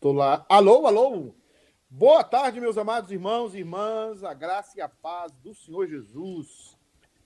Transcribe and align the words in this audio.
Tô 0.00 0.12
lá. 0.12 0.46
Alô, 0.48 0.86
alô. 0.86 1.34
Boa 1.90 2.24
tarde, 2.24 2.58
meus 2.58 2.78
amados 2.78 3.12
irmãos 3.12 3.54
e 3.54 3.58
irmãs. 3.58 4.24
A 4.24 4.32
graça 4.32 4.78
e 4.78 4.80
a 4.80 4.88
paz 4.88 5.30
do 5.42 5.54
Senhor 5.54 5.86
Jesus. 5.86 6.74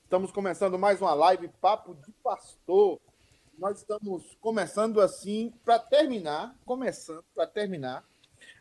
Estamos 0.02 0.32
começando 0.32 0.76
mais 0.76 1.00
uma 1.00 1.14
live 1.14 1.46
Papo 1.60 1.94
de 1.94 2.10
Pastor. 2.20 2.98
Nós 3.56 3.78
estamos 3.78 4.36
começando 4.40 5.00
assim 5.00 5.54
para 5.64 5.78
terminar, 5.78 6.56
começando 6.66 7.24
para 7.32 7.46
terminar 7.46 8.04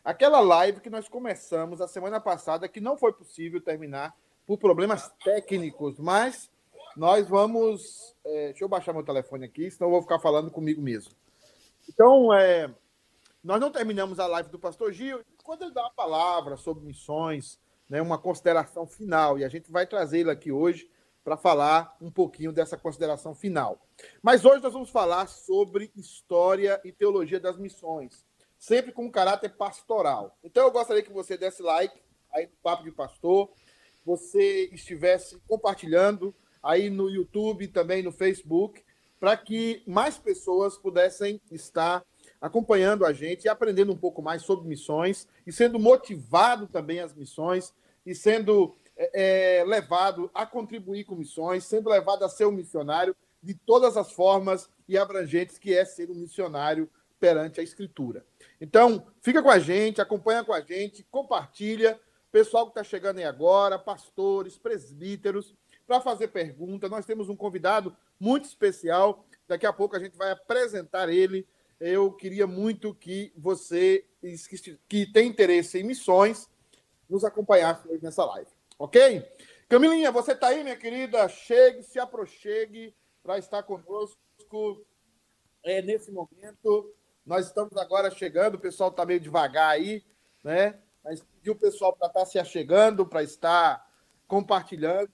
aquela 0.04 0.38
live 0.38 0.80
que 0.80 0.88
nós 0.88 1.08
começamos 1.08 1.80
a 1.80 1.88
semana 1.88 2.20
passada 2.20 2.68
que 2.68 2.80
não 2.80 2.96
foi 2.96 3.12
possível 3.12 3.60
terminar 3.60 4.14
por 4.46 4.58
problemas 4.58 5.12
técnicos, 5.24 5.98
mas 5.98 6.48
nós 6.96 7.28
vamos. 7.28 8.14
É, 8.24 8.50
deixa 8.50 8.62
eu 8.62 8.68
baixar 8.68 8.92
meu 8.92 9.02
telefone 9.02 9.44
aqui, 9.44 9.68
senão 9.72 9.88
eu 9.88 9.94
vou 9.94 10.02
ficar 10.02 10.20
falando 10.20 10.52
comigo 10.52 10.80
mesmo. 10.80 11.12
Então, 11.88 12.32
é, 12.32 12.72
nós 13.44 13.60
não 13.60 13.70
terminamos 13.70 14.18
a 14.18 14.26
live 14.26 14.48
do 14.48 14.58
Pastor 14.58 14.90
Gil, 14.90 15.22
quando 15.42 15.62
ele 15.62 15.74
dá 15.74 15.82
uma 15.82 15.92
palavra 15.92 16.56
sobre 16.56 16.82
missões, 16.82 17.60
né, 17.86 18.00
uma 18.00 18.16
consideração 18.16 18.86
final, 18.86 19.38
e 19.38 19.44
a 19.44 19.48
gente 19.50 19.70
vai 19.70 19.86
trazê-lo 19.86 20.30
aqui 20.30 20.50
hoje 20.50 20.90
para 21.22 21.36
falar 21.36 21.94
um 22.00 22.10
pouquinho 22.10 22.52
dessa 22.52 22.78
consideração 22.78 23.34
final. 23.34 23.86
Mas 24.22 24.46
hoje 24.46 24.62
nós 24.62 24.72
vamos 24.72 24.88
falar 24.88 25.26
sobre 25.26 25.92
história 25.94 26.80
e 26.82 26.90
teologia 26.90 27.38
das 27.38 27.58
missões, 27.58 28.24
sempre 28.58 28.92
com 28.92 29.04
um 29.04 29.10
caráter 29.10 29.50
pastoral. 29.50 30.38
Então 30.42 30.64
eu 30.64 30.70
gostaria 30.70 31.02
que 31.02 31.12
você 31.12 31.36
desse 31.36 31.62
like 31.62 32.00
aí 32.32 32.46
no 32.46 32.56
Papo 32.62 32.82
de 32.82 32.92
Pastor, 32.92 33.50
você 34.06 34.70
estivesse 34.72 35.38
compartilhando 35.46 36.34
aí 36.62 36.88
no 36.88 37.10
YouTube, 37.10 37.68
também 37.68 38.02
no 38.02 38.10
Facebook, 38.10 38.82
para 39.20 39.36
que 39.36 39.82
mais 39.86 40.16
pessoas 40.16 40.78
pudessem 40.78 41.40
estar 41.50 42.02
acompanhando 42.44 43.06
a 43.06 43.12
gente 43.14 43.46
e 43.46 43.48
aprendendo 43.48 43.90
um 43.90 43.96
pouco 43.96 44.20
mais 44.20 44.42
sobre 44.42 44.68
missões 44.68 45.26
e 45.46 45.50
sendo 45.50 45.78
motivado 45.78 46.66
também 46.66 47.00
às 47.00 47.14
missões 47.14 47.72
e 48.04 48.14
sendo 48.14 48.76
é, 48.94 49.60
é, 49.60 49.64
levado 49.64 50.30
a 50.34 50.44
contribuir 50.44 51.04
com 51.04 51.14
missões, 51.14 51.64
sendo 51.64 51.88
levado 51.88 52.22
a 52.22 52.28
ser 52.28 52.44
um 52.44 52.52
missionário 52.52 53.16
de 53.42 53.54
todas 53.54 53.96
as 53.96 54.12
formas 54.12 54.68
e 54.86 54.98
abrangentes 54.98 55.56
que 55.56 55.72
é 55.72 55.86
ser 55.86 56.10
um 56.10 56.14
missionário 56.14 56.86
perante 57.18 57.60
a 57.60 57.62
Escritura. 57.62 58.26
Então, 58.60 59.06
fica 59.22 59.42
com 59.42 59.48
a 59.48 59.58
gente, 59.58 60.02
acompanha 60.02 60.44
com 60.44 60.52
a 60.52 60.60
gente, 60.60 61.02
compartilha. 61.10 61.98
Pessoal 62.30 62.66
que 62.66 62.72
está 62.72 62.84
chegando 62.84 63.16
aí 63.16 63.24
agora, 63.24 63.78
pastores, 63.78 64.58
presbíteros, 64.58 65.54
para 65.86 65.98
fazer 65.98 66.28
pergunta. 66.28 66.90
Nós 66.90 67.06
temos 67.06 67.30
um 67.30 67.36
convidado 67.36 67.96
muito 68.20 68.44
especial. 68.44 69.24
Daqui 69.48 69.64
a 69.64 69.72
pouco 69.72 69.96
a 69.96 69.98
gente 69.98 70.14
vai 70.14 70.30
apresentar 70.30 71.08
ele. 71.08 71.46
Eu 71.80 72.12
queria 72.12 72.46
muito 72.46 72.94
que 72.94 73.32
você 73.36 74.04
que 74.88 75.06
tem 75.12 75.28
interesse 75.28 75.78
em 75.78 75.84
missões 75.84 76.48
nos 77.08 77.24
acompanhasse 77.24 77.86
hoje 77.88 78.02
nessa 78.02 78.24
live, 78.24 78.50
ok? 78.78 79.22
Camilinha, 79.68 80.10
você 80.10 80.32
está 80.32 80.48
aí, 80.48 80.62
minha 80.62 80.76
querida? 80.76 81.28
Chegue, 81.28 81.82
se 81.82 81.98
aproxime 81.98 82.94
para 83.22 83.38
estar 83.38 83.62
conosco 83.62 84.84
é, 85.62 85.82
nesse 85.82 86.10
momento. 86.10 86.94
Nós 87.26 87.46
estamos 87.46 87.76
agora 87.76 88.10
chegando, 88.10 88.54
o 88.54 88.60
pessoal 88.60 88.90
está 88.90 89.04
meio 89.04 89.20
devagar 89.20 89.70
aí, 89.70 90.04
né? 90.42 90.78
Mas 91.02 91.22
pediu 91.22 91.52
o 91.52 91.58
pessoal 91.58 91.94
para 91.94 92.08
estar 92.08 92.20
tá 92.20 92.26
se 92.26 92.38
achegando, 92.38 93.06
para 93.06 93.22
estar 93.22 93.86
compartilhando 94.26 95.10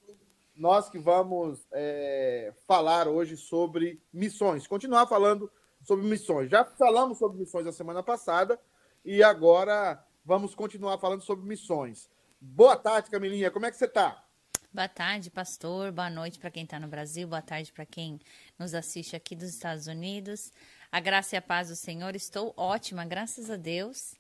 nós 0.61 0.91
que 0.91 0.99
vamos 0.99 1.67
é, 1.73 2.53
falar 2.67 3.09
hoje 3.09 3.35
sobre 3.35 3.99
missões, 4.13 4.67
continuar 4.67 5.07
falando 5.07 5.51
sobre 5.83 6.07
missões. 6.07 6.51
Já 6.51 6.65
falamos 6.65 7.19
sobre 7.19 7.39
missões 7.39 7.67
a 7.67 7.73
semana 7.73 8.03
passada 8.03 8.59
e 9.05 9.23
agora 9.23 10.03
vamos 10.25 10.55
continuar 10.55 10.99
falando 10.99 11.23
sobre 11.23 11.47
missões. 11.47 12.09
Boa 12.41 12.77
tarde, 12.77 13.11
Camilinha, 13.11 13.51
como 13.51 13.67
é 13.67 13.71
que 13.71 13.77
você 13.77 13.87
está? 13.87 14.25
Boa 14.73 14.89
tarde, 14.89 15.31
pastor. 15.31 15.91
Boa 15.91 16.09
noite 16.09 16.39
para 16.39 16.51
quem 16.51 16.63
está 16.63 16.79
no 16.79 16.87
Brasil. 16.87 17.27
Boa 17.27 17.43
tarde 17.43 17.73
para 17.73 17.85
quem 17.85 18.21
nos 18.57 18.73
assiste 18.73 19.17
aqui 19.17 19.35
dos 19.35 19.49
Estados 19.49 19.89
Unidos. 19.89 20.53
A 20.93 21.01
graça 21.01 21.35
e 21.35 21.39
a 21.39 21.43
paz 21.43 21.69
do 21.69 21.77
Senhor. 21.77 22.15
Estou 22.15 22.55
ótima, 22.57 23.05
graças 23.05 23.51
a 23.51 23.57
Deus. 23.57 24.15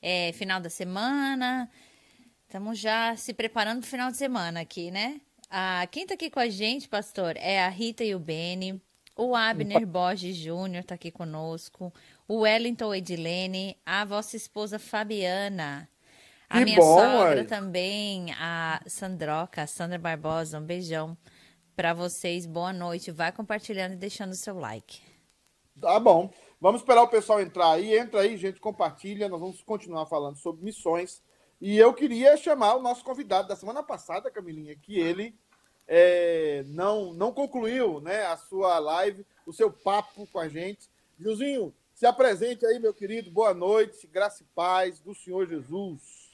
É 0.00 0.32
final 0.34 0.60
da 0.60 0.70
semana. 0.70 1.68
Estamos 2.44 2.78
já 2.78 3.16
se 3.16 3.34
preparando 3.34 3.80
para 3.80 3.88
o 3.88 3.90
final 3.90 4.10
de 4.10 4.16
semana 4.16 4.60
aqui, 4.60 4.90
né? 4.90 5.20
Ah, 5.50 5.86
quem 5.90 6.04
está 6.04 6.14
aqui 6.14 6.30
com 6.30 6.40
a 6.40 6.48
gente, 6.48 6.88
pastor, 6.88 7.36
é 7.36 7.64
a 7.64 7.68
Rita 7.68 8.04
e 8.04 8.14
o 8.14 8.20
Beni. 8.20 8.80
O 9.18 9.34
Abner 9.34 9.84
Borges 9.84 10.36
Júnior 10.36 10.82
está 10.82 10.94
aqui 10.94 11.10
conosco. 11.10 11.92
O 12.28 12.42
Wellington 12.42 12.94
Edilene. 12.94 13.76
A 13.84 14.04
vossa 14.04 14.36
esposa 14.36 14.78
Fabiana. 14.78 15.90
A 16.48 16.58
que 16.58 16.64
minha 16.66 16.76
bom, 16.78 16.94
sogra 16.96 17.40
ué. 17.40 17.44
também, 17.44 18.32
a 18.34 18.80
Sandroca, 18.86 19.62
a 19.62 19.66
Sandra 19.66 19.98
Barbosa. 19.98 20.60
Um 20.60 20.64
beijão 20.64 21.18
para 21.74 21.92
vocês. 21.92 22.46
Boa 22.46 22.72
noite. 22.72 23.10
Vai 23.10 23.32
compartilhando 23.32 23.94
e 23.94 23.96
deixando 23.96 24.30
o 24.30 24.36
seu 24.36 24.56
like. 24.56 25.00
Tá 25.80 25.98
bom. 25.98 26.32
Vamos 26.60 26.80
esperar 26.80 27.02
o 27.02 27.08
pessoal 27.08 27.40
entrar 27.40 27.72
aí. 27.72 27.98
Entra 27.98 28.20
aí, 28.20 28.36
gente, 28.36 28.60
compartilha. 28.60 29.28
Nós 29.28 29.40
vamos 29.40 29.60
continuar 29.62 30.06
falando 30.06 30.36
sobre 30.36 30.64
missões. 30.64 31.20
E 31.60 31.76
eu 31.76 31.92
queria 31.92 32.36
chamar 32.36 32.76
o 32.76 32.82
nosso 32.82 33.02
convidado 33.02 33.48
da 33.48 33.56
semana 33.56 33.82
passada, 33.82 34.30
Camilinha, 34.30 34.76
que 34.76 34.96
ele 34.96 35.36
é, 35.88 36.64
não, 36.68 37.14
não 37.14 37.32
concluiu 37.32 37.98
né, 38.00 38.26
a 38.26 38.36
sua 38.36 38.78
live, 38.78 39.24
o 39.46 39.52
seu 39.54 39.70
papo 39.70 40.28
com 40.30 40.38
a 40.38 40.46
gente. 40.46 40.86
Gilzinho, 41.18 41.72
se 41.94 42.04
apresente 42.04 42.66
aí, 42.66 42.78
meu 42.78 42.92
querido. 42.92 43.30
Boa 43.30 43.54
noite, 43.54 44.06
graça 44.06 44.42
e 44.42 44.46
paz 44.54 45.00
do 45.00 45.14
Senhor 45.14 45.48
Jesus. 45.48 46.28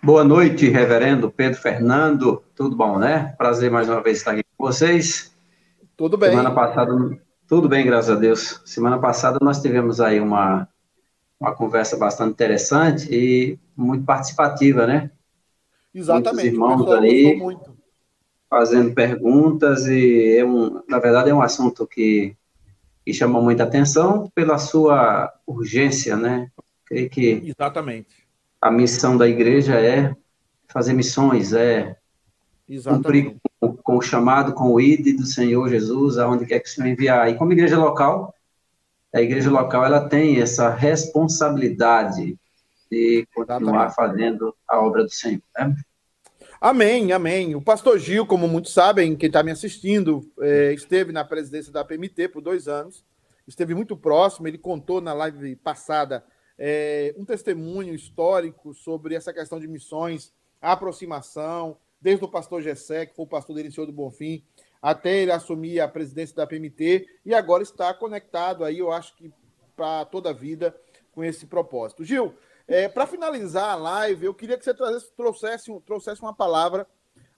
Boa 0.00 0.22
noite, 0.22 0.68
reverendo 0.68 1.28
Pedro 1.28 1.60
Fernando. 1.60 2.44
Tudo 2.54 2.76
bom, 2.76 2.98
né? 3.00 3.34
Prazer 3.36 3.68
mais 3.68 3.88
uma 3.88 4.00
vez 4.00 4.18
estar 4.18 4.30
aqui 4.30 4.44
com 4.56 4.64
vocês. 4.64 5.36
Tudo 5.96 6.16
bem? 6.16 6.30
Semana 6.30 6.52
passada, 6.52 7.20
tudo 7.48 7.68
bem, 7.68 7.84
graças 7.84 8.16
a 8.16 8.18
Deus. 8.18 8.62
Semana 8.64 9.00
passada 9.00 9.38
nós 9.42 9.60
tivemos 9.60 10.00
aí 10.00 10.20
uma, 10.20 10.68
uma 11.40 11.52
conversa 11.52 11.96
bastante 11.96 12.30
interessante 12.30 13.08
e 13.12 13.58
muito 13.76 14.04
participativa, 14.04 14.86
né? 14.86 15.10
Exatamente. 15.92 16.32
Muitos 16.32 16.52
irmãos 16.52 16.76
gostou 16.84 17.36
muito. 17.38 17.77
Fazendo 18.48 18.94
perguntas 18.94 19.86
e, 19.86 20.38
é 20.38 20.44
um, 20.44 20.82
na 20.88 20.98
verdade, 20.98 21.30
é 21.30 21.34
um 21.34 21.42
assunto 21.42 21.86
que, 21.86 22.34
que 23.04 23.12
chama 23.12 23.40
muita 23.40 23.64
atenção 23.64 24.30
pela 24.34 24.58
sua 24.58 25.32
urgência, 25.46 26.16
né? 26.16 26.50
Creio 26.86 27.10
que 27.10 27.42
Exatamente. 27.44 28.08
a 28.60 28.70
missão 28.70 29.16
da 29.16 29.28
igreja 29.28 29.74
é 29.78 30.14
fazer 30.66 30.94
missões, 30.94 31.52
é 31.52 31.96
cumprir 32.66 33.26
Exatamente. 33.26 33.40
com, 33.60 33.76
com 33.76 33.96
o 33.98 34.02
chamado, 34.02 34.52
com 34.54 34.72
o 34.72 34.80
ID 34.80 35.16
do 35.16 35.26
Senhor 35.26 35.68
Jesus, 35.68 36.16
aonde 36.16 36.46
quer 36.46 36.60
que 36.60 36.68
o 36.68 36.72
Senhor 36.72 36.88
enviar. 36.88 37.28
E 37.28 37.34
como 37.34 37.52
igreja 37.52 37.78
local, 37.78 38.34
a 39.14 39.20
igreja 39.20 39.50
local 39.50 39.84
ela 39.84 40.08
tem 40.08 40.40
essa 40.40 40.70
responsabilidade 40.70 42.38
de 42.90 43.26
continuar 43.34 43.86
Exatamente. 43.86 43.94
fazendo 43.94 44.54
a 44.66 44.80
obra 44.80 45.04
do 45.04 45.10
Senhor. 45.10 45.42
Né? 45.58 45.76
Amém, 46.60 47.12
amém. 47.12 47.54
O 47.54 47.62
pastor 47.62 48.00
Gil, 48.00 48.26
como 48.26 48.48
muitos 48.48 48.72
sabem, 48.72 49.14
quem 49.14 49.28
está 49.28 49.44
me 49.44 49.52
assistindo, 49.52 50.28
é, 50.40 50.72
esteve 50.72 51.12
na 51.12 51.24
presidência 51.24 51.70
da 51.72 51.84
PMT 51.84 52.30
por 52.30 52.42
dois 52.42 52.66
anos, 52.66 53.04
esteve 53.46 53.76
muito 53.76 53.96
próximo. 53.96 54.48
Ele 54.48 54.58
contou 54.58 55.00
na 55.00 55.12
live 55.12 55.54
passada 55.54 56.24
é, 56.58 57.14
um 57.16 57.24
testemunho 57.24 57.94
histórico 57.94 58.74
sobre 58.74 59.14
essa 59.14 59.32
questão 59.32 59.60
de 59.60 59.68
missões, 59.68 60.32
aproximação, 60.60 61.76
desde 62.00 62.24
o 62.24 62.28
pastor 62.28 62.60
Gessé, 62.60 63.06
que 63.06 63.14
foi 63.14 63.24
o 63.24 63.28
pastor 63.28 63.54
dele, 63.54 63.70
Senhor 63.70 63.86
do 63.86 63.92
Bonfim, 63.92 64.42
até 64.82 65.18
ele 65.18 65.30
assumir 65.30 65.78
a 65.78 65.86
presidência 65.86 66.34
da 66.34 66.46
PMT, 66.46 67.06
e 67.24 67.34
agora 67.34 67.62
está 67.62 67.94
conectado 67.94 68.64
aí, 68.64 68.80
eu 68.80 68.90
acho 68.90 69.14
que 69.14 69.32
para 69.76 70.04
toda 70.06 70.30
a 70.30 70.32
vida, 70.32 70.76
com 71.12 71.22
esse 71.22 71.46
propósito. 71.46 72.04
Gil, 72.04 72.34
é, 72.68 72.86
para 72.88 73.06
finalizar 73.06 73.70
a 73.70 73.74
live, 73.74 74.26
eu 74.26 74.34
queria 74.34 74.58
que 74.58 74.64
você 74.64 74.74
trouxesse, 75.16 75.72
trouxesse, 75.86 76.22
um- 76.22 76.26
uma 76.26 76.34
palavra 76.34 76.86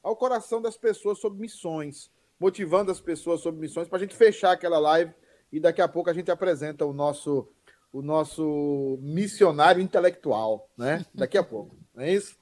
ao 0.03 0.17
coração 0.17 0.61
das 0.61 0.77
pessoas 0.77 1.19
sobre 1.21 1.41
missões, 1.41 2.11
motivando 2.39 2.91
as 2.91 3.01
pessoas 3.01 3.41
sobre 3.41 3.61
missões, 3.61 3.89
para 3.89 3.99
a 3.99 4.01
gente 4.01 4.17
fechar 4.17 4.53
aquela 4.53 4.79
live 4.79 5.13
e 5.53 5.61
daqui 5.61 5.81
a 5.81 5.89
pouco 5.89 6.11
a 6.11 6.13
gente 6.13 6.31
apresenta 6.31 6.85
o 6.85 6.93
nosso, 6.93 7.49
o 7.93 8.03
nosso 8.03 8.99
missionário 9.01 9.81
intelectual, 9.81 10.69
né? 10.77 11.05
Daqui 11.15 11.39
a 11.39 11.43
pouco, 11.45 11.77
não 11.95 12.03
é 12.03 12.13
isso? 12.13 12.35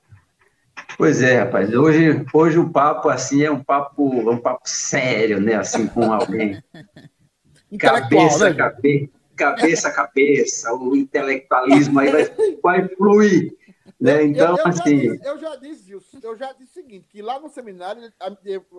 Pois 0.96 1.20
é, 1.22 1.40
rapaz. 1.40 1.74
Hoje, 1.74 2.24
hoje 2.32 2.58
o 2.58 2.70
papo 2.70 3.08
assim 3.08 3.42
é 3.42 3.50
um 3.50 3.62
papo, 3.62 4.30
é 4.30 4.32
um 4.32 4.40
papo 4.40 4.62
sério, 4.64 5.40
né? 5.40 5.54
Assim 5.54 5.86
com 5.88 6.12
alguém. 6.12 6.62
Cabeça, 7.78 8.50
né? 8.50 8.56
cabe, 8.56 9.12
cabeça, 9.38 9.90
cabeça. 9.90 10.74
O 10.74 10.94
intelectualismo 10.94 12.00
aí 12.00 12.10
vai, 12.10 12.24
vai 12.62 12.88
fluir. 12.88 13.56
Né? 14.00 14.26
Então, 14.26 14.52
eu, 14.52 14.58
eu, 14.58 14.66
assim. 14.66 15.00
Já 15.00 15.10
disse, 15.10 15.26
eu 15.26 15.38
já 15.38 15.56
disse, 15.56 15.92
eu 16.22 16.36
já 16.36 16.52
disse 16.52 16.70
o 16.70 16.74
seguinte: 16.74 17.08
que 17.10 17.20
lá 17.20 17.40
no 17.40 17.48
seminário, 17.48 18.00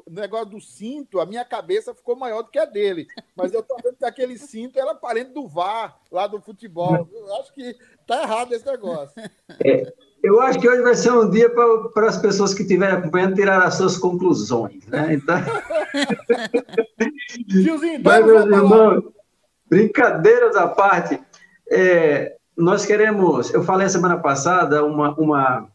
o 0.06 0.12
negócio 0.12 0.46
do 0.46 0.62
cinto, 0.62 1.20
a 1.20 1.26
minha 1.26 1.44
cabeça 1.44 1.94
ficou 1.94 2.16
maior 2.16 2.42
do 2.42 2.50
que 2.50 2.58
a 2.58 2.64
dele. 2.64 3.06
Mas 3.36 3.54
eu 3.54 3.62
tô 3.62 3.76
vendo 3.84 3.98
que 3.98 4.06
aquele 4.06 4.38
cinto 4.38 4.80
era 4.80 4.96
parente 4.96 5.34
do 5.34 5.46
VAR, 5.46 6.00
lá 6.10 6.26
do 6.26 6.40
futebol. 6.40 7.10
Eu 7.12 7.36
acho 7.36 7.54
que 7.54 7.76
tá 8.08 8.24
errado 8.24 8.54
esse 8.54 8.66
negócio. 8.66 9.22
É, 9.66 9.94
eu 10.24 10.40
acho 10.40 10.58
que 10.58 10.70
hoje 10.70 10.82
vai 10.82 10.96
ser 10.96 11.12
um 11.12 11.30
dia 11.30 11.50
para 11.50 12.08
as 12.08 12.18
pessoas 12.18 12.54
que 12.54 12.62
estiverem 12.62 12.96
acompanhando 12.96 13.36
tirar 13.36 13.62
as 13.62 13.76
suas 13.76 13.98
conclusões. 13.98 14.86
Né? 14.88 15.16
Então... 15.16 15.36
Gilzinho, 17.48 18.02
Mas, 18.04 18.26
meus 18.26 18.46
irmãos, 18.46 19.04
brincadeiras 19.70 20.56
à 20.56 20.68
parte. 20.68 21.20
É, 21.70 22.36
nós 22.58 22.86
queremos, 22.86 23.54
eu 23.54 23.64
falei 23.64 23.88
a 23.88 23.90
semana 23.90 24.18
passada 24.18 24.84
uma, 24.84 25.14
uma, 25.16 25.72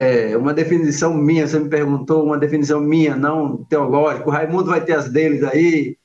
é, 0.00 0.36
uma 0.36 0.54
definição 0.54 1.14
minha, 1.14 1.46
você 1.46 1.58
me 1.58 1.68
perguntou, 1.68 2.24
uma 2.24 2.38
definição 2.38 2.80
minha, 2.80 3.14
não 3.14 3.64
teológica. 3.64 4.28
O 4.28 4.32
Raimundo 4.32 4.70
vai 4.70 4.84
ter 4.84 4.94
as 4.94 5.08
deles 5.10 5.42
aí, 5.42 5.96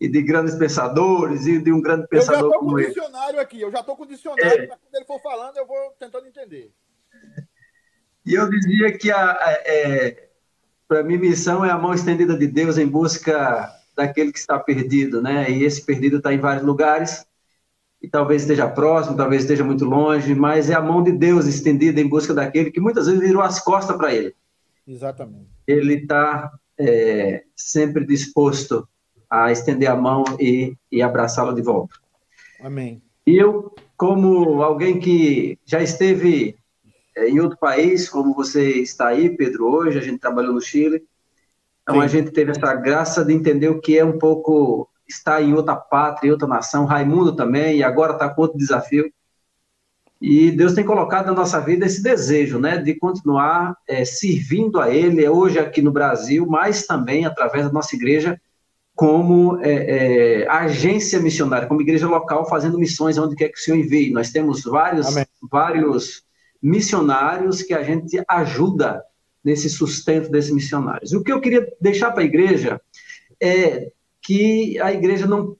e 0.00 0.08
de 0.08 0.22
grandes 0.22 0.54
pensadores, 0.54 1.46
e 1.46 1.58
de 1.58 1.72
um 1.72 1.80
grande 1.80 2.06
pensador 2.08 2.52
como 2.58 2.78
ele. 2.78 2.88
Eu 2.88 2.94
já 2.94 3.00
estou 3.00 3.04
com 3.04 3.04
o 3.04 3.10
dicionário 3.10 3.40
aqui, 3.40 3.60
eu 3.60 3.70
já 3.70 3.80
estou 3.80 3.96
com 3.96 4.02
o 4.02 4.06
dicionário, 4.06 4.62
é. 4.62 4.66
quando 4.66 4.94
ele 4.94 5.04
for 5.04 5.20
falando, 5.20 5.56
eu 5.56 5.66
vou 5.66 5.90
tentando 5.98 6.26
entender. 6.26 6.72
E 8.24 8.34
eu 8.34 8.48
dizia 8.48 8.96
que 8.96 9.10
a, 9.10 9.32
a 9.32 9.52
é, 9.66 10.28
para 10.88 11.02
mim, 11.02 11.18
missão 11.18 11.64
é 11.64 11.70
a 11.70 11.78
mão 11.78 11.92
estendida 11.92 12.36
de 12.36 12.46
Deus 12.46 12.78
em 12.78 12.86
busca 12.86 13.70
daquele 13.94 14.32
que 14.32 14.38
está 14.38 14.58
perdido, 14.58 15.22
né? 15.22 15.50
E 15.50 15.64
esse 15.64 15.84
perdido 15.84 16.18
está 16.18 16.32
em 16.32 16.38
vários 16.38 16.64
lugares, 16.64 17.26
e 18.04 18.08
talvez 18.08 18.42
esteja 18.42 18.68
próximo, 18.68 19.16
talvez 19.16 19.42
esteja 19.42 19.64
muito 19.64 19.86
longe, 19.86 20.34
mas 20.34 20.68
é 20.68 20.74
a 20.74 20.80
mão 20.80 21.02
de 21.02 21.10
Deus 21.10 21.46
estendida 21.46 21.98
em 22.00 22.08
busca 22.08 22.34
daquele 22.34 22.70
que 22.70 22.80
muitas 22.80 23.06
vezes 23.06 23.20
virou 23.20 23.40
as 23.40 23.58
costas 23.60 23.96
para 23.96 24.14
ele. 24.14 24.34
Exatamente. 24.86 25.48
Ele 25.66 25.94
está 25.94 26.52
é, 26.78 27.44
sempre 27.56 28.04
disposto 28.04 28.86
a 29.30 29.50
estender 29.50 29.88
a 29.88 29.96
mão 29.96 30.22
e, 30.38 30.76
e 30.92 31.00
abraçá-lo 31.00 31.54
de 31.54 31.62
volta. 31.62 31.94
Amém. 32.60 33.00
E 33.26 33.36
eu, 33.36 33.74
como 33.96 34.62
alguém 34.62 35.00
que 35.00 35.58
já 35.64 35.82
esteve 35.82 36.56
é, 37.16 37.28
em 37.28 37.40
outro 37.40 37.56
país, 37.58 38.06
como 38.08 38.34
você 38.34 38.82
está 38.82 39.08
aí, 39.08 39.34
Pedro, 39.34 39.66
hoje, 39.66 39.98
a 39.98 40.02
gente 40.02 40.18
trabalhou 40.18 40.52
no 40.52 40.60
Chile, 40.60 41.02
então 41.84 41.96
Sim. 41.96 42.00
a 42.00 42.06
gente 42.08 42.30
teve 42.30 42.50
essa 42.50 42.74
graça 42.74 43.24
de 43.24 43.32
entender 43.32 43.68
o 43.68 43.80
que 43.80 43.96
é 43.96 44.04
um 44.04 44.18
pouco 44.18 44.88
está 45.06 45.40
em 45.40 45.52
outra 45.52 45.76
pátria, 45.76 46.28
em 46.28 46.32
outra 46.32 46.48
nação, 46.48 46.86
Raimundo 46.86 47.36
também, 47.36 47.76
e 47.76 47.82
agora 47.82 48.14
está 48.14 48.28
com 48.28 48.40
outro 48.40 48.58
desafio. 48.58 49.10
E 50.20 50.50
Deus 50.50 50.72
tem 50.72 50.84
colocado 50.84 51.26
na 51.26 51.34
nossa 51.34 51.60
vida 51.60 51.84
esse 51.84 52.02
desejo, 52.02 52.58
né, 52.58 52.78
de 52.78 52.94
continuar 52.94 53.76
é, 53.86 54.04
servindo 54.04 54.80
a 54.80 54.90
Ele, 54.90 55.28
hoje 55.28 55.58
aqui 55.58 55.82
no 55.82 55.92
Brasil, 55.92 56.46
mas 56.46 56.86
também 56.86 57.26
através 57.26 57.66
da 57.66 57.72
nossa 57.72 57.94
igreja, 57.94 58.40
como 58.94 59.58
é, 59.60 60.42
é, 60.42 60.48
agência 60.48 61.20
missionária, 61.20 61.68
como 61.68 61.82
igreja 61.82 62.08
local, 62.08 62.48
fazendo 62.48 62.78
missões 62.78 63.18
onde 63.18 63.36
quer 63.36 63.48
que 63.48 63.58
o 63.58 63.60
Senhor 63.60 63.76
envie. 63.76 64.12
Nós 64.12 64.30
temos 64.30 64.62
vários, 64.62 65.08
vários 65.50 66.22
missionários 66.62 67.60
que 67.60 67.74
a 67.74 67.82
gente 67.82 68.22
ajuda 68.26 69.02
nesse 69.44 69.68
sustento 69.68 70.30
desses 70.30 70.50
missionários. 70.50 71.12
O 71.12 71.22
que 71.22 71.32
eu 71.32 71.40
queria 71.40 71.70
deixar 71.80 72.10
para 72.12 72.22
a 72.22 72.26
igreja 72.26 72.80
é 73.40 73.92
que 74.22 74.80
a 74.80 74.92
igreja 74.92 75.26
não, 75.26 75.56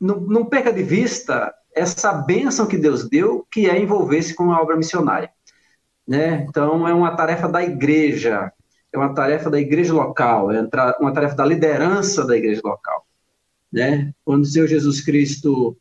não, 0.00 0.20
não 0.20 0.44
perca 0.44 0.72
de 0.72 0.82
vista 0.82 1.54
essa 1.72 2.12
bênção 2.12 2.66
que 2.66 2.76
Deus 2.76 3.08
deu, 3.08 3.46
que 3.50 3.70
é 3.70 3.78
envolver-se 3.78 4.34
com 4.34 4.50
a 4.50 4.60
obra 4.60 4.76
missionária. 4.76 5.30
Né? 6.06 6.44
Então, 6.48 6.88
é 6.88 6.92
uma 6.92 7.14
tarefa 7.14 7.48
da 7.48 7.62
igreja, 7.62 8.52
é 8.92 8.98
uma 8.98 9.14
tarefa 9.14 9.48
da 9.48 9.60
igreja 9.60 9.94
local, 9.94 10.50
é 10.50 10.68
uma 10.98 11.12
tarefa 11.12 11.36
da 11.36 11.46
liderança 11.46 12.26
da 12.26 12.36
igreja 12.36 12.60
local. 12.64 13.06
Né? 13.72 14.12
Quando 14.24 14.42
o 14.42 14.46
Senhor 14.46 14.66
Jesus 14.66 15.00
Cristo 15.00 15.76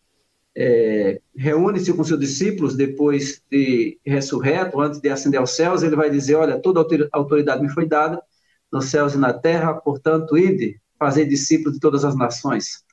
é, 0.56 1.22
reúne-se 1.36 1.94
com 1.94 2.04
seus 2.04 2.20
discípulos 2.20 2.76
depois 2.76 3.42
de 3.50 4.00
ressurreto, 4.06 4.80
antes 4.82 5.00
de 5.00 5.10
ascender 5.10 5.40
aos 5.40 5.56
céus, 5.56 5.84
ele 5.84 5.96
vai 5.96 6.10
dizer: 6.10 6.36
Olha, 6.36 6.60
toda 6.60 6.86
autoridade 7.12 7.62
me 7.62 7.70
foi 7.70 7.88
dada 7.88 8.22
nos 8.72 8.86
céus 8.86 9.14
e 9.14 9.18
na 9.18 9.34
terra, 9.34 9.74
portanto, 9.74 10.38
ide 10.38 10.80
fazer 10.98 11.26
discípulos 11.26 11.74
de 11.76 11.80
todas 11.80 12.04
as 12.04 12.16
nações, 12.16 12.84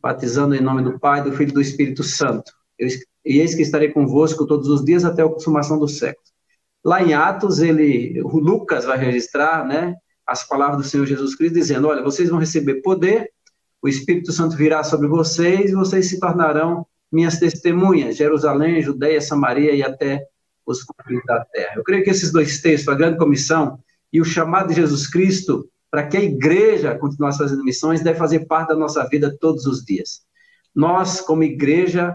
batizando 0.00 0.54
em 0.54 0.60
nome 0.60 0.82
do 0.82 0.98
Pai, 0.98 1.22
do 1.22 1.32
Filho 1.32 1.50
e 1.50 1.54
do 1.54 1.60
Espírito 1.60 2.02
Santo. 2.02 2.52
e 2.78 3.40
eis 3.40 3.54
que 3.54 3.62
estarei 3.62 3.90
convosco 3.90 4.46
todos 4.46 4.68
os 4.68 4.84
dias 4.84 5.04
até 5.04 5.22
a 5.22 5.28
consumação 5.28 5.78
do 5.78 5.88
século. 5.88 6.24
Lá 6.84 7.02
em 7.02 7.12
Atos, 7.14 7.58
ele, 7.58 8.20
Lucas 8.22 8.84
vai 8.84 8.96
registrar, 8.98 9.66
né, 9.66 9.94
as 10.26 10.46
palavras 10.46 10.78
do 10.78 10.88
Senhor 10.88 11.06
Jesus 11.06 11.34
Cristo 11.34 11.54
dizendo: 11.54 11.88
Olha, 11.88 12.02
vocês 12.02 12.28
vão 12.28 12.38
receber 12.38 12.82
poder, 12.82 13.30
o 13.82 13.88
Espírito 13.88 14.32
Santo 14.32 14.56
virá 14.56 14.82
sobre 14.82 15.06
vocês 15.06 15.70
e 15.70 15.74
vocês 15.74 16.08
se 16.08 16.18
tornarão 16.18 16.86
minhas 17.10 17.38
testemunhas, 17.38 18.16
Jerusalém, 18.16 18.82
Judeia, 18.82 19.20
Samaria 19.20 19.74
e 19.74 19.82
até 19.82 20.26
os 20.66 20.82
confins 20.82 21.22
da 21.24 21.44
terra. 21.46 21.74
Eu 21.76 21.84
creio 21.84 22.04
que 22.04 22.10
esses 22.10 22.30
dois 22.30 22.60
textos, 22.60 22.92
a 22.92 22.96
grande 22.96 23.18
comissão 23.18 23.78
e 24.12 24.20
o 24.20 24.24
chamado 24.24 24.68
de 24.68 24.74
Jesus 24.74 25.06
Cristo, 25.08 25.68
para 25.90 26.06
que 26.06 26.16
a 26.16 26.22
igreja 26.22 26.94
continuasse 26.98 27.38
fazendo 27.38 27.64
missões, 27.64 28.02
deve 28.02 28.18
fazer 28.18 28.40
parte 28.46 28.68
da 28.68 28.76
nossa 28.76 29.06
vida 29.08 29.34
todos 29.40 29.64
os 29.64 29.82
dias. 29.84 30.20
Nós, 30.74 31.20
como 31.20 31.42
igreja, 31.42 32.14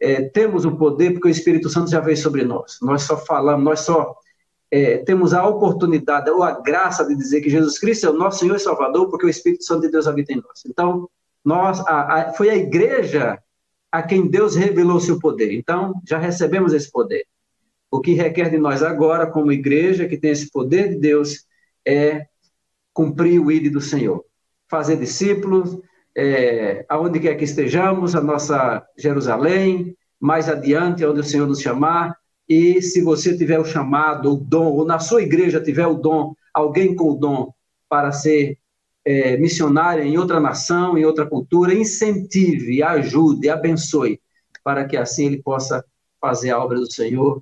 é, 0.00 0.22
temos 0.22 0.64
o 0.64 0.76
poder 0.76 1.12
porque 1.12 1.28
o 1.28 1.30
Espírito 1.30 1.68
Santo 1.68 1.90
já 1.90 2.00
veio 2.00 2.16
sobre 2.16 2.44
nós. 2.44 2.78
Nós 2.80 3.02
só 3.02 3.18
falamos, 3.18 3.64
nós 3.64 3.80
só 3.80 4.14
é, 4.70 4.98
temos 4.98 5.34
a 5.34 5.46
oportunidade 5.46 6.30
ou 6.30 6.42
a 6.42 6.60
graça 6.60 7.04
de 7.04 7.16
dizer 7.16 7.40
que 7.40 7.50
Jesus 7.50 7.78
Cristo 7.78 8.06
é 8.06 8.10
o 8.10 8.14
nosso 8.14 8.38
Senhor 8.38 8.56
e 8.56 8.60
Salvador 8.60 9.08
porque 9.08 9.26
o 9.26 9.28
Espírito 9.28 9.64
Santo 9.64 9.82
de 9.82 9.90
Deus 9.90 10.06
habita 10.06 10.32
em 10.32 10.36
nós. 10.36 10.62
Então, 10.66 11.08
nós, 11.44 11.80
a, 11.80 12.14
a, 12.14 12.32
foi 12.34 12.50
a 12.50 12.56
igreja 12.56 13.38
a 13.90 14.02
quem 14.02 14.28
Deus 14.28 14.54
revelou 14.54 15.00
seu 15.00 15.18
poder. 15.18 15.52
Então, 15.52 15.94
já 16.06 16.18
recebemos 16.18 16.72
esse 16.72 16.90
poder. 16.90 17.26
O 17.90 18.00
que 18.00 18.12
requer 18.12 18.48
de 18.50 18.58
nós 18.58 18.82
agora, 18.82 19.26
como 19.26 19.50
igreja 19.50 20.06
que 20.06 20.16
tem 20.16 20.30
esse 20.30 20.50
poder 20.50 20.90
de 20.90 20.96
Deus, 20.96 21.44
é 21.84 22.26
cumprir 22.92 23.40
o 23.40 23.50
ID 23.50 23.72
do 23.72 23.80
Senhor. 23.80 24.24
Fazer 24.68 24.96
discípulos, 24.96 25.76
é, 26.16 26.84
aonde 26.88 27.18
quer 27.18 27.34
que 27.34 27.44
estejamos, 27.44 28.14
a 28.14 28.20
nossa 28.20 28.86
Jerusalém, 28.96 29.96
mais 30.20 30.48
adiante, 30.48 31.04
onde 31.04 31.18
o 31.18 31.24
Senhor 31.24 31.48
nos 31.48 31.60
chamar, 31.60 32.16
e 32.50 32.82
se 32.82 33.00
você 33.00 33.36
tiver 33.36 33.60
o 33.60 33.64
chamado, 33.64 34.32
o 34.32 34.36
dom, 34.36 34.72
ou 34.72 34.84
na 34.84 34.98
sua 34.98 35.22
igreja 35.22 35.62
tiver 35.62 35.86
o 35.86 35.94
dom, 35.94 36.34
alguém 36.52 36.96
com 36.96 37.12
o 37.12 37.14
dom 37.14 37.54
para 37.88 38.10
ser 38.10 38.58
é, 39.04 39.36
missionário 39.36 40.02
em 40.02 40.18
outra 40.18 40.40
nação, 40.40 40.98
em 40.98 41.04
outra 41.04 41.24
cultura, 41.24 41.72
incentive, 41.72 42.82
ajude, 42.82 43.48
abençoe, 43.48 44.20
para 44.64 44.84
que 44.84 44.96
assim 44.96 45.26
ele 45.26 45.40
possa 45.40 45.84
fazer 46.20 46.50
a 46.50 46.58
obra 46.58 46.80
do 46.80 46.92
Senhor 46.92 47.40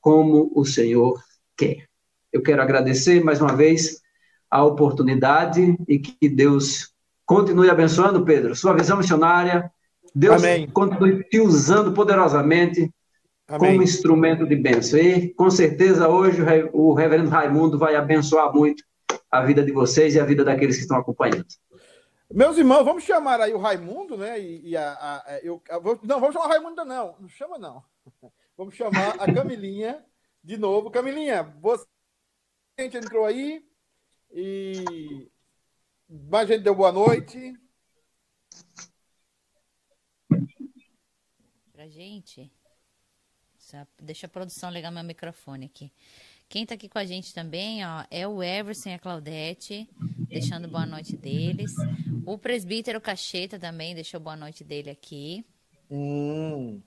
como 0.00 0.52
o 0.54 0.64
Senhor 0.64 1.20
quer. 1.56 1.88
Eu 2.32 2.40
quero 2.40 2.62
agradecer 2.62 3.24
mais 3.24 3.40
uma 3.40 3.56
vez 3.56 4.00
a 4.48 4.64
oportunidade 4.64 5.76
e 5.88 5.98
que 5.98 6.28
Deus 6.28 6.92
continue 7.26 7.68
abençoando, 7.68 8.24
Pedro, 8.24 8.54
sua 8.54 8.72
visão 8.72 8.98
missionária. 8.98 9.68
Deus 10.14 10.44
Amém. 10.44 10.68
continue 10.68 11.24
te 11.24 11.40
usando 11.40 11.92
poderosamente 11.92 12.88
Amém. 13.46 13.72
como 13.72 13.82
instrumento 13.82 14.46
de 14.46 14.56
bênção. 14.56 14.98
E, 14.98 15.32
com 15.34 15.50
certeza, 15.50 16.08
hoje 16.08 16.40
o 16.72 16.94
reverendo 16.94 17.30
Raimundo 17.30 17.78
vai 17.78 17.94
abençoar 17.94 18.52
muito 18.52 18.84
a 19.30 19.42
vida 19.42 19.62
de 19.62 19.72
vocês 19.72 20.14
e 20.14 20.20
a 20.20 20.24
vida 20.24 20.44
daqueles 20.44 20.76
que 20.76 20.82
estão 20.82 20.96
acompanhando. 20.96 21.46
Meus 22.30 22.56
irmãos, 22.56 22.84
vamos 22.84 23.04
chamar 23.04 23.40
aí 23.40 23.52
o 23.52 23.58
Raimundo, 23.58 24.16
né? 24.16 24.40
E, 24.40 24.70
e 24.70 24.76
a, 24.76 24.92
a, 24.92 25.40
eu, 25.42 25.62
a, 25.68 25.74
não, 26.02 26.20
vamos 26.20 26.32
chamar 26.32 26.46
o 26.46 26.48
Raimundo, 26.48 26.84
não. 26.84 27.16
Não 27.20 27.28
chama, 27.28 27.58
não. 27.58 27.82
Vamos 28.56 28.76
chamar 28.76 29.16
a 29.18 29.34
Camilinha 29.34 30.04
de 30.42 30.56
novo. 30.56 30.88
Camilinha, 30.88 31.42
você 31.60 31.84
entrou 32.78 33.24
aí, 33.24 33.64
e 34.30 35.28
mais 36.08 36.46
gente 36.46 36.62
deu 36.62 36.74
boa 36.74 36.92
noite. 36.92 37.58
Pra 41.72 41.88
gente. 41.88 42.52
Deixa 44.00 44.26
a 44.26 44.28
produção 44.28 44.70
ligar 44.70 44.90
meu 44.90 45.04
microfone 45.04 45.66
aqui. 45.66 45.90
Quem 46.48 46.64
tá 46.64 46.74
aqui 46.74 46.88
com 46.88 46.98
a 46.98 47.04
gente 47.04 47.34
também, 47.34 47.84
ó, 47.84 48.04
é 48.10 48.28
o 48.28 48.42
Everson 48.42 48.90
e 48.90 48.94
a 48.94 48.98
Claudete, 48.98 49.88
deixando 50.28 50.68
boa 50.68 50.86
noite 50.86 51.16
deles. 51.16 51.72
O 52.24 52.38
presbítero 52.38 53.00
Cacheta 53.00 53.58
também 53.58 53.94
deixou 53.94 54.20
boa 54.20 54.36
noite 54.36 54.62
dele 54.62 54.90
aqui. 54.90 55.44
Hum. 55.90 56.80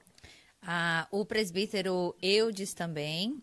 Ah, 0.62 1.08
o 1.12 1.25
presbítero 1.25 2.15
Eudes 2.22 2.74
também. 2.74 3.41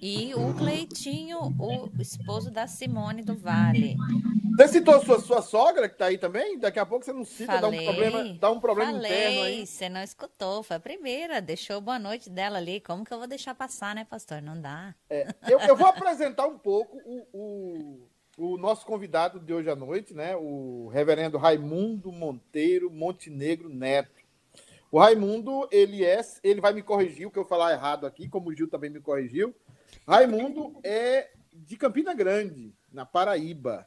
E 0.00 0.34
o 0.34 0.52
Cleitinho, 0.54 1.54
o 1.58 1.90
esposo 2.00 2.50
da 2.50 2.66
Simone 2.66 3.22
do 3.22 3.34
Vale. 3.34 3.96
Você 4.56 4.68
citou 4.68 5.02
sua, 5.04 5.20
sua 5.20 5.42
sogra, 5.42 5.88
que 5.88 5.94
está 5.94 6.06
aí 6.06 6.18
também? 6.18 6.58
Daqui 6.58 6.78
a 6.78 6.86
pouco 6.86 7.04
você 7.04 7.12
não 7.12 7.24
cita, 7.24 7.60
Falei, 7.60 7.60
dá 7.60 7.68
um 7.68 7.84
problema, 7.84 8.38
dá 8.38 8.50
um 8.50 8.60
problema 8.60 8.92
falei, 8.92 9.10
interno 9.10 9.42
aí. 9.42 9.66
Você 9.66 9.88
não 9.88 10.02
escutou, 10.02 10.62
foi 10.62 10.76
a 10.76 10.80
primeira, 10.80 11.40
deixou 11.40 11.80
boa 11.80 11.98
noite 11.98 12.30
dela 12.30 12.58
ali. 12.58 12.80
Como 12.80 13.04
que 13.04 13.12
eu 13.12 13.18
vou 13.18 13.26
deixar 13.26 13.54
passar, 13.54 13.94
né, 13.94 14.06
pastor? 14.08 14.40
Não 14.40 14.60
dá. 14.60 14.94
É, 15.10 15.28
eu, 15.48 15.58
eu, 15.60 15.76
vou 15.76 15.86
apresentar 15.86 16.46
um 16.46 16.58
pouco 16.58 16.96
o, 17.04 17.26
o, 17.32 18.08
o, 18.38 18.58
nosso 18.58 18.86
convidado 18.86 19.40
de 19.40 19.52
hoje 19.52 19.70
à 19.70 19.76
noite, 19.76 20.14
né? 20.14 20.36
O 20.36 20.88
reverendo 20.92 21.38
Raimundo 21.38 22.10
Monteiro 22.12 22.90
Montenegro 22.90 23.68
Neto. 23.68 24.24
O 24.90 24.98
Raimundo, 24.98 25.68
ele 25.70 26.04
é, 26.04 26.20
ele 26.42 26.60
vai 26.60 26.72
me 26.72 26.82
corrigir 26.82 27.26
o 27.26 27.30
que 27.30 27.38
eu 27.38 27.44
falar 27.44 27.72
errado 27.72 28.06
aqui, 28.06 28.28
como 28.28 28.48
o 28.48 28.54
Gil 28.54 28.68
também 28.68 28.88
me 28.88 29.00
corrigiu. 29.00 29.54
Raimundo 30.06 30.78
é 30.84 31.30
de 31.52 31.76
Campina 31.76 32.14
Grande, 32.14 32.74
na 32.92 33.04
Paraíba. 33.04 33.86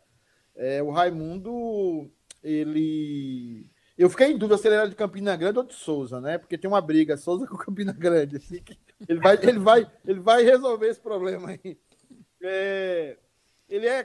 É, 0.56 0.82
o 0.82 0.90
Raimundo, 0.90 2.12
ele. 2.44 3.70
Eu 3.98 4.10
fiquei 4.10 4.28
em 4.28 4.38
dúvida 4.38 4.58
se 4.58 4.68
ele 4.68 4.76
era 4.76 4.90
de 4.90 4.96
Campina 4.96 5.36
Grande 5.36 5.60
ou 5.60 5.66
de 5.66 5.74
Souza, 5.74 6.22
né? 6.22 6.38
Porque 6.38 6.58
tem 6.58 6.70
uma 6.70 6.82
briga, 6.82 7.18
Souza 7.18 7.46
com 7.46 7.58
Campina 7.58 7.92
Grande. 7.92 8.38
Assim, 8.38 8.62
ele, 9.08 9.20
vai, 9.20 9.40
ele, 9.42 9.60
vai, 9.60 9.92
ele 10.06 10.20
vai 10.20 10.44
resolver 10.44 10.88
esse 10.88 11.00
problema 11.00 11.50
aí. 11.50 11.78
É, 12.42 13.18
ele 13.68 13.88
é 13.88 14.04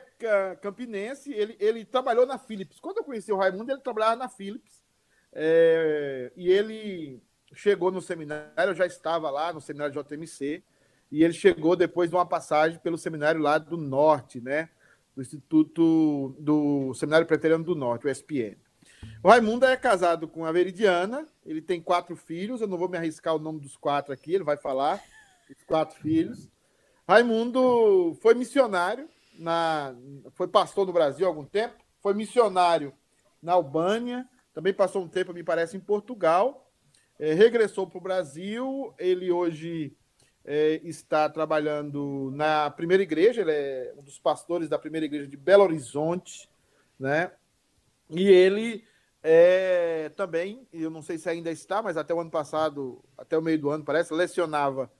campinense, 0.61 1.33
ele, 1.33 1.57
ele 1.59 1.85
trabalhou 1.85 2.27
na 2.27 2.39
Philips. 2.39 2.79
Quando 2.81 2.99
eu 2.99 3.05
conheci 3.05 3.33
o 3.33 3.37
Raimundo, 3.37 3.73
ele 3.73 3.81
trabalhava 3.81 4.17
na 4.17 4.29
Philips. 4.29 4.85
É, 5.33 6.33
e 6.37 6.51
ele 6.51 7.23
chegou 7.55 7.91
no 7.91 8.03
seminário, 8.03 8.53
eu 8.59 8.75
já 8.75 8.87
estava 8.87 9.31
lá 9.31 9.53
no 9.53 9.61
seminário 9.61 9.93
de 9.93 10.09
JMC, 10.09 10.63
e 11.11 11.23
ele 11.23 11.33
chegou 11.33 11.77
depois 11.77 12.11
de 12.11 12.17
uma 12.17 12.27
passagem 12.27 12.79
pelo 12.79 12.99
seminário 12.99 13.41
lá 13.41 13.59
do 13.59 13.77
Norte, 13.77 14.41
né? 14.41 14.69
Do 15.15 15.23
Instituto 15.23 16.35
do 16.39 16.93
Seminário 16.95 17.27
Preteriano 17.27 17.65
do 17.65 17.75
Norte, 17.75 18.07
o 18.07 18.11
SPN. 18.11 18.57
O 19.23 19.29
Raimundo 19.29 19.65
é 19.65 19.77
casado 19.77 20.27
com 20.27 20.45
a 20.45 20.53
Veridiana, 20.53 21.29
ele 21.45 21.63
tem 21.63 21.81
quatro 21.81 22.17
filhos, 22.17 22.61
eu 22.61 22.67
não 22.67 22.79
vou 22.79 22.89
me 22.89 22.97
arriscar 22.97 23.35
o 23.35 23.39
nome 23.39 23.61
dos 23.61 23.77
quatro 23.77 24.13
aqui, 24.13 24.35
ele 24.35 24.45
vai 24.45 24.57
falar, 24.57 25.03
os 25.49 25.63
quatro 25.65 25.99
filhos. 26.01 26.49
Raimundo 27.07 28.17
foi 28.21 28.35
missionário, 28.35 29.09
na, 29.39 29.95
foi 30.33 30.49
pastor 30.49 30.87
no 30.87 30.93
Brasil 30.93 31.27
há 31.27 31.29
algum 31.29 31.45
tempo, 31.45 31.77
foi 32.01 32.15
missionário 32.15 32.93
na 33.43 33.53
Albânia, 33.53 34.29
também 34.55 34.73
passou 34.73 35.03
um 35.03 35.09
tempo, 35.09 35.35
me 35.35 35.43
parece, 35.43 35.77
em 35.77 35.81
Portugal, 35.81 36.71
é, 37.19 37.35
regressou 37.35 37.89
para 37.89 37.99
o 37.99 38.03
Brasil. 38.03 38.95
Ele 38.99 39.31
hoje 39.33 39.97
é, 40.45 40.81
está 40.85 41.29
trabalhando 41.29 42.31
na 42.35 42.71
primeira 42.71 43.03
igreja, 43.03 43.41
ele 43.41 43.53
é 43.53 43.95
um 43.97 44.03
dos 44.03 44.19
pastores 44.19 44.69
da 44.69 44.79
primeira 44.79 45.07
igreja 45.07 45.27
de 45.27 45.37
Belo 45.37 45.65
Horizonte, 45.65 46.49
né? 46.99 47.33
E 48.11 48.29
ele 48.29 48.85
é, 49.23 50.11
também, 50.11 50.69
eu 50.73 50.91
não 50.91 51.01
sei 51.01 51.17
se 51.17 51.29
ainda 51.29 51.51
está, 51.51 51.83
mas 51.83 51.97
até 51.97 52.13
o 52.13 52.21
ano 52.21 52.31
passado, 52.31 53.03
até 53.17 53.39
o 53.39 53.43
meio 53.43 53.59
do 53.59 53.71
ano, 53.71 53.83
parece, 53.83 54.13
lecionava 54.13 54.91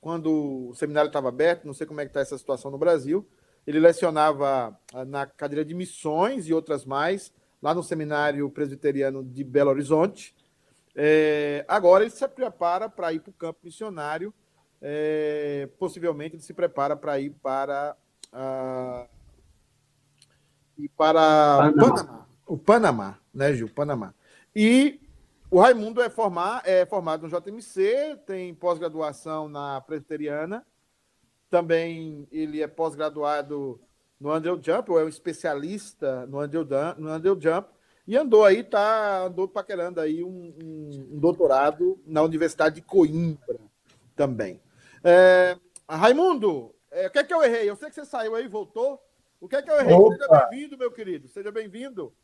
quando 0.00 0.68
o 0.70 0.74
seminário 0.74 1.08
estava 1.08 1.28
aberto, 1.28 1.66
não 1.66 1.74
sei 1.74 1.86
como 1.86 2.00
é 2.00 2.04
que 2.04 2.10
está 2.10 2.20
essa 2.20 2.38
situação 2.38 2.70
no 2.70 2.78
Brasil. 2.78 3.26
Ele 3.66 3.78
lecionava 3.78 4.78
ah, 4.92 5.04
na 5.04 5.26
cadeira 5.26 5.64
de 5.64 5.74
missões 5.74 6.46
e 6.46 6.52
outras 6.54 6.84
mais, 6.84 7.32
lá 7.62 7.74
no 7.74 7.82
Seminário 7.82 8.50
Presbiteriano 8.50 9.24
de 9.24 9.42
Belo 9.42 9.70
Horizonte. 9.70 10.34
É, 10.94 11.64
agora 11.66 12.04
ele 12.04 12.10
se 12.10 12.26
prepara 12.28 12.88
para 12.88 13.12
ir 13.12 13.20
para 13.20 13.30
o 13.30 13.34
campo 13.34 13.60
missionário. 13.64 14.32
É, 14.86 15.66
possivelmente 15.78 16.36
ele 16.36 16.42
se 16.42 16.52
prepara 16.52 16.94
para 16.94 17.18
ir 17.18 17.30
para 17.30 17.96
uh, 18.34 19.08
ir 20.76 20.90
para 20.90 21.72
Panamá. 21.72 21.72
Panamá. 21.72 22.26
o 22.46 22.58
Panamá, 22.58 23.18
né, 23.32 23.54
Gil? 23.54 23.70
Panamá. 23.70 24.14
E 24.54 25.00
o 25.50 25.58
Raimundo 25.58 26.02
é, 26.02 26.10
formar, 26.10 26.60
é 26.66 26.84
formado 26.84 27.26
no 27.26 27.30
JMC, 27.30 28.18
tem 28.26 28.54
pós-graduação 28.54 29.48
na 29.48 29.80
Presbiteriana, 29.80 30.66
também 31.48 32.28
ele 32.30 32.60
é 32.60 32.66
pós-graduado 32.66 33.80
no 34.20 34.30
Andrew 34.30 34.60
Jump, 34.62 34.90
ou 34.90 35.00
é 35.00 35.04
um 35.04 35.08
especialista 35.08 36.26
no 36.26 36.38
Andrew, 36.40 36.66
no 36.98 37.08
Andrew 37.08 37.40
Jump, 37.40 37.70
e 38.06 38.18
andou 38.18 38.44
aí, 38.44 38.62
tá, 38.62 39.22
andou 39.22 39.48
paquerando 39.48 39.98
aí 39.98 40.22
um, 40.22 40.54
um, 40.62 41.08
um 41.12 41.18
doutorado 41.18 41.98
na 42.06 42.20
Universidade 42.20 42.74
de 42.74 42.82
Coimbra 42.82 43.58
também. 44.14 44.60
É, 45.04 45.56
Raimundo, 45.88 46.74
é, 46.90 47.08
o 47.08 47.10
que 47.10 47.18
é 47.18 47.24
que 47.24 47.34
eu 47.34 47.42
errei? 47.42 47.68
Eu 47.68 47.76
sei 47.76 47.90
que 47.90 47.94
você 47.94 48.06
saiu 48.06 48.34
aí, 48.34 48.48
voltou. 48.48 48.98
O 49.38 49.46
que 49.46 49.56
é 49.56 49.62
que 49.62 49.70
eu 49.70 49.78
errei? 49.78 49.94
Opa. 49.94 50.16
Seja 50.16 50.48
bem-vindo, 50.48 50.78
meu 50.78 50.90
querido. 50.90 51.28
Seja 51.28 51.52
bem-vindo. 51.52 52.14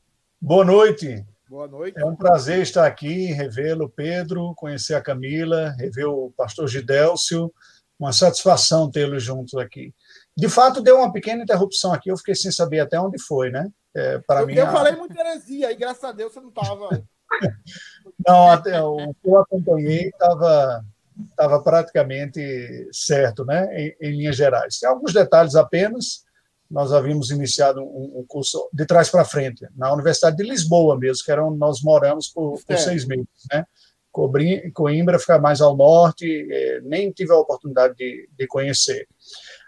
Boa 0.40 0.64
noite. 0.64 1.22
Boa 1.46 1.68
noite. 1.68 2.00
É 2.00 2.06
um 2.06 2.16
prazer 2.16 2.60
estar 2.62 2.86
aqui, 2.86 3.26
revê-lo, 3.26 3.90
Pedro, 3.90 4.54
conhecer 4.56 4.94
a 4.94 5.02
Camila, 5.02 5.74
rever 5.78 6.08
o 6.08 6.32
pastor 6.34 6.66
Gidélcio. 6.68 7.52
Uma 7.98 8.14
satisfação 8.14 8.90
tê-los 8.90 9.22
juntos 9.22 9.54
aqui. 9.56 9.92
De 10.34 10.48
fato, 10.48 10.80
deu 10.80 10.96
uma 10.96 11.12
pequena 11.12 11.42
interrupção 11.42 11.92
aqui, 11.92 12.10
eu 12.10 12.16
fiquei 12.16 12.34
sem 12.34 12.50
saber 12.50 12.80
até 12.80 12.98
onde 12.98 13.20
foi, 13.20 13.50
né? 13.50 13.68
É, 13.94 14.18
para 14.20 14.46
mim, 14.46 14.54
eu 14.54 14.68
falei 14.68 14.96
muita 14.96 15.20
heresia, 15.20 15.70
e 15.70 15.76
graças 15.76 16.04
a 16.04 16.12
Deus 16.12 16.32
você 16.32 16.40
não 16.40 16.48
estava. 16.48 17.04
não, 18.26 18.50
até 18.50 18.80
o 18.80 19.12
que 19.12 19.28
eu 19.28 19.36
acompanhei 19.36 20.08
estava 20.08 20.82
estava 21.28 21.62
praticamente 21.62 22.88
certo, 22.92 23.44
né, 23.44 23.68
em, 23.76 23.96
em, 24.00 24.10
linhas 24.16 24.36
gerais. 24.36 24.78
Tem 24.78 24.88
alguns 24.88 25.12
detalhes 25.12 25.54
apenas. 25.54 26.24
Nós 26.70 26.92
havíamos 26.92 27.30
iniciado 27.30 27.82
um, 27.82 28.20
um 28.20 28.24
curso 28.26 28.68
de 28.72 28.86
trás 28.86 29.10
para 29.10 29.24
frente, 29.24 29.66
na 29.76 29.92
Universidade 29.92 30.36
de 30.36 30.44
Lisboa 30.44 30.96
mesmo, 30.96 31.24
que 31.24 31.32
era 31.32 31.44
onde 31.44 31.58
nós 31.58 31.82
moramos 31.82 32.28
por, 32.28 32.60
por 32.64 32.78
seis 32.78 33.04
meses, 33.04 33.26
né? 33.52 33.64
Coimbra 34.74 35.18
fica 35.18 35.38
mais 35.38 35.60
ao 35.60 35.76
norte, 35.76 36.26
eh, 36.50 36.80
nem 36.82 37.12
tive 37.12 37.32
a 37.32 37.38
oportunidade 37.38 37.94
de, 37.94 38.28
de 38.36 38.46
conhecer. 38.48 39.06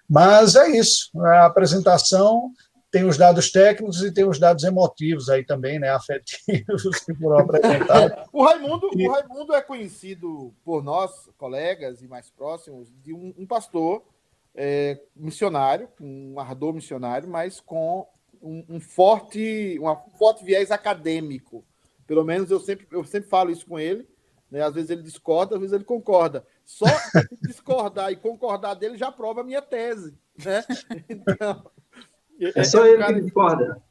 Mas 0.09 0.57
é 0.57 0.69
isso, 0.69 1.11
a 1.21 1.47
apresentação 1.47 2.51
tem 2.93 3.05
os 3.05 3.17
dados 3.17 3.51
técnicos 3.51 4.03
e 4.03 4.13
tem 4.13 4.25
os 4.25 4.39
dados 4.39 4.63
emotivos 4.65 5.31
aí 5.31 5.43
também, 5.43 5.79
né, 5.79 5.89
afetivos 5.97 7.01
que 7.05 7.15
foram 7.15 7.39
apresentados. 7.39 8.29
o, 8.31 8.45
Raimundo, 8.45 8.91
e... 8.95 9.09
o 9.09 9.11
Raimundo 9.11 9.55
é 9.55 9.63
conhecido 9.63 10.55
por 10.63 10.85
nós, 10.85 11.29
colegas 11.39 12.03
e 12.03 12.07
mais 12.07 12.31
próximos, 12.31 12.93
de 13.03 13.15
um, 13.15 13.35
um 13.39 13.47
pastor 13.47 14.05
é, 14.55 15.01
missionário, 15.17 15.89
um 15.99 16.39
ardor 16.39 16.75
missionário, 16.75 17.27
mas 17.27 17.61
com 17.61 18.07
um, 18.43 18.63
um 18.69 18.81
forte, 18.81 19.81
um 19.81 20.19
forte 20.19 20.45
viés 20.45 20.71
acadêmico. 20.71 21.65
Pelo 22.07 22.25
menos 22.25 22.51
eu 22.51 22.61
sempre, 22.61 22.87
eu 22.91 23.05
sempre 23.05 23.31
falo 23.31 23.51
isso 23.51 23.67
com 23.67 23.79
ele. 23.79 24.07
Né? 24.51 24.61
Às 24.61 24.75
vezes 24.75 24.91
ele 24.91 25.03
discorda, 25.03 25.55
às 25.55 25.61
vezes 25.61 25.73
ele 25.73 25.85
concorda. 25.85 26.47
Só 26.63 26.85
discordar 27.41 28.13
e 28.13 28.17
concordar 28.17 28.75
dele 28.75 28.99
já 28.99 29.11
prova 29.11 29.41
a 29.41 29.45
minha 29.45 29.63
tese. 29.63 30.15
Né? 30.45 30.63
Então, 31.09 31.71
é, 32.41 32.61
é 32.61 32.65
só 32.65 32.85
é 32.85 32.91
ele 32.91 33.05
que 33.05 33.21
discorda. 33.21 33.83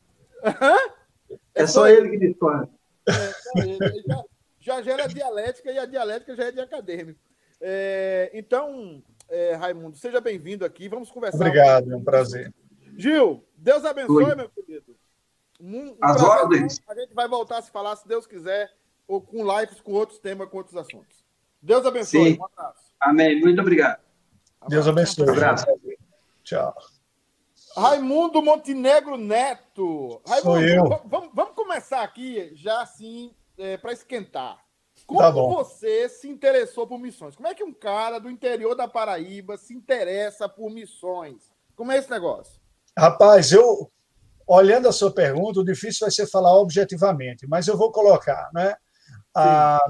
É, 0.43 1.63
é 1.63 1.67
só 1.67 1.88
ele 1.88 2.10
que 2.10 2.17
discorda. 2.17 2.69
É, 3.08 3.13
só 3.13 3.60
ele. 3.60 4.04
Já, 4.08 4.23
já 4.60 4.82
gera 4.82 5.08
dialética 5.08 5.71
e 5.71 5.77
a 5.77 5.86
dialética 5.86 6.36
já 6.36 6.45
é 6.45 6.51
de 6.51 6.60
acadêmico. 6.60 7.19
É, 7.60 8.32
então, 8.34 9.04
é, 9.30 9.54
Raimundo, 9.56 9.95
seja 9.95 10.19
bem-vindo 10.19 10.65
aqui. 10.65 10.89
Vamos 10.89 11.12
conversar. 11.12 11.38
Obrigado, 11.38 11.88
um 11.88 11.93
é 11.93 11.95
um 11.95 12.04
prazer. 12.04 12.54
Gil, 12.97 13.45
Deus 13.56 13.86
abençoe, 13.86 14.25
Oi. 14.25 14.36
meu 14.36 14.49
querido. 14.49 14.95
Um, 15.60 15.91
um 15.91 15.97
As 16.01 16.21
ordens. 16.21 16.82
A 16.88 16.95
gente 16.95 17.13
vai 17.13 17.27
voltar 17.27 17.60
a 17.60 17.62
se 17.62 17.71
falar, 17.71 17.95
se 17.95 18.08
Deus 18.08 18.25
quiser, 18.25 18.71
ou 19.08 19.21
com 19.21 19.43
lives 19.60 19.80
com 19.80 19.91
outros 19.93 20.19
temas, 20.19 20.49
com 20.49 20.58
outros 20.58 20.75
assuntos. 20.75 21.23
Deus 21.62 21.86
abençoe. 21.86 22.34
Sim. 22.34 22.39
Um 22.39 22.45
abraço. 22.45 22.91
Amém. 22.99 23.39
Muito 23.39 23.62
obrigado. 23.62 24.01
Deus 24.67 24.88
abençoe. 24.88 25.27
Um 25.27 25.32
abraço. 25.32 25.65
Tchau. 26.43 26.75
Raimundo 27.75 28.41
Montenegro 28.41 29.17
Neto. 29.17 30.21
Raimundo, 30.27 30.41
Sou 30.43 30.62
eu. 30.62 30.84
Vamos, 31.05 31.29
vamos 31.34 31.55
começar 31.55 32.01
aqui 32.01 32.51
já 32.55 32.81
assim, 32.81 33.31
é, 33.57 33.77
para 33.77 33.93
esquentar. 33.93 34.57
Como 35.05 35.19
tá 35.19 35.29
você 35.29 36.07
se 36.07 36.29
interessou 36.29 36.88
por 36.88 36.99
missões? 36.99 37.36
Como 37.36 37.47
é 37.47 37.53
que 37.53 37.63
um 37.63 37.73
cara 37.73 38.19
do 38.19 38.29
interior 38.29 38.75
da 38.75 38.88
Paraíba 38.88 39.57
se 39.57 39.73
interessa 39.73 40.47
por 40.47 40.69
missões? 40.69 41.51
Como 41.75 41.91
é 41.91 41.97
esse 41.97 42.10
negócio? 42.10 42.62
Rapaz, 42.97 43.51
eu 43.51 43.91
olhando 44.47 44.88
a 44.88 44.91
sua 44.91 45.12
pergunta, 45.12 45.60
o 45.60 45.65
difícil 45.65 46.01
vai 46.01 46.12
ser 46.12 46.27
falar 46.27 46.57
objetivamente, 46.57 47.47
mas 47.47 47.67
eu 47.67 47.77
vou 47.77 47.91
colocar, 47.91 48.49
né? 48.53 48.75
Ah, 49.34 49.84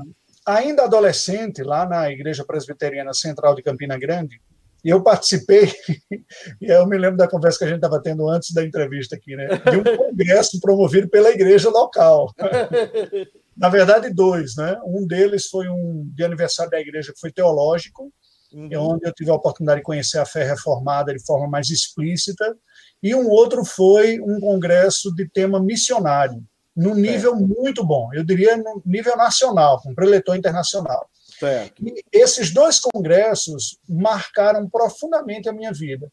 ainda 0.46 0.84
adolescente, 0.84 1.63
lá 1.63 1.86
na 1.86 2.12
Igreja 2.12 2.46
Presbiteriana 2.46 3.13
Central 3.13 3.56
de 3.56 3.63
Campina 3.63 3.98
Grande, 3.98 4.39
e 4.84 4.89
eu 4.89 5.02
participei, 5.04 5.72
e 6.62 6.65
eu 6.65 6.88
me 6.88 6.98
lembro 6.98 7.17
da 7.17 7.28
conversa 7.28 7.60
que 7.60 7.63
a 7.65 7.67
gente 7.67 7.78
estava 7.78 8.02
tendo 8.02 8.28
antes 8.28 8.54
da 8.54 8.63
entrevista 8.63 9.15
aqui, 9.15 9.36
né? 9.36 9.48
De 9.48 9.78
um 9.78 9.98
congresso 9.98 10.60
promovido 10.60 11.08
pela 11.10 11.30
igreja 11.30 11.70
local. 11.70 12.34
Na 13.56 13.70
verdade, 13.70 14.10
dois, 14.10 14.56
né? 14.56 14.80
Um 14.86 15.06
deles 15.06 15.48
foi 15.48 15.67
um 15.70 16.10
de 16.15 16.24
aniversário 16.24 16.72
da 16.72 16.80
igreja 16.80 17.13
que 17.13 17.20
foi 17.20 17.32
teológico, 17.32 18.12
uhum. 18.52 18.70
onde 18.94 19.08
eu 19.08 19.13
tive 19.13 19.30
a 19.30 19.36
oportunidade 19.36 19.82
de 19.82 19.86
conhecer 19.86 20.17
a 20.17 20.26
fé 20.26 20.44
reformada 20.44 21.13
de 21.13 21.24
forma 21.24 21.48
mais 21.48 21.70
explícita, 21.70 22.58
e 23.04 23.13
um 23.13 23.28
outro 23.30 23.63
foi 23.63 24.20
um 24.20 24.39
congresso 24.39 25.13
de 25.13 25.28
tema 25.30 25.60
missionário, 25.60 26.44
num 26.76 26.96
nível 26.96 27.36
muito 27.36 27.86
bom, 27.86 28.10
eu 28.13 28.24
diria 28.24 28.56
no 28.56 28.82
nível 28.86 29.15
nacional, 29.17 29.82
com 29.82 29.94
preletor 29.94 30.36
internacional. 30.36 31.10
Certo. 31.41 31.84
E 31.84 32.04
esses 32.12 32.54
dois 32.54 32.80
congressos 32.80 33.80
marcaram 33.89 34.69
profundamente 34.69 35.49
a 35.49 35.54
minha 35.54 35.73
vida. 35.73 36.08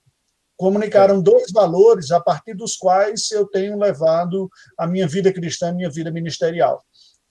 Comunicaram 0.57 1.21
dois 1.21 1.53
valores 1.53 2.11
a 2.11 2.19
partir 2.19 2.55
dos 2.55 2.77
quais 2.77 3.31
eu 3.31 3.47
tenho 3.47 3.79
levado 3.79 4.49
a 4.79 4.87
minha 4.87 5.07
vida 5.07 5.31
cristã, 5.31 5.69
a 5.69 5.75
minha 5.75 5.91
vida 5.91 6.11
ministerial. 6.11 6.83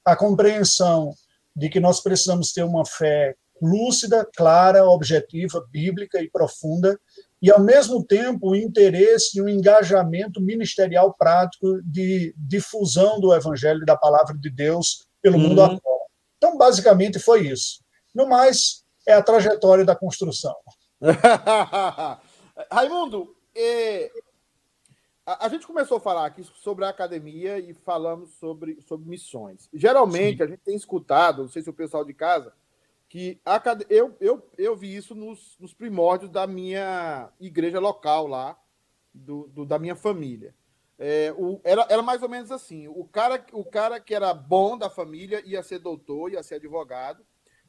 A 0.05 0.15
compreensão 0.15 1.11
de 1.55 1.69
que 1.69 1.79
nós 1.79 1.99
precisamos 1.99 2.53
ter 2.53 2.63
uma 2.63 2.85
fé 2.85 3.33
lúcida, 3.59 4.29
clara, 4.35 4.85
objetiva, 4.85 5.67
bíblica 5.71 6.21
e 6.21 6.29
profunda, 6.29 6.99
e, 7.41 7.51
ao 7.51 7.59
mesmo 7.59 8.05
tempo, 8.05 8.51
o 8.51 8.55
interesse 8.55 9.39
e 9.39 9.41
o 9.41 9.49
engajamento 9.49 10.39
ministerial 10.39 11.15
prático 11.17 11.81
de 11.83 12.31
difusão 12.37 13.19
do 13.19 13.33
Evangelho 13.33 13.81
e 13.81 13.85
da 13.85 13.97
palavra 13.97 14.37
de 14.37 14.51
Deus 14.51 15.07
pelo 15.19 15.37
uhum. 15.37 15.49
mundo 15.49 15.61
afora. 15.63 15.81
Então, 16.37 16.57
basicamente, 16.57 17.17
foi 17.17 17.47
isso. 17.47 17.79
No 18.17 18.27
mais, 18.27 18.83
é 19.05 19.13
a 19.13 19.21
trajetória 19.21 19.85
da 19.85 19.95
construção. 19.95 20.55
Raimundo, 22.71 23.37
é, 23.55 24.11
a, 25.23 25.45
a, 25.45 25.49
gente 25.49 25.67
começou 25.67 25.97
a 25.97 25.99
falar 25.99 26.25
aqui 26.25 26.43
sobre 26.43 26.83
a 26.83 26.89
academia 26.89 27.59
e 27.59 27.75
falamos 27.75 28.31
sobre, 28.39 28.81
sobre 28.81 29.07
missões. 29.07 29.69
Geralmente, 29.71 30.37
Sim. 30.37 30.43
a 30.43 30.47
gente 30.47 30.61
tem 30.61 30.75
escutado, 30.75 31.43
não 31.43 31.49
sei 31.49 31.61
se 31.61 31.69
o 31.69 31.73
pessoal 31.73 32.03
de 32.03 32.11
casa, 32.11 32.51
que 33.07 33.39
a, 33.45 33.61
eu, 33.87 34.17
eu, 34.19 34.49
eu 34.57 34.75
vi 34.75 34.95
isso 34.95 35.13
nos, 35.13 35.55
nos 35.59 35.75
primórdios 35.75 36.31
da 36.31 36.47
minha 36.47 37.29
igreja 37.39 37.79
local 37.79 38.25
lá, 38.25 38.59
do, 39.13 39.47
do 39.49 39.63
da 39.63 39.77
minha 39.77 39.95
família. 39.95 40.55
É, 40.97 41.31
o, 41.37 41.61
era, 41.63 41.85
era 41.87 42.01
mais 42.01 42.23
ou 42.23 42.29
menos 42.29 42.51
assim: 42.51 42.87
o 42.87 43.05
cara, 43.05 43.45
o 43.53 43.63
cara 43.63 43.99
que 43.99 44.15
era 44.15 44.33
bom 44.33 44.75
da 44.75 44.89
família 44.89 45.43
ia 45.45 45.61
ser 45.61 45.77
doutor, 45.77 46.31
ia 46.31 46.41
ser 46.41 46.55
advogado. 46.55 47.23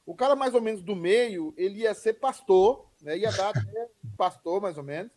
O 0.09 0.15
cara 0.15 0.35
mais 0.35 0.55
ou 0.55 0.63
menos 0.63 0.81
do 0.81 0.97
meio, 0.97 1.53
ele 1.55 1.81
ia 1.81 1.93
ser 1.93 2.15
pastor, 2.15 2.89
né, 3.03 3.19
ia 3.19 3.31
dar 3.31 3.51
até 3.55 3.89
pastor, 4.17 4.59
mais 4.59 4.79
ou 4.79 4.83
menos. 4.83 5.13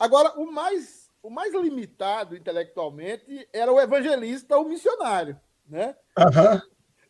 Agora, 0.00 0.40
o 0.40 0.50
mais, 0.50 1.10
o 1.22 1.28
mais 1.28 1.52
limitado 1.52 2.34
intelectualmente 2.34 3.46
era 3.52 3.70
o 3.70 3.78
evangelista, 3.78 4.56
o 4.56 4.64
missionário. 4.64 5.38
Né? 5.68 5.94
Uhum. 6.18 6.60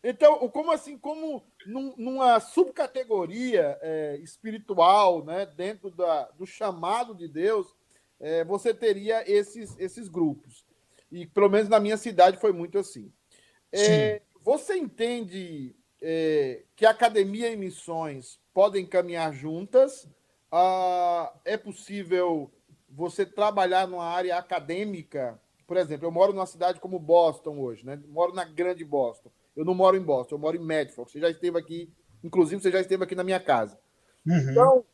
Então, 0.03 0.49
como 0.49 0.73
assim, 0.73 0.99
como 0.99 1.45
num, 1.65 1.95
numa 1.97 2.41
subcategoria 2.41 3.79
é, 3.81 4.17
espiritual, 4.17 5.25
né, 5.25 5.47
dentro 5.47 5.93
da, 5.93 6.25
do 6.31 6.45
chamado 6.45 7.15
de 7.15 7.29
Deus, 7.29 7.73
é, 8.19 8.43
você 8.43 8.75
teria 8.75 9.23
esses, 9.31 9.79
esses 9.79 10.09
grupos. 10.09 10.67
E 11.09 11.25
pelo 11.25 11.49
menos 11.49 11.69
na 11.69 11.79
minha 11.79 11.97
cidade 11.97 12.37
foi 12.39 12.53
muito 12.53 12.79
assim. 12.79 13.13
É, 13.71 14.23
você 14.43 14.77
entende 14.77 15.77
é, 16.03 16.65
que 16.75 16.85
academia 16.85 17.51
e 17.51 17.57
missões 17.57 18.41
podem 18.53 18.85
caminhar 18.85 19.33
juntas? 19.33 20.09
Ah, 20.51 21.33
é 21.45 21.57
possível 21.57 22.51
você 22.91 23.25
trabalhar 23.25 23.87
numa 23.87 24.05
área 24.05 24.37
acadêmica? 24.37 25.41
Por 25.67 25.77
exemplo, 25.77 26.07
eu 26.07 26.11
moro 26.11 26.33
numa 26.33 26.47
cidade 26.47 26.81
como 26.81 26.99
Boston 26.99 27.59
hoje, 27.59 27.87
né? 27.87 27.99
Moro 28.09 28.35
na 28.35 28.45
grande 28.45 28.85
Boston. 28.85 29.31
Eu 29.57 29.65
não 29.65 29.75
moro 29.75 29.97
em 29.97 30.03
Boston, 30.03 30.35
eu 30.35 30.39
moro 30.39 30.57
em 30.57 30.65
Medford. 30.65 31.11
Você 31.11 31.21
já 31.21 31.31
esteve 31.31 31.59
aqui, 31.59 31.93
inclusive, 32.23 32.61
você 32.61 32.71
já 32.71 32.81
esteve 32.81 33.05
aqui 33.05 33.15
na 33.15 33.25
minha 33.25 33.41
casa. 33.41 33.79
Uhum. 34.27 34.51
Então, 34.51 34.85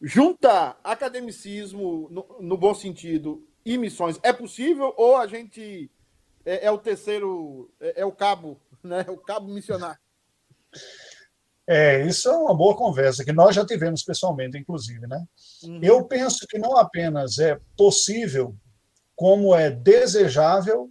juntar 0.00 0.80
academicismo, 0.82 2.08
no, 2.10 2.26
no, 2.40 2.56
bom 2.56 2.74
sentido, 2.74 3.46
e 3.64 3.76
missões, 3.76 4.18
é 4.22 4.32
possível 4.32 4.94
ou 4.96 5.16
a 5.16 5.26
gente 5.26 5.90
é, 6.44 6.66
é 6.66 6.70
o 6.70 6.78
terceiro, 6.78 7.70
é, 7.80 8.00
é, 8.00 8.04
o 8.04 8.12
cabo, 8.12 8.58
né? 8.84 9.04
É 9.06 9.10
o 9.10 9.18
cabo 9.18 9.48
missionário? 9.48 9.98
É, 11.66 12.04
isso 12.04 12.28
é 12.28 12.36
uma 12.36 12.54
boa 12.54 12.76
conversa, 12.76 13.24
que 13.24 13.32
nós 13.32 13.54
já 13.54 13.64
tivemos 13.64 14.02
pessoalmente, 14.02 14.58
inclusive, 14.58 15.06
né? 15.06 15.24
Uhum. 15.62 15.80
Eu 15.82 16.04
penso 16.04 16.46
que 16.48 16.58
não 16.58 16.76
apenas 16.76 17.38
é 17.38 17.60
possível, 17.76 18.56
como 19.14 19.54
é 19.54 19.70
desejável, 19.70 20.90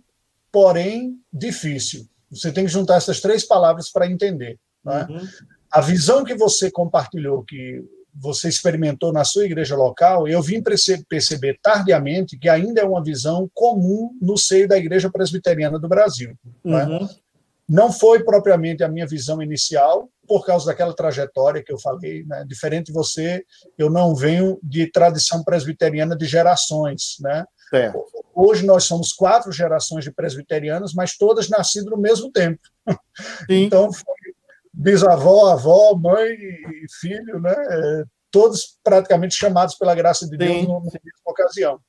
porém 0.51 1.19
difícil. 1.33 2.07
Você 2.31 2.51
tem 2.51 2.65
que 2.65 2.71
juntar 2.71 2.95
essas 2.95 3.19
três 3.19 3.43
palavras 3.43 3.91
para 3.91 4.09
entender. 4.09 4.57
Né? 4.85 5.07
Uhum. 5.09 5.27
A 5.71 5.81
visão 5.81 6.23
que 6.23 6.35
você 6.35 6.71
compartilhou, 6.71 7.43
que 7.43 7.83
você 8.13 8.47
experimentou 8.47 9.11
na 9.11 9.23
sua 9.23 9.45
igreja 9.45 9.75
local, 9.75 10.27
eu 10.27 10.41
vim 10.41 10.61
perceber 10.61 11.59
tardiamente 11.61 12.37
que 12.37 12.49
ainda 12.49 12.81
é 12.81 12.85
uma 12.85 13.03
visão 13.03 13.49
comum 13.53 14.17
no 14.21 14.37
seio 14.37 14.67
da 14.67 14.77
igreja 14.77 15.09
presbiteriana 15.11 15.79
do 15.79 15.87
Brasil. 15.87 16.37
Né? 16.63 16.85
Uhum. 16.85 16.99
Né? 16.99 17.09
Não 17.69 17.91
foi 17.91 18.23
propriamente 18.23 18.83
a 18.83 18.89
minha 18.89 19.05
visão 19.05 19.41
inicial, 19.41 20.09
por 20.27 20.45
causa 20.45 20.67
daquela 20.67 20.95
trajetória 20.95 21.63
que 21.63 21.71
eu 21.71 21.79
falei. 21.79 22.23
Né? 22.25 22.43
Diferente 22.47 22.87
de 22.87 22.93
você, 22.93 23.43
eu 23.77 23.89
não 23.89 24.15
venho 24.15 24.59
de 24.63 24.91
tradição 24.91 25.43
presbiteriana 25.43 26.15
de 26.15 26.25
gerações. 26.25 27.17
Né? 27.19 27.45
Hoje 28.33 28.65
nós 28.65 28.85
somos 28.85 29.11
quatro 29.11 29.51
gerações 29.51 30.03
de 30.03 30.11
presbiterianos, 30.11 30.93
mas 30.93 31.17
todas 31.17 31.49
nascidas 31.49 31.89
no 31.89 31.97
mesmo 31.97 32.31
tempo. 32.31 32.59
Sim. 33.47 33.65
Então, 33.65 33.89
bisavó, 34.73 35.51
avó, 35.51 35.93
mãe 35.93 36.31
e 36.31 36.85
filho, 36.99 37.39
né? 37.39 37.53
É, 37.53 38.03
todos 38.31 38.77
praticamente 38.83 39.35
chamados 39.35 39.75
pela 39.75 39.95
graça 39.95 40.27
de 40.27 40.37
Deus 40.37 40.51
Sim. 40.51 40.67
numa 40.67 40.79
mesma 40.79 40.99
ocasião. 41.25 41.79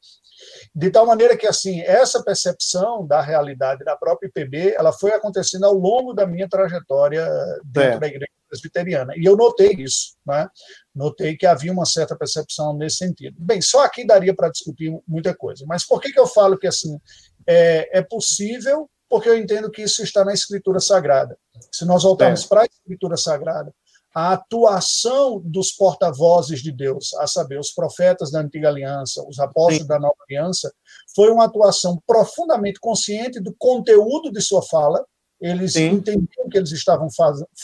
De 0.74 0.88
tal 0.90 1.04
maneira 1.04 1.37
que, 1.37 1.46
assim, 1.46 1.80
essa 1.80 2.22
percepção 2.22 3.04
da 3.04 3.20
realidade 3.20 3.85
da 3.85 3.96
própria 3.96 4.28
IPB, 4.28 4.74
ela 4.76 4.92
foi 4.92 5.11
acontecendo 5.12 5.64
ao 5.64 5.74
longo 5.74 6.12
da 6.12 6.26
minha 6.26 6.48
trajetória 6.48 7.26
dentro 7.64 7.96
é. 7.96 7.98
da 7.98 8.06
igreja 8.06 8.33
presbiteriana. 8.48 9.14
E 9.16 9.24
eu 9.24 9.37
notei 9.37 9.72
isso, 9.72 10.16
né? 10.24 10.48
Notei 10.94 11.37
que 11.37 11.46
havia 11.46 11.72
uma 11.72 11.85
certa 11.85 12.16
percepção 12.16 12.76
nesse 12.76 12.96
sentido. 12.96 13.37
Bem, 13.38 13.61
só 13.61 13.85
aqui 13.85 14.06
daria 14.06 14.35
para 14.35 14.50
discutir 14.50 14.96
muita 15.06 15.35
coisa. 15.35 15.64
Mas 15.66 15.85
por 15.85 16.00
que, 16.00 16.12
que 16.12 16.20
eu 16.20 16.26
falo 16.26 16.59
que, 16.59 16.68
assim, 16.68 16.98
é, 17.46 17.98
é 17.98 18.02
possível? 18.02 18.88
Porque 19.09 19.28
eu 19.28 19.37
entendo 19.37 19.70
que 19.72 19.83
isso 19.83 20.04
está 20.04 20.24
na 20.24 20.33
Escritura 20.33 20.78
Sagrada. 20.78 21.37
Se 21.72 21.85
nós 21.85 22.04
voltarmos 22.04 22.44
é. 22.44 22.48
para 22.48 22.62
a 22.62 22.66
Escritura 22.66 23.16
Sagrada, 23.16 23.74
a 24.14 24.33
atuação 24.33 25.40
dos 25.44 25.70
porta-vozes 25.70 26.61
de 26.61 26.73
Deus, 26.73 27.14
a 27.14 27.27
saber, 27.27 27.59
os 27.59 27.70
profetas 27.70 28.31
da 28.31 28.40
antiga 28.40 28.68
aliança, 28.68 29.25
os 29.29 29.38
apóstolos 29.38 29.83
Sim. 29.83 29.87
da 29.87 29.99
nova 29.99 30.16
aliança, 30.29 30.73
foi 31.14 31.31
uma 31.31 31.44
atuação 31.44 32.01
profundamente 32.07 32.81
consciente 32.81 33.40
do 33.40 33.55
conteúdo 33.57 34.33
de 34.33 34.40
sua 34.40 34.62
fala, 34.62 35.05
eles 35.40 35.75
Sim. 35.75 35.90
entendiam 35.90 36.46
o 36.46 36.49
que 36.49 36.59
eles 36.59 36.73
estavam 36.73 37.09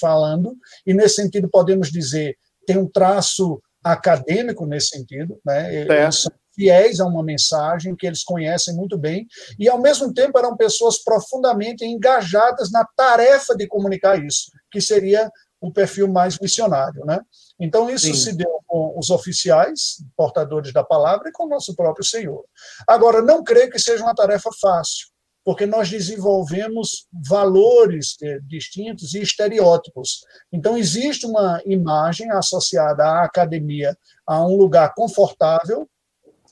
falando, 0.01 0.57
e 0.87 0.95
nesse 0.95 1.17
sentido 1.17 1.49
podemos 1.49 1.91
dizer, 1.91 2.37
tem 2.67 2.79
um 2.79 2.89
traço 2.89 3.61
acadêmico 3.83 4.65
nesse 4.67 4.89
sentido, 4.89 5.39
né? 5.45 5.75
eles 5.75 6.23
são 6.23 6.33
fiéis 6.55 7.01
a 7.01 7.07
uma 7.07 7.23
mensagem 7.23 7.95
que 7.95 8.07
eles 8.07 8.25
conhecem 8.25 8.75
muito 8.75 8.97
bem, 8.97 9.27
e 9.59 9.69
ao 9.69 9.81
mesmo 9.81 10.13
tempo 10.15 10.39
eram 10.39 10.57
pessoas 10.57 11.03
profundamente 11.05 11.85
engajadas 11.85 12.73
na 12.73 12.85
tarefa 12.97 13.55
de 13.55 13.67
comunicar 13.67 14.25
isso, 14.25 14.51
que 14.71 14.81
seria 14.81 15.31
um 15.67 15.73
perfil 15.73 16.07
mais 16.09 16.39
missionário, 16.39 17.05
né? 17.05 17.21
Então 17.59 17.91
isso 17.91 18.07
Sim. 18.07 18.15
se 18.15 18.33
deu 18.33 18.61
com 18.67 18.99
os 18.99 19.11
oficiais, 19.11 20.05
portadores 20.17 20.73
da 20.73 20.85
palavra, 20.85 21.29
e 21.29 21.33
com 21.33 21.45
o 21.45 21.49
nosso 21.49 21.75
próprio 21.75 22.05
Senhor. 22.05 22.45
Agora, 22.87 23.23
não 23.23 23.43
creio 23.43 23.71
que 23.71 23.79
seja 23.79 24.03
uma 24.03 24.15
tarefa 24.15 24.51
fácil, 24.61 25.09
porque 25.45 25.67
nós 25.67 25.89
desenvolvemos 25.89 27.07
valores 27.29 28.17
distintos 28.43 29.15
e 29.15 29.23
estereótipos. 29.23 30.25
Então 30.53 30.77
existe 30.77 31.27
uma 31.27 31.61
imagem 31.65 32.31
associada 32.31 33.05
à 33.05 33.25
academia 33.25 33.97
a 34.27 34.45
um 34.45 34.57
lugar 34.57 34.95
confortável, 34.95 35.89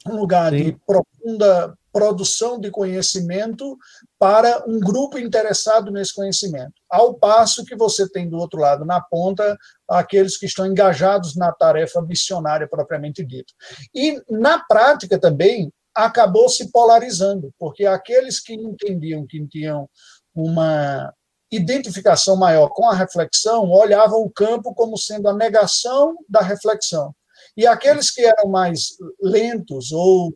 um 0.07 0.17
lugar 0.17 0.53
Sim. 0.53 0.65
de 0.65 0.79
profunda 0.87 1.75
produção 1.95 2.59
de 2.59 2.73
conhecimento 2.73 3.79
para 4.19 4.65
um 4.67 4.81
grupo 4.81 5.17
interessado 5.17 5.93
nesse 5.93 6.13
conhecimento. 6.13 6.75
Ao 6.95 7.13
passo 7.13 7.65
que 7.65 7.75
você 7.75 8.09
tem 8.09 8.29
do 8.29 8.37
outro 8.37 8.61
lado, 8.61 8.85
na 8.85 9.01
ponta, 9.01 9.59
aqueles 9.89 10.37
que 10.37 10.47
estão 10.47 10.65
engajados 10.65 11.35
na 11.35 11.51
tarefa 11.51 12.01
missionária 12.01 12.69
propriamente 12.69 13.25
dita. 13.25 13.53
E, 13.93 14.23
na 14.31 14.61
prática 14.65 15.19
também, 15.19 15.73
acabou 15.93 16.49
se 16.49 16.71
polarizando, 16.71 17.53
porque 17.59 17.85
aqueles 17.85 18.39
que 18.39 18.55
entendiam 18.55 19.27
que 19.27 19.45
tinham 19.49 19.91
uma 20.33 21.13
identificação 21.51 22.37
maior 22.37 22.69
com 22.69 22.89
a 22.89 22.95
reflexão 22.95 23.69
olhavam 23.73 24.21
o 24.21 24.31
campo 24.31 24.73
como 24.73 24.97
sendo 24.97 25.29
a 25.29 25.35
negação 25.35 26.17
da 26.29 26.43
reflexão. 26.43 27.13
E 27.57 27.67
aqueles 27.67 28.09
que 28.13 28.23
eram 28.23 28.49
mais 28.49 28.91
lentos 29.21 29.91
ou 29.91 30.33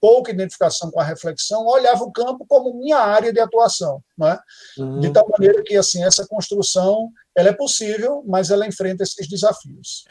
pouca 0.00 0.30
identificação 0.30 0.90
com 0.90 1.00
a 1.00 1.04
reflexão, 1.04 1.66
olhava 1.66 2.04
o 2.04 2.12
campo 2.12 2.46
como 2.46 2.78
minha 2.78 2.98
área 2.98 3.32
de 3.32 3.40
atuação, 3.40 4.02
né? 4.16 4.38
Uhum. 4.78 5.00
de 5.00 5.12
tal 5.12 5.28
maneira 5.28 5.62
que 5.62 5.76
assim 5.76 6.04
essa 6.04 6.26
construção 6.26 7.10
ela 7.34 7.50
é 7.50 7.52
possível, 7.52 8.24
mas 8.26 8.50
ela 8.50 8.66
enfrenta 8.66 9.04
esses 9.04 9.28
desafios. 9.28 10.04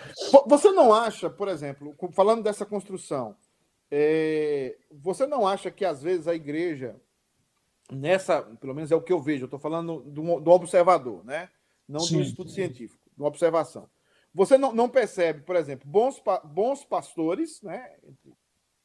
Você 0.47 0.71
não 0.71 0.93
acha, 0.93 1.29
por 1.29 1.47
exemplo, 1.49 1.95
falando 2.13 2.43
dessa 2.43 2.65
construção, 2.65 3.35
É, 3.89 4.75
você 4.91 5.25
não 5.25 5.47
acha 5.47 5.71
que 5.71 5.85
às 5.85 6.01
vezes 6.01 6.27
a 6.27 6.35
igreja, 6.35 6.97
nessa, 7.89 8.41
pelo 8.59 8.75
menos 8.75 8.91
é 8.91 8.95
o 8.95 9.01
que 9.01 9.13
eu 9.13 9.21
vejo, 9.21 9.43
eu 9.43 9.45
estou 9.45 9.59
falando 9.59 10.01
do, 10.01 10.41
do, 10.41 10.51
observador, 10.51 11.23
né? 11.23 11.49
Não 11.87 12.01
Sim. 12.01 12.17
do 12.17 12.23
estudo 12.23 12.49
científico, 12.49 13.01
de 13.15 13.23
observação. 13.23 13.89
Você 14.33 14.57
não, 14.57 14.73
não 14.73 14.89
percebe, 14.89 15.41
por 15.41 15.55
exemplo, 15.55 15.89
bons, 15.89 16.21
bons 16.43 16.83
pastores, 16.83 17.61
né? 17.61 17.95
Entre 18.03 18.33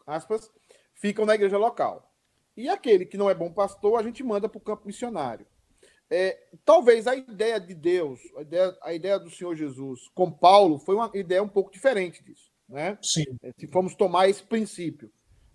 aspas, 0.07 0.51
ficam 0.95 1.25
na 1.25 1.35
igreja 1.35 1.59
local. 1.59 2.13
E 2.57 2.69
aquele 2.69 3.07
que 3.07 3.17
não 3.17 3.31
é 3.31 3.35
bom 3.35 3.53
pastor, 3.53 3.99
a 3.99 4.03
gente 4.03 4.23
manda 4.23 4.49
para 4.49 4.59
o 4.59 4.63
campo 4.63 4.87
missionário. 4.87 5.47
É, 6.11 6.39
talvez 6.65 7.07
a 7.07 7.17
ideia 7.17 7.59
de 7.59 7.75
Deus, 7.75 8.21
a 8.37 8.43
ideia, 8.43 8.79
a 8.83 8.93
ideia, 8.93 9.19
do 9.19 9.31
Senhor 9.31 9.57
Jesus 9.57 10.09
com 10.15 10.31
Paulo 10.31 10.79
foi 10.79 10.95
uma 10.95 11.11
ideia 11.15 11.43
um 11.43 11.49
pouco 11.49 11.73
diferente 11.73 12.23
disso. 12.23 12.53
Né? 12.69 12.99
Sim. 13.03 13.25
É, 13.43 13.53
se 13.59 13.67
formos 13.67 13.95
tomar 13.95 14.29
esse 14.29 14.43
princípio. 14.43 15.11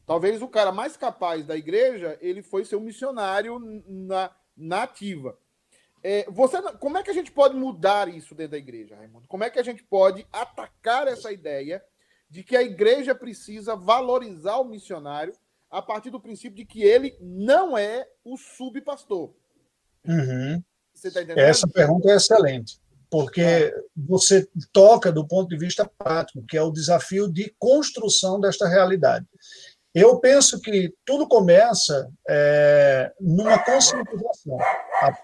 Talvez 0.05 0.41
o 0.41 0.47
cara 0.47 0.71
mais 0.71 0.97
capaz 0.97 1.45
da 1.45 1.55
igreja, 1.55 2.17
ele 2.21 2.41
foi 2.41 2.65
ser 2.65 2.75
um 2.75 2.81
missionário 2.81 3.59
na, 3.85 4.31
na 4.55 4.83
ativa. 4.83 5.37
É, 6.01 6.25
você, 6.31 6.61
como 6.79 6.97
é 6.97 7.03
que 7.03 7.09
a 7.09 7.13
gente 7.13 7.31
pode 7.31 7.55
mudar 7.55 8.07
isso 8.07 8.33
dentro 8.33 8.51
da 8.51 8.57
igreja, 8.57 8.95
Raimundo? 8.95 9.27
Como 9.27 9.43
é 9.43 9.49
que 9.49 9.59
a 9.59 9.63
gente 9.63 9.83
pode 9.83 10.25
atacar 10.31 11.07
essa 11.07 11.31
ideia 11.31 11.83
de 12.29 12.43
que 12.43 12.55
a 12.55 12.61
igreja 12.61 13.15
precisa 13.15 13.75
valorizar 13.75 14.57
o 14.57 14.65
missionário 14.65 15.33
a 15.69 15.81
partir 15.81 16.09
do 16.09 16.19
princípio 16.19 16.55
de 16.55 16.65
que 16.65 16.83
ele 16.83 17.17
não 17.19 17.77
é 17.77 18.07
o 18.23 18.37
subpastor. 18.37 19.33
Uhum. 20.05 20.63
Você 20.93 21.11
tá 21.11 21.21
entendendo? 21.21 21.43
Essa 21.43 21.67
pergunta 21.67 22.09
é 22.09 22.15
excelente, 22.15 22.79
porque 23.09 23.41
é. 23.41 23.73
você 23.95 24.47
toca 24.71 25.11
do 25.11 25.27
ponto 25.27 25.49
de 25.49 25.57
vista 25.57 25.85
prático, 25.85 26.45
que 26.45 26.57
é 26.57 26.61
o 26.61 26.71
desafio 26.71 27.31
de 27.31 27.53
construção 27.59 28.39
desta 28.39 28.67
realidade. 28.67 29.25
Eu 29.99 30.19
penso 30.19 30.61
que 30.61 30.93
tudo 31.03 31.27
começa 31.27 32.07
é, 32.29 33.11
numa 33.19 33.57
conscientização. 33.57 34.55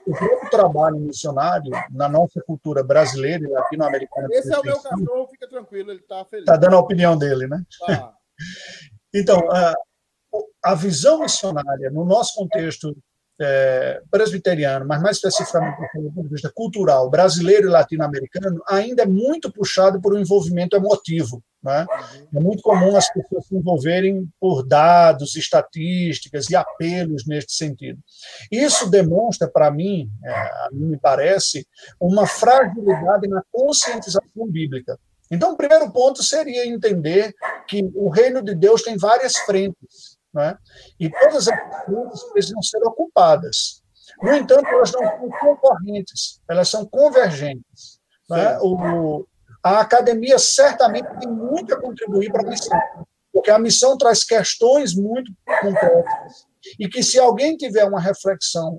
O 0.07 0.11
próprio 0.15 0.49
trabalho 0.49 0.97
missionário 0.97 1.69
na 1.91 2.09
nossa 2.09 2.41
cultura 2.41 2.83
brasileira 2.83 3.45
e 3.45 3.51
latino-americana. 3.51 4.29
Esse 4.31 4.51
é 4.51 4.57
o 4.57 4.63
meu 4.63 4.81
cachorro, 4.81 5.27
fica 5.27 5.47
tranquilo, 5.47 5.91
ele 5.91 5.99
está 5.99 6.25
feliz. 6.25 6.41
Está 6.41 6.57
dando 6.57 6.75
a 6.75 6.79
opinião 6.79 7.15
dele, 7.15 7.47
né? 7.47 7.63
Tá. 7.85 8.15
então, 9.13 9.47
a, 9.51 9.75
a 10.63 10.73
visão 10.73 11.19
missionária, 11.19 11.91
no 11.91 12.03
nosso 12.03 12.33
contexto 12.33 12.97
é, 13.39 14.01
presbiteriano, 14.11 14.85
mas 14.85 15.01
mais 15.01 15.17
especificamente 15.17 15.77
do 15.95 16.11
ponto 16.11 16.23
de 16.23 16.33
vista 16.33 16.51
cultural, 16.53 17.09
brasileiro 17.09 17.67
e 17.67 17.71
latino-americano, 17.71 18.61
ainda 18.67 19.03
é 19.03 19.07
muito 19.07 19.51
puxado 19.51 19.99
por 20.01 20.13
um 20.13 20.19
envolvimento 20.19 20.75
emotivo. 20.75 21.43
Né? 21.63 21.85
É 22.35 22.39
muito 22.39 22.61
comum 22.61 22.95
as 22.97 23.11
pessoas 23.11 23.47
se 23.47 23.55
envolverem 23.55 24.29
por 24.39 24.67
dados, 24.67 25.35
estatísticas 25.35 26.49
e 26.49 26.55
apelos 26.55 27.25
neste 27.25 27.53
sentido. 27.53 27.99
Isso 28.51 28.89
demonstra, 28.89 29.47
para 29.47 29.71
mim, 29.71 30.09
é, 30.23 30.31
a 30.31 30.69
mim 30.73 30.87
me 30.87 30.99
parece, 30.99 31.65
uma 31.99 32.27
fragilidade 32.27 33.27
na 33.29 33.41
conscientização 33.49 34.47
bíblica. 34.47 34.99
Então, 35.31 35.53
o 35.53 35.57
primeiro 35.57 35.89
ponto 35.91 36.21
seria 36.21 36.67
entender 36.67 37.33
que 37.67 37.81
o 37.95 38.09
reino 38.09 38.43
de 38.43 38.53
Deus 38.53 38.83
tem 38.83 38.97
várias 38.97 39.37
frentes 39.37 40.12
né? 40.33 40.57
E 40.99 41.09
todas 41.09 41.47
as 41.47 41.85
frentes 41.85 42.23
precisam 42.31 42.61
ser 42.61 42.83
ocupadas. 42.83 43.83
No 44.21 44.33
entanto, 44.33 44.67
elas 44.67 44.91
não 44.91 45.01
são 45.01 45.29
concorrentes, 45.39 46.41
elas 46.49 46.69
são 46.69 46.85
convergentes. 46.85 47.99
Né? 48.29 48.57
O, 48.61 49.25
a 49.63 49.79
academia 49.79 50.37
certamente 50.39 51.07
tem 51.19 51.29
muito 51.29 51.73
a 51.73 51.79
contribuir 51.79 52.31
para 52.31 52.45
a 52.45 52.49
missão, 52.49 52.79
porque 53.31 53.51
a 53.51 53.59
missão 53.59 53.97
traz 53.97 54.23
questões 54.23 54.95
muito 54.95 55.31
complexas 55.61 56.45
e 56.79 56.87
que, 56.87 57.03
se 57.03 57.19
alguém 57.19 57.55
tiver 57.57 57.85
uma 57.85 57.99
reflexão 57.99 58.77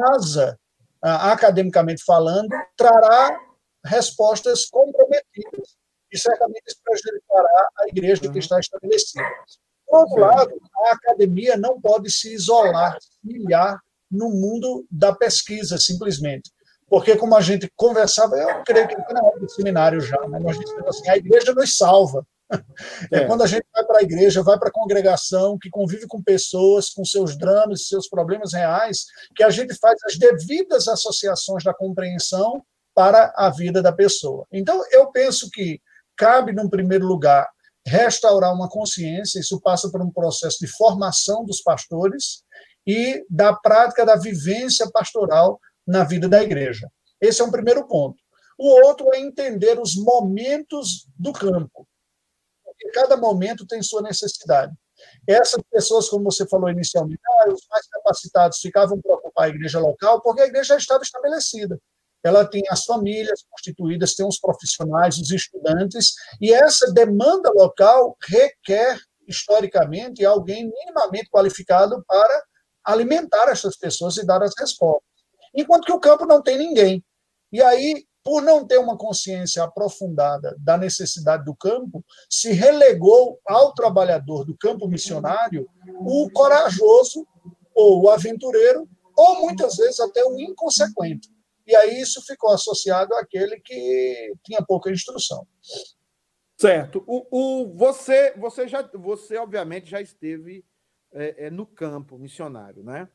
rasa, 0.00 0.58
academicamente 1.02 2.04
falando, 2.04 2.48
trará 2.76 3.38
respostas 3.84 4.66
comprometidas 4.66 5.76
e 6.12 6.18
certamente 6.18 6.76
prejudicará 6.84 7.68
a 7.78 7.88
igreja 7.88 8.30
que 8.30 8.38
está 8.38 8.58
estabelecida. 8.58 9.24
Por 9.90 10.00
outro 10.00 10.20
lado, 10.20 10.54
a 10.86 10.92
academia 10.92 11.56
não 11.56 11.80
pode 11.80 12.10
se 12.10 12.32
isolar, 12.32 12.96
se 13.00 13.08
ilhar 13.24 13.80
no 14.10 14.30
mundo 14.30 14.86
da 14.90 15.12
pesquisa, 15.12 15.76
simplesmente. 15.78 16.50
Porque, 16.88 17.16
como 17.16 17.36
a 17.36 17.40
gente 17.40 17.70
conversava, 17.76 18.36
eu 18.36 18.64
creio 18.64 18.86
que 18.86 18.96
na 19.12 19.22
hora 19.22 19.38
do 19.38 19.48
seminário 19.48 20.00
já, 20.00 20.16
né, 20.28 20.38
nós 20.38 20.58
dizemos 20.58 20.86
assim, 20.86 21.08
a 21.08 21.16
igreja 21.16 21.52
nos 21.52 21.76
salva. 21.76 22.24
É, 23.12 23.18
é 23.18 23.26
quando 23.26 23.42
a 23.42 23.46
gente 23.46 23.64
vai 23.72 23.84
para 23.84 23.98
a 24.00 24.02
igreja, 24.02 24.42
vai 24.42 24.58
para 24.58 24.70
a 24.70 24.72
congregação, 24.72 25.56
que 25.56 25.70
convive 25.70 26.08
com 26.08 26.20
pessoas, 26.20 26.90
com 26.90 27.04
seus 27.04 27.38
dramas, 27.38 27.86
seus 27.86 28.08
problemas 28.08 28.52
reais, 28.52 29.06
que 29.36 29.44
a 29.44 29.50
gente 29.50 29.72
faz 29.74 29.96
as 30.04 30.18
devidas 30.18 30.88
associações 30.88 31.62
da 31.62 31.72
compreensão 31.72 32.60
para 32.92 33.32
a 33.36 33.50
vida 33.50 33.80
da 33.80 33.92
pessoa. 33.92 34.48
Então, 34.52 34.82
eu 34.90 35.12
penso 35.12 35.48
que 35.48 35.80
cabe, 36.16 36.52
num 36.52 36.68
primeiro 36.68 37.06
lugar, 37.06 37.48
restaurar 37.90 38.54
uma 38.54 38.68
consciência, 38.68 39.40
isso 39.40 39.60
passa 39.60 39.90
por 39.90 40.00
um 40.00 40.10
processo 40.10 40.58
de 40.60 40.68
formação 40.68 41.44
dos 41.44 41.60
pastores 41.60 42.44
e 42.86 43.24
da 43.28 43.52
prática 43.52 44.06
da 44.06 44.14
vivência 44.14 44.88
pastoral 44.90 45.60
na 45.84 46.04
vida 46.04 46.28
da 46.28 46.40
igreja. 46.40 46.88
Esse 47.20 47.42
é 47.42 47.44
um 47.44 47.50
primeiro 47.50 47.86
ponto. 47.88 48.16
O 48.56 48.86
outro 48.86 49.12
é 49.12 49.18
entender 49.18 49.78
os 49.80 49.96
momentos 49.96 51.08
do 51.18 51.32
campo. 51.32 51.86
Porque 52.64 52.90
cada 52.92 53.16
momento 53.16 53.66
tem 53.66 53.82
sua 53.82 54.02
necessidade. 54.02 54.72
Essas 55.26 55.60
pessoas, 55.70 56.08
como 56.08 56.24
você 56.24 56.46
falou 56.46 56.70
inicialmente, 56.70 57.20
ah, 57.26 57.48
os 57.48 57.66
mais 57.68 57.88
capacitados 57.88 58.58
ficavam 58.58 59.00
para 59.00 59.14
ocupar 59.14 59.46
a 59.46 59.48
igreja 59.48 59.80
local, 59.80 60.20
porque 60.22 60.42
a 60.42 60.46
igreja 60.46 60.74
já 60.74 60.76
estava 60.76 61.02
estabelecida 61.02 61.78
ela 62.22 62.44
tem 62.44 62.62
as 62.70 62.84
famílias 62.84 63.44
constituídas, 63.50 64.14
tem 64.14 64.26
os 64.26 64.38
profissionais, 64.38 65.18
os 65.18 65.30
estudantes, 65.30 66.14
e 66.40 66.52
essa 66.52 66.92
demanda 66.92 67.50
local 67.52 68.16
requer, 68.28 68.98
historicamente, 69.26 70.24
alguém 70.24 70.70
minimamente 70.70 71.30
qualificado 71.30 72.04
para 72.06 72.44
alimentar 72.84 73.48
essas 73.48 73.76
pessoas 73.76 74.16
e 74.16 74.26
dar 74.26 74.42
as 74.42 74.52
respostas. 74.58 75.08
Enquanto 75.54 75.84
que 75.84 75.92
o 75.92 76.00
campo 76.00 76.26
não 76.26 76.42
tem 76.42 76.58
ninguém. 76.58 77.04
E 77.52 77.62
aí, 77.62 78.04
por 78.22 78.42
não 78.42 78.66
ter 78.66 78.78
uma 78.78 78.96
consciência 78.96 79.62
aprofundada 79.62 80.54
da 80.58 80.76
necessidade 80.76 81.44
do 81.44 81.54
campo, 81.54 82.04
se 82.28 82.52
relegou 82.52 83.40
ao 83.46 83.72
trabalhador 83.74 84.44
do 84.44 84.56
campo 84.56 84.86
missionário 84.86 85.66
o 86.00 86.30
corajoso 86.30 87.26
ou 87.74 88.02
o 88.02 88.10
aventureiro, 88.10 88.88
ou 89.16 89.40
muitas 89.42 89.76
vezes 89.76 90.00
até 90.00 90.24
o 90.24 90.38
inconsequente. 90.38 91.28
E 91.66 91.74
aí 91.76 92.00
isso 92.00 92.24
ficou 92.26 92.52
associado 92.52 93.14
àquele 93.14 93.60
que 93.60 94.32
tinha 94.44 94.64
pouca 94.66 94.90
instrução. 94.90 95.46
Certo. 96.56 97.02
O, 97.06 97.26
o, 97.30 97.74
você, 97.74 98.32
você, 98.36 98.68
já, 98.68 98.82
você, 98.94 99.36
obviamente, 99.38 99.88
já 99.88 100.00
esteve 100.00 100.64
é, 101.12 101.46
é, 101.46 101.50
no 101.50 101.64
campo 101.64 102.18
missionário, 102.18 102.82
né? 102.82 103.08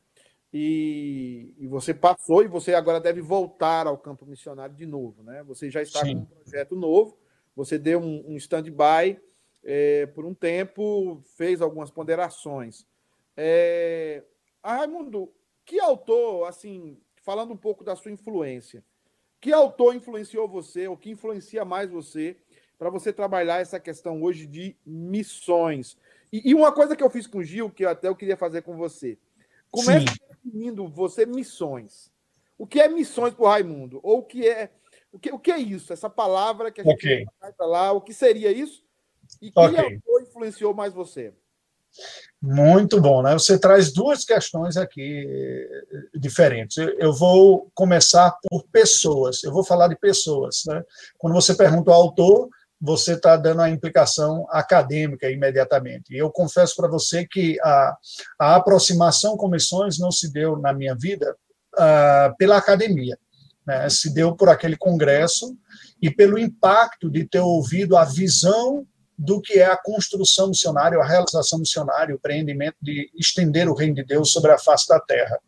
E, 0.52 1.54
e, 1.58 1.66
você 1.66 1.92
passou 1.92 2.42
e 2.42 2.48
você 2.48 2.74
agora 2.74 3.00
deve 3.00 3.20
voltar 3.20 3.86
ao 3.86 3.98
campo 3.98 4.24
missionário 4.24 4.74
de 4.74 4.86
novo, 4.86 5.22
né? 5.22 5.42
Você 5.44 5.70
já 5.70 5.82
está 5.82 6.00
Sim. 6.00 6.14
com 6.14 6.20
um 6.22 6.24
projeto 6.24 6.74
novo, 6.74 7.18
você 7.54 7.78
deu 7.78 8.00
um, 8.00 8.24
um 8.32 8.36
stand-by 8.36 9.20
é, 9.62 10.06
por 10.06 10.24
um 10.24 10.34
tempo, 10.34 11.22
fez 11.36 11.60
algumas 11.60 11.90
ponderações. 11.90 12.86
É, 13.36 14.24
Raimundo, 14.64 15.32
que 15.64 15.78
autor, 15.78 16.48
assim, 16.48 16.98
falando 17.26 17.52
um 17.52 17.56
pouco 17.56 17.82
da 17.82 17.96
sua 17.96 18.12
influência. 18.12 18.84
Que 19.40 19.52
autor 19.52 19.96
influenciou 19.96 20.46
você, 20.46 20.86
ou 20.86 20.96
que 20.96 21.10
influencia 21.10 21.64
mais 21.64 21.90
você, 21.90 22.36
para 22.78 22.88
você 22.88 23.12
trabalhar 23.12 23.58
essa 23.58 23.80
questão 23.80 24.22
hoje 24.22 24.46
de 24.46 24.76
missões? 24.86 25.98
E, 26.32 26.50
e, 26.50 26.54
uma 26.54 26.70
coisa 26.70 26.94
que 26.94 27.02
eu 27.02 27.10
fiz 27.10 27.26
com 27.26 27.38
o 27.38 27.44
Gil, 27.44 27.68
que 27.68 27.84
eu 27.84 27.90
até 27.90 28.06
eu 28.06 28.14
queria 28.14 28.36
fazer 28.36 28.62
com 28.62 28.76
você. 28.76 29.18
Comece 29.72 30.06
definindo 30.28 30.86
você 30.86 31.26
missões. 31.26 32.12
O 32.56 32.64
que 32.64 32.80
é 32.80 32.88
missões 32.88 33.34
para 33.34 33.44
o 33.44 33.48
Raimundo? 33.48 33.98
Ou 34.04 34.20
o 34.20 34.22
que 34.22 34.48
é 34.48 34.70
o 35.12 35.18
que, 35.18 35.32
o 35.32 35.38
que 35.38 35.50
é 35.50 35.58
isso? 35.58 35.92
Essa 35.92 36.08
palavra 36.08 36.70
que 36.70 36.80
a 36.80 36.84
gente 36.84 36.94
okay. 36.94 37.26
lá, 37.58 37.90
o 37.90 38.00
que 38.00 38.14
seria 38.14 38.52
isso? 38.52 38.84
E 39.42 39.50
que 39.50 39.58
okay. 39.58 39.94
autor 39.94 40.22
influenciou 40.22 40.72
mais 40.74 40.92
você? 40.92 41.34
Muito 42.40 43.00
bom, 43.00 43.22
né? 43.22 43.32
Você 43.32 43.58
traz 43.58 43.92
duas 43.92 44.24
questões 44.24 44.76
aqui 44.76 45.26
eh, 45.26 46.18
diferentes. 46.18 46.76
Eu 46.98 47.12
vou 47.12 47.70
começar 47.74 48.36
por 48.48 48.64
pessoas. 48.70 49.42
Eu 49.42 49.52
vou 49.52 49.64
falar 49.64 49.88
de 49.88 49.96
pessoas, 49.96 50.62
né? 50.66 50.82
Quando 51.18 51.34
você 51.34 51.54
pergunta 51.54 51.90
ao 51.90 52.02
autor, 52.02 52.48
você 52.80 53.14
está 53.14 53.36
dando 53.36 53.62
a 53.62 53.70
implicação 53.70 54.46
acadêmica 54.50 55.30
imediatamente. 55.30 56.12
E 56.12 56.18
eu 56.18 56.30
confesso 56.30 56.76
para 56.76 56.88
você 56.88 57.26
que 57.26 57.58
a, 57.62 57.96
a 58.38 58.56
aproximação 58.56 59.36
com 59.36 59.48
missões 59.48 59.98
não 59.98 60.12
se 60.12 60.30
deu 60.30 60.58
na 60.58 60.72
minha 60.72 60.94
vida 60.94 61.34
uh, 61.74 62.36
pela 62.36 62.58
academia, 62.58 63.18
né? 63.66 63.88
se 63.88 64.12
deu 64.12 64.36
por 64.36 64.50
aquele 64.50 64.76
congresso 64.76 65.56
e 66.00 66.10
pelo 66.10 66.38
impacto 66.38 67.10
de 67.10 67.24
ter 67.24 67.40
ouvido 67.40 67.96
a 67.96 68.04
visão 68.04 68.86
do 69.18 69.40
que 69.40 69.54
é 69.54 69.66
a 69.66 69.76
construção 69.76 70.48
missionária, 70.48 70.98
a 70.98 71.06
realização 71.06 71.58
missionária, 71.58 72.14
o 72.14 72.18
empreendimento 72.18 72.76
de 72.80 73.10
estender 73.18 73.68
o 73.68 73.74
reino 73.74 73.94
de 73.94 74.04
Deus 74.04 74.32
sobre 74.32 74.52
a 74.52 74.58
face 74.58 74.88
da 74.88 75.00
terra. 75.00 75.38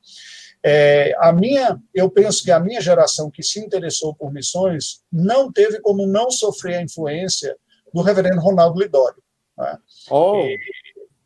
É, 0.63 1.15
a 1.19 1.33
minha, 1.33 1.79
eu 1.95 2.11
penso 2.11 2.43
que 2.43 2.51
a 2.51 2.59
minha 2.59 2.81
geração 2.81 3.31
que 3.31 3.43
se 3.43 3.61
interessou 3.61 4.15
por 4.15 4.33
missões 4.33 5.03
não 5.13 5.53
teve 5.53 5.81
como 5.81 6.07
não 6.07 6.31
sofrer 6.31 6.77
a 6.77 6.83
influência 6.83 7.57
do 7.93 8.03
reverendo 8.03 8.41
Ronaldo 8.41 8.81
Lidório. 8.81 9.23
Né? 9.57 9.79
Oh. 10.11 10.41
E, 10.41 10.59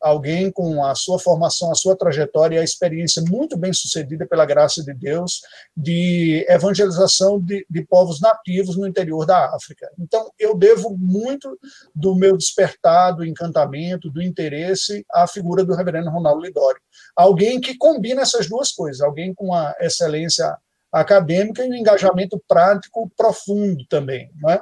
alguém 0.03 0.51
com 0.51 0.83
a 0.85 0.93
sua 0.93 1.17
formação, 1.17 1.71
a 1.71 1.75
sua 1.75 1.95
trajetória 1.95 2.57
e 2.57 2.59
a 2.59 2.63
experiência 2.63 3.23
muito 3.29 3.57
bem 3.57 3.71
sucedida 3.71 4.27
pela 4.27 4.45
graça 4.45 4.83
de 4.83 4.93
Deus 4.93 5.41
de 5.75 6.45
evangelização 6.49 7.39
de, 7.39 7.65
de, 7.69 7.85
povos 7.85 8.19
nativos 8.19 8.75
no 8.75 8.85
interior 8.85 9.25
da 9.25 9.55
África. 9.55 9.89
Então, 9.97 10.29
eu 10.37 10.55
devo 10.55 10.97
muito 10.97 11.57
do 11.95 12.13
meu 12.15 12.35
despertar, 12.35 13.13
do 13.13 13.25
encantamento, 13.25 14.11
do 14.11 14.21
interesse 14.21 15.05
à 15.11 15.25
figura 15.25 15.63
do 15.63 15.73
reverendo 15.73 16.09
Ronaldo 16.09 16.41
Lidório. 16.41 16.81
Alguém 17.15 17.61
que 17.61 17.77
combina 17.77 18.23
essas 18.23 18.49
duas 18.49 18.73
coisas, 18.73 19.01
alguém 19.01 19.33
com 19.33 19.53
a 19.53 19.73
excelência 19.79 20.57
acadêmica 20.91 21.65
e 21.65 21.69
um 21.69 21.75
engajamento 21.75 22.41
prático 22.45 23.09
profundo 23.15 23.85
também, 23.87 24.29
não 24.35 24.49
é? 24.49 24.61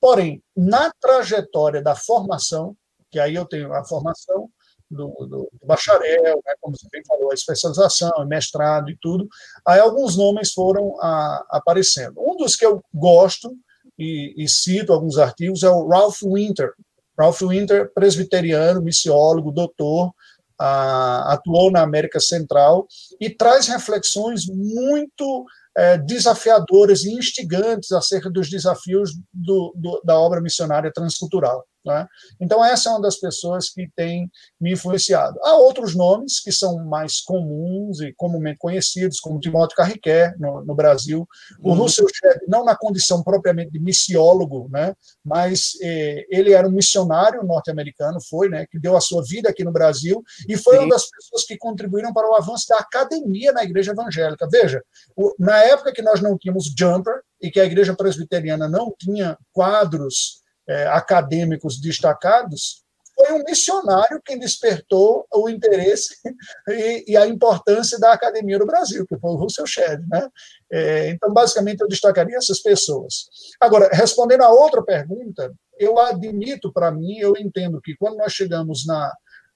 Porém, 0.00 0.40
na 0.56 0.92
trajetória 1.00 1.82
da 1.82 1.96
formação, 1.96 2.76
que 3.10 3.18
aí 3.18 3.34
eu 3.34 3.44
tenho 3.44 3.72
a 3.72 3.84
formação, 3.84 4.48
do, 4.90 5.08
do, 5.20 5.48
do 5.52 5.66
bacharel, 5.66 6.36
né, 6.44 6.54
como 6.60 6.76
você 6.76 6.86
bem 6.90 7.02
falou, 7.06 7.30
a 7.30 7.34
especialização, 7.34 8.26
mestrado 8.26 8.90
e 8.90 8.98
tudo, 9.00 9.28
aí 9.66 9.80
alguns 9.80 10.16
nomes 10.16 10.52
foram 10.52 10.96
a, 11.00 11.44
aparecendo. 11.50 12.20
Um 12.20 12.36
dos 12.36 12.56
que 12.56 12.64
eu 12.64 12.82
gosto 12.94 13.52
e, 13.98 14.34
e, 14.36 14.48
cito 14.48 14.92
alguns 14.92 15.18
artigos 15.18 15.62
é 15.62 15.70
o 15.70 15.86
Ralph 15.88 16.22
Winter. 16.22 16.72
Ralph 17.18 17.40
Winter, 17.42 17.90
presbiteriano, 17.94 18.82
missiólogo, 18.82 19.50
doutor, 19.50 20.12
a, 20.58 21.32
atuou 21.34 21.70
na 21.70 21.82
América 21.82 22.20
Central 22.20 22.86
e 23.20 23.30
traz 23.30 23.66
reflexões 23.68 24.46
muito 24.46 25.46
é, 25.76 25.98
desafiadoras 25.98 27.04
e 27.04 27.12
instigantes 27.12 27.92
acerca 27.92 28.30
dos 28.30 28.48
desafios 28.48 29.10
do, 29.32 29.74
do, 29.76 30.00
da 30.04 30.18
obra 30.18 30.40
missionária 30.40 30.90
transcultural. 30.92 31.66
Né? 31.86 32.06
Então, 32.40 32.64
essa 32.64 32.88
é 32.88 32.92
uma 32.92 33.00
das 33.00 33.16
pessoas 33.16 33.70
que 33.70 33.88
tem 33.94 34.28
me 34.60 34.72
influenciado. 34.72 35.38
Há 35.42 35.56
outros 35.56 35.94
nomes 35.94 36.40
que 36.40 36.50
são 36.50 36.84
mais 36.84 37.20
comuns 37.20 38.00
e 38.00 38.12
comumente 38.14 38.58
conhecidos, 38.58 39.20
como 39.20 39.38
Timóteo 39.38 39.76
Carriquer, 39.76 40.34
no, 40.38 40.64
no 40.64 40.74
Brasil, 40.74 41.26
o 41.60 41.70
uhum. 41.70 41.76
Russell 41.76 42.08
Shedd, 42.08 42.40
não 42.48 42.64
na 42.64 42.76
condição 42.76 43.22
propriamente 43.22 43.70
de 43.70 43.78
missiólogo, 43.78 44.68
né? 44.70 44.94
mas 45.24 45.72
eh, 45.80 46.26
ele 46.28 46.52
era 46.52 46.66
um 46.66 46.72
missionário 46.72 47.42
norte-americano, 47.44 48.18
foi, 48.20 48.48
né? 48.48 48.66
que 48.70 48.78
deu 48.78 48.96
a 48.96 49.00
sua 49.00 49.22
vida 49.22 49.48
aqui 49.48 49.62
no 49.62 49.72
Brasil, 49.72 50.22
e 50.48 50.56
foi 50.56 50.76
Sim. 50.76 50.84
uma 50.84 50.90
das 50.90 51.08
pessoas 51.08 51.44
que 51.44 51.56
contribuíram 51.56 52.12
para 52.12 52.28
o 52.28 52.34
avanço 52.34 52.66
da 52.68 52.78
academia 52.78 53.52
na 53.52 53.62
igreja 53.62 53.92
evangélica. 53.92 54.48
Veja, 54.50 54.82
o, 55.16 55.34
na 55.38 55.58
época 55.58 55.92
que 55.92 56.02
nós 56.02 56.20
não 56.20 56.36
tínhamos 56.36 56.72
jumper, 56.76 57.22
e 57.40 57.50
que 57.50 57.60
a 57.60 57.64
igreja 57.64 57.94
presbiteriana 57.94 58.68
não 58.68 58.94
tinha 58.98 59.38
quadros 59.52 60.42
é, 60.68 60.86
acadêmicos 60.88 61.80
destacados, 61.80 62.84
foi 63.16 63.32
um 63.32 63.42
missionário 63.44 64.20
quem 64.22 64.38
despertou 64.38 65.26
o 65.32 65.48
interesse 65.48 66.14
e, 66.68 67.12
e, 67.12 67.16
a 67.16 67.26
importância 67.26 67.98
da 67.98 68.12
academia 68.12 68.58
no 68.58 68.66
Brasil, 68.66 69.06
que 69.06 69.16
foi 69.16 69.30
o 69.30 69.36
Russell 69.36 69.66
Shedd. 69.66 70.02
Né? 70.06 70.28
É, 70.70 71.08
então, 71.08 71.32
basicamente, 71.32 71.80
eu 71.80 71.88
destacaria 71.88 72.36
essas 72.36 72.60
pessoas. 72.60 73.28
Agora, 73.58 73.88
respondendo 73.90 74.42
a 74.42 74.50
outra 74.50 74.82
pergunta, 74.82 75.54
eu 75.78 75.98
admito 75.98 76.70
para 76.70 76.90
mim, 76.90 77.16
eu 77.18 77.34
entendo 77.38 77.80
que 77.80 77.96
quando 77.96 78.18
nós 78.18 78.32
chegamos 78.32 78.86
na, 78.86 79.10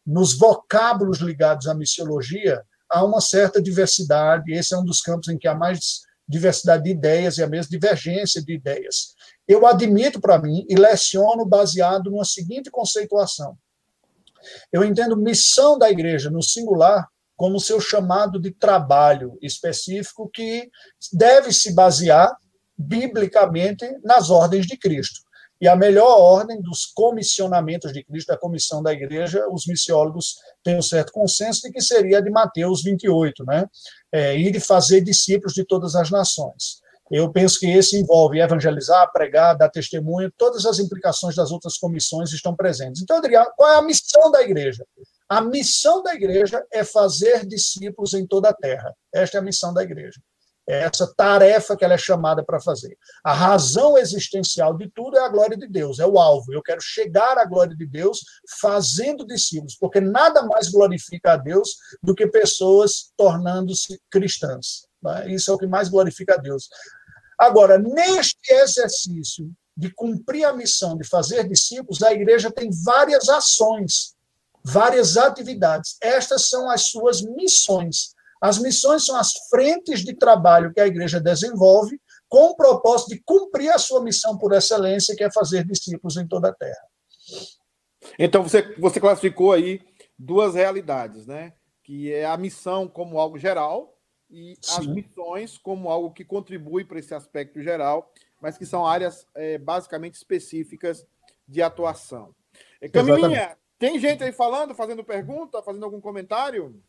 nos 0.07 0.37
vocábulos 0.37 1.19
ligados 1.19 1.67
à 1.67 1.75
missiologia, 1.75 2.63
há 2.89 3.05
uma 3.05 3.21
certa 3.21 3.61
diversidade, 3.61 4.53
esse 4.53 4.75
é 4.75 4.79
um 4.79 4.85
dos 4.85 5.03
campos 5.03 5.29
em 5.29 5.39
que 5.39 5.47
há 5.47 5.55
mais 5.55 6.01
diversidade 6.27 6.85
de 6.85 6.91
ideias 6.91 7.39
e 7.39 7.43
a 7.43 7.49
mesma 7.49 7.71
divergência 7.71 8.43
de 8.43 8.55
ideias. 8.55 9.15
Eu 9.51 9.67
admito 9.67 10.21
para 10.21 10.41
mim 10.41 10.65
e 10.69 10.77
leciono 10.77 11.45
baseado 11.45 12.09
numa 12.09 12.25
seguinte 12.25 12.71
conceituação. 12.71 13.59
Eu 14.73 14.85
entendo 14.85 15.17
missão 15.17 15.77
da 15.77 15.91
igreja 15.91 16.31
no 16.31 16.41
singular 16.41 17.09
como 17.37 17.59
seu 17.59 17.81
chamado 17.81 18.39
de 18.39 18.53
trabalho 18.53 19.37
específico 19.43 20.31
que 20.33 20.71
deve 21.13 21.53
se 21.53 21.75
basear 21.75 22.33
biblicamente 22.79 23.85
nas 24.05 24.31
ordens 24.31 24.69
de 24.69 24.77
Cristo. 24.77 25.21
E 25.61 25.67
a 25.67 25.75
melhor 25.75 26.21
ordem 26.21 26.63
dos 26.63 26.87
comissionamentos 26.87 27.93
de 27.93 28.05
Cristo, 28.05 28.29
da 28.29 28.39
comissão 28.39 28.81
da 28.81 28.93
igreja, 28.93 29.49
os 29.51 29.67
missiólogos 29.67 30.37
têm 30.63 30.79
um 30.79 30.83
certo 30.83 31.11
consenso 31.11 31.63
de 31.63 31.73
que 31.73 31.81
seria 31.81 32.19
a 32.19 32.21
de 32.21 32.31
Mateus 32.31 32.85
28, 32.85 33.45
né? 33.45 33.67
É, 34.13 34.39
e 34.39 34.53
de 34.53 34.61
fazer 34.61 35.01
discípulos 35.01 35.55
de 35.55 35.65
todas 35.65 35.97
as 35.97 36.09
nações. 36.09 36.81
Eu 37.11 37.33
penso 37.33 37.59
que 37.59 37.67
esse 37.67 37.99
envolve 37.99 38.41
evangelizar, 38.41 39.11
pregar, 39.13 39.57
dar 39.57 39.69
testemunho, 39.69 40.33
todas 40.39 40.65
as 40.65 40.79
implicações 40.79 41.35
das 41.35 41.51
outras 41.51 41.77
comissões 41.77 42.33
estão 42.33 42.55
presentes. 42.55 43.03
Então, 43.03 43.17
eu 43.17 43.23
diria, 43.23 43.45
qual 43.57 43.73
é 43.73 43.77
a 43.77 43.83
missão 43.83 44.31
da 44.31 44.41
igreja? 44.43 44.87
A 45.29 45.41
missão 45.41 46.03
da 46.03 46.15
igreja 46.15 46.65
é 46.73 46.85
fazer 46.85 47.45
discípulos 47.47 48.15
em 48.15 48.27
toda 48.27 48.51
a 48.51 48.55
terra. 48.55 48.95
Esta 49.13 49.39
é 49.39 49.41
a 49.41 49.45
missão 49.45 49.75
da 49.75 49.83
igreja. 49.83 50.21
É 50.69 50.85
essa 50.85 51.13
tarefa 51.17 51.77
que 51.77 51.85
ela 51.85 51.95
é 51.95 51.99
chamada 51.99 52.45
para 52.45 52.61
fazer. 52.61 52.97
A 53.25 53.33
razão 53.33 53.99
existencial 53.99 54.77
de 54.77 54.89
tudo 54.91 55.17
é 55.17 55.21
a 55.21 55.29
glória 55.29 55.57
de 55.57 55.67
Deus, 55.67 55.99
é 55.99 56.07
o 56.07 56.17
alvo. 56.17 56.53
Eu 56.53 56.63
quero 56.63 56.81
chegar 56.81 57.39
à 57.39 57.45
glória 57.45 57.75
de 57.75 57.87
Deus 57.87 58.21
fazendo 58.61 59.27
discípulos, 59.27 59.77
porque 59.81 60.01
nada 60.01 60.43
mais 60.43 60.69
glorifica 60.69 61.33
a 61.33 61.37
Deus 61.37 61.71
do 62.01 62.15
que 62.15 62.27
pessoas 62.29 63.11
tornando-se 63.17 64.01
cristãs. 64.09 64.87
Né? 65.03 65.33
Isso 65.33 65.51
é 65.51 65.55
o 65.55 65.59
que 65.59 65.67
mais 65.67 65.89
glorifica 65.89 66.35
a 66.35 66.39
Deus. 66.39 66.69
Agora, 67.41 67.79
neste 67.79 68.53
exercício 68.53 69.51
de 69.75 69.91
cumprir 69.95 70.45
a 70.45 70.53
missão 70.53 70.95
de 70.95 71.09
fazer 71.09 71.49
discípulos, 71.49 72.03
a 72.03 72.13
igreja 72.13 72.51
tem 72.51 72.69
várias 72.85 73.31
ações, 73.31 74.15
várias 74.63 75.17
atividades. 75.17 75.97
Estas 76.03 76.51
são 76.51 76.69
as 76.69 76.83
suas 76.89 77.23
missões. 77.23 78.11
As 78.43 78.59
missões 78.59 79.07
são 79.07 79.17
as 79.17 79.33
frentes 79.49 80.05
de 80.05 80.15
trabalho 80.15 80.71
que 80.71 80.83
a 80.83 80.87
igreja 80.87 81.19
desenvolve 81.19 81.99
com 82.29 82.51
o 82.51 82.55
propósito 82.55 83.09
de 83.09 83.23
cumprir 83.25 83.71
a 83.71 83.79
sua 83.79 84.03
missão 84.03 84.37
por 84.37 84.53
excelência, 84.53 85.17
que 85.17 85.25
é 85.25 85.33
fazer 85.33 85.65
discípulos 85.65 86.19
em 86.19 86.29
toda 86.29 86.51
a 86.51 86.55
terra. 86.55 86.87
Então, 88.19 88.43
você, 88.43 88.75
você 88.79 89.01
classificou 89.01 89.53
aí 89.53 89.81
duas 90.19 90.55
realidades, 90.55 91.27
né? 91.27 91.55
Que 91.83 92.13
é 92.13 92.27
a 92.27 92.37
missão 92.37 92.87
como 92.87 93.19
algo 93.19 93.39
geral 93.39 93.97
e 94.31 94.57
Sim. 94.61 94.81
as 94.81 94.87
missões 94.87 95.59
como 95.59 95.91
algo 95.91 96.13
que 96.13 96.25
contribui 96.25 96.85
para 96.85 96.99
esse 96.99 97.15
aspecto 97.15 97.61
geral, 97.63 98.13
mas 98.41 98.57
que 98.57 98.65
são 98.65 98.87
áreas 98.87 99.27
é, 99.35 99.59
basicamente 99.59 100.15
específicas 100.15 101.07
de 101.47 101.61
atuação. 101.61 102.35
É, 102.81 102.89
Camilinha, 102.89 103.57
tem 103.79 103.99
gente 103.99 104.23
aí 104.23 104.33
falando, 104.33 104.75
fazendo 104.75 105.03
pergunta, 105.03 105.63
fazendo 105.63 105.85
algum 105.85 106.01
comentário? 106.01 106.81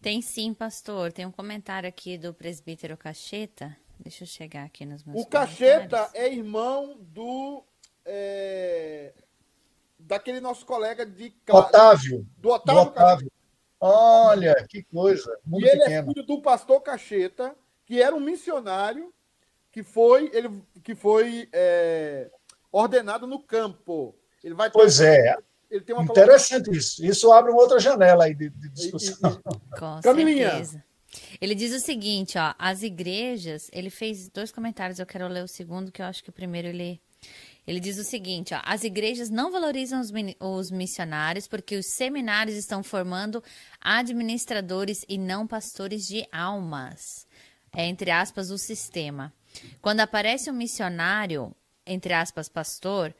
Tem 0.00 0.20
sim, 0.20 0.52
pastor. 0.52 1.12
Tem 1.12 1.24
um 1.24 1.32
comentário 1.32 1.88
aqui 1.88 2.18
do 2.18 2.34
presbítero 2.34 2.96
Cacheta. 2.96 3.76
Deixa 3.98 4.24
eu 4.24 4.28
chegar 4.28 4.64
aqui 4.64 4.84
nos 4.84 5.02
meus 5.04 5.22
O 5.22 5.26
Cacheta 5.26 6.10
é 6.12 6.30
irmão 6.30 6.98
do. 7.00 7.64
É, 8.04 9.14
daquele 9.98 10.40
nosso 10.40 10.66
colega 10.66 11.06
de. 11.06 11.34
Otávio. 11.48 12.26
Do 12.36 12.50
Otávio. 12.50 12.84
Do 12.84 12.88
Otávio. 12.90 13.32
Olha, 13.86 14.54
que 14.68 14.82
coisa. 14.84 15.38
Muito 15.44 15.66
e 15.66 15.68
ele 15.68 15.82
é 15.82 15.84
pequeno. 15.84 16.10
é 16.10 16.14
filho 16.14 16.26
do 16.26 16.40
pastor 16.40 16.80
Cacheta, 16.80 17.54
que 17.84 18.00
era 18.00 18.16
um 18.16 18.20
missionário 18.20 19.12
que 19.70 19.82
foi, 19.82 20.30
ele, 20.32 20.62
que 20.82 20.94
foi 20.94 21.48
é, 21.52 22.30
ordenado 22.72 23.26
no 23.26 23.38
campo. 23.38 24.14
Ele 24.42 24.54
vai 24.54 24.70
pois 24.70 25.00
é. 25.00 25.36
Ele 25.70 25.82
tem 25.82 25.94
uma 25.94 26.04
Interessante 26.04 26.64
palavra... 26.64 26.78
isso. 26.78 27.04
Isso 27.04 27.32
abre 27.32 27.50
uma 27.50 27.60
outra 27.60 27.78
janela 27.78 28.24
aí 28.24 28.34
de, 28.34 28.48
de 28.48 28.68
discussão. 28.70 29.40
Com 29.78 30.00
Camilinha. 30.02 30.50
certeza. 30.50 30.84
Ele 31.40 31.54
diz 31.54 31.74
o 31.74 31.80
seguinte, 31.80 32.38
ó, 32.38 32.54
as 32.58 32.82
igrejas, 32.82 33.70
ele 33.72 33.90
fez 33.90 34.28
dois 34.28 34.50
comentários, 34.50 34.98
eu 34.98 35.06
quero 35.06 35.28
ler 35.28 35.44
o 35.44 35.48
segundo, 35.48 35.92
que 35.92 36.00
eu 36.00 36.06
acho 36.06 36.24
que 36.24 36.30
o 36.30 36.32
primeiro 36.32 36.68
ele 36.68 37.00
ele 37.66 37.80
diz 37.80 37.98
o 37.98 38.04
seguinte, 38.04 38.54
ó, 38.54 38.60
as 38.64 38.84
igrejas 38.84 39.30
não 39.30 39.50
valorizam 39.50 40.00
os, 40.00 40.12
os 40.38 40.70
missionários 40.70 41.46
porque 41.46 41.76
os 41.76 41.86
seminários 41.86 42.56
estão 42.56 42.82
formando 42.82 43.42
administradores 43.80 45.04
e 45.08 45.16
não 45.16 45.46
pastores 45.46 46.06
de 46.06 46.26
almas. 46.30 47.26
É 47.74 47.86
entre 47.86 48.10
aspas 48.10 48.50
o 48.50 48.58
sistema. 48.58 49.32
Quando 49.80 50.00
aparece 50.00 50.50
um 50.50 50.54
missionário, 50.54 51.54
entre 51.86 52.12
aspas, 52.12 52.48
pastor, 52.48 53.14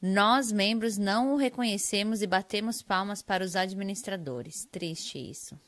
nós, 0.00 0.52
membros, 0.52 0.96
não 0.96 1.34
o 1.34 1.36
reconhecemos 1.36 2.22
e 2.22 2.26
batemos 2.26 2.82
palmas 2.82 3.22
para 3.22 3.42
os 3.42 3.56
administradores. 3.56 4.64
Triste 4.70 5.18
isso. 5.18 5.58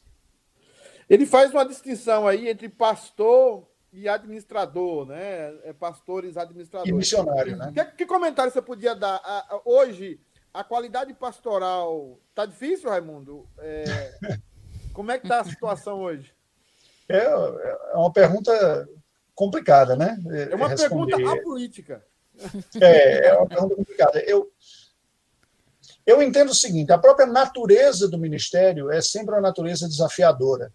Ele 1.08 1.26
faz 1.26 1.50
uma 1.50 1.66
distinção 1.66 2.28
aí 2.28 2.48
entre 2.48 2.68
pastor 2.68 3.66
e 3.92 4.08
administrador, 4.08 5.06
né? 5.06 5.54
É 5.64 5.72
pastores 5.72 6.36
administradores. 6.36 6.90
E 6.90 6.96
missionário, 6.96 7.56
né? 7.56 7.72
Que, 7.72 7.84
que 7.84 8.06
comentário 8.06 8.52
você 8.52 8.62
podia 8.62 8.94
dar? 8.94 9.20
hoje, 9.64 10.20
a 10.52 10.62
qualidade 10.64 11.12
pastoral 11.14 12.18
tá 12.34 12.46
difícil, 12.46 12.90
Raimundo? 12.90 13.46
É, 13.58 13.84
como 14.92 15.10
é 15.10 15.18
que 15.18 15.26
está 15.26 15.40
a 15.40 15.44
situação 15.44 16.00
hoje? 16.00 16.34
É, 17.08 17.24
é 17.24 17.94
uma 17.94 18.12
pergunta 18.12 18.88
complicada, 19.34 19.96
né? 19.96 20.18
É 20.50 20.54
uma 20.54 20.68
Responder. 20.68 21.16
pergunta 21.16 21.40
apolítica. 21.40 22.04
É, 22.80 23.26
é 23.26 23.34
uma 23.34 23.48
pergunta 23.48 23.74
complicada. 23.74 24.20
Eu, 24.20 24.50
eu 26.06 26.22
entendo 26.22 26.50
o 26.50 26.54
seguinte: 26.54 26.92
a 26.92 26.98
própria 26.98 27.26
natureza 27.26 28.08
do 28.08 28.18
ministério 28.18 28.90
é 28.90 29.00
sempre 29.00 29.34
uma 29.34 29.40
natureza 29.40 29.88
desafiadora. 29.88 30.72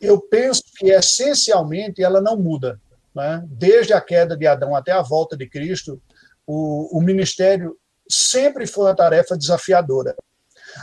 Eu 0.00 0.20
penso 0.20 0.62
que, 0.76 0.90
essencialmente, 0.90 2.02
ela 2.02 2.20
não 2.20 2.36
muda. 2.36 2.80
Né? 3.14 3.42
Desde 3.46 3.92
a 3.92 4.00
queda 4.00 4.36
de 4.36 4.46
Adão 4.46 4.74
até 4.74 4.92
a 4.92 5.02
volta 5.02 5.36
de 5.36 5.48
Cristo, 5.48 6.00
o, 6.46 6.98
o 6.98 7.00
ministério 7.00 7.76
sempre 8.08 8.66
foi 8.66 8.84
uma 8.86 8.96
tarefa 8.96 9.36
desafiadora. 9.36 10.16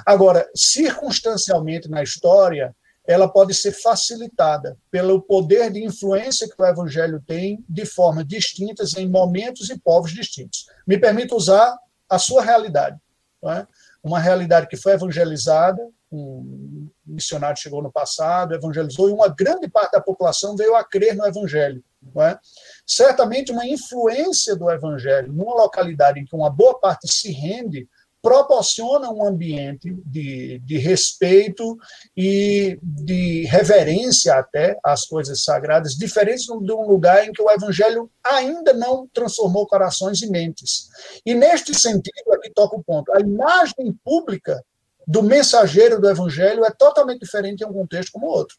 Agora, 0.06 0.50
circunstancialmente 0.56 1.90
na 1.90 2.04
história, 2.04 2.76
ela 3.08 3.28
pode 3.28 3.54
ser 3.54 3.72
facilitada 3.72 4.78
pelo 4.90 5.22
poder 5.22 5.72
de 5.72 5.84
influência 5.84 6.48
que 6.48 6.60
o 6.60 6.66
evangelho 6.66 7.22
tem 7.26 7.64
de 7.70 7.86
formas 7.86 8.28
distintas 8.28 8.96
em 8.96 9.08
momentos 9.08 9.70
e 9.70 9.80
povos 9.80 10.12
distintos. 10.12 10.66
Me 10.88 10.98
permita 10.98 11.36
usar 11.36 11.78
a 12.10 12.18
sua 12.18 12.42
realidade. 12.42 12.98
É? 13.44 13.68
Uma 14.06 14.20
realidade 14.20 14.68
que 14.68 14.78
foi 14.78 14.92
evangelizada, 14.92 15.82
um 16.12 16.88
missionário 17.04 17.60
chegou 17.60 17.82
no 17.82 17.92
passado, 17.92 18.54
evangelizou, 18.54 19.10
e 19.10 19.12
uma 19.12 19.28
grande 19.28 19.68
parte 19.68 19.94
da 19.94 20.00
população 20.00 20.56
veio 20.56 20.76
a 20.76 20.84
crer 20.84 21.16
no 21.16 21.26
evangelho. 21.26 21.84
É? 22.18 22.38
Certamente, 22.86 23.52
uma 23.52 23.66
influência 23.66 24.56
do 24.56 24.70
evangelho 24.70 25.34
numa 25.34 25.56
localidade 25.56 26.20
em 26.20 26.26
que 26.26 26.36
uma 26.36 26.52
boa 26.52 26.80
parte 26.80 27.12
se 27.12 27.32
rende 27.32 27.90
proporciona 28.26 29.12
um 29.12 29.24
ambiente 29.24 29.96
de, 30.04 30.58
de 30.66 30.80
respeito 30.80 31.78
e 32.18 32.80
de 32.82 33.44
reverência 33.44 34.34
até 34.34 34.80
às 34.84 35.06
coisas 35.06 35.44
sagradas, 35.44 35.94
diferente 35.94 36.48
de 36.48 36.74
um 36.74 36.88
lugar 36.88 37.24
em 37.24 37.32
que 37.32 37.40
o 37.40 37.52
evangelho 37.52 38.10
ainda 38.24 38.74
não 38.74 39.08
transformou 39.14 39.68
corações 39.68 40.24
e 40.24 40.28
mentes. 40.32 40.90
E 41.24 41.36
neste 41.36 41.76
sentido, 41.76 42.34
aqui 42.34 42.50
toca 42.50 42.76
o 42.76 42.84
ponto, 42.84 43.14
a 43.14 43.20
imagem 43.20 43.94
pública 44.04 44.60
do 45.08 45.22
mensageiro 45.22 46.02
do 46.02 46.10
evangelho 46.10 46.66
é 46.66 46.72
totalmente 46.72 47.20
diferente 47.20 47.62
em 47.62 47.68
um 47.68 47.74
contexto 47.74 48.12
como 48.12 48.26
outro. 48.26 48.58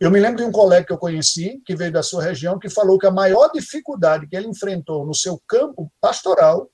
Eu 0.00 0.10
me 0.10 0.18
lembro 0.18 0.38
de 0.38 0.44
um 0.44 0.52
colega 0.52 0.86
que 0.86 0.92
eu 0.94 0.98
conheci, 0.98 1.60
que 1.66 1.76
veio 1.76 1.92
da 1.92 2.02
sua 2.02 2.22
região, 2.22 2.58
que 2.58 2.70
falou 2.70 2.98
que 2.98 3.06
a 3.06 3.10
maior 3.10 3.50
dificuldade 3.52 4.26
que 4.26 4.34
ele 4.34 4.48
enfrentou 4.48 5.04
no 5.04 5.14
seu 5.14 5.38
campo 5.46 5.92
pastoral 6.00 6.70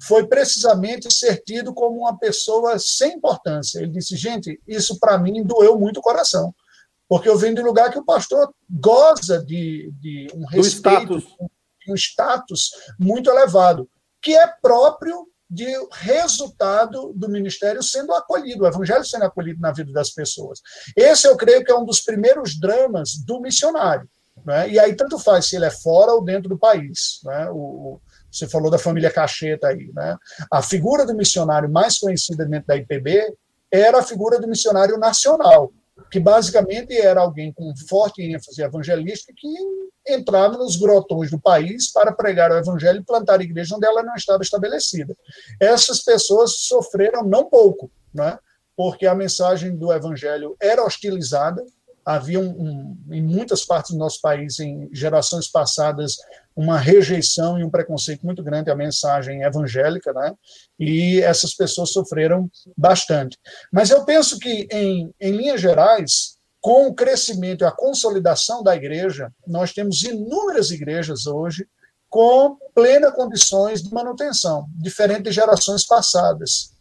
foi 0.00 0.26
precisamente 0.26 1.12
ser 1.12 1.42
tido 1.42 1.74
como 1.74 2.00
uma 2.00 2.16
pessoa 2.16 2.78
sem 2.78 3.14
importância. 3.14 3.78
Ele 3.78 3.90
disse, 3.90 4.16
gente, 4.16 4.60
isso 4.66 4.98
para 4.98 5.18
mim 5.18 5.42
doeu 5.42 5.78
muito 5.78 5.98
o 5.98 6.02
coração, 6.02 6.54
porque 7.08 7.28
eu 7.28 7.36
venho 7.36 7.54
de 7.54 7.62
um 7.62 7.66
lugar 7.66 7.90
que 7.90 7.98
o 7.98 8.04
pastor 8.04 8.52
goza 8.68 9.44
de, 9.44 9.90
de 10.00 10.28
um 10.34 10.44
respeito, 10.46 11.18
status. 11.18 11.36
um 11.88 11.94
status 11.94 12.70
muito 12.98 13.30
elevado, 13.30 13.88
que 14.22 14.36
é 14.36 14.46
próprio 14.60 15.26
de 15.50 15.66
resultado 15.92 17.12
do 17.14 17.28
ministério 17.28 17.82
sendo 17.82 18.12
acolhido, 18.12 18.64
o 18.64 18.66
evangelho 18.66 19.04
sendo 19.04 19.24
acolhido 19.24 19.60
na 19.60 19.72
vida 19.72 19.90
das 19.92 20.10
pessoas. 20.10 20.60
Esse 20.94 21.26
eu 21.26 21.36
creio 21.36 21.64
que 21.64 21.72
é 21.72 21.74
um 21.74 21.86
dos 21.86 22.00
primeiros 22.00 22.58
dramas 22.58 23.14
do 23.24 23.40
missionário. 23.40 24.08
Né? 24.44 24.70
E 24.70 24.78
aí 24.78 24.94
tanto 24.94 25.18
faz 25.18 25.46
se 25.46 25.56
ele 25.56 25.64
é 25.64 25.70
fora 25.70 26.12
ou 26.12 26.22
dentro 26.22 26.48
do 26.48 26.58
país. 26.58 27.20
Né? 27.24 27.48
O, 27.50 27.98
você 28.30 28.48
falou 28.48 28.70
da 28.70 28.78
família 28.78 29.10
Cacheta 29.10 29.68
aí, 29.68 29.90
né? 29.94 30.16
A 30.50 30.62
figura 30.62 31.06
do 31.06 31.14
missionário 31.14 31.70
mais 31.70 31.98
conhecida 31.98 32.44
dentro 32.44 32.66
da 32.66 32.76
IPB 32.76 33.34
era 33.70 33.98
a 33.98 34.02
figura 34.02 34.38
do 34.40 34.48
missionário 34.48 34.98
nacional, 34.98 35.72
que 36.10 36.20
basicamente 36.20 36.96
era 36.96 37.20
alguém 37.20 37.52
com 37.52 37.74
forte 37.88 38.22
ênfase 38.22 38.62
evangelística 38.62 39.32
que 39.36 39.48
entrava 40.06 40.56
nos 40.56 40.76
grotões 40.76 41.30
do 41.30 41.38
país 41.38 41.92
para 41.92 42.12
pregar 42.12 42.50
o 42.50 42.56
evangelho 42.56 43.00
e 43.00 43.04
plantar 43.04 43.40
igreja 43.40 43.76
onde 43.76 43.86
ela 43.86 44.02
não 44.02 44.14
estava 44.14 44.42
estabelecida. 44.42 45.14
Essas 45.60 46.00
pessoas 46.00 46.52
sofreram 46.60 47.24
não 47.24 47.44
pouco, 47.44 47.90
né? 48.14 48.38
porque 48.78 49.08
a 49.08 49.14
mensagem 49.14 49.76
do 49.76 49.92
evangelho 49.92 50.56
era 50.62 50.84
hostilizada, 50.84 51.64
havia 52.04 52.38
um, 52.38 52.48
um, 52.48 52.98
em 53.10 53.20
muitas 53.20 53.64
partes 53.64 53.90
do 53.90 53.98
nosso 53.98 54.20
país, 54.20 54.60
em 54.60 54.88
gerações 54.92 55.48
passadas, 55.48 56.18
uma 56.58 56.76
rejeição 56.76 57.56
e 57.56 57.62
um 57.62 57.70
preconceito 57.70 58.26
muito 58.26 58.42
grande 58.42 58.68
à 58.68 58.74
mensagem 58.74 59.44
evangélica, 59.44 60.12
né? 60.12 60.34
e 60.76 61.20
essas 61.20 61.54
pessoas 61.54 61.92
sofreram 61.92 62.50
bastante. 62.76 63.38
Mas 63.72 63.90
eu 63.90 64.04
penso 64.04 64.40
que, 64.40 64.66
em, 64.72 65.14
em 65.20 65.36
linhas 65.36 65.60
gerais, 65.60 66.36
com 66.60 66.88
o 66.88 66.94
crescimento 66.94 67.62
e 67.62 67.64
a 67.64 67.70
consolidação 67.70 68.60
da 68.60 68.74
igreja, 68.74 69.30
nós 69.46 69.72
temos 69.72 70.02
inúmeras 70.02 70.72
igrejas 70.72 71.28
hoje 71.28 71.64
com 72.10 72.56
plena 72.74 73.12
condições 73.12 73.80
de 73.80 73.94
manutenção, 73.94 74.66
diferente 74.74 75.24
de 75.24 75.32
gerações 75.32 75.86
passadas. 75.86 76.72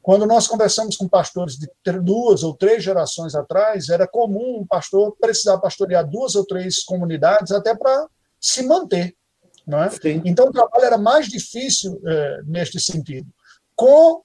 Quando 0.00 0.24
nós 0.24 0.46
conversamos 0.46 0.96
com 0.96 1.08
pastores 1.08 1.56
de 1.56 1.68
duas 2.00 2.44
ou 2.44 2.54
três 2.54 2.84
gerações 2.84 3.34
atrás, 3.34 3.88
era 3.88 4.06
comum 4.06 4.60
um 4.60 4.66
pastor 4.66 5.16
precisar 5.20 5.58
pastorear 5.58 6.08
duas 6.08 6.36
ou 6.36 6.46
três 6.46 6.84
comunidades 6.84 7.50
até 7.50 7.74
para 7.74 8.06
se 8.40 8.62
manter. 8.62 9.15
É? 10.04 10.10
Então, 10.24 10.46
o 10.46 10.52
trabalho 10.52 10.84
era 10.84 10.98
mais 10.98 11.26
difícil 11.26 12.00
é, 12.06 12.40
neste 12.44 12.78
sentido. 12.78 13.28
Com 13.74 14.22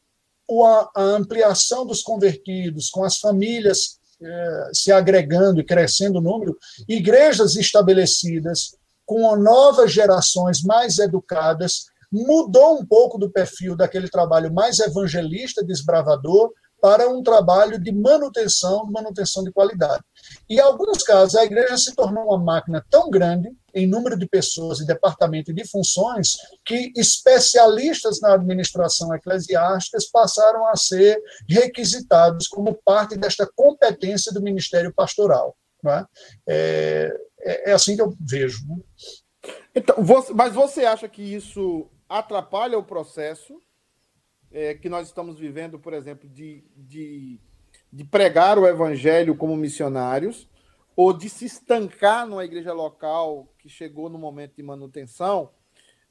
a, 0.63 0.89
a, 0.95 1.01
ampliação 1.01 1.85
dos 1.85 2.01
convertidos, 2.01 2.89
com 2.89 3.03
as 3.03 3.17
famílias 3.17 3.99
é, 4.21 4.69
se 4.73 4.91
agregando 4.91 5.59
e 5.59 5.65
crescendo 5.65 6.19
o 6.19 6.21
número, 6.21 6.57
igrejas 6.87 7.55
estabelecidas, 7.55 8.75
com 9.05 9.35
novas 9.35 9.91
gerações 9.91 10.61
mais 10.61 10.99
educadas, 10.99 11.85
mudou 12.11 12.79
um 12.79 12.85
pouco 12.85 13.17
do 13.17 13.29
perfil 13.29 13.75
daquele 13.75 14.09
trabalho 14.09 14.53
mais 14.53 14.79
evangelista, 14.79 15.63
desbravador, 15.63 16.51
para 16.82 17.07
um 17.07 17.21
trabalho 17.21 17.79
de 17.79 17.91
manutenção, 17.91 18.86
manutenção 18.91 19.43
de 19.43 19.51
qualidade. 19.51 20.03
E 20.49 20.55
em 20.55 20.59
alguns 20.59 21.03
casos, 21.03 21.36
a 21.36 21.45
igreja 21.45 21.77
se 21.77 21.95
tornou 21.95 22.25
uma 22.25 22.39
máquina 22.39 22.84
tão 22.89 23.09
grande, 23.09 23.49
em 23.73 23.88
número 23.88 24.17
de 24.17 24.27
pessoas 24.27 24.79
e 24.79 24.86
departamento 24.86 25.53
de 25.53 25.65
funções, 25.65 26.36
que 26.65 26.91
especialistas 26.97 28.19
na 28.19 28.34
administração 28.34 29.13
eclesiástica 29.15 29.97
passaram 30.11 30.67
a 30.67 30.75
ser 30.75 31.21
requisitados 31.47 32.47
como 32.47 32.73
parte 32.84 33.15
desta 33.15 33.47
competência 33.55 34.34
do 34.34 34.41
ministério 34.41 34.91
pastoral. 34.93 35.55
É? 35.86 36.05
É, 36.47 37.69
é, 37.69 37.73
assim 37.73 37.95
que 37.95 38.01
eu 38.01 38.13
vejo. 38.19 38.59
Né? 38.67 38.75
Então, 39.73 40.03
você, 40.03 40.34
mas 40.34 40.53
você 40.53 40.86
acha 40.86 41.07
que 41.07 41.21
isso 41.21 41.88
atrapalha 42.09 42.77
o 42.77 42.84
processo 42.84 43.59
é, 44.52 44.74
que 44.74 44.89
nós 44.89 45.08
estamos 45.08 45.39
vivendo, 45.39 45.80
por 45.80 45.93
exemplo, 45.93 46.28
de, 46.30 46.64
de, 46.76 47.39
de 47.91 48.04
pregar 48.04 48.58
o 48.60 48.68
evangelho 48.68 49.36
como 49.36 49.56
missionários, 49.56 50.49
ou 50.95 51.14
de 51.14 51.30
se 51.30 51.45
estancar 51.45 52.28
numa 52.28 52.45
igreja 52.45 52.74
local 52.74 53.47
que 53.58 53.70
chegou 53.70 54.10
no 54.10 54.18
momento 54.18 54.56
de 54.56 54.64
manutenção, 54.64 55.52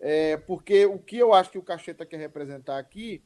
é, 0.00 0.36
porque 0.36 0.86
o 0.86 0.98
que 0.98 1.18
eu 1.18 1.34
acho 1.34 1.50
que 1.50 1.58
o 1.58 1.62
Cacheta 1.62 2.06
quer 2.06 2.16
representar 2.16 2.78
aqui, 2.78 3.22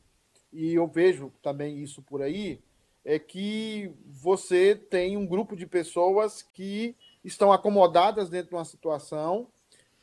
e 0.53 0.75
eu 0.75 0.87
vejo 0.87 1.33
também 1.43 1.79
isso 1.79 2.03
por 2.03 2.21
aí, 2.23 2.61
é 3.05 3.19
que 3.19 3.93
você 4.07 4.75
tem 4.75 5.17
um 5.17 5.27
grupo 5.27 5.55
de 5.55 5.67
pessoas 5.67 6.43
que 6.43 6.97
estão 7.23 7.53
acomodadas 7.53 8.31
dentro 8.31 8.51
de 8.51 8.55
uma 8.55 8.65
situação 8.65 9.49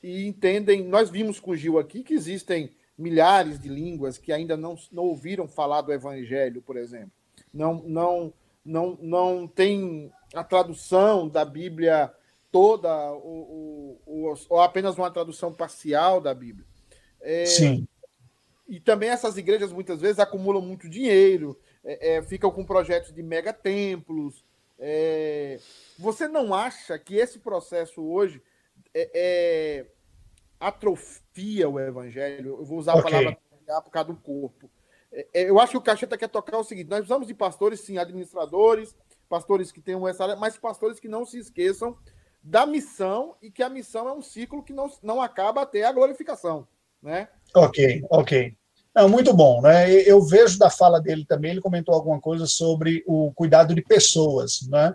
e 0.04 0.26
entendem. 0.28 0.84
Nós 0.84 1.10
vimos 1.10 1.40
com 1.40 1.52
o 1.52 1.56
Gil 1.56 1.80
aqui 1.80 2.04
que 2.04 2.14
existem 2.14 2.72
milhares 3.02 3.60
de 3.60 3.68
línguas 3.68 4.18
que 4.18 4.32
ainda 4.32 4.56
não, 4.56 4.78
não 4.92 5.04
ouviram 5.04 5.48
falar 5.48 5.82
do 5.82 5.92
Evangelho, 5.92 6.62
por 6.62 6.78
exemplo. 6.78 7.12
Não, 7.54 7.82
não, 7.84 8.34
não, 8.64 8.98
não 9.02 9.48
tem 9.48 10.12
a 10.34 10.44
tradução 10.44 11.28
da 11.28 11.44
Bíblia 11.44 12.14
toda 12.52 13.12
ou, 13.12 14.00
ou, 14.06 14.36
ou 14.50 14.62
apenas 14.62 14.98
uma 14.98 15.12
tradução 15.12 15.54
parcial 15.54 16.22
da 16.22 16.34
Bíblia. 16.34 16.66
É, 17.20 17.46
Sim. 17.46 17.88
E 18.68 18.80
também 18.80 19.10
essas 19.10 19.38
igrejas 19.38 19.72
muitas 19.74 20.00
vezes 20.00 20.20
acumulam 20.20 20.62
muito 20.62 20.90
dinheiro, 20.90 21.60
é, 21.84 22.16
é, 22.16 22.22
ficam 22.22 22.52
com 22.52 22.64
projetos 22.64 23.12
de 23.14 23.22
megatemplos. 23.22 24.46
É, 24.80 25.60
você 26.00 26.28
não 26.28 26.54
acha 26.54 26.98
que 26.98 27.16
esse 27.16 27.40
processo 27.40 28.02
hoje 28.02 28.42
é, 28.94 29.10
é, 29.14 29.86
atrofia 30.62 31.68
o 31.68 31.80
evangelho. 31.80 32.58
Eu 32.60 32.66
vou 32.66 32.78
usar 32.78 32.96
okay. 32.96 33.10
a 33.10 33.12
palavra 33.12 33.82
por 33.84 33.92
causa 33.92 34.14
do 34.14 34.16
corpo. 34.16 34.70
É, 35.12 35.28
é, 35.34 35.50
eu 35.50 35.60
acho 35.60 35.72
que 35.72 35.78
o 35.78 35.82
Cacheta 35.82 36.18
quer 36.18 36.30
tocar 36.30 36.58
o 36.58 36.64
seguinte: 36.64 36.90
nós 36.90 37.00
precisamos 37.00 37.28
de 37.28 37.34
pastores, 37.34 37.82
sim, 37.82 37.98
administradores, 37.98 38.96
pastores 39.28 39.72
que 39.72 39.82
tenham 39.82 40.08
essa 40.08 40.24
área, 40.24 40.36
mas 40.36 40.58
pastores 40.58 41.00
que 41.00 41.08
não 41.08 41.26
se 41.26 41.40
esqueçam 41.40 41.98
da 42.44 42.66
missão 42.66 43.36
e 43.42 43.52
que 43.52 43.62
a 43.62 43.70
missão 43.70 44.08
é 44.08 44.14
um 44.14 44.22
ciclo 44.22 44.64
que 44.64 44.74
não, 44.74 44.90
não 45.02 45.22
acaba 45.22 45.62
até 45.62 45.84
a 45.84 45.92
glorificação. 45.92 46.68
Né? 47.02 47.28
Ok, 47.56 48.04
ok. 48.10 48.58
Não, 48.94 49.08
muito 49.08 49.34
bom, 49.34 49.62
né? 49.62 49.90
Eu 49.90 50.22
vejo 50.22 50.60
da 50.60 50.70
fala 50.70 51.00
dele 51.00 51.26
também, 51.26 51.52
ele 51.52 51.62
comentou 51.62 51.96
alguma 51.96 52.20
coisa 52.20 52.46
sobre 52.46 53.02
o 53.08 53.32
cuidado 53.34 53.74
de 53.74 53.82
pessoas, 53.82 54.68
né? 54.68 54.94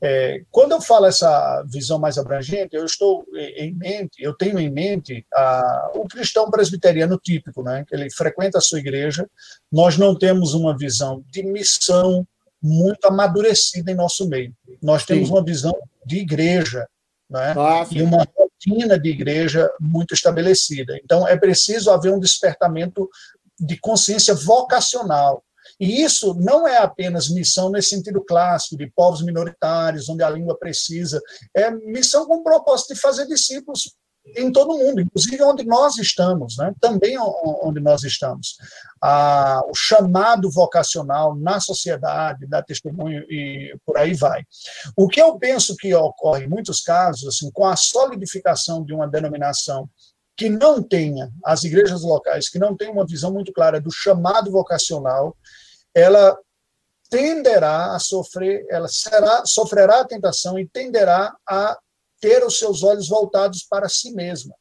É, 0.00 0.42
quando 0.50 0.72
eu 0.72 0.80
falo 0.80 1.04
essa 1.04 1.62
visão 1.68 1.98
mais 1.98 2.16
abrangente, 2.16 2.74
eu 2.74 2.86
estou 2.86 3.26
em 3.34 3.74
mente, 3.74 4.22
eu 4.22 4.34
tenho 4.34 4.58
em 4.58 4.70
mente 4.70 5.26
a, 5.34 5.92
o 5.94 6.08
cristão 6.08 6.50
presbiteriano 6.50 7.18
típico, 7.22 7.62
né? 7.62 7.84
Que 7.86 7.94
ele 7.94 8.10
frequenta 8.10 8.56
a 8.56 8.62
sua 8.62 8.78
igreja. 8.78 9.28
Nós 9.70 9.98
não 9.98 10.16
temos 10.16 10.54
uma 10.54 10.76
visão 10.76 11.22
de 11.30 11.42
missão 11.42 12.26
muito 12.62 13.04
amadurecida 13.04 13.92
em 13.92 13.94
nosso 13.94 14.26
meio. 14.26 14.54
Nós 14.82 15.04
temos 15.04 15.28
Sim. 15.28 15.34
uma 15.34 15.44
visão 15.44 15.76
de 16.06 16.16
igreja, 16.16 16.88
né? 17.28 17.54
Ah, 17.58 17.86
e 17.90 18.00
uma 18.00 18.26
rotina 18.66 18.98
de 18.98 19.10
igreja 19.10 19.70
muito 19.80 20.14
estabelecida. 20.14 20.98
Então, 21.02 21.26
é 21.26 21.36
preciso 21.36 21.90
haver 21.90 22.12
um 22.12 22.20
despertamento 22.20 23.08
de 23.58 23.78
consciência 23.78 24.34
vocacional. 24.34 25.44
E 25.80 26.02
isso 26.02 26.34
não 26.34 26.68
é 26.68 26.78
apenas 26.78 27.28
missão 27.28 27.70
nesse 27.70 27.90
sentido 27.90 28.22
clássico, 28.22 28.76
de 28.76 28.90
povos 28.94 29.22
minoritários, 29.22 30.08
onde 30.08 30.22
a 30.22 30.30
língua 30.30 30.58
precisa, 30.58 31.20
é 31.54 31.70
missão 31.70 32.26
com 32.26 32.36
o 32.36 32.44
propósito 32.44 32.94
de 32.94 33.00
fazer 33.00 33.26
discípulos 33.26 33.94
em 34.26 34.50
todo 34.50 34.72
o 34.72 34.78
mundo, 34.78 35.00
inclusive 35.00 35.42
onde 35.42 35.64
nós 35.64 35.98
estamos, 35.98 36.56
né? 36.56 36.72
também 36.80 37.16
onde 37.18 37.80
nós 37.80 38.02
estamos. 38.04 38.56
Ah, 39.02 39.60
o 39.68 39.74
chamado 39.74 40.50
vocacional 40.50 41.36
na 41.36 41.60
sociedade, 41.60 42.46
dá 42.46 42.62
testemunho 42.62 43.22
e 43.30 43.76
por 43.84 43.98
aí 43.98 44.14
vai. 44.14 44.42
O 44.96 45.08
que 45.08 45.20
eu 45.20 45.38
penso 45.38 45.76
que 45.76 45.94
ocorre 45.94 46.44
em 46.44 46.48
muitos 46.48 46.80
casos, 46.80 47.28
assim, 47.28 47.50
com 47.50 47.66
a 47.66 47.76
solidificação 47.76 48.82
de 48.82 48.94
uma 48.94 49.06
denominação 49.06 49.88
que 50.36 50.48
não 50.48 50.82
tenha, 50.82 51.30
as 51.44 51.62
igrejas 51.62 52.02
locais, 52.02 52.48
que 52.48 52.58
não 52.58 52.76
tenham 52.76 52.94
uma 52.94 53.06
visão 53.06 53.32
muito 53.32 53.52
clara 53.52 53.80
do 53.80 53.90
chamado 53.90 54.50
vocacional, 54.50 55.36
ela 55.94 56.36
tenderá 57.08 57.94
a 57.94 57.98
sofrer, 58.00 58.66
ela 58.68 58.88
será, 58.88 59.44
sofrerá 59.46 60.00
a 60.00 60.04
tentação 60.04 60.58
e 60.58 60.66
tenderá 60.66 61.32
a 61.46 61.78
ter 62.24 62.42
os 62.42 62.58
seus 62.58 62.82
olhos 62.82 63.06
voltados 63.06 63.66
para 63.68 63.86
si 63.86 64.10
mesma, 64.12 64.54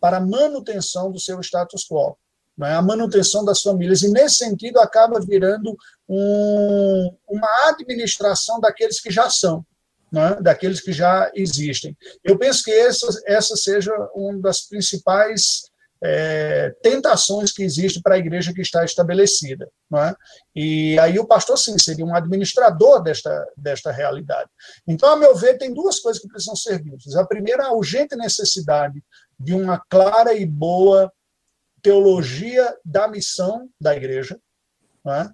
para 0.00 0.18
a 0.18 0.20
manutenção 0.20 1.10
do 1.10 1.18
seu 1.18 1.40
status 1.40 1.84
quo, 1.84 2.16
é? 2.62 2.72
a 2.72 2.80
manutenção 2.80 3.44
das 3.44 3.60
famílias. 3.62 4.02
E, 4.02 4.08
nesse 4.08 4.36
sentido, 4.36 4.78
acaba 4.78 5.18
virando 5.18 5.76
um, 6.08 7.16
uma 7.28 7.68
administração 7.68 8.60
daqueles 8.60 9.00
que 9.00 9.10
já 9.10 9.28
são 9.28 9.66
né, 10.12 10.36
daqueles 10.40 10.80
que 10.80 10.92
já 10.92 11.30
existem. 11.34 11.96
Eu 12.22 12.38
penso 12.38 12.64
que 12.64 12.70
essa, 12.70 13.06
essa 13.26 13.56
seja 13.56 13.92
uma 14.14 14.40
das 14.40 14.62
principais 14.62 15.69
é, 16.02 16.74
tentações 16.82 17.52
que 17.52 17.62
existe 17.62 18.00
para 18.00 18.14
a 18.14 18.18
igreja 18.18 18.54
que 18.54 18.62
está 18.62 18.84
estabelecida. 18.84 19.68
É? 19.94 20.14
E 20.54 20.98
aí 20.98 21.18
o 21.18 21.26
pastor, 21.26 21.58
sim, 21.58 21.76
seria 21.78 22.04
um 22.04 22.14
administrador 22.14 23.02
desta, 23.02 23.46
desta 23.56 23.90
realidade. 23.90 24.48
Então, 24.86 25.10
a 25.10 25.16
meu 25.16 25.34
ver, 25.34 25.58
tem 25.58 25.74
duas 25.74 25.98
coisas 26.00 26.20
que 26.20 26.28
precisam 26.28 26.56
ser 26.56 26.82
vistas. 26.82 27.16
A 27.16 27.26
primeira, 27.26 27.66
a 27.66 27.72
urgente 27.72 28.16
necessidade 28.16 29.02
de 29.38 29.52
uma 29.52 29.82
clara 29.88 30.34
e 30.34 30.46
boa 30.46 31.12
teologia 31.82 32.74
da 32.84 33.08
missão 33.08 33.68
da 33.80 33.96
igreja, 33.96 34.38
é? 35.06 35.30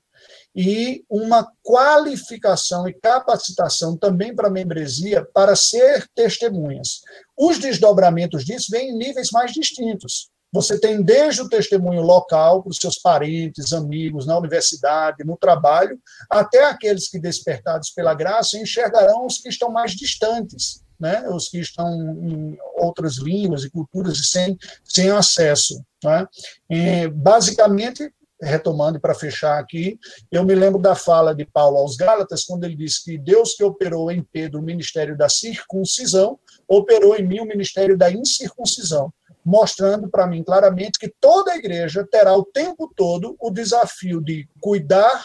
e 0.54 1.04
uma 1.10 1.46
qualificação 1.62 2.88
e 2.88 2.94
capacitação 2.94 3.96
também 3.96 4.34
para 4.34 4.48
a 4.48 4.50
membresia 4.50 5.24
para 5.34 5.54
ser 5.54 6.08
testemunhas. 6.14 7.02
Os 7.36 7.58
desdobramentos 7.58 8.44
disso 8.44 8.68
vêm 8.70 8.90
em 8.90 8.96
níveis 8.96 9.30
mais 9.30 9.52
distintos. 9.52 10.30
Você 10.52 10.78
tem 10.78 11.02
desde 11.02 11.42
o 11.42 11.48
testemunho 11.48 12.02
local 12.02 12.62
para 12.62 12.70
os 12.70 12.78
seus 12.78 12.98
parentes, 12.98 13.72
amigos, 13.72 14.26
na 14.26 14.38
universidade, 14.38 15.24
no 15.24 15.36
trabalho, 15.36 15.98
até 16.30 16.64
aqueles 16.64 17.08
que, 17.08 17.18
despertados 17.18 17.90
pela 17.90 18.14
graça, 18.14 18.56
enxergarão 18.56 19.26
os 19.26 19.38
que 19.38 19.48
estão 19.48 19.70
mais 19.70 19.92
distantes, 19.92 20.82
né? 20.98 21.28
os 21.28 21.48
que 21.48 21.58
estão 21.58 21.88
em 22.22 22.56
outras 22.78 23.16
línguas 23.16 23.64
e 23.64 23.70
culturas 23.70 24.18
e 24.18 24.24
sem, 24.24 24.56
sem 24.84 25.10
acesso. 25.10 25.82
Né? 26.02 26.26
E, 26.70 27.08
basicamente, 27.08 28.10
retomando 28.40 29.00
para 29.00 29.14
fechar 29.14 29.58
aqui, 29.58 29.98
eu 30.30 30.44
me 30.44 30.54
lembro 30.54 30.80
da 30.80 30.94
fala 30.94 31.34
de 31.34 31.44
Paulo 31.44 31.78
aos 31.78 31.96
Gálatas, 31.96 32.44
quando 32.44 32.64
ele 32.64 32.76
disse 32.76 33.04
que 33.04 33.18
Deus 33.18 33.54
que 33.54 33.64
operou 33.64 34.10
em 34.10 34.22
Pedro 34.22 34.60
o 34.60 34.62
ministério 34.62 35.16
da 35.16 35.28
circuncisão, 35.28 36.38
operou 36.68 37.16
em 37.16 37.26
mim 37.26 37.40
o 37.40 37.46
ministério 37.46 37.96
da 37.96 38.10
incircuncisão, 38.10 39.12
mostrando 39.46 40.10
para 40.10 40.26
mim 40.26 40.42
claramente 40.42 40.98
que 40.98 41.12
toda 41.20 41.52
a 41.52 41.56
igreja 41.56 42.06
terá 42.10 42.36
o 42.36 42.44
tempo 42.44 42.92
todo 42.96 43.36
o 43.40 43.50
desafio 43.50 44.20
de 44.20 44.48
cuidar, 44.60 45.24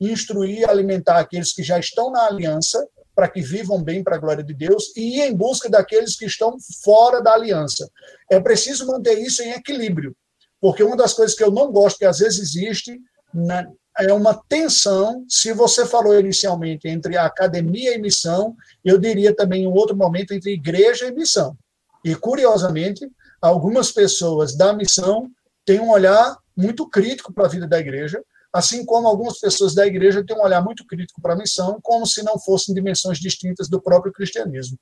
instruir 0.00 0.68
alimentar 0.68 1.18
aqueles 1.18 1.52
que 1.52 1.62
já 1.62 1.78
estão 1.78 2.10
na 2.10 2.26
aliança, 2.26 2.86
para 3.14 3.28
que 3.28 3.40
vivam 3.40 3.82
bem 3.82 4.04
para 4.04 4.16
a 4.16 4.18
glória 4.18 4.44
de 4.44 4.54
Deus, 4.54 4.94
e 4.96 5.18
ir 5.18 5.22
em 5.22 5.34
busca 5.34 5.68
daqueles 5.68 6.16
que 6.16 6.26
estão 6.26 6.56
fora 6.84 7.20
da 7.20 7.32
aliança. 7.32 7.90
É 8.30 8.38
preciso 8.38 8.86
manter 8.86 9.18
isso 9.18 9.42
em 9.42 9.52
equilíbrio 9.52 10.14
porque 10.60 10.82
uma 10.82 10.96
das 10.96 11.12
coisas 11.12 11.36
que 11.36 11.44
eu 11.44 11.50
não 11.50 11.70
gosto, 11.70 11.98
que 11.98 12.04
às 12.04 12.18
vezes 12.18 12.38
existe, 12.38 13.00
né, 13.32 13.66
é 13.98 14.12
uma 14.12 14.34
tensão, 14.48 15.24
se 15.28 15.52
você 15.52 15.86
falou 15.86 16.18
inicialmente 16.18 16.88
entre 16.88 17.16
academia 17.16 17.94
e 17.94 18.00
missão, 18.00 18.54
eu 18.84 18.98
diria 18.98 19.34
também 19.34 19.62
em 19.62 19.66
um 19.66 19.72
outro 19.72 19.96
momento 19.96 20.34
entre 20.34 20.52
igreja 20.52 21.06
e 21.06 21.12
missão. 21.12 21.56
E, 22.04 22.14
curiosamente, 22.14 23.08
algumas 23.40 23.92
pessoas 23.92 24.56
da 24.56 24.72
missão 24.72 25.30
têm 25.64 25.80
um 25.80 25.90
olhar 25.90 26.36
muito 26.56 26.88
crítico 26.88 27.32
para 27.32 27.46
a 27.46 27.48
vida 27.48 27.66
da 27.66 27.78
igreja, 27.78 28.24
assim 28.52 28.84
como 28.84 29.06
algumas 29.06 29.38
pessoas 29.38 29.74
da 29.74 29.86
igreja 29.86 30.24
têm 30.24 30.36
um 30.36 30.42
olhar 30.42 30.62
muito 30.62 30.86
crítico 30.86 31.20
para 31.20 31.34
a 31.34 31.36
missão, 31.36 31.78
como 31.82 32.06
se 32.06 32.22
não 32.22 32.38
fossem 32.38 32.74
dimensões 32.74 33.18
distintas 33.18 33.68
do 33.68 33.80
próprio 33.80 34.12
cristianismo. 34.12 34.78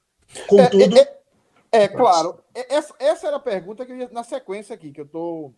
Contudo. 0.46 0.96
É, 0.96 1.00
é, 1.00 1.20
é, 1.72 1.82
é 1.84 1.88
claro. 1.88 2.38
Essa, 2.54 2.94
essa, 2.98 3.26
era 3.26 3.36
a 3.36 3.40
pergunta 3.40 3.84
que 3.84 3.92
eu 3.92 3.96
ia, 3.96 4.08
na 4.10 4.22
sequência 4.22 4.74
aqui, 4.74 4.92
que 4.92 5.00
eu 5.00 5.06
estou 5.06 5.54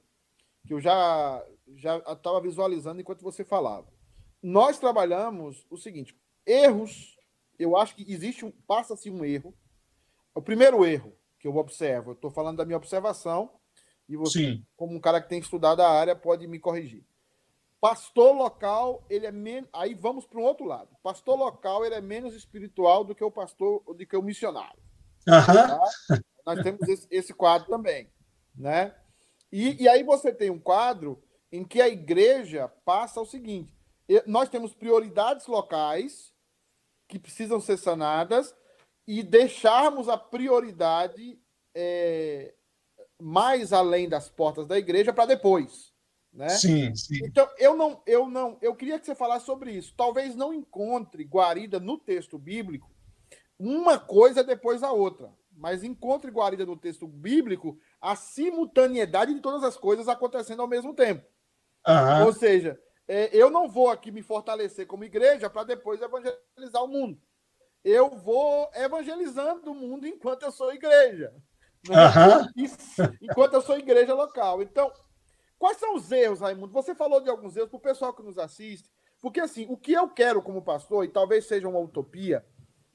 que 0.67 0.75
eu 0.75 0.81
já 0.81 1.45
já 1.77 1.99
estava 1.99 2.41
visualizando 2.41 3.01
enquanto 3.01 3.23
você 3.23 3.45
falava. 3.45 3.87
Nós 4.43 4.79
trabalhamos 4.79 5.67
o 5.71 5.77
seguinte: 5.77 6.17
erros. 6.47 7.15
Eu 7.59 7.75
acho 7.75 7.95
que 7.95 8.11
existe 8.13 8.45
um 8.45 8.51
passa-se 8.67 9.11
um 9.11 9.25
erro. 9.25 9.55
O 10.35 10.43
primeiro 10.43 10.85
erro 10.85 11.17
que 11.39 11.47
eu 11.47 11.57
observo, 11.57 12.11
eu 12.11 12.15
estou 12.15 12.31
falando 12.31 12.59
da 12.59 12.65
minha 12.65 12.77
observação 12.77 13.51
e 14.09 14.17
você, 14.17 14.39
Sim. 14.39 14.67
como 14.77 14.95
um 14.95 15.01
cara 15.01 15.21
que 15.21 15.29
tem 15.29 15.39
estudado 15.39 15.81
a 15.81 15.89
área, 15.89 16.15
pode 16.15 16.47
me 16.47 16.59
corrigir. 16.59 17.05
Pastor 17.81 18.35
local, 18.35 19.05
ele 19.11 19.27
é 19.27 19.33
menos. 19.33 19.69
Aí 19.73 19.95
vamos 19.95 20.27
para 20.27 20.41
um 20.41 20.45
outro 20.45 20.65
lado. 20.65 20.89
Pastor 21.03 21.39
local, 21.39 21.85
ele 21.85 21.95
é 21.95 22.01
menos 22.01 22.35
espiritual 22.35 23.05
do 23.05 23.15
que 23.15 23.23
o 23.23 23.31
pastor, 23.31 23.83
do 23.85 24.07
que 24.07 24.17
o 24.17 24.23
missionário. 24.23 24.81
Uhum. 25.29 25.45
Tá? 25.47 25.81
Nós 26.47 26.63
temos 26.63 26.89
esse, 26.89 27.07
esse 27.11 27.35
quadro 27.35 27.69
também, 27.69 28.11
né? 28.55 28.95
E, 29.53 29.83
e 29.83 29.89
aí 29.89 30.03
você 30.03 30.33
tem 30.33 30.51
um 30.51 30.59
quadro 30.59 31.23
em 31.51 31.65
que 31.65 31.81
a 31.81 31.89
igreja 31.89 32.69
passa 32.85 33.21
o 33.21 33.27
seguinte: 33.27 33.77
nós 34.27 34.49
temos 34.49 34.75
prioridades 34.75 35.47
locais 35.47 36.33
que 37.09 37.19
precisam 37.19 37.61
ser 37.61 37.77
sanadas 37.77 38.55
e 39.07 39.23
deixarmos 39.23 40.09
a 40.09 40.17
prioridade 40.17 41.39
é, 41.75 42.55
mais 43.21 43.73
além 43.73 44.09
das 44.09 44.29
portas 44.29 44.67
da 44.67 44.79
igreja 44.79 45.13
para 45.13 45.27
depois. 45.27 45.95
Né? 46.33 46.49
Sim, 46.51 46.95
sim. 46.95 47.25
Então, 47.25 47.49
eu 47.59 47.75
não, 47.77 48.03
eu 48.07 48.29
não, 48.29 48.59
eu 48.61 48.75
queria 48.75 48.99
que 48.99 49.07
você 49.07 49.15
falasse 49.15 49.47
sobre 49.47 49.73
isso. 49.73 49.95
Talvez 49.97 50.35
não 50.37 50.53
encontre 50.53 51.25
guarida 51.25 51.81
no 51.81 51.97
texto 51.97 52.39
bíblico 52.39 52.91
uma 53.59 53.99
coisa 53.99 54.45
depois 54.45 54.83
da 54.83 54.93
outra, 54.93 55.33
mas 55.51 55.83
encontre 55.83 56.31
guarida 56.31 56.67
no 56.67 56.77
texto 56.77 57.07
bíblico 57.07 57.79
a 58.01 58.15
simultaneidade 58.15 59.33
de 59.33 59.41
todas 59.41 59.65
as 59.65 59.77
coisas 59.77 60.09
acontecendo 60.09 60.61
ao 60.61 60.69
mesmo 60.69 60.93
tempo. 60.93 61.27
Uhum. 61.87 62.27
Ou 62.27 62.33
seja, 62.33 62.79
é, 63.09 63.35
eu 63.35 63.49
não 63.49 63.69
vou 63.69 63.89
aqui 63.89 64.11
me 64.11 64.23
fortalecer 64.23 64.87
como 64.87 65.05
igreja 65.05 65.49
para 65.49 65.65
depois 65.65 66.03
evangelizar 66.03 66.85
o 66.85 66.89
mundo. 66.89 67.19
Eu 67.89 68.11
vou 68.11 68.69
evangelizando 68.75 69.71
o 69.71 69.75
mundo 69.75 70.09
enquanto 70.09 70.43
eu 70.43 70.51
sou 70.51 70.75
igreja. 70.75 71.33
Né? 71.89 71.95
Uhum. 71.95 73.17
enquanto 73.23 73.55
eu 73.55 73.63
sou 73.63 73.79
igreja 73.79 74.13
local. 74.13 74.61
Então, 74.61 74.93
quais 75.57 75.77
são 75.77 75.95
os 75.95 76.11
erros, 76.11 76.41
Raimundo? 76.41 76.73
Você 76.73 76.97
falou 76.97 77.21
de 77.21 77.31
alguns 77.31 77.57
erros 77.57 77.71
para 77.71 77.77
o 77.77 77.81
pessoal 77.81 78.13
que 78.13 78.25
nos 78.25 78.39
assiste. 78.39 78.91
Porque, 79.23 79.39
assim, 79.39 79.67
o 79.71 79.77
que 79.77 79.93
eu 79.93 80.09
quero 80.09 80.43
como 80.43 80.65
pastor, 80.65 81.05
e 81.05 81.09
talvez 81.09 81.47
seja 81.47 81.69
uma 81.69 81.79
utopia, 81.79 82.45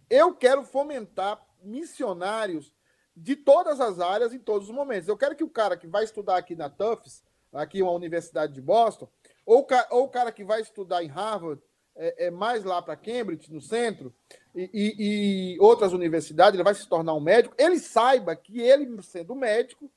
eu 0.09 0.35
quero 0.35 0.61
fomentar 0.65 1.41
missionários 1.63 2.73
de 3.15 3.37
todas 3.37 3.79
as 3.79 4.01
áreas 4.01 4.33
em 4.33 4.39
todos 4.39 4.67
os 4.67 4.75
momentos. 4.75 5.07
Eu 5.07 5.17
quero 5.17 5.37
que 5.37 5.43
o 5.45 5.49
cara 5.49 5.77
que 5.77 5.87
vai 5.87 6.03
estudar 6.03 6.35
aqui 6.35 6.53
na 6.53 6.69
Tufts, 6.69 7.23
aqui 7.53 7.81
uma 7.81 7.93
universidade 7.93 8.51
de 8.51 8.61
Boston, 8.61 9.09
ou, 9.45 9.65
ou 9.89 10.03
o 10.03 10.09
cara 10.09 10.33
que 10.33 10.43
vai 10.43 10.59
estudar 10.59 11.01
em 11.01 11.07
Harvard, 11.07 11.63
é, 11.95 12.25
é 12.27 12.31
mais 12.31 12.65
lá 12.65 12.81
para 12.81 12.97
Cambridge, 12.97 13.51
no 13.53 13.61
centro, 13.61 14.13
e, 14.53 14.69
e, 14.73 15.55
e, 15.55 15.59
outras 15.59 15.93
universidades, 15.93 16.55
ele 16.55 16.63
vai 16.63 16.75
se 16.75 16.87
tornar 16.87 17.13
um 17.13 17.19
médico, 17.19 17.55
ele 17.57 17.79
saiba 17.79 18.35
que 18.35 18.59
ele, 18.59 19.01
sendo 19.01 19.35
médico, 19.35 19.89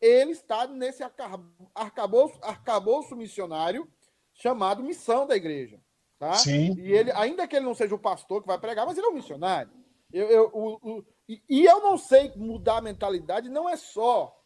ele 0.00 0.32
está 0.32 0.66
nesse 0.66 1.02
arcabouço, 1.74 2.38
arcabouço 2.42 3.16
missionário 3.16 3.88
chamado 4.34 4.82
missão 4.82 5.26
da 5.26 5.36
igreja. 5.36 5.80
Tá? 6.18 6.34
Sim. 6.34 6.74
E 6.78 6.92
ele, 6.92 7.10
ainda 7.12 7.46
que 7.46 7.56
ele 7.56 7.64
não 7.64 7.74
seja 7.74 7.94
o 7.94 7.98
pastor 7.98 8.42
que 8.42 8.46
vai 8.46 8.58
pregar, 8.58 8.86
mas 8.86 8.98
ele 8.98 9.06
é 9.06 9.10
um 9.10 9.14
missionário. 9.14 9.70
Eu, 10.12 10.28
eu, 10.28 10.50
o, 10.52 10.78
o, 10.82 11.04
e, 11.28 11.42
e 11.48 11.64
eu 11.64 11.80
não 11.80 11.96
sei 11.96 12.32
mudar 12.36 12.78
a 12.78 12.82
mentalidade, 12.82 13.48
não 13.48 13.68
é 13.68 13.76
só 13.76 14.36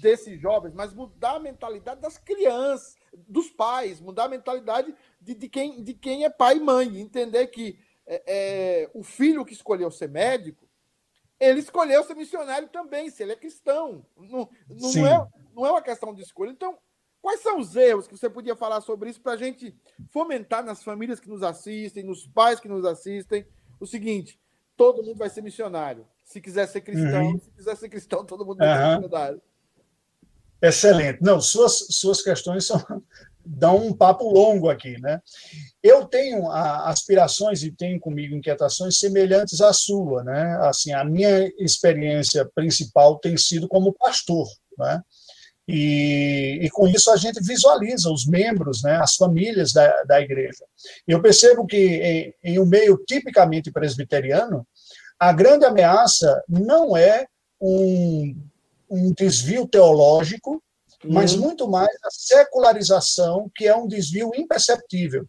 desses 0.00 0.40
jovens, 0.40 0.74
mas 0.74 0.92
mudar 0.92 1.36
a 1.36 1.40
mentalidade 1.40 2.00
das 2.00 2.18
crianças, 2.18 2.96
dos 3.26 3.48
pais, 3.48 4.00
mudar 4.00 4.24
a 4.24 4.28
mentalidade 4.28 4.94
de, 5.20 5.34
de, 5.34 5.48
quem, 5.48 5.82
de 5.82 5.94
quem 5.94 6.24
é 6.24 6.30
pai 6.30 6.56
e 6.56 6.60
mãe, 6.60 7.00
entender 7.00 7.46
que 7.46 7.78
é, 8.08 8.22
é, 8.26 8.90
o 8.94 9.02
filho 9.02 9.44
que 9.44 9.52
escolheu 9.52 9.90
ser 9.90 10.08
médico, 10.08 10.66
ele 11.38 11.60
escolheu 11.60 12.02
ser 12.02 12.14
missionário 12.14 12.68
também, 12.68 13.10
se 13.10 13.22
ele 13.22 13.32
é 13.32 13.36
cristão. 13.36 14.04
Não, 14.16 14.48
não, 14.68 15.06
é, 15.06 15.28
não 15.54 15.66
é 15.66 15.70
uma 15.70 15.82
questão 15.82 16.14
de 16.14 16.22
escolha. 16.22 16.50
Então, 16.50 16.76
quais 17.20 17.40
são 17.40 17.60
os 17.60 17.76
erros 17.76 18.08
que 18.08 18.16
você 18.16 18.28
podia 18.28 18.56
falar 18.56 18.80
sobre 18.80 19.10
isso 19.10 19.20
para 19.20 19.32
a 19.32 19.36
gente 19.36 19.76
fomentar 20.08 20.64
nas 20.64 20.82
famílias 20.82 21.20
que 21.20 21.28
nos 21.28 21.42
assistem, 21.42 22.02
nos 22.02 22.26
pais 22.26 22.58
que 22.58 22.68
nos 22.68 22.84
assistem, 22.84 23.46
o 23.78 23.86
seguinte: 23.86 24.40
todo 24.76 25.02
mundo 25.02 25.18
vai 25.18 25.28
ser 25.28 25.42
missionário. 25.42 26.06
Se 26.24 26.40
quiser 26.40 26.66
ser 26.66 26.80
cristão, 26.80 27.26
uhum. 27.26 27.38
se 27.38 27.50
quiser 27.50 27.76
ser 27.76 27.88
cristão, 27.88 28.24
todo 28.24 28.44
mundo 28.44 28.58
vai 28.58 28.68
uhum. 28.68 28.94
ser 28.94 29.00
missionário. 29.00 29.42
Excelente. 30.60 31.22
Não, 31.22 31.40
suas, 31.40 31.86
suas 31.90 32.20
questões 32.20 32.66
são, 32.66 32.82
dão 33.48 33.86
um 33.86 33.92
papo 33.92 34.28
longo 34.30 34.68
aqui, 34.68 35.00
né? 35.00 35.20
Eu 35.82 36.04
tenho 36.04 36.50
aspirações 36.50 37.62
e 37.62 37.72
tenho 37.72 37.98
comigo 37.98 38.34
inquietações 38.34 38.98
semelhantes 38.98 39.60
à 39.60 39.72
sua, 39.72 40.22
né? 40.22 40.58
Assim, 40.62 40.92
a 40.92 41.04
minha 41.04 41.50
experiência 41.58 42.44
principal 42.54 43.18
tem 43.18 43.36
sido 43.36 43.66
como 43.66 43.94
pastor, 43.94 44.46
né? 44.76 45.00
E, 45.66 46.60
e, 46.62 46.70
com 46.70 46.88
isso 46.88 47.10
a 47.10 47.16
gente 47.16 47.42
visualiza 47.42 48.10
os 48.10 48.26
membros, 48.26 48.82
né, 48.82 48.96
as 49.02 49.16
famílias 49.16 49.70
da, 49.70 50.02
da 50.04 50.18
igreja. 50.18 50.64
Eu 51.06 51.20
percebo 51.20 51.66
que 51.66 51.76
em, 51.76 52.34
em 52.42 52.58
um 52.58 52.64
meio 52.64 52.96
tipicamente 53.06 53.70
presbiteriano, 53.70 54.66
a 55.20 55.30
grande 55.30 55.66
ameaça 55.66 56.42
não 56.48 56.96
é 56.96 57.26
um 57.60 58.34
um 58.90 59.12
desvio 59.12 59.66
teológico, 59.66 60.62
mas 61.04 61.34
uhum. 61.34 61.42
muito 61.42 61.68
mais 61.68 61.90
a 62.04 62.10
secularização, 62.10 63.50
que 63.54 63.66
é 63.66 63.76
um 63.76 63.86
desvio 63.86 64.30
imperceptível. 64.34 65.24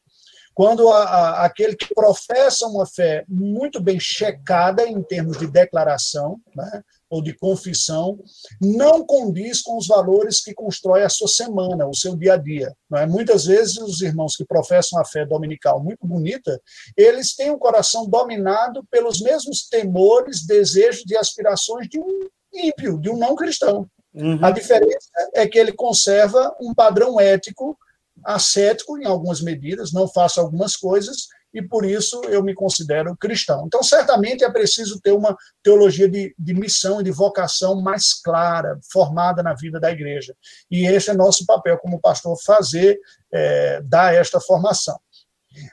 Quando 0.60 0.90
a, 0.90 1.04
a, 1.04 1.46
aquele 1.46 1.74
que 1.74 1.94
professa 1.94 2.68
uma 2.68 2.86
fé 2.86 3.24
muito 3.30 3.80
bem 3.80 3.98
checada 3.98 4.86
em 4.86 5.02
termos 5.02 5.38
de 5.38 5.48
declaração, 5.48 6.38
né, 6.54 6.84
ou 7.10 7.24
de 7.24 7.34
confissão, 7.34 8.20
não 8.62 9.06
condiz 9.06 9.62
com 9.62 9.78
os 9.78 9.88
valores 9.88 10.42
que 10.42 10.54
constrói 10.54 11.04
a 11.04 11.10
sua 11.10 11.30
semana, 11.30 11.88
o 11.88 11.96
seu 11.96 12.16
dia 12.16 12.34
a 12.34 12.38
dia. 12.38 12.76
Não 12.90 13.00
é? 13.00 13.06
Muitas 13.06 13.46
vezes 13.46 13.78
os 13.78 14.02
irmãos 14.02 14.36
que 14.36 14.44
professam 14.46 15.00
a 15.00 15.06
fé 15.06 15.26
dominical 15.26 15.82
muito 15.82 16.06
bonita, 16.06 16.62
eles 16.98 17.36
têm 17.36 17.50
o 17.50 17.56
um 17.56 17.60
coração 17.60 18.06
dominado 18.06 18.86
pelos 18.92 19.22
mesmos 19.22 19.68
temores, 19.68 20.46
desejos 20.46 21.10
e 21.10 21.16
aspirações 21.16 21.88
de 21.88 22.00
um 22.00 22.28
ímpio, 22.54 23.00
de 23.00 23.10
um 23.10 23.18
não 23.18 23.34
cristão. 23.36 23.90
Uhum. 24.14 24.40
A 24.44 24.52
diferença 24.52 25.10
é 25.34 25.48
que 25.48 25.58
ele 25.58 25.72
conserva 25.72 26.56
um 26.60 26.74
padrão 26.74 27.20
ético, 27.20 27.78
ascético 28.24 28.98
em 28.98 29.06
algumas 29.06 29.42
medidas, 29.42 29.94
não 29.94 30.08
faço 30.08 30.40
algumas 30.40 30.76
coisas, 30.76 31.28
e 31.54 31.62
por 31.62 31.84
isso 31.84 32.22
eu 32.26 32.44
me 32.44 32.54
considero 32.54 33.16
cristão. 33.18 33.66
Então, 33.66 33.82
certamente 33.82 34.44
é 34.44 34.52
preciso 34.52 35.00
ter 35.02 35.12
uma 35.12 35.36
teologia 35.64 36.08
de, 36.08 36.34
de 36.38 36.54
missão 36.54 37.02
e 37.02 37.04
de 37.04 37.12
vocação 37.12 37.82
mais 37.82 38.14
clara, 38.14 38.80
formada 38.92 39.42
na 39.42 39.54
vida 39.54 39.80
da 39.80 39.92
igreja. 39.92 40.36
E 40.70 40.86
esse 40.86 41.10
é 41.10 41.14
nosso 41.14 41.46
papel 41.46 41.78
como 41.80 42.00
pastor, 42.00 42.38
fazer, 42.44 43.00
é, 43.32 43.82
dar 43.82 44.14
esta 44.14 44.40
formação. 44.40 45.00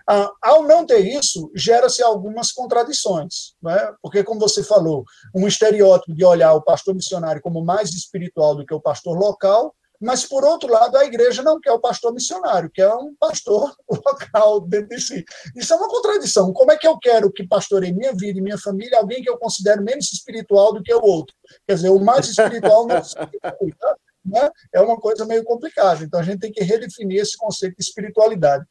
Ah, 0.09 0.30
ao 0.43 0.62
não 0.62 0.84
ter 0.84 1.01
isso, 1.01 1.51
gera-se 1.55 2.03
algumas 2.03 2.53
contradições, 2.53 3.55
né? 3.62 3.93
porque, 4.03 4.24
como 4.24 4.41
você 4.41 4.62
falou, 4.62 5.05
um 5.34 5.47
estereótipo 5.47 6.14
de 6.14 6.24
olhar 6.24 6.55
o 6.55 6.62
pastor 6.62 6.95
missionário 6.95 7.43
como 7.43 7.64
mais 7.64 7.91
espiritual 7.91 8.55
do 8.55 8.64
que 8.64 8.74
o 8.74 8.80
pastor 8.80 9.16
local, 9.18 9.74
mas, 10.01 10.26
por 10.26 10.45
outro 10.45 10.70
lado, 10.70 10.97
a 10.97 11.05
igreja 11.05 11.43
não 11.43 11.61
quer 11.61 11.72
o 11.72 11.80
pastor 11.80 12.12
missionário, 12.12 12.70
quer 12.72 12.89
um 12.89 13.14
pastor 13.18 13.74
local 13.89 14.61
dentro 14.61 14.89
de 14.89 15.01
si. 15.01 15.24
Isso 15.57 15.72
é 15.72 15.76
uma 15.76 15.89
contradição. 15.89 16.53
Como 16.53 16.70
é 16.70 16.76
que 16.76 16.87
eu 16.87 16.99
quero 16.99 17.32
que 17.32 17.47
pastoreie 17.47 17.95
minha 17.95 18.12
vida 18.12 18.39
e 18.39 18.43
minha 18.43 18.59
família 18.59 18.99
alguém 18.99 19.22
que 19.22 19.30
eu 19.30 19.39
considero 19.39 19.82
menos 19.82 20.12
espiritual 20.12 20.74
do 20.74 20.82
que 20.82 20.93
o 20.93 21.03
outro? 21.03 21.34
Quer 21.66 21.76
dizer, 21.76 21.89
o 21.89 21.99
mais 21.99 22.28
espiritual 22.28 22.87
não 22.87 22.97
é 22.97 23.01
espiritual 23.01 23.97
né, 24.27 24.51
é 24.72 24.81
uma 24.81 24.99
coisa 24.99 25.24
meio 25.24 25.45
complicada. 25.45 26.05
Então, 26.05 26.20
a 26.20 26.22
gente 26.22 26.41
tem 26.41 26.53
que 26.53 26.62
redefinir 26.62 27.20
esse 27.20 27.37
conceito 27.37 27.77
de 27.77 27.83
espiritualidade. 27.83 28.64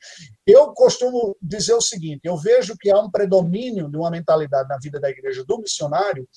Eu 0.45 0.74
costumo 0.74 1.36
dizer 1.41 1.74
o 1.74 1.82
seguinte: 1.82 2.22
eu 2.24 2.38
vejo 2.38 2.76
que 2.78 2.91
há 2.91 2.99
um 2.99 3.10
predomínio 3.10 3.89
de 3.89 3.97
uma 3.97 4.12
mentalidade 4.12 4.70
na 4.70 4.78
vida 4.78 4.99
da 4.99 5.10
igreja 5.10 5.43
do 5.45 5.60
missionário 5.60 6.28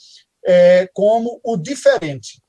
é, 0.46 0.88
como 0.94 1.40
o 1.44 1.56
diferente. 1.56 2.40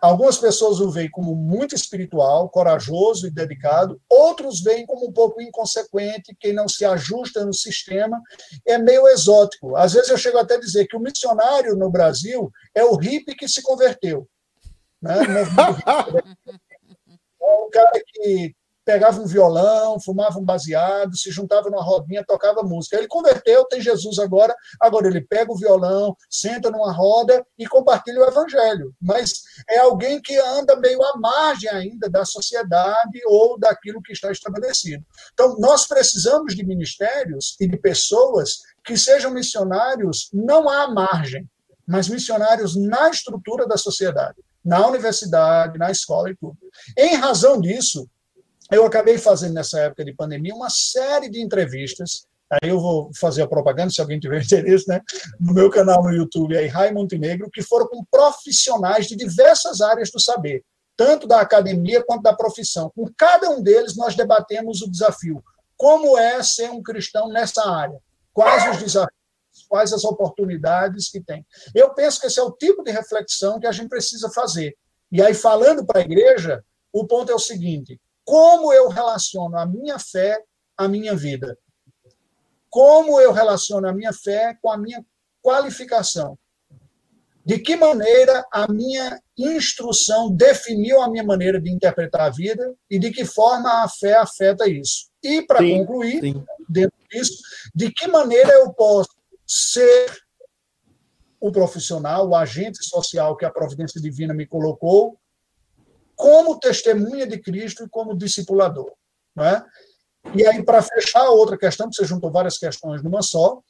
Algumas 0.00 0.38
pessoas 0.38 0.80
o 0.80 0.90
veem 0.90 1.10
como 1.10 1.34
muito 1.34 1.74
espiritual, 1.74 2.48
corajoso 2.48 3.26
e 3.26 3.30
dedicado, 3.30 4.00
outros 4.08 4.62
veem 4.62 4.86
como 4.86 5.06
um 5.06 5.12
pouco 5.12 5.42
inconsequente, 5.42 6.34
quem 6.40 6.54
não 6.54 6.66
se 6.66 6.86
ajusta 6.86 7.44
no 7.44 7.52
sistema, 7.52 8.18
é 8.66 8.78
meio 8.78 9.06
exótico. 9.08 9.76
Às 9.76 9.92
vezes 9.92 10.08
eu 10.08 10.16
chego 10.16 10.38
até 10.38 10.54
a 10.54 10.60
dizer 10.60 10.86
que 10.86 10.96
o 10.96 11.00
missionário 11.00 11.76
no 11.76 11.90
Brasil 11.90 12.50
é 12.74 12.82
o 12.82 12.96
hippie 12.96 13.36
que 13.36 13.46
se 13.46 13.60
converteu. 13.60 14.26
Né? 15.02 15.14
o 17.40 17.70
cara 17.70 18.02
que 18.06 18.54
pegava 18.84 19.20
um 19.20 19.26
violão, 19.26 20.00
fumava 20.00 20.38
um 20.38 20.44
baseado, 20.44 21.16
se 21.16 21.30
juntava 21.30 21.70
numa 21.70 21.82
rodinha, 21.82 22.24
tocava 22.24 22.62
música. 22.62 22.96
Ele 22.96 23.06
converteu, 23.06 23.64
tem 23.66 23.80
Jesus 23.80 24.18
agora, 24.18 24.52
agora 24.80 25.06
ele 25.06 25.20
pega 25.20 25.52
o 25.52 25.56
violão, 25.56 26.16
senta 26.28 26.70
numa 26.72 26.92
roda 26.92 27.46
e 27.56 27.68
compartilha 27.68 28.20
o 28.20 28.26
evangelho. 28.26 28.92
Mas 29.00 29.42
é 29.68 29.78
alguém 29.78 30.20
que 30.20 30.36
anda 30.38 30.74
meio 30.76 31.00
à 31.04 31.16
margem 31.18 31.70
ainda 31.70 32.10
da 32.10 32.24
sociedade 32.24 33.20
ou 33.26 33.56
daquilo 33.58 34.02
que 34.02 34.12
está 34.12 34.32
estabelecido. 34.32 35.04
Então, 35.32 35.56
nós 35.58 35.86
precisamos 35.86 36.56
de 36.56 36.66
ministérios 36.66 37.56
e 37.60 37.68
de 37.68 37.76
pessoas 37.76 38.58
que 38.84 38.96
sejam 38.96 39.30
missionários 39.30 40.30
não 40.32 40.68
à 40.68 40.92
margem, 40.92 41.48
mas 41.86 42.08
missionários 42.08 42.74
na 42.74 43.08
estrutura 43.08 43.68
da 43.68 43.76
sociedade 43.76 44.42
na 44.64 44.86
universidade, 44.86 45.78
na 45.78 45.90
escola 45.90 46.30
e 46.30 46.36
tudo. 46.36 46.56
Em 46.96 47.16
razão 47.16 47.60
disso, 47.60 48.08
eu 48.70 48.84
acabei 48.84 49.18
fazendo 49.18 49.54
nessa 49.54 49.80
época 49.80 50.04
de 50.04 50.14
pandemia 50.14 50.54
uma 50.54 50.70
série 50.70 51.28
de 51.28 51.40
entrevistas. 51.40 52.26
Aí 52.50 52.70
eu 52.70 52.80
vou 52.80 53.10
fazer 53.18 53.42
a 53.42 53.48
propaganda, 53.48 53.90
se 53.90 54.00
alguém 54.00 54.20
tiver 54.20 54.42
interesse, 54.44 54.88
né? 54.88 55.00
No 55.38 55.52
meu 55.52 55.70
canal 55.70 56.02
no 56.02 56.12
YouTube, 56.12 56.56
aí, 56.56 56.66
Rai 56.66 56.92
Montenegro, 56.92 57.50
que 57.50 57.62
foram 57.62 57.86
com 57.88 58.04
profissionais 58.10 59.06
de 59.06 59.16
diversas 59.16 59.80
áreas 59.80 60.10
do 60.10 60.20
saber, 60.20 60.64
tanto 60.96 61.26
da 61.26 61.40
academia 61.40 62.02
quanto 62.04 62.22
da 62.22 62.34
profissão. 62.34 62.90
Com 62.94 63.08
cada 63.16 63.50
um 63.50 63.62
deles, 63.62 63.96
nós 63.96 64.14
debatemos 64.14 64.82
o 64.82 64.90
desafio. 64.90 65.42
Como 65.76 66.18
é 66.18 66.42
ser 66.42 66.70
um 66.70 66.82
cristão 66.82 67.28
nessa 67.28 67.68
área? 67.68 67.98
Quais 68.32 68.70
os 68.70 68.82
desafios? 68.82 69.19
Quais 69.70 69.92
as 69.92 70.04
oportunidades 70.04 71.08
que 71.08 71.20
tem. 71.20 71.46
Eu 71.72 71.94
penso 71.94 72.20
que 72.20 72.26
esse 72.26 72.40
é 72.40 72.42
o 72.42 72.50
tipo 72.50 72.82
de 72.82 72.90
reflexão 72.90 73.60
que 73.60 73.68
a 73.68 73.72
gente 73.72 73.88
precisa 73.88 74.28
fazer. 74.30 74.76
E 75.12 75.22
aí, 75.22 75.32
falando 75.32 75.86
para 75.86 76.00
a 76.00 76.04
igreja, 76.04 76.62
o 76.92 77.06
ponto 77.06 77.30
é 77.30 77.34
o 77.34 77.38
seguinte: 77.38 78.00
como 78.24 78.72
eu 78.72 78.88
relaciono 78.88 79.56
a 79.56 79.64
minha 79.64 79.98
fé 79.98 80.42
à 80.76 80.88
minha 80.88 81.14
vida? 81.14 81.56
Como 82.68 83.20
eu 83.20 83.32
relaciono 83.32 83.88
a 83.88 83.92
minha 83.92 84.12
fé 84.12 84.58
com 84.60 84.70
a 84.70 84.76
minha 84.76 85.04
qualificação? 85.40 86.36
De 87.44 87.58
que 87.58 87.74
maneira 87.74 88.44
a 88.52 88.70
minha 88.70 89.18
instrução 89.36 90.30
definiu 90.30 91.00
a 91.00 91.08
minha 91.08 91.24
maneira 91.24 91.60
de 91.60 91.70
interpretar 91.70 92.22
a 92.22 92.30
vida 92.30 92.74
e 92.88 92.98
de 92.98 93.10
que 93.10 93.24
forma 93.24 93.82
a 93.82 93.88
fé 93.88 94.14
afeta 94.14 94.68
isso? 94.68 95.10
E, 95.22 95.42
para 95.42 95.58
concluir, 95.58 96.20
sim. 96.20 96.44
dentro 96.68 96.96
disso, 97.10 97.34
de 97.74 97.90
que 97.90 98.06
maneira 98.06 98.52
eu 98.52 98.72
posso 98.72 99.19
ser 99.52 100.16
o 101.40 101.50
profissional, 101.50 102.28
o 102.28 102.36
agente 102.36 102.84
social 102.84 103.36
que 103.36 103.44
a 103.44 103.50
providência 103.50 104.00
divina 104.00 104.32
me 104.32 104.46
colocou, 104.46 105.18
como 106.14 106.60
testemunha 106.60 107.26
de 107.26 107.38
Cristo 107.40 107.82
e 107.82 107.88
como 107.88 108.16
discipulador. 108.16 108.92
Não 109.34 109.44
é? 109.44 109.64
E 110.36 110.46
aí, 110.46 110.62
para 110.62 110.82
fechar 110.82 111.28
outra 111.30 111.58
questão, 111.58 111.88
que 111.88 111.96
você 111.96 112.04
juntou 112.04 112.30
várias 112.30 112.58
questões 112.58 113.02
numa 113.02 113.22
só, 113.22 113.60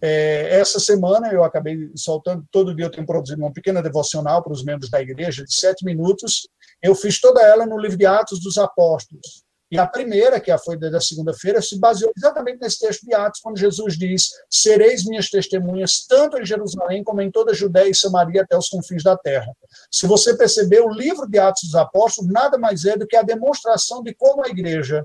é, 0.00 0.58
essa 0.58 0.78
semana 0.80 1.30
eu 1.30 1.44
acabei 1.44 1.90
soltando, 1.96 2.46
todo 2.50 2.74
dia 2.74 2.86
eu 2.86 2.90
tenho 2.90 3.06
produzido 3.06 3.42
uma 3.42 3.52
pequena 3.52 3.82
devocional 3.82 4.42
para 4.42 4.52
os 4.52 4.64
membros 4.64 4.88
da 4.88 5.02
igreja, 5.02 5.44
de 5.44 5.54
sete 5.54 5.84
minutos. 5.84 6.48
Eu 6.80 6.94
fiz 6.94 7.20
toda 7.20 7.42
ela 7.42 7.66
no 7.66 7.78
livro 7.78 7.98
de 7.98 8.06
Atos 8.06 8.40
dos 8.40 8.56
Apóstolos. 8.56 9.44
E 9.70 9.78
a 9.78 9.86
primeira, 9.86 10.38
que 10.38 10.52
é 10.52 10.58
foi 10.58 10.78
da 10.78 11.00
segunda-feira, 11.00 11.60
se 11.60 11.78
baseou 11.78 12.12
exatamente 12.16 12.60
nesse 12.60 12.78
texto 12.78 13.04
de 13.04 13.14
Atos, 13.14 13.40
quando 13.40 13.58
Jesus 13.58 13.98
diz: 13.98 14.30
Sereis 14.48 15.04
minhas 15.04 15.28
testemunhas, 15.28 16.06
tanto 16.08 16.38
em 16.38 16.46
Jerusalém 16.46 17.02
como 17.02 17.20
em 17.20 17.30
toda 17.30 17.50
a 17.50 17.54
Judéia 17.54 17.88
e 17.90 17.94
Samaria 17.94 18.42
até 18.42 18.56
os 18.56 18.68
confins 18.68 19.02
da 19.02 19.16
terra. 19.16 19.52
Se 19.90 20.06
você 20.06 20.36
perceber, 20.36 20.80
o 20.80 20.90
livro 20.90 21.28
de 21.28 21.38
Atos 21.38 21.64
dos 21.64 21.74
Apóstolos 21.74 22.30
nada 22.32 22.56
mais 22.56 22.84
é 22.84 22.96
do 22.96 23.06
que 23.06 23.16
a 23.16 23.22
demonstração 23.22 24.02
de 24.02 24.14
como 24.14 24.44
a 24.44 24.48
igreja 24.48 25.04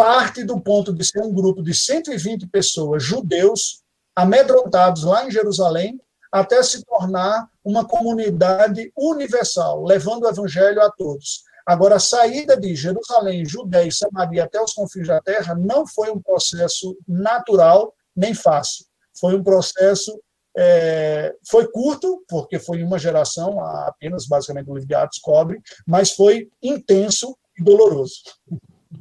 parte 0.00 0.44
do 0.44 0.58
ponto 0.58 0.94
de 0.94 1.04
ser 1.04 1.20
um 1.20 1.30
grupo 1.30 1.62
de 1.62 1.74
120 1.74 2.46
pessoas, 2.46 3.02
judeus, 3.02 3.82
amedrontados 4.16 5.04
lá 5.04 5.26
em 5.26 5.30
Jerusalém, 5.30 6.00
até 6.32 6.62
se 6.62 6.82
tornar 6.84 7.48
uma 7.62 7.84
comunidade 7.84 8.90
universal, 8.96 9.84
levando 9.84 10.22
o 10.22 10.28
evangelho 10.28 10.80
a 10.80 10.90
todos. 10.90 11.42
Agora, 11.70 11.94
a 11.94 12.00
saída 12.00 12.56
de 12.56 12.74
Jerusalém, 12.74 13.44
Judéia 13.44 13.86
e 13.86 13.92
Samaria 13.92 14.42
até 14.42 14.60
os 14.60 14.72
confins 14.72 15.06
da 15.06 15.20
terra 15.20 15.54
não 15.54 15.86
foi 15.86 16.10
um 16.10 16.20
processo 16.20 16.98
natural 17.06 17.94
nem 18.14 18.34
fácil. 18.34 18.86
Foi 19.16 19.36
um 19.36 19.44
processo. 19.44 20.20
É, 20.58 21.32
foi 21.48 21.70
curto, 21.70 22.24
porque 22.28 22.58
foi 22.58 22.82
uma 22.82 22.98
geração, 22.98 23.60
apenas 23.60 24.26
basicamente 24.26 24.68
o 24.68 24.74
livro 24.74 24.88
de 24.88 24.96
Atos 24.96 25.20
cobre, 25.20 25.62
mas 25.86 26.10
foi 26.10 26.50
intenso 26.60 27.38
e 27.56 27.62
doloroso. 27.62 28.20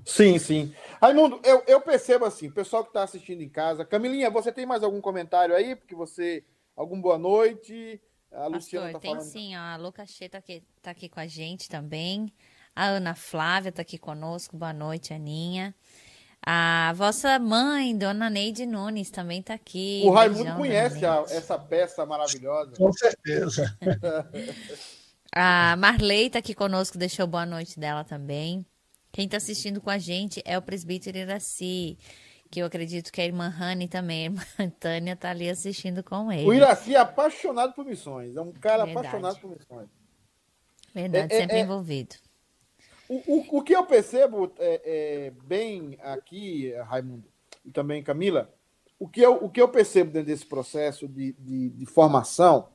Sim, 0.06 0.38
sim. 0.38 0.72
Raimundo, 1.02 1.42
eu, 1.44 1.64
eu 1.66 1.82
percebo 1.82 2.26
assim, 2.26 2.52
pessoal 2.52 2.84
que 2.84 2.92
está 2.92 3.02
assistindo 3.02 3.42
em 3.42 3.50
casa. 3.50 3.84
Camilinha, 3.84 4.30
você 4.30 4.52
tem 4.52 4.68
mais 4.68 4.84
algum 4.84 5.02
comentário 5.02 5.56
aí? 5.56 5.76
Porque 5.76 5.96
você. 5.96 6.46
Algum 6.76 7.02
boa 7.02 7.18
noite? 7.18 8.00
A 8.32 8.46
Luciana 8.46 8.92
Pastor, 8.92 8.94
tá 8.94 9.00
tem 9.00 9.16
falando... 9.16 9.28
sim, 9.28 9.56
ó, 9.56 9.60
a 9.60 9.76
Lucas 9.76 10.16
está 10.22 10.38
aqui, 10.38 10.64
tá 10.84 10.92
aqui 10.92 11.10
com 11.10 11.20
a 11.20 11.26
gente 11.26 11.68
também. 11.68 12.32
A 12.76 12.86
Ana 12.86 13.16
Flávia 13.16 13.70
está 13.70 13.82
aqui 13.82 13.98
conosco. 13.98 14.58
Boa 14.58 14.74
noite, 14.74 15.14
Aninha. 15.14 15.76
A 16.46 16.94
vossa 16.96 17.38
mãe, 17.38 17.96
Dona 17.98 18.30
Neide 18.30 18.66
Nunes, 18.66 19.12
também 19.12 19.42
está 19.42 19.54
aqui. 19.54 20.02
O 20.06 20.12
Raimundo 20.12 20.44
Beijão, 20.44 20.58
conhece 20.58 21.06
a, 21.06 21.24
essa 21.30 21.60
peça 21.60 22.06
maravilhosa. 22.06 22.72
Com 22.78 22.92
certeza. 22.94 23.78
a 25.36 25.76
Marley 25.78 26.28
está 26.28 26.40
aqui 26.40 26.54
conosco, 26.54 26.98
deixou 26.98 27.28
boa 27.28 27.46
noite 27.46 27.80
dela 27.80 28.04
também. 28.04 28.66
Quem 29.12 29.26
está 29.26 29.38
assistindo 29.38 29.82
com 29.82 29.90
a 29.90 29.98
gente 29.98 30.42
é 30.46 30.58
o 30.58 30.62
presbítero 30.62 31.18
Iraci, 31.18 31.98
que 32.50 32.62
eu 32.62 32.66
acredito 32.66 33.12
que 33.12 33.20
a 33.20 33.26
irmã 33.26 33.50
Rani 33.50 33.88
também, 33.88 34.22
a 34.22 34.26
irmã 34.26 34.42
Tânia 34.80 35.14
está 35.14 35.32
ali 35.32 35.50
assistindo 35.50 36.04
com 36.04 36.32
ele. 36.32 36.48
O 36.48 36.54
Iraci 36.54 36.96
é 36.96 37.00
apaixonado 37.00 37.74
por 37.74 37.86
missões, 37.86 38.36
é 38.36 38.42
um 38.42 38.52
cara 38.52 38.86
Verdade. 38.86 39.08
apaixonado 39.08 39.40
por 39.40 39.50
missões. 39.50 39.90
Verdade, 40.96 41.34
é, 41.34 41.38
sempre 41.42 41.58
é, 41.58 41.60
é 41.60 41.64
envolvido. 41.64 42.16
O, 43.10 43.16
o, 43.26 43.58
o 43.58 43.64
que 43.64 43.76
eu 43.76 43.84
percebo 43.88 44.54
é, 44.60 44.82
é, 44.86 45.34
bem 45.44 45.98
aqui, 46.04 46.72
Raimundo, 46.84 47.26
e 47.66 47.72
também 47.72 48.04
Camila, 48.04 48.54
o 49.00 49.08
que 49.08 49.20
eu, 49.20 49.34
o 49.44 49.50
que 49.50 49.60
eu 49.60 49.68
percebo 49.68 50.12
dentro 50.12 50.28
desse 50.28 50.46
processo 50.46 51.08
de, 51.08 51.34
de, 51.34 51.70
de 51.70 51.86
formação 51.88 52.70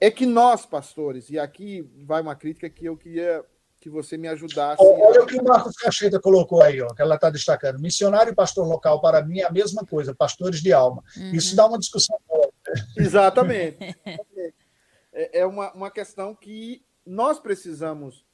é 0.00 0.10
que 0.10 0.24
nós, 0.24 0.64
pastores, 0.64 1.28
e 1.28 1.38
aqui 1.38 1.86
vai 1.98 2.22
uma 2.22 2.34
crítica 2.34 2.70
que 2.70 2.86
eu 2.86 2.96
queria 2.96 3.44
que 3.78 3.90
você 3.90 4.16
me 4.16 4.26
ajudasse. 4.26 4.82
Olha 4.82 5.22
o 5.22 5.26
que 5.26 5.38
o 5.38 5.44
Marcos 5.44 5.76
Cacheta 5.76 6.18
colocou 6.18 6.62
aí, 6.62 6.80
ó, 6.80 6.88
que 6.94 7.02
ela 7.02 7.16
está 7.16 7.28
destacando. 7.28 7.78
Missionário 7.78 8.32
e 8.32 8.34
pastor 8.34 8.66
local, 8.66 9.00
para 9.00 9.22
mim, 9.22 9.40
é 9.40 9.44
a 9.44 9.50
mesma 9.50 9.84
coisa, 9.84 10.14
pastores 10.14 10.60
de 10.60 10.72
alma. 10.72 11.04
Uhum. 11.16 11.32
Isso 11.32 11.54
dá 11.54 11.66
uma 11.66 11.78
discussão 11.78 12.18
boa. 12.26 12.50
Exatamente. 12.96 13.78
é, 15.12 15.40
é 15.40 15.46
uma, 15.46 15.70
uma 15.72 15.90
questão 15.90 16.34
que 16.34 16.82
nós 17.04 17.38
precisamos 17.38 18.24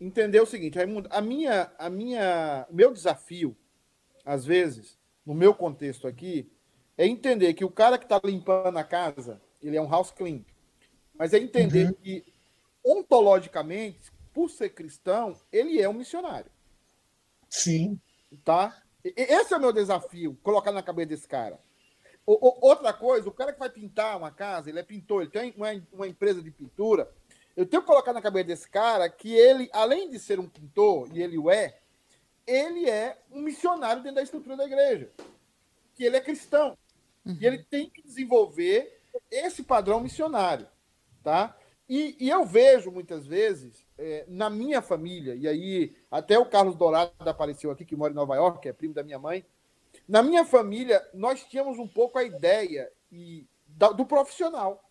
entender 0.00 0.40
o 0.40 0.46
seguinte, 0.46 0.76
Raimundo, 0.76 1.08
a 1.10 1.20
minha, 1.20 1.72
a 1.78 1.90
minha, 1.90 2.66
o 2.70 2.74
meu 2.74 2.92
desafio, 2.92 3.56
às 4.24 4.44
vezes, 4.44 4.98
no 5.24 5.34
meu 5.34 5.54
contexto 5.54 6.06
aqui, 6.06 6.50
é 6.96 7.06
entender 7.06 7.54
que 7.54 7.64
o 7.64 7.70
cara 7.70 7.98
que 7.98 8.04
está 8.04 8.20
limpando 8.24 8.76
a 8.76 8.84
casa, 8.84 9.40
ele 9.62 9.76
é 9.76 9.82
um 9.82 9.88
house 9.88 10.10
clean. 10.10 10.44
Mas 11.14 11.32
é 11.32 11.38
entender 11.38 11.86
uhum. 11.86 11.92
que, 11.94 12.24
ontologicamente, 12.84 14.10
por 14.32 14.48
ser 14.48 14.70
cristão, 14.70 15.36
ele 15.52 15.80
é 15.80 15.88
um 15.88 15.94
missionário. 15.94 16.50
Sim. 17.48 18.00
Tá? 18.44 18.82
Esse 19.04 19.54
é 19.54 19.56
o 19.56 19.60
meu 19.60 19.72
desafio, 19.72 20.38
colocar 20.42 20.72
na 20.72 20.82
cabeça 20.82 21.08
desse 21.08 21.26
cara. 21.26 21.58
O, 22.26 22.32
o, 22.32 22.68
outra 22.68 22.92
coisa, 22.92 23.28
o 23.28 23.32
cara 23.32 23.52
que 23.52 23.58
vai 23.58 23.70
pintar 23.70 24.16
uma 24.16 24.30
casa, 24.30 24.68
ele 24.68 24.78
é 24.78 24.82
pintor, 24.82 25.22
ele 25.22 25.30
tem 25.30 25.54
uma, 25.56 25.68
uma 25.92 26.06
empresa 26.06 26.42
de 26.42 26.50
pintura, 26.50 27.10
eu 27.58 27.66
tenho 27.66 27.82
que 27.82 27.88
colocar 27.88 28.12
na 28.12 28.22
cabeça 28.22 28.44
desse 28.44 28.70
cara 28.70 29.10
que 29.10 29.34
ele, 29.34 29.68
além 29.72 30.08
de 30.08 30.16
ser 30.20 30.38
um 30.38 30.48
pintor, 30.48 31.08
e 31.12 31.20
ele 31.20 31.36
o 31.36 31.50
é, 31.50 31.80
ele 32.46 32.88
é 32.88 33.18
um 33.32 33.42
missionário 33.42 34.00
dentro 34.00 34.14
da 34.14 34.22
estrutura 34.22 34.56
da 34.56 34.64
igreja. 34.64 35.10
Que 35.92 36.04
ele 36.04 36.16
é 36.16 36.20
cristão. 36.20 36.78
Uhum. 37.26 37.36
E 37.40 37.44
ele 37.44 37.64
tem 37.64 37.90
que 37.90 38.00
desenvolver 38.00 39.02
esse 39.28 39.64
padrão 39.64 39.98
missionário. 39.98 40.68
Tá? 41.20 41.58
E, 41.88 42.16
e 42.20 42.30
eu 42.30 42.46
vejo 42.46 42.92
muitas 42.92 43.26
vezes, 43.26 43.84
é, 43.98 44.24
na 44.28 44.48
minha 44.48 44.80
família, 44.80 45.34
e 45.34 45.48
aí 45.48 45.96
até 46.12 46.38
o 46.38 46.46
Carlos 46.46 46.76
Dourado 46.76 47.12
apareceu 47.18 47.72
aqui, 47.72 47.84
que 47.84 47.96
mora 47.96 48.12
em 48.12 48.16
Nova 48.16 48.36
York, 48.36 48.60
que 48.60 48.68
é 48.68 48.72
primo 48.72 48.94
da 48.94 49.02
minha 49.02 49.18
mãe. 49.18 49.44
Na 50.06 50.22
minha 50.22 50.44
família, 50.44 51.04
nós 51.12 51.42
tínhamos 51.42 51.76
um 51.76 51.88
pouco 51.88 52.20
a 52.20 52.22
ideia 52.22 52.88
e, 53.10 53.48
da, 53.66 53.90
do 53.90 54.06
profissional. 54.06 54.88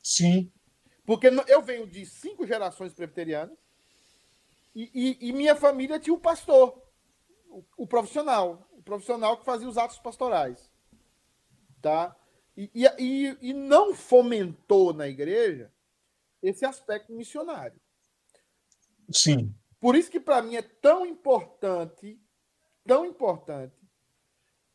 Sim. 0.00 0.52
Porque 1.10 1.26
eu 1.48 1.60
venho 1.60 1.88
de 1.88 2.06
cinco 2.06 2.46
gerações 2.46 2.94
presbiterianas 2.94 3.58
e, 4.72 5.18
e, 5.20 5.28
e 5.28 5.32
minha 5.32 5.56
família 5.56 5.98
tinha 5.98 6.14
o 6.14 6.20
pastor, 6.20 6.80
o, 7.48 7.64
o, 7.78 7.84
profissional, 7.84 8.64
o 8.70 8.80
profissional 8.80 9.36
que 9.36 9.44
fazia 9.44 9.68
os 9.68 9.76
atos 9.76 9.98
pastorais. 9.98 10.70
Tá? 11.82 12.16
E, 12.56 12.70
e, 12.96 13.36
e 13.42 13.52
não 13.52 13.92
fomentou 13.92 14.92
na 14.94 15.08
igreja 15.08 15.72
esse 16.40 16.64
aspecto 16.64 17.12
missionário. 17.12 17.80
Sim. 19.12 19.52
Por 19.80 19.96
isso 19.96 20.12
que 20.12 20.20
para 20.20 20.40
mim 20.40 20.54
é 20.54 20.62
tão 20.62 21.04
importante, 21.04 22.22
tão 22.86 23.04
importante, 23.04 23.74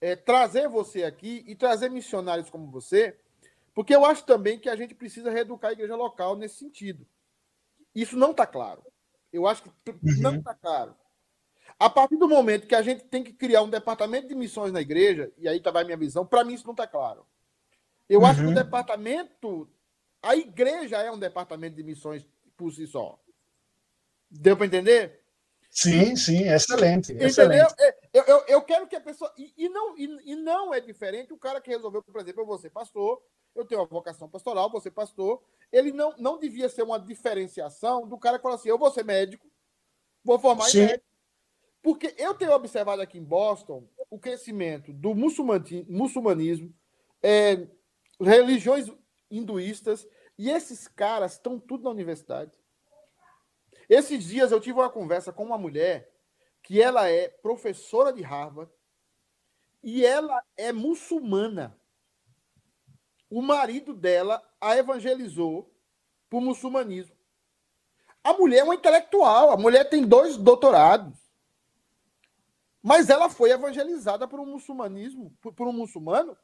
é, 0.01 0.17
trazer 0.17 0.67
você 0.67 1.05
aqui 1.05 1.45
e 1.47 1.55
trazer 1.55 1.87
missionários 1.87 2.49
como 2.49 2.69
você, 2.69 3.17
porque 3.75 3.93
eu 3.93 4.05
acho 4.05 4.25
também 4.25 4.57
que 4.57 4.69
a 4.69 4.75
gente 4.75 4.95
precisa 4.95 5.29
reeducar 5.29 5.69
a 5.69 5.73
igreja 5.73 5.95
local 5.95 6.37
nesse 6.37 6.55
sentido. 6.55 7.05
Isso 7.93 8.17
não 8.17 8.31
está 8.31 8.47
claro. 8.47 8.81
Eu 9.31 9.45
acho 9.45 9.63
que 9.63 9.69
uhum. 9.91 10.21
não 10.21 10.35
está 10.37 10.55
claro. 10.55 10.95
A 11.77 11.89
partir 11.89 12.15
do 12.15 12.27
momento 12.27 12.67
que 12.67 12.75
a 12.75 12.81
gente 12.81 13.03
tem 13.03 13.21
que 13.21 13.33
criar 13.33 13.61
um 13.61 13.69
departamento 13.69 14.29
de 14.29 14.33
missões 14.33 14.71
na 14.71 14.79
igreja, 14.79 15.29
e 15.37 15.45
aí 15.45 15.57
está 15.57 15.77
a 15.77 15.83
minha 15.83 15.97
visão, 15.97 16.25
para 16.25 16.45
mim 16.45 16.53
isso 16.53 16.65
não 16.65 16.71
está 16.71 16.87
claro. 16.87 17.27
Eu 18.07 18.21
uhum. 18.21 18.25
acho 18.25 18.39
que 18.39 18.45
o 18.45 18.49
uhum. 18.49 18.55
departamento. 18.55 19.69
A 20.21 20.35
igreja 20.35 20.97
é 21.01 21.11
um 21.11 21.19
departamento 21.19 21.75
de 21.75 21.83
missões 21.83 22.25
por 22.55 22.71
si 22.71 22.87
só. 22.87 23.19
Deu 24.31 24.55
para 24.55 24.67
entender? 24.67 25.21
Sim, 25.69 26.15
sim, 26.15 26.47
excelente. 26.47 27.11
Entendeu? 27.11 27.27
Excelente. 27.27 27.75
É, 27.77 27.97
eu, 28.13 28.23
eu, 28.23 28.45
eu, 28.47 28.61
quero 28.61 28.87
que 28.87 28.95
a 28.95 29.01
pessoa. 29.01 29.31
E, 29.37 29.53
e 29.57 29.67
não, 29.67 29.97
e, 29.97 30.31
e, 30.31 30.35
não 30.35 30.73
é 30.73 30.79
diferente 30.79 31.33
o 31.33 31.37
cara 31.37 31.59
que 31.59 31.69
resolveu, 31.69 32.01
por 32.01 32.21
exemplo, 32.21 32.41
eu 32.41 32.45
vou 32.45 32.57
ser 32.57 32.69
pastor, 32.69 33.21
eu 33.55 33.65
tenho 33.65 33.81
uma 33.81 33.87
vocação 33.87 34.29
pastoral, 34.29 34.69
você 34.69 34.91
pastor. 34.91 35.41
Ele 35.71 35.91
não, 35.91 36.13
não 36.17 36.37
devia 36.37 36.67
ser 36.67 36.83
uma 36.83 36.99
diferenciação 36.99 38.07
do 38.07 38.17
cara 38.17 38.37
que 38.37 38.43
fala 38.43 38.55
assim: 38.55 38.69
eu 38.69 38.77
vou 38.77 38.91
ser 38.91 39.05
médico, 39.05 39.49
vou 40.23 40.37
formar 40.37 40.65
Sim. 40.65 40.79
em 40.79 40.81
médico. 40.87 41.05
Porque 41.81 42.13
eu 42.17 42.33
tenho 42.33 42.51
observado 42.51 43.01
aqui 43.01 43.17
em 43.17 43.23
Boston 43.23 43.87
o 44.09 44.19
crescimento 44.19 44.91
do 44.91 45.13
muçulmanismo, 45.15 46.73
é, 47.21 47.67
religiões 48.19 48.91
hinduístas, 49.29 50.07
e 50.37 50.49
esses 50.49 50.87
caras 50.87 51.33
estão 51.33 51.59
tudo 51.59 51.83
na 51.83 51.91
universidade. 51.91 52.51
Esses 53.87 54.23
dias 54.25 54.51
eu 54.51 54.59
tive 54.59 54.79
uma 54.79 54.89
conversa 54.89 55.31
com 55.31 55.43
uma 55.43 55.57
mulher 55.57 56.11
que 56.63 56.81
ela 56.81 57.07
é 57.07 57.27
professora 57.27 58.11
de 58.11 58.23
Harvard 58.23 58.71
e 59.83 60.03
ela 60.03 60.43
é 60.57 60.73
muçulmana 60.73 61.79
o 63.29 63.41
marido 63.41 63.93
dela 63.93 64.41
a 64.59 64.77
evangelizou 64.77 65.71
para 66.29 66.39
o 66.39 66.41
muçulmanismo. 66.41 67.15
A 68.23 68.33
mulher 68.33 68.59
é 68.59 68.63
uma 68.63 68.75
intelectual, 68.75 69.51
a 69.51 69.57
mulher 69.57 69.89
tem 69.89 70.05
dois 70.05 70.37
doutorados. 70.37 71.17
Mas 72.81 73.09
ela 73.09 73.29
foi 73.29 73.51
evangelizada 73.51 74.27
por 74.27 74.39
um 74.39 74.45
muçulmanismo, 74.45 75.35
por, 75.41 75.53
por 75.53 75.67
um 75.67 75.73
muçulmano 75.73 76.37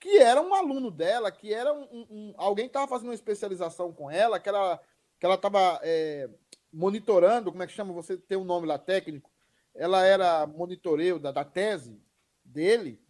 que 0.00 0.18
era 0.18 0.40
um 0.40 0.54
aluno 0.54 0.90
dela, 0.90 1.30
que 1.32 1.52
era 1.52 1.72
um, 1.72 2.06
um 2.08 2.34
alguém 2.36 2.66
estava 2.66 2.86
fazendo 2.86 3.08
uma 3.08 3.14
especialização 3.14 3.92
com 3.92 4.08
ela, 4.10 4.38
que 4.38 4.48
ela 4.48 4.80
que 5.18 5.26
ela 5.26 5.34
estava 5.34 5.80
é, 5.82 6.30
monitorando, 6.72 7.50
como 7.50 7.62
é 7.62 7.66
que 7.66 7.72
chama? 7.72 7.92
Você 7.92 8.16
tem 8.16 8.38
um 8.38 8.44
nome 8.44 8.68
lá 8.68 8.78
técnico. 8.78 9.28
Ela 9.74 10.06
era 10.06 10.46
monitoreio 10.46 11.18
da, 11.18 11.32
da 11.32 11.44
tese 11.44 12.00
dele, 12.44 13.02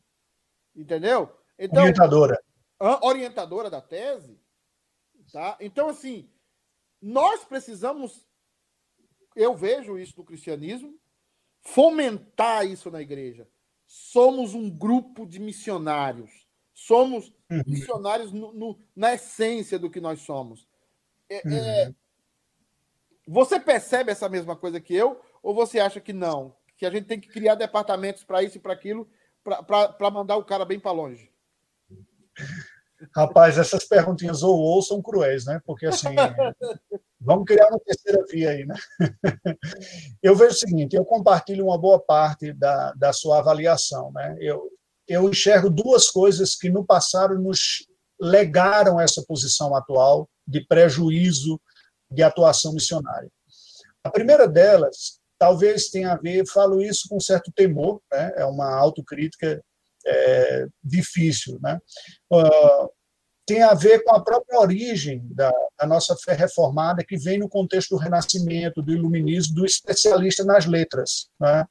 entendeu? 0.75 1.31
Então, 1.59 1.83
Orientadora 1.83 2.43
orientadora 2.81 3.68
da 3.68 3.81
tese. 3.81 4.41
Tá? 5.33 5.57
Então, 5.61 5.89
assim, 5.89 6.31
nós 7.01 7.45
precisamos. 7.45 8.26
Eu 9.35 9.55
vejo 9.55 9.99
isso 9.99 10.14
no 10.16 10.24
cristianismo, 10.24 10.99
fomentar 11.61 12.66
isso 12.66 12.91
na 12.91 13.01
igreja. 13.01 13.49
Somos 13.87 14.55
um 14.55 14.70
grupo 14.70 15.26
de 15.26 15.39
missionários. 15.39 16.47
Somos 16.74 17.33
uhum. 17.51 17.62
missionários 17.66 18.33
no, 18.33 18.53
no, 18.53 18.81
na 18.95 19.14
essência 19.14 19.79
do 19.79 19.91
que 19.91 20.01
nós 20.01 20.20
somos. 20.20 20.66
É, 21.29 21.37
é 21.37 21.43
uhum. 21.45 21.55
é, 21.55 21.95
você 23.26 23.61
percebe 23.61 24.11
essa 24.11 24.29
mesma 24.29 24.57
coisa 24.57 24.81
que 24.81 24.95
eu? 24.95 25.20
Ou 25.43 25.55
você 25.55 25.79
acha 25.79 26.01
que 26.01 26.12
não? 26.12 26.57
Que 26.76 26.87
a 26.87 26.91
gente 26.91 27.07
tem 27.07 27.20
que 27.20 27.29
criar 27.29 27.55
departamentos 27.55 28.24
para 28.24 28.43
isso 28.43 28.57
e 28.57 28.61
para 28.61 28.72
aquilo, 28.72 29.09
para 29.45 30.11
mandar 30.11 30.37
o 30.37 30.45
cara 30.45 30.64
bem 30.64 30.81
para 30.81 30.93
longe? 30.93 31.31
Rapaz, 33.14 33.59
essas 33.59 33.84
perguntinhas 33.84 34.42
ou 34.42 34.59
ou 34.59 34.82
são 34.82 35.01
cruéis, 35.01 35.44
né? 35.44 35.61
Porque 35.64 35.86
assim, 35.86 36.09
vamos 37.20 37.44
criar 37.44 37.68
uma 37.68 37.80
terceira 37.80 38.24
via 38.28 38.51
aí, 38.51 38.66
né? 38.66 38.74
Eu 40.22 40.34
vejo 40.34 40.53
o 40.53 40.59
seguinte, 40.59 40.96
eu 40.96 41.05
compartilho 41.05 41.66
uma 41.66 41.78
boa 41.78 42.01
parte 42.01 42.53
da, 42.53 42.92
da 42.94 43.12
sua 43.12 43.38
avaliação, 43.38 44.11
né? 44.12 44.36
Eu, 44.40 44.68
eu 45.07 45.28
enxergo 45.28 45.70
duas 45.70 46.11
coisas 46.11 46.57
que 46.57 46.68
no 46.68 46.84
passado 46.84 47.38
nos 47.38 47.86
legaram 48.20 49.01
essa 49.01 49.22
posição 49.22 49.74
atual 49.74 50.28
de 50.46 50.66
prejuízo 50.66 51.61
de 52.11 52.22
atuação 52.22 52.72
missionária. 52.72 53.30
A 54.03 54.11
primeira 54.11 54.49
delas, 54.49 55.20
talvez 55.38 55.88
tenha 55.88 56.12
a 56.12 56.16
ver, 56.16 56.46
falo 56.49 56.82
isso 56.82 57.09
com 57.09 57.20
certo 57.20 57.53
temor, 57.53 58.01
né? 58.12 58.32
é 58.36 58.44
uma 58.44 58.74
autocrítica 58.74 59.62
é, 60.07 60.66
difícil. 60.82 61.59
Né? 61.62 61.78
Uh, 62.32 62.88
tem 63.46 63.62
a 63.62 63.74
ver 63.74 64.05
com 64.05 64.14
a 64.14 64.22
própria 64.22 64.61
origem 64.61 65.22
da, 65.30 65.53
da, 65.78 65.86
nossa 65.86 66.14
fé 66.16 66.34
reformada, 66.34 67.05
que 67.05 67.16
vem 67.16 67.38
no 67.38 67.49
contexto 67.49 67.90
do 67.90 67.96
Renascimento, 67.96 68.82
do 68.82 68.92
Iluminismo, 68.92 69.55
do 69.55 69.64
especialista 69.64 70.44
nas 70.44 70.66
letras. 70.66 71.28
Né? 71.40 71.64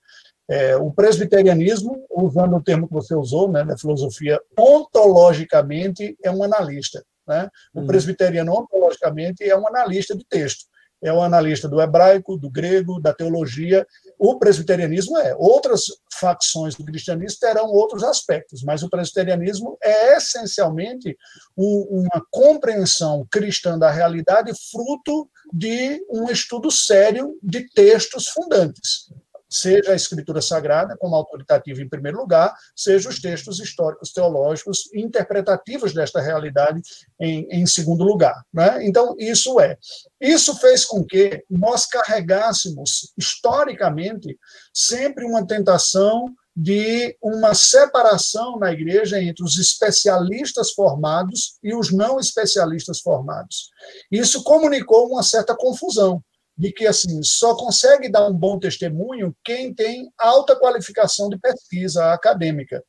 É, 0.50 0.76
o 0.78 0.92
presbiterianismo, 0.92 2.06
usando 2.10 2.56
o 2.56 2.64
termo 2.64 2.88
que 2.88 2.94
você 2.94 3.14
usou, 3.14 3.52
né, 3.52 3.64
da 3.64 3.78
filosofia, 3.78 4.40
ontologicamente 4.58 6.18
é 6.24 6.32
um 6.32 6.44
analista. 6.44 7.04
Né? 7.28 7.50
O 7.74 7.82
uhum. 7.82 7.88
presbiteriano, 7.88 8.54
ontologicamente, 8.54 9.44
é 9.44 9.56
um 9.56 9.68
analista 9.68 10.16
de 10.16 10.26
texto 10.26 10.66
é 11.04 11.12
um 11.14 11.22
analista 11.22 11.68
do 11.68 11.82
hebraico, 11.82 12.38
do 12.38 12.50
grego, 12.50 13.00
da 13.00 13.14
teologia. 13.14 13.86
O 14.18 14.40
presbiterianismo 14.40 15.18
é. 15.18 15.36
Outras 15.36 15.84
facções 16.20 16.76
do 16.76 16.84
cristianismo 16.84 17.40
terão 17.40 17.68
outros 17.68 18.04
aspectos, 18.04 18.64
mas 18.64 18.82
o 18.82 18.90
presbiterianismo 18.90 19.78
é 19.82 20.18
essencialmente 20.18 21.16
uma 21.56 22.26
compreensão 22.32 23.28
cristã 23.32 23.78
da 23.78 23.92
realidade 23.92 24.52
fruto 24.72 25.30
de 25.54 26.04
um 26.10 26.30
estudo 26.30 26.72
sério 26.72 27.38
de 27.44 27.70
textos 27.74 28.28
fundantes 28.30 29.08
seja 29.50 29.92
a 29.92 29.96
escritura 29.96 30.42
sagrada 30.42 30.96
como 30.98 31.16
autoritativa 31.16 31.82
em 31.82 31.90
primeiro 31.90 32.18
lugar, 32.18 32.54
seja 32.76 33.10
os 33.10 33.20
textos 33.20 33.60
históricos 33.60 34.12
teológicos 34.12 34.90
interpretativos 34.94 35.94
desta 35.94 36.22
realidade 36.22 36.82
em, 37.20 37.48
em 37.50 37.66
segundo 37.66 38.04
lugar. 38.04 38.44
Né? 38.54 38.86
Então, 38.86 39.16
isso 39.18 39.60
é. 39.60 39.78
Isso 40.20 40.56
fez 40.60 40.86
com 40.86 41.04
que 41.04 41.44
nós 41.50 41.86
carregássemos, 41.86 43.14
historicamente, 43.18 44.38
sempre 44.74 45.26
uma 45.26 45.46
tentação 45.46 46.34
de 46.60 47.16
uma 47.22 47.54
separação 47.54 48.58
na 48.58 48.72
igreja 48.72 49.22
entre 49.22 49.44
os 49.44 49.60
especialistas 49.60 50.72
formados 50.72 51.60
e 51.64 51.76
os 51.76 51.94
não 51.94 52.20
especialistas 52.20 53.00
formados. 53.00 53.70
Isso 54.12 54.44
comunicou 54.44 55.08
uma 55.08 55.22
certa 55.22 55.56
confusão 55.56 56.20
de 56.58 56.72
que 56.72 56.88
assim 56.88 57.22
só 57.22 57.56
consegue 57.56 58.10
dar 58.10 58.28
um 58.28 58.34
bom 58.34 58.58
testemunho 58.58 59.36
quem 59.44 59.74
tem 59.74 60.12
alta 60.18 60.56
qualificação 60.56 61.30
de 61.30 61.38
pesquisa 61.38 62.12
acadêmica. 62.12 62.84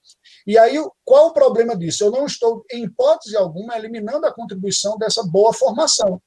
E 0.47 0.57
aí, 0.57 0.77
qual 1.05 1.29
o 1.29 1.33
problema 1.33 1.77
disso? 1.77 2.05
Eu 2.05 2.11
não 2.11 2.25
estou, 2.25 2.64
em 2.73 2.85
hipótese 2.85 3.37
alguma, 3.37 3.77
eliminando 3.77 4.27
a 4.27 4.33
contribuição 4.33 4.97
dessa 4.97 5.23
boa 5.23 5.53
formação. 5.53 6.21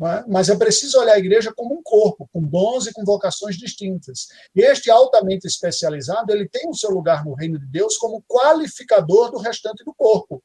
É? 0.00 0.24
Mas 0.28 0.48
é 0.48 0.56
preciso 0.56 1.00
olhar 1.00 1.14
a 1.14 1.18
igreja 1.18 1.52
como 1.52 1.74
um 1.74 1.82
corpo, 1.82 2.28
com 2.32 2.40
dons 2.40 2.86
e 2.86 2.92
com 2.92 3.04
vocações 3.04 3.56
distintas. 3.56 4.28
E 4.54 4.60
este 4.60 4.92
altamente 4.92 5.46
especializado, 5.46 6.32
ele 6.32 6.48
tem 6.48 6.68
o 6.68 6.74
seu 6.74 6.90
lugar 6.90 7.24
no 7.24 7.34
reino 7.34 7.58
de 7.58 7.66
Deus 7.66 7.96
como 7.96 8.22
qualificador 8.28 9.32
do 9.32 9.38
restante 9.38 9.84
do 9.84 9.92
corpo 9.92 10.40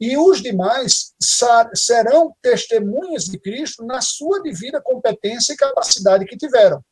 e 0.00 0.16
os 0.16 0.42
demais 0.42 1.14
serão 1.74 2.34
testemunhas 2.42 3.24
de 3.24 3.38
Cristo 3.38 3.84
na 3.84 4.00
sua 4.00 4.42
devida 4.42 4.80
competência 4.80 5.52
e 5.52 5.56
capacidade 5.56 6.24
que 6.24 6.36
tiveram. 6.36 6.82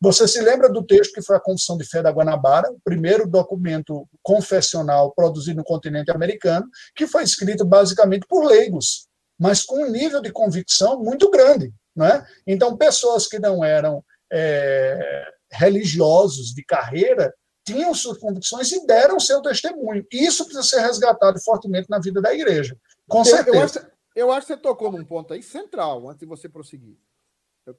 Você 0.00 0.26
se 0.26 0.40
lembra 0.40 0.68
do 0.68 0.84
texto 0.84 1.12
que 1.12 1.22
foi 1.22 1.36
a 1.36 1.40
Confissão 1.40 1.76
de 1.76 1.88
Fé 1.88 2.02
da 2.02 2.10
Guanabara, 2.10 2.70
o 2.70 2.80
primeiro 2.84 3.28
documento 3.28 4.08
confessional 4.22 5.12
produzido 5.14 5.58
no 5.58 5.64
continente 5.64 6.10
americano, 6.10 6.66
que 6.96 7.06
foi 7.06 7.22
escrito 7.22 7.64
basicamente 7.64 8.26
por 8.28 8.44
leigos, 8.44 9.06
mas 9.38 9.62
com 9.62 9.84
um 9.84 9.90
nível 9.90 10.20
de 10.20 10.32
convicção 10.32 11.02
muito 11.02 11.30
grande. 11.30 11.72
Né? 11.94 12.24
Então, 12.46 12.76
pessoas 12.76 13.26
que 13.26 13.38
não 13.38 13.64
eram 13.64 14.04
é, 14.32 15.24
religiosos 15.50 16.52
de 16.54 16.64
carreira 16.64 17.32
tinham 17.72 17.94
suas 17.94 18.18
convicções 18.18 18.70
e 18.72 18.86
deram 18.86 19.18
seu 19.18 19.40
testemunho. 19.40 20.06
Isso 20.12 20.44
precisa 20.44 20.62
ser 20.62 20.80
resgatado 20.80 21.40
fortemente 21.40 21.88
na 21.88 21.98
vida 21.98 22.20
da 22.20 22.34
igreja. 22.34 22.76
Com 23.06 23.24
certeza. 23.24 23.56
Eu 23.56 23.62
acho, 23.62 23.86
eu 24.14 24.32
acho 24.32 24.46
que 24.46 24.54
você 24.54 24.60
tocou 24.60 24.90
num 24.90 25.04
ponto 25.04 25.32
aí 25.32 25.42
central, 25.42 26.08
antes 26.08 26.20
de 26.20 26.26
você 26.26 26.48
prosseguir. 26.48 26.96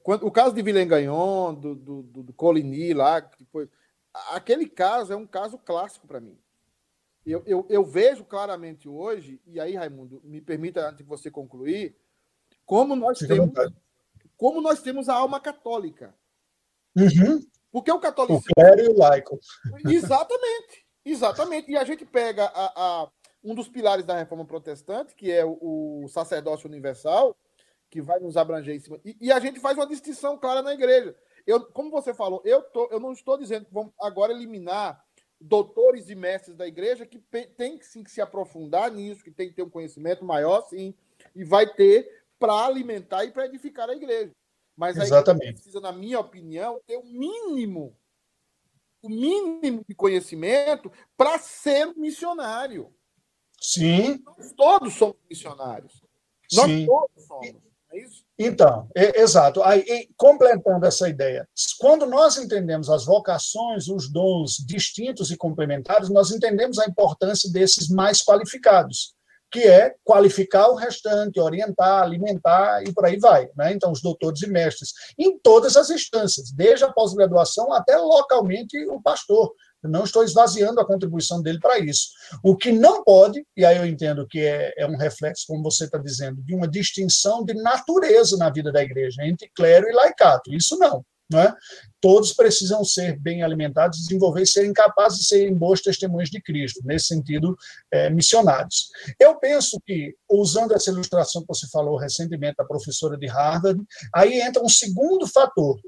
O 0.04 0.30
caso 0.30 0.54
de 0.54 0.62
Villenganhon, 0.62 1.54
do, 1.54 1.74
do, 1.74 2.02
do 2.02 2.32
Coligny 2.32 2.94
lá, 2.94 3.20
depois, 3.20 3.68
aquele 4.30 4.68
caso 4.68 5.12
é 5.12 5.16
um 5.16 5.26
caso 5.26 5.58
clássico 5.58 6.06
para 6.06 6.20
mim. 6.20 6.38
Eu, 7.26 7.42
eu, 7.44 7.66
eu, 7.68 7.84
vejo 7.84 8.24
claramente 8.24 8.88
hoje, 8.88 9.40
e 9.46 9.60
aí, 9.60 9.74
Raimundo, 9.74 10.22
me 10.24 10.40
permita, 10.40 10.88
antes 10.88 10.98
de 10.98 11.04
você 11.04 11.30
concluir, 11.30 11.94
como 12.64 12.96
nós 12.96 13.18
temos 13.18 13.50
como 14.36 14.62
nós 14.62 14.80
temos 14.80 15.10
a 15.10 15.14
alma 15.14 15.38
católica. 15.38 16.14
Uhum. 16.96 17.44
Porque 17.72 17.90
o 17.90 18.00
catolicismo. 18.00 18.50
O 18.50 18.54
clero 18.54 18.80
e 18.80 18.88
o 18.88 18.98
laico. 18.98 19.38
Exatamente. 19.88 20.86
Exatamente. 21.04 21.70
E 21.70 21.76
a 21.76 21.84
gente 21.84 22.04
pega 22.04 22.44
a, 22.46 22.72
a, 22.76 23.10
um 23.42 23.54
dos 23.54 23.68
pilares 23.68 24.04
da 24.04 24.16
reforma 24.16 24.44
protestante, 24.44 25.14
que 25.14 25.30
é 25.30 25.44
o, 25.44 26.02
o, 26.04 26.08
sacerdócio 26.08 26.68
universal, 26.68 27.36
que 27.88 28.00
vai 28.00 28.18
nos 28.20 28.36
abranger 28.36 28.74
em 28.74 28.80
cima. 28.80 29.00
E, 29.04 29.16
e, 29.20 29.32
a 29.32 29.40
gente 29.40 29.60
faz 29.60 29.76
uma 29.76 29.86
distinção 29.86 30.38
clara 30.38 30.62
na 30.62 30.74
igreja. 30.74 31.14
Eu, 31.46 31.64
como 31.72 31.90
você 31.90 32.12
falou, 32.12 32.42
eu, 32.44 32.62
tô, 32.62 32.88
eu 32.90 33.00
não 33.00 33.12
estou 33.12 33.38
dizendo 33.38 33.64
que 33.64 33.72
vamos 33.72 33.92
agora 34.00 34.32
eliminar 34.32 35.02
doutores 35.40 36.10
e 36.10 36.14
mestres 36.14 36.54
da 36.54 36.66
igreja 36.66 37.06
que 37.06 37.18
tem 37.56 37.80
sim 37.80 38.04
que 38.04 38.10
se 38.10 38.20
aprofundar 38.20 38.90
nisso, 38.90 39.24
que 39.24 39.30
tem 39.30 39.48
que 39.48 39.54
ter 39.54 39.62
um 39.62 39.70
conhecimento 39.70 40.22
maior, 40.22 40.60
sim, 40.68 40.94
e 41.34 41.42
vai 41.42 41.66
ter 41.66 42.24
para 42.38 42.66
alimentar 42.66 43.24
e 43.24 43.30
para 43.30 43.46
edificar 43.46 43.88
a 43.88 43.94
igreja. 43.94 44.32
Mas 44.80 44.96
Exatamente. 44.96 45.48
aí 45.48 45.52
precisa, 45.52 45.78
na 45.78 45.92
minha 45.92 46.18
opinião, 46.18 46.80
ter 46.86 46.96
o 46.96 47.00
um 47.00 47.04
mínimo, 47.04 47.94
o 49.02 49.10
mínimo 49.10 49.84
de 49.86 49.94
conhecimento 49.94 50.90
para 51.18 51.38
ser 51.38 51.86
um 51.88 52.00
missionário. 52.00 52.90
Sim. 53.60 54.22
Nós 54.24 54.54
todos 54.56 54.94
somos 54.94 55.16
missionários. 55.28 56.02
Nós 56.54 56.64
Sim. 56.64 56.86
todos 56.86 57.26
somos. 57.26 57.56
É 57.92 57.98
isso? 58.00 58.24
Então, 58.38 58.88
é, 58.96 59.20
exato. 59.20 59.62
Aí, 59.62 60.08
completando 60.16 60.86
essa 60.86 61.10
ideia, 61.10 61.46
quando 61.78 62.06
nós 62.06 62.38
entendemos 62.38 62.88
as 62.88 63.04
vocações, 63.04 63.86
os 63.86 64.10
dons 64.10 64.64
distintos 64.66 65.30
e 65.30 65.36
complementares, 65.36 66.08
nós 66.08 66.30
entendemos 66.30 66.78
a 66.78 66.86
importância 66.86 67.52
desses 67.52 67.90
mais 67.90 68.22
qualificados 68.22 69.14
que 69.50 69.60
é 69.60 69.94
qualificar 70.04 70.68
o 70.68 70.74
restante, 70.74 71.40
orientar, 71.40 72.02
alimentar 72.02 72.82
e 72.82 72.92
por 72.92 73.04
aí 73.04 73.18
vai. 73.18 73.48
Né? 73.56 73.72
Então, 73.72 73.90
os 73.90 74.00
doutores 74.00 74.42
e 74.42 74.46
mestres, 74.46 74.92
em 75.18 75.38
todas 75.38 75.76
as 75.76 75.90
instâncias, 75.90 76.52
desde 76.52 76.84
a 76.84 76.92
pós-graduação 76.92 77.72
até 77.72 77.96
localmente 77.96 78.78
o 78.86 79.00
pastor. 79.02 79.52
Eu 79.82 79.88
não 79.88 80.04
estou 80.04 80.22
esvaziando 80.22 80.78
a 80.78 80.86
contribuição 80.86 81.40
dele 81.42 81.58
para 81.58 81.78
isso. 81.78 82.10
O 82.44 82.54
que 82.54 82.70
não 82.70 83.02
pode, 83.02 83.44
e 83.56 83.64
aí 83.64 83.78
eu 83.78 83.86
entendo 83.86 84.26
que 84.26 84.40
é, 84.40 84.74
é 84.76 84.86
um 84.86 84.96
reflexo, 84.96 85.46
como 85.46 85.62
você 85.62 85.84
está 85.84 85.98
dizendo, 85.98 86.42
de 86.42 86.54
uma 86.54 86.68
distinção 86.68 87.44
de 87.44 87.54
natureza 87.54 88.36
na 88.36 88.50
vida 88.50 88.70
da 88.70 88.82
igreja, 88.82 89.24
entre 89.24 89.50
clero 89.54 89.88
e 89.88 89.92
laicato. 89.92 90.52
Isso 90.52 90.76
não. 90.78 91.02
Né? 91.30 91.54
Todos 92.00 92.32
precisam 92.32 92.84
ser 92.84 93.18
bem 93.18 93.42
alimentados, 93.42 94.00
desenvolver 94.00 94.42
e 94.42 94.46
serem 94.46 94.72
capazes 94.72 95.20
de 95.20 95.24
serem 95.26 95.54
boas 95.54 95.80
testemunhas 95.80 96.28
de 96.28 96.40
Cristo, 96.42 96.80
nesse 96.84 97.06
sentido, 97.06 97.56
é, 97.90 98.10
missionários. 98.10 98.90
Eu 99.18 99.36
penso 99.36 99.80
que, 99.86 100.14
usando 100.28 100.74
essa 100.74 100.90
ilustração 100.90 101.42
que 101.42 101.48
você 101.48 101.68
falou 101.68 101.96
recentemente, 101.96 102.56
da 102.56 102.64
professora 102.64 103.16
de 103.16 103.26
Harvard, 103.26 103.80
aí 104.12 104.40
entra 104.40 104.62
um 104.62 104.68
segundo 104.68 105.26
fator, 105.26 105.78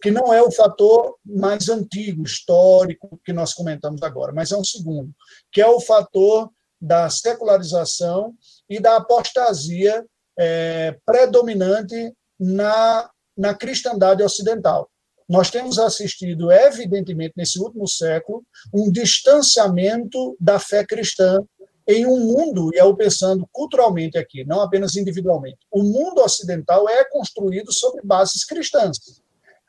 que 0.00 0.10
não 0.10 0.32
é 0.32 0.42
o 0.42 0.52
fator 0.52 1.16
mais 1.24 1.68
antigo, 1.68 2.22
histórico, 2.22 3.20
que 3.24 3.32
nós 3.32 3.54
comentamos 3.54 4.02
agora, 4.02 4.32
mas 4.32 4.52
é 4.52 4.56
um 4.56 4.64
segundo, 4.64 5.12
que 5.50 5.60
é 5.60 5.66
o 5.66 5.80
fator 5.80 6.50
da 6.80 7.08
secularização 7.08 8.34
e 8.68 8.80
da 8.80 8.96
apostasia 8.96 10.04
é, 10.38 10.96
predominante 11.04 12.12
na, 12.38 13.08
na 13.36 13.54
cristandade 13.54 14.22
ocidental. 14.22 14.90
Nós 15.32 15.50
temos 15.50 15.78
assistido, 15.78 16.52
evidentemente, 16.52 17.32
nesse 17.34 17.58
último 17.58 17.88
século, 17.88 18.44
um 18.70 18.92
distanciamento 18.92 20.36
da 20.38 20.58
fé 20.58 20.84
cristã 20.84 21.42
em 21.88 22.04
um 22.04 22.20
mundo, 22.20 22.68
e 22.74 22.76
eu 22.76 22.94
pensando 22.94 23.48
culturalmente 23.50 24.18
aqui, 24.18 24.44
não 24.44 24.60
apenas 24.60 24.94
individualmente, 24.94 25.56
o 25.70 25.82
mundo 25.82 26.20
ocidental 26.20 26.86
é 26.86 27.02
construído 27.04 27.72
sobre 27.72 28.02
bases 28.04 28.44
cristãs. 28.44 28.98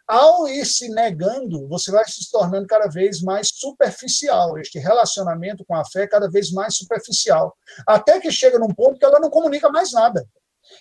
Ao 0.06 0.50
ir 0.50 0.66
se 0.66 0.90
negando, 0.90 1.66
você 1.70 1.92
vai 1.92 2.04
se 2.10 2.30
tornando 2.30 2.68
cada 2.68 2.90
vez 2.90 3.22
mais 3.22 3.48
superficial, 3.48 4.58
este 4.58 4.80
relacionamento 4.80 5.64
com 5.64 5.76
a 5.76 5.86
fé 5.86 6.04
é 6.04 6.08
cada 6.08 6.30
vez 6.30 6.52
mais 6.52 6.76
superficial, 6.76 7.56
até 7.88 8.20
que 8.20 8.30
chega 8.30 8.60
num 8.60 8.68
ponto 8.68 9.00
que 9.00 9.06
ela 9.06 9.18
não 9.18 9.30
comunica 9.30 9.70
mais 9.70 9.94
nada. 9.94 10.28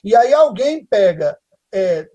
E 0.02 0.16
aí 0.16 0.34
alguém 0.34 0.84
pega 0.84 1.38
é, 1.72 2.08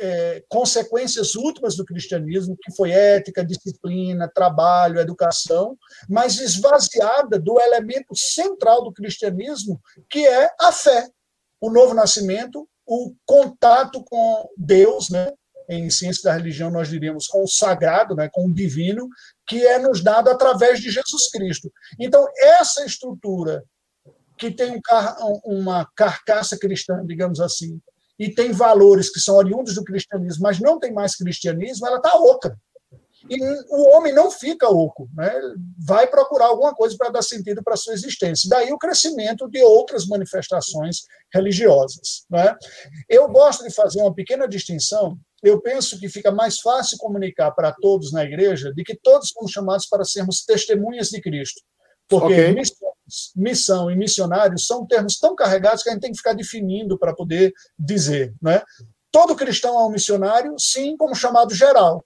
é, 0.00 0.42
consequências 0.48 1.34
últimas 1.34 1.76
do 1.76 1.84
cristianismo, 1.84 2.56
que 2.60 2.74
foi 2.74 2.90
ética, 2.90 3.44
disciplina, 3.44 4.30
trabalho, 4.34 4.98
educação, 4.98 5.76
mas 6.08 6.40
esvaziada 6.40 7.38
do 7.38 7.60
elemento 7.60 8.16
central 8.16 8.82
do 8.82 8.92
cristianismo, 8.92 9.80
que 10.08 10.26
é 10.26 10.50
a 10.58 10.72
fé, 10.72 11.06
o 11.60 11.70
novo 11.70 11.92
nascimento, 11.92 12.66
o 12.86 13.14
contato 13.26 14.02
com 14.04 14.48
Deus, 14.56 15.10
né? 15.10 15.32
em 15.68 15.88
ciência 15.88 16.24
da 16.24 16.32
religião 16.32 16.68
nós 16.68 16.88
diríamos 16.88 17.28
com 17.28 17.44
o 17.44 17.48
sagrado, 17.48 18.16
né, 18.16 18.28
com 18.32 18.46
o 18.46 18.52
divino, 18.52 19.08
que 19.46 19.64
é 19.64 19.78
nos 19.78 20.02
dado 20.02 20.28
através 20.28 20.80
de 20.80 20.90
Jesus 20.90 21.30
Cristo. 21.30 21.70
Então, 21.96 22.26
essa 22.36 22.84
estrutura 22.84 23.62
que 24.36 24.50
tem 24.50 24.72
um 24.72 24.80
car 24.80 25.16
uma 25.44 25.86
carcaça 25.94 26.58
cristã, 26.58 27.04
digamos 27.06 27.40
assim, 27.40 27.80
e 28.20 28.28
tem 28.28 28.52
valores 28.52 29.10
que 29.10 29.18
são 29.18 29.34
oriundos 29.34 29.74
do 29.74 29.82
cristianismo, 29.82 30.42
mas 30.42 30.60
não 30.60 30.78
tem 30.78 30.92
mais 30.92 31.16
cristianismo, 31.16 31.86
ela 31.86 31.96
está 31.96 32.14
oca. 32.14 32.54
E 33.28 33.42
o 33.70 33.90
homem 33.90 34.12
não 34.12 34.30
fica 34.30 34.68
oco, 34.68 35.08
né? 35.14 35.32
vai 35.78 36.06
procurar 36.06 36.46
alguma 36.46 36.74
coisa 36.74 36.94
para 36.98 37.10
dar 37.10 37.22
sentido 37.22 37.62
para 37.62 37.74
a 37.74 37.76
sua 37.76 37.94
existência. 37.94 38.48
Daí 38.48 38.72
o 38.72 38.78
crescimento 38.78 39.48
de 39.48 39.62
outras 39.62 40.06
manifestações 40.06 41.02
religiosas. 41.32 42.24
Né? 42.30 42.54
Eu 43.08 43.26
gosto 43.28 43.64
de 43.64 43.74
fazer 43.74 44.02
uma 44.02 44.14
pequena 44.14 44.46
distinção. 44.46 45.18
Eu 45.42 45.60
penso 45.60 45.98
que 45.98 46.08
fica 46.08 46.30
mais 46.30 46.60
fácil 46.60 46.98
comunicar 46.98 47.50
para 47.52 47.72
todos 47.72 48.12
na 48.12 48.24
igreja 48.24 48.72
de 48.74 48.84
que 48.84 48.94
todos 48.94 49.30
somos 49.30 49.50
chamados 49.50 49.86
para 49.86 50.04
sermos 50.04 50.44
testemunhas 50.44 51.08
de 51.08 51.20
Cristo. 51.22 51.62
Porque 52.10 52.34
okay. 52.34 52.52
missões, 52.52 53.32
missão 53.36 53.90
e 53.90 53.96
missionários 53.96 54.66
são 54.66 54.84
termos 54.84 55.16
tão 55.18 55.36
carregados 55.36 55.82
que 55.82 55.88
a 55.88 55.92
gente 55.92 56.02
tem 56.02 56.10
que 56.10 56.18
ficar 56.18 56.32
definindo 56.32 56.98
para 56.98 57.14
poder 57.14 57.52
dizer. 57.78 58.34
Né? 58.42 58.60
Todo 59.12 59.36
cristão 59.36 59.78
é 59.78 59.86
um 59.86 59.90
missionário, 59.90 60.54
sim, 60.58 60.96
como 60.96 61.14
chamado 61.14 61.54
geral. 61.54 62.04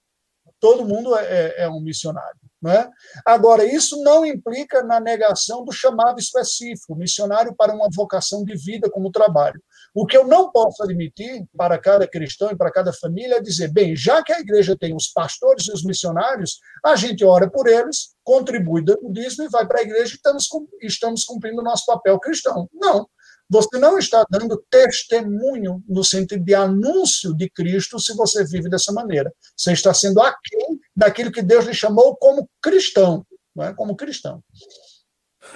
Todo 0.59 0.85
mundo 0.85 1.15
é, 1.17 1.25
é, 1.25 1.63
é 1.63 1.69
um 1.69 1.81
missionário. 1.81 2.39
Né? 2.61 2.89
Agora, 3.25 3.63
isso 3.65 4.01
não 4.01 4.25
implica 4.25 4.81
na 4.81 4.99
negação 4.99 5.63
do 5.63 5.71
chamado 5.71 6.19
específico, 6.19 6.95
missionário 6.95 7.53
para 7.55 7.73
uma 7.73 7.89
vocação 7.93 8.43
de 8.43 8.55
vida 8.55 8.89
como 8.89 9.11
trabalho. 9.11 9.61
O 9.97 10.05
que 10.05 10.17
eu 10.17 10.27
não 10.27 10.51
posso 10.51 10.83
admitir 10.83 11.47
para 11.55 11.79
cada 11.79 12.05
cristão 12.05 12.51
e 12.51 12.55
para 12.57 12.69
cada 12.69 12.91
família 12.91 13.35
é 13.35 13.41
dizer, 13.41 13.71
bem, 13.71 13.95
já 13.95 14.21
que 14.21 14.33
a 14.33 14.41
igreja 14.41 14.77
tem 14.77 14.93
os 14.93 15.07
pastores 15.07 15.67
e 15.67 15.71
os 15.71 15.85
missionários, 15.85 16.59
a 16.83 16.97
gente 16.97 17.23
ora 17.23 17.49
por 17.49 17.65
eles, 17.65 18.13
contribui 18.21 18.83
dando 18.83 19.09
dízimo 19.13 19.45
e 19.45 19.49
vai 19.49 19.65
para 19.65 19.79
a 19.79 19.83
igreja 19.83 20.11
e 20.11 20.15
estamos, 20.17 20.49
estamos 20.81 21.23
cumprindo 21.23 21.61
o 21.61 21.63
nosso 21.63 21.85
papel 21.85 22.19
cristão. 22.19 22.69
Não. 22.73 23.07
Você 23.49 23.79
não 23.79 23.97
está 23.97 24.25
dando 24.29 24.61
testemunho 24.69 25.81
no 25.87 26.03
sentido 26.03 26.43
de 26.43 26.53
anúncio 26.53 27.33
de 27.33 27.49
Cristo 27.49 27.97
se 27.97 28.13
você 28.15 28.43
vive 28.43 28.69
dessa 28.69 28.91
maneira. 28.91 29.31
Você 29.55 29.71
está 29.71 29.93
sendo 29.93 30.19
aquém 30.19 30.77
daquilo 30.93 31.31
que 31.31 31.41
Deus 31.41 31.63
lhe 31.63 31.73
chamou 31.73 32.17
como 32.17 32.49
cristão, 32.61 33.25
não 33.55 33.63
é? 33.63 33.73
como 33.73 33.95
cristão. 33.95 34.43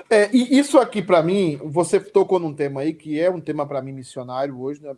É, 0.10 0.30
e 0.36 0.58
isso 0.58 0.78
aqui, 0.78 1.02
para 1.02 1.24
mim, 1.24 1.58
você 1.58 2.00
tocou 2.00 2.40
num 2.40 2.54
tema 2.54 2.82
aí 2.82 2.94
que 2.94 3.20
é 3.20 3.30
um 3.30 3.42
tema 3.42 3.68
para 3.68 3.82
mim 3.82 3.92
missionário 3.92 4.60
hoje. 4.60 4.82
Né? 4.82 4.96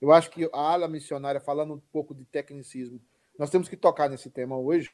Eu 0.00 0.12
acho 0.12 0.30
que 0.30 0.44
a 0.52 0.58
ala 0.72 0.88
missionária, 0.88 1.40
falando 1.40 1.74
um 1.74 1.80
pouco 1.92 2.14
de 2.14 2.24
tecnicismo, 2.24 3.00
nós 3.38 3.50
temos 3.50 3.68
que 3.68 3.76
tocar 3.76 4.08
nesse 4.08 4.30
tema 4.30 4.56
hoje, 4.56 4.90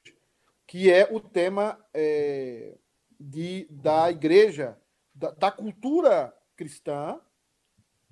que 0.67 0.91
é 0.91 1.09
o 1.11 1.21
tema 1.21 1.79
é, 1.93 2.77
de, 3.19 3.67
da 3.71 4.11
igreja, 4.11 4.79
da, 5.15 5.31
da, 5.33 5.51
cultura 5.51 6.35
cristã, 6.57 7.21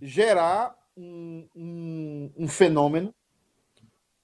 gerar 0.02 0.76
um, 0.96 1.48
um, 1.54 2.32
um 2.36 2.48
fenômeno 2.48 3.14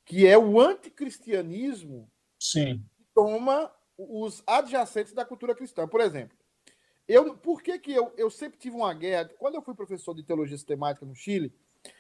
que 0.05 0.27
é 0.27 0.37
o 0.37 0.61
anticristianismo 0.61 2.11
Sim. 2.39 2.85
que 2.97 3.05
toma 3.15 3.73
os 3.97 4.43
adjacentes 4.47 5.13
da 5.13 5.25
cultura 5.25 5.55
cristã. 5.55 5.89
Por 5.89 6.01
exemplo, 6.01 6.37
eu, 7.07 7.37
por 7.37 7.63
que, 7.63 7.79
que 7.79 7.93
eu, 7.93 8.13
eu 8.17 8.31
sempre 8.31 8.59
tive 8.59 8.77
uma 8.77 8.93
guerra? 8.95 9.31
Quando 9.39 9.57
eu 9.57 9.63
fui 9.63 9.75
professor 9.75 10.15
de 10.15 10.23
teologia 10.23 10.57
sistemática 10.57 11.05
no 11.05 11.15
Chile, 11.15 11.55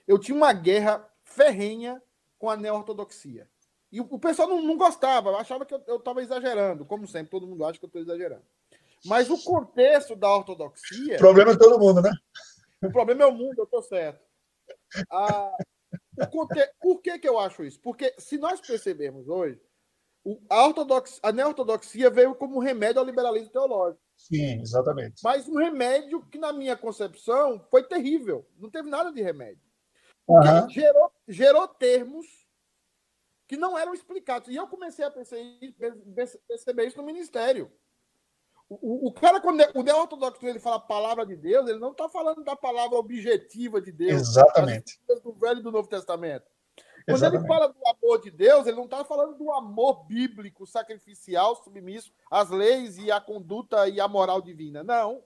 eu 0.06 0.18
tinha 0.18 0.36
uma 0.36 0.52
guerra 0.52 1.06
ferrenha 1.22 2.02
com 2.38 2.48
a 2.48 2.56
neo-ortodoxia. 2.56 3.48
E 3.92 4.00
o, 4.00 4.04
o 4.10 4.18
pessoal 4.18 4.48
não, 4.48 4.62
não, 4.62 4.76
gostava, 4.76 5.36
achava 5.36 5.64
que 5.64 5.74
eu 5.74 5.96
estava 5.96 6.22
exagerando, 6.22 6.84
como 6.84 7.06
sempre, 7.06 7.30
todo 7.30 7.46
mundo 7.46 7.64
acha 7.64 7.78
que 7.78 7.84
eu 7.84 7.88
estou 7.88 8.02
exagerando. 8.02 8.42
Mas 9.04 9.28
o 9.30 9.42
contexto 9.44 10.16
da 10.16 10.34
ortodoxia. 10.34 11.16
O 11.16 11.18
problema 11.18 11.52
é 11.52 11.58
todo 11.58 11.78
mundo, 11.78 12.00
né? 12.00 12.10
O 12.82 12.90
problema 12.90 13.22
é 13.24 13.26
o 13.26 13.32
mundo, 13.32 13.58
eu 13.58 13.64
estou 13.64 13.82
certo. 13.82 14.24
Ah, 15.10 15.56
conte... 16.30 16.58
Por 16.80 17.02
que, 17.02 17.18
que 17.18 17.28
eu 17.28 17.38
acho 17.38 17.64
isso? 17.64 17.78
Porque 17.80 18.14
se 18.18 18.38
nós 18.38 18.60
percebermos 18.60 19.28
hoje, 19.28 19.60
a, 20.50 21.28
a 21.28 21.32
neo-ortodoxia 21.32 22.08
veio 22.10 22.34
como 22.34 22.58
remédio 22.58 23.00
ao 23.00 23.06
liberalismo 23.06 23.50
teológico. 23.50 24.02
Sim, 24.16 24.60
exatamente. 24.60 25.20
Mas 25.22 25.48
um 25.48 25.56
remédio 25.56 26.24
que, 26.26 26.38
na 26.38 26.52
minha 26.52 26.76
concepção, 26.76 27.64
foi 27.70 27.82
terrível. 27.82 28.46
Não 28.58 28.70
teve 28.70 28.88
nada 28.88 29.12
de 29.12 29.22
remédio. 29.22 29.62
Uhum. 30.26 30.68
Gerou, 30.70 31.12
gerou 31.28 31.68
termos 31.68 32.26
que 33.46 33.56
não 33.56 33.76
eram 33.76 33.92
explicados. 33.92 34.48
E 34.48 34.56
eu 34.56 34.66
comecei 34.66 35.04
a 35.04 35.10
perceber 35.10 36.86
isso 36.86 36.96
no 36.96 37.04
ministério. 37.04 37.70
O, 38.68 39.08
o, 39.08 39.12
cara, 39.12 39.40
quando 39.40 39.60
é, 39.60 39.70
o 39.74 39.82
neo-ortodoxo 39.82 40.46
ele 40.46 40.58
fala 40.58 40.76
a 40.76 40.80
palavra 40.80 41.26
de 41.26 41.36
Deus, 41.36 41.68
ele 41.68 41.78
não 41.78 41.90
está 41.92 42.08
falando 42.08 42.42
da 42.42 42.56
palavra 42.56 42.96
objetiva 42.96 43.80
de 43.80 43.92
Deus. 43.92 44.22
Exatamente. 44.22 44.98
Do 45.22 45.34
Velho 45.34 45.60
e 45.60 45.62
do 45.62 45.70
Novo 45.70 45.86
Testamento. 45.86 46.46
Quando 47.06 47.18
Exatamente. 47.18 47.44
ele 47.44 47.48
fala 47.48 47.68
do 47.68 47.86
amor 47.86 48.20
de 48.22 48.30
Deus, 48.30 48.66
ele 48.66 48.76
não 48.76 48.84
está 48.84 49.04
falando 49.04 49.36
do 49.36 49.52
amor 49.52 50.06
bíblico, 50.06 50.66
sacrificial, 50.66 51.54
submisso 51.56 52.10
às 52.30 52.48
leis 52.48 52.96
e 52.96 53.12
à 53.12 53.20
conduta 53.20 53.86
e 53.88 54.00
à 54.00 54.08
moral 54.08 54.40
divina. 54.40 54.82
Não. 54.82 55.22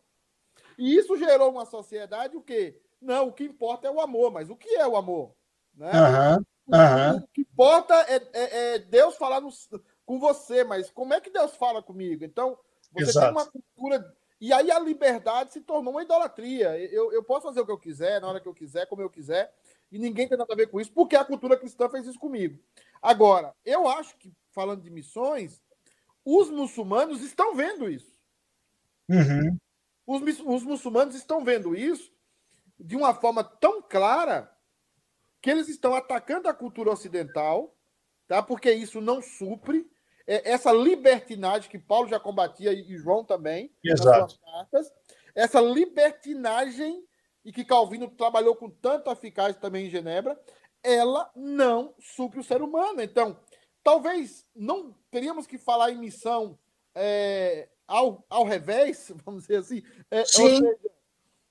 E 0.76 0.96
isso 0.96 1.16
gerou 1.16 1.50
uma 1.50 1.64
sociedade 1.64 2.36
o 2.36 2.42
quê? 2.42 2.80
Não, 3.00 3.28
o 3.28 3.32
que 3.32 3.44
importa 3.44 3.86
é 3.86 3.90
o 3.90 4.00
amor, 4.00 4.32
mas 4.32 4.50
o 4.50 4.56
que 4.56 4.74
é 4.74 4.86
o 4.88 4.96
amor? 4.96 5.32
Né? 5.72 5.92
Uhum, 5.92 6.76
uhum. 6.76 7.16
O, 7.18 7.28
que 7.28 7.42
importa 7.42 7.94
é, 8.08 8.16
é, 8.32 8.74
é 8.74 8.78
Deus 8.80 9.14
falar 9.14 9.40
no, 9.40 9.50
com 10.04 10.18
você, 10.18 10.64
mas 10.64 10.90
como 10.90 11.14
é 11.14 11.20
que 11.20 11.30
Deus 11.30 11.54
fala 11.54 11.80
comigo? 11.80 12.24
Então, 12.24 12.58
você 12.92 13.10
Exato. 13.10 13.26
tem 13.26 13.36
uma 13.36 13.46
cultura. 13.46 14.16
E 14.40 14.52
aí 14.52 14.68
a 14.70 14.80
liberdade 14.80 15.52
se 15.52 15.60
tornou 15.60 15.92
uma 15.92 16.02
idolatria. 16.02 16.76
Eu, 16.92 17.12
eu 17.12 17.22
posso 17.22 17.46
fazer 17.46 17.60
o 17.60 17.66
que 17.66 17.72
eu 17.72 17.78
quiser, 17.78 18.20
na 18.20 18.28
hora 18.28 18.40
que 18.40 18.48
eu 18.48 18.54
quiser, 18.54 18.86
como 18.86 19.00
eu 19.00 19.10
quiser 19.10 19.52
e 19.90 19.98
ninguém 19.98 20.28
tem 20.28 20.36
nada 20.36 20.52
a 20.52 20.56
ver 20.56 20.68
com 20.68 20.80
isso, 20.80 20.92
porque 20.92 21.16
a 21.16 21.24
cultura 21.24 21.56
cristã 21.56 21.88
fez 21.88 22.06
isso 22.06 22.18
comigo. 22.18 22.58
Agora, 23.00 23.54
eu 23.64 23.88
acho 23.88 24.16
que, 24.18 24.32
falando 24.52 24.82
de 24.82 24.90
missões, 24.90 25.62
os 26.24 26.50
muçulmanos 26.50 27.22
estão 27.22 27.54
vendo 27.54 27.88
isso. 27.88 28.18
Uhum. 29.08 29.58
Os, 30.06 30.40
os 30.40 30.62
muçulmanos 30.62 31.14
estão 31.14 31.42
vendo 31.44 31.74
isso 31.74 32.12
de 32.78 32.96
uma 32.96 33.14
forma 33.14 33.42
tão 33.42 33.82
clara 33.82 34.54
que 35.40 35.50
eles 35.50 35.68
estão 35.68 35.94
atacando 35.94 36.48
a 36.48 36.54
cultura 36.54 36.90
ocidental, 36.90 37.74
tá? 38.26 38.42
porque 38.42 38.70
isso 38.72 39.00
não 39.00 39.22
supre 39.22 39.90
é, 40.26 40.50
essa 40.50 40.70
libertinagem 40.70 41.70
que 41.70 41.78
Paulo 41.78 42.08
já 42.08 42.20
combatia 42.20 42.72
e 42.72 42.96
João 42.98 43.24
também, 43.24 43.72
Exato. 43.82 44.20
nas 44.20 44.32
suas 44.32 44.40
cartas, 44.44 44.92
essa 45.34 45.60
libertinagem 45.60 47.07
e 47.44 47.52
que 47.52 47.64
Calvino 47.64 48.08
trabalhou 48.08 48.54
com 48.54 48.68
tanta 48.68 49.12
eficácia 49.12 49.54
também 49.54 49.86
em 49.86 49.90
Genebra, 49.90 50.38
ela 50.82 51.30
não 51.34 51.94
supre 51.98 52.40
o 52.40 52.44
ser 52.44 52.62
humano. 52.62 53.02
Então, 53.02 53.38
talvez 53.82 54.46
não 54.54 54.94
teríamos 55.10 55.46
que 55.46 55.58
falar 55.58 55.90
em 55.90 55.98
missão 55.98 56.58
é, 56.94 57.68
ao, 57.86 58.24
ao 58.28 58.44
revés, 58.44 59.12
vamos 59.24 59.42
dizer 59.42 59.56
assim. 59.56 59.82
É. 60.10 60.24
Seja, 60.24 60.78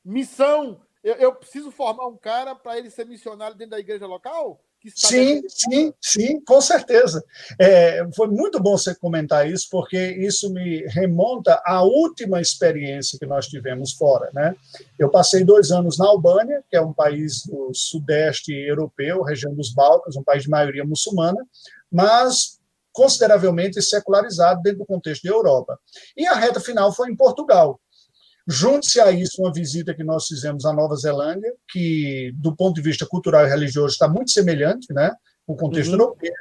missão, 0.03 0.81
eu, 1.03 1.15
eu, 1.15 1.35
preciso 1.35 1.71
formar 1.71 2.07
um 2.07 2.17
cara 2.17 2.55
para 2.55 2.77
ele 2.77 2.89
ser 2.89 3.05
missionário 3.05 3.57
dentro 3.57 3.71
da 3.71 3.79
igreja 3.79 4.05
local? 4.05 4.63
Sim, 4.95 5.41
sim, 5.47 5.93
sim, 6.01 6.41
com 6.41 6.61
certeza. 6.61 7.23
É, 7.59 8.05
foi 8.15 8.27
muito 8.27 8.59
bom 8.59 8.77
você 8.77 8.93
comentar 8.95 9.49
isso, 9.49 9.67
porque 9.69 9.97
isso 9.97 10.51
me 10.51 10.85
remonta 10.87 11.61
à 11.65 11.81
última 11.83 12.41
experiência 12.41 13.17
que 13.19 13.25
nós 13.25 13.47
tivemos 13.47 13.93
fora. 13.93 14.29
Né? 14.33 14.55
Eu 14.97 15.09
passei 15.09 15.43
dois 15.43 15.71
anos 15.71 15.97
na 15.97 16.07
Albânia, 16.07 16.63
que 16.69 16.75
é 16.75 16.81
um 16.81 16.93
país 16.93 17.43
do 17.45 17.71
sudeste 17.73 18.51
europeu, 18.53 19.23
região 19.23 19.53
dos 19.53 19.73
Balcãs, 19.73 20.15
um 20.15 20.23
país 20.23 20.43
de 20.43 20.49
maioria 20.49 20.83
muçulmana, 20.83 21.39
mas 21.91 22.57
consideravelmente 22.97 23.79
secularizado 23.79 24.61
dentro 24.63 24.79
do 24.79 24.85
contexto 24.85 25.23
da 25.23 25.29
Europa. 25.29 25.79
E 26.15 26.25
a 26.25 26.33
reta 26.33 26.59
final 26.59 26.91
foi 26.91 27.11
em 27.11 27.15
Portugal. 27.15 27.79
Junte-se 28.47 28.99
a 29.01 29.11
isso 29.11 29.41
uma 29.41 29.51
visita 29.51 29.93
que 29.93 30.03
nós 30.03 30.25
fizemos 30.25 30.65
à 30.65 30.73
Nova 30.73 30.95
Zelândia, 30.95 31.53
que, 31.69 32.31
do 32.35 32.55
ponto 32.55 32.75
de 32.75 32.81
vista 32.81 33.05
cultural 33.05 33.45
e 33.45 33.49
religioso, 33.49 33.93
está 33.93 34.07
muito 34.07 34.31
semelhante, 34.31 34.93
né? 34.93 35.11
o 35.47 35.55
contexto 35.55 35.93
uhum. 35.93 35.99
europeu, 35.99 36.33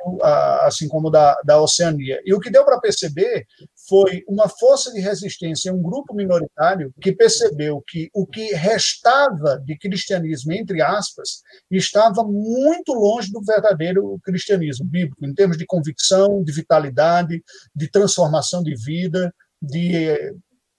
assim 0.62 0.88
como 0.88 1.08
da, 1.08 1.40
da 1.44 1.60
Oceania. 1.60 2.20
E 2.24 2.34
o 2.34 2.40
que 2.40 2.50
deu 2.50 2.64
para 2.64 2.80
perceber 2.80 3.46
foi 3.88 4.24
uma 4.26 4.48
força 4.48 4.92
de 4.92 4.98
resistência, 4.98 5.72
um 5.72 5.80
grupo 5.80 6.12
minoritário 6.12 6.92
que 7.00 7.12
percebeu 7.12 7.80
que 7.86 8.10
o 8.12 8.26
que 8.26 8.52
restava 8.54 9.62
de 9.64 9.78
cristianismo, 9.78 10.52
entre 10.52 10.82
aspas, 10.82 11.42
estava 11.70 12.24
muito 12.24 12.92
longe 12.92 13.30
do 13.30 13.40
verdadeiro 13.44 14.18
cristianismo 14.24 14.84
bíblico, 14.84 15.24
em 15.24 15.32
termos 15.32 15.56
de 15.56 15.64
convicção, 15.64 16.42
de 16.42 16.50
vitalidade, 16.50 17.44
de 17.74 17.88
transformação 17.88 18.60
de 18.60 18.74
vida, 18.74 19.32
de 19.62 20.34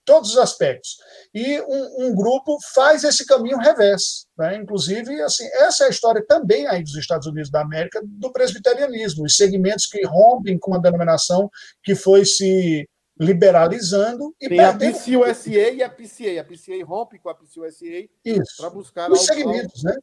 todos 0.08 0.30
os 0.30 0.38
aspectos. 0.38 0.96
E 1.34 1.60
um, 1.60 2.06
um 2.06 2.14
grupo 2.14 2.56
faz 2.74 3.04
esse 3.04 3.26
caminho 3.26 3.58
reverso. 3.58 4.26
Né? 4.38 4.56
Inclusive, 4.56 5.20
assim, 5.20 5.44
essa 5.52 5.84
é 5.84 5.86
a 5.88 5.90
história 5.90 6.24
também 6.26 6.66
aí 6.66 6.82
dos 6.82 6.96
Estados 6.96 7.26
Unidos 7.26 7.50
da 7.50 7.60
América 7.60 8.00
do 8.02 8.32
presbiterianismo, 8.32 9.26
os 9.26 9.36
segmentos 9.36 9.84
que 9.84 10.02
rompem 10.06 10.58
com 10.58 10.74
a 10.74 10.78
denominação 10.78 11.50
que 11.84 11.94
foi 11.94 12.24
se 12.24 12.88
liberalizando 13.20 14.34
e 14.40 14.48
Tem 14.48 14.60
a 14.60 14.72
PCUSA 14.72 15.50
e 15.50 15.82
a 15.82 15.90
PCA. 15.90 16.40
A 16.40 16.44
PCA 16.44 16.86
rompe 16.86 17.18
com 17.18 17.28
a 17.28 17.34
PCUSA 17.34 17.84
para 18.56 18.70
buscar 18.70 19.10
os 19.12 19.26
segmentos, 19.26 19.82
né? 19.82 19.94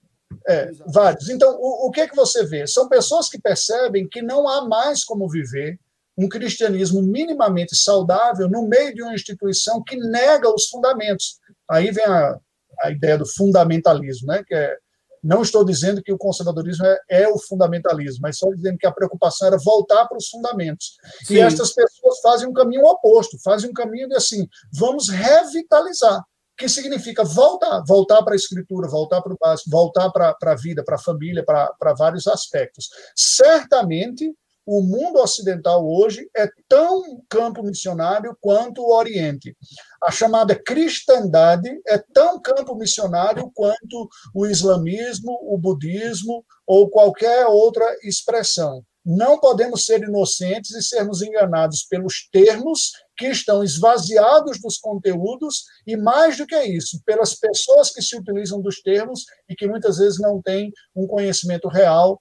É, 0.47 0.69
vários. 0.93 1.29
Então, 1.29 1.57
o, 1.59 1.87
o 1.87 1.91
que 1.91 2.01
é 2.01 2.07
que 2.07 2.15
você 2.15 2.45
vê? 2.45 2.67
São 2.67 2.87
pessoas 2.87 3.27
que 3.27 3.39
percebem 3.39 4.07
que 4.07 4.21
não 4.21 4.47
há 4.47 4.67
mais 4.67 5.03
como 5.03 5.29
viver 5.29 5.79
um 6.17 6.29
cristianismo 6.29 7.01
minimamente 7.01 7.75
saudável 7.75 8.49
no 8.49 8.67
meio 8.67 8.93
de 8.93 9.03
uma 9.03 9.13
instituição 9.13 9.83
que 9.83 9.97
nega 9.97 10.53
os 10.53 10.67
fundamentos. 10.67 11.39
Aí 11.69 11.91
vem 11.91 12.05
a, 12.05 12.39
a 12.81 12.91
ideia 12.91 13.17
do 13.17 13.25
fundamentalismo, 13.25 14.27
né? 14.27 14.43
que 14.45 14.53
é, 14.53 14.77
não 15.25 15.41
estou 15.41 15.65
dizendo 15.65 16.03
que 16.03 16.13
o 16.13 16.17
conservadorismo 16.17 16.85
é, 16.85 16.99
é, 17.09 17.27
o 17.27 17.37
fundamentalismo, 17.37 18.21
mas 18.21 18.37
só 18.37 18.49
dizendo 18.51 18.77
que 18.77 18.85
a 18.85 18.91
preocupação 18.91 19.47
era 19.47 19.57
voltar 19.57 20.05
para 20.05 20.17
os 20.17 20.29
fundamentos. 20.29 20.97
Sim. 21.23 21.35
E 21.35 21.39
estas 21.39 21.73
pessoas 21.73 22.19
fazem 22.21 22.47
um 22.47 22.53
caminho 22.53 22.85
oposto, 22.85 23.37
fazem 23.43 23.69
um 23.69 23.73
caminho 23.73 24.07
de 24.07 24.15
assim, 24.15 24.47
vamos 24.71 25.09
revitalizar, 25.09 26.23
que 26.55 26.69
significa 26.69 27.23
voltar, 27.23 27.83
voltar 27.85 28.23
para 28.23 28.33
a 28.33 28.37
escritura, 28.37 28.87
voltar 28.87 29.21
para 29.21 29.33
o 29.33 29.37
básico, 29.37 29.69
voltar 29.69 30.09
para 30.11 30.35
a 30.41 30.55
vida, 30.55 30.83
para 30.83 30.95
a 30.95 30.99
família, 30.99 31.43
para, 31.43 31.73
para 31.79 31.93
vários 31.93 32.27
aspectos. 32.27 32.87
Certamente 33.15 34.31
o 34.65 34.81
mundo 34.81 35.19
ocidental 35.19 35.85
hoje 35.87 36.27
é 36.35 36.49
tão 36.67 37.21
campo 37.29 37.61
missionário 37.61 38.35
quanto 38.41 38.81
o 38.81 38.95
Oriente. 38.95 39.55
A 40.03 40.11
chamada 40.11 40.55
cristandade 40.55 41.69
é 41.87 41.97
tão 42.13 42.41
campo 42.41 42.75
missionário 42.75 43.51
quanto 43.53 44.09
o 44.33 44.47
islamismo, 44.47 45.37
o 45.43 45.57
budismo 45.57 46.43
ou 46.65 46.89
qualquer 46.89 47.45
outra 47.45 47.85
expressão. 48.03 48.83
Não 49.05 49.39
podemos 49.39 49.85
ser 49.85 50.01
inocentes 50.01 50.71
e 50.71 50.81
sermos 50.81 51.21
enganados 51.21 51.83
pelos 51.83 52.27
termos 52.31 52.91
que 53.15 53.27
estão 53.27 53.63
esvaziados 53.63 54.59
dos 54.59 54.79
conteúdos 54.79 55.63
e, 55.85 55.95
mais 55.95 56.37
do 56.37 56.47
que 56.47 56.59
isso, 56.63 56.99
pelas 57.05 57.35
pessoas 57.35 57.91
que 57.91 58.01
se 58.01 58.17
utilizam 58.17 58.59
dos 58.59 58.81
termos 58.81 59.25
e 59.47 59.55
que 59.55 59.67
muitas 59.67 59.97
vezes 59.97 60.19
não 60.19 60.41
têm 60.41 60.71
um 60.95 61.05
conhecimento 61.05 61.67
real 61.67 62.19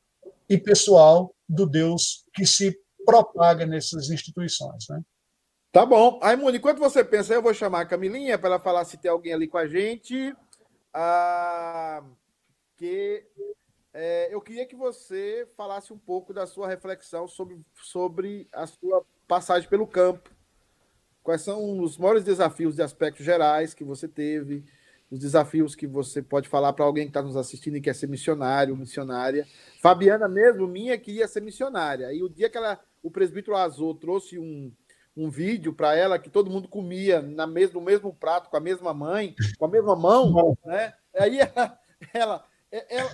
e 0.49 0.59
pessoal 0.59 1.34
do 1.49 1.66
Deus 1.66 2.24
que 2.34 2.47
se 2.47 2.78
propaga 3.05 3.66
nessas 3.66 4.11
instituições. 4.11 4.86
Né? 4.88 5.01
Tá 5.72 5.84
bom. 5.84 6.18
Raimundo, 6.20 6.57
enquanto 6.57 6.78
você 6.78 7.05
pensa, 7.05 7.34
eu 7.34 7.42
vou 7.42 7.55
chamar 7.55 7.80
a 7.80 7.86
Camilinha 7.86 8.38
para 8.38 8.51
ela 8.51 8.61
falar 8.61 8.84
se 8.84 8.97
tem 8.97 9.11
alguém 9.11 9.32
ali 9.32 9.49
com 9.49 9.59
a 9.59 9.66
gente. 9.66 10.34
Ah, 10.92 12.03
que 12.76 13.26
é, 13.92 14.32
eu 14.34 14.40
queria 14.40 14.66
que 14.66 14.76
você 14.76 15.49
falasse 15.57 15.92
um 15.92 15.99
pouco 15.99 16.32
da 16.32 16.47
sua 16.47 16.68
reflexão 16.68 17.28
sobre, 17.28 17.61
sobre 17.74 18.49
a 18.53 18.66
sua 18.66 19.05
passagem 19.26 19.68
pelo 19.68 19.86
campo. 19.86 20.30
Quais 21.22 21.42
são 21.42 21.80
os 21.80 21.97
maiores 21.97 22.22
desafios 22.22 22.74
de 22.74 22.82
aspectos 22.82 23.24
gerais 23.24 23.72
que 23.72 23.84
você 23.84 24.07
teve? 24.07 24.64
Os 25.11 25.18
desafios 25.18 25.74
que 25.74 25.86
você 25.86 26.22
pode 26.22 26.48
falar 26.48 26.72
para 26.72 26.84
alguém 26.84 27.05
que 27.05 27.11
está 27.11 27.22
nos 27.22 27.36
assistindo 27.36 27.76
e 27.76 27.80
quer 27.80 27.94
ser 27.94 28.09
missionário, 28.09 28.76
missionária. 28.76 29.46
Fabiana 29.80 30.28
mesmo, 30.28 30.66
minha, 30.66 30.98
queria 30.98 31.28
ser 31.28 31.40
missionária. 31.40 32.12
E 32.12 32.22
o 32.22 32.28
dia 32.28 32.48
que 32.48 32.57
ela, 32.57 32.80
o 33.02 33.11
presbítero 33.11 33.57
Azul 33.57 33.94
trouxe 33.94 34.38
um, 34.38 34.72
um 35.16 35.30
vídeo 35.30 35.72
para 35.72 35.94
ela 35.94 36.18
que 36.18 36.30
todo 36.30 36.50
mundo 36.50 36.68
comia 36.68 37.22
na 37.22 37.46
mesmo, 37.46 37.80
no 37.80 37.86
mesmo 37.86 38.12
prato, 38.12 38.50
com 38.50 38.57
a 38.57 38.61
mesma 38.61 38.92
mãe, 38.92 39.34
com 39.59 39.66
a 39.66 39.68
mesma 39.68 39.94
mão, 39.94 40.57
né? 40.64 40.94
Aí 41.16 41.38
ela, 41.38 41.78
ela, 42.12 42.44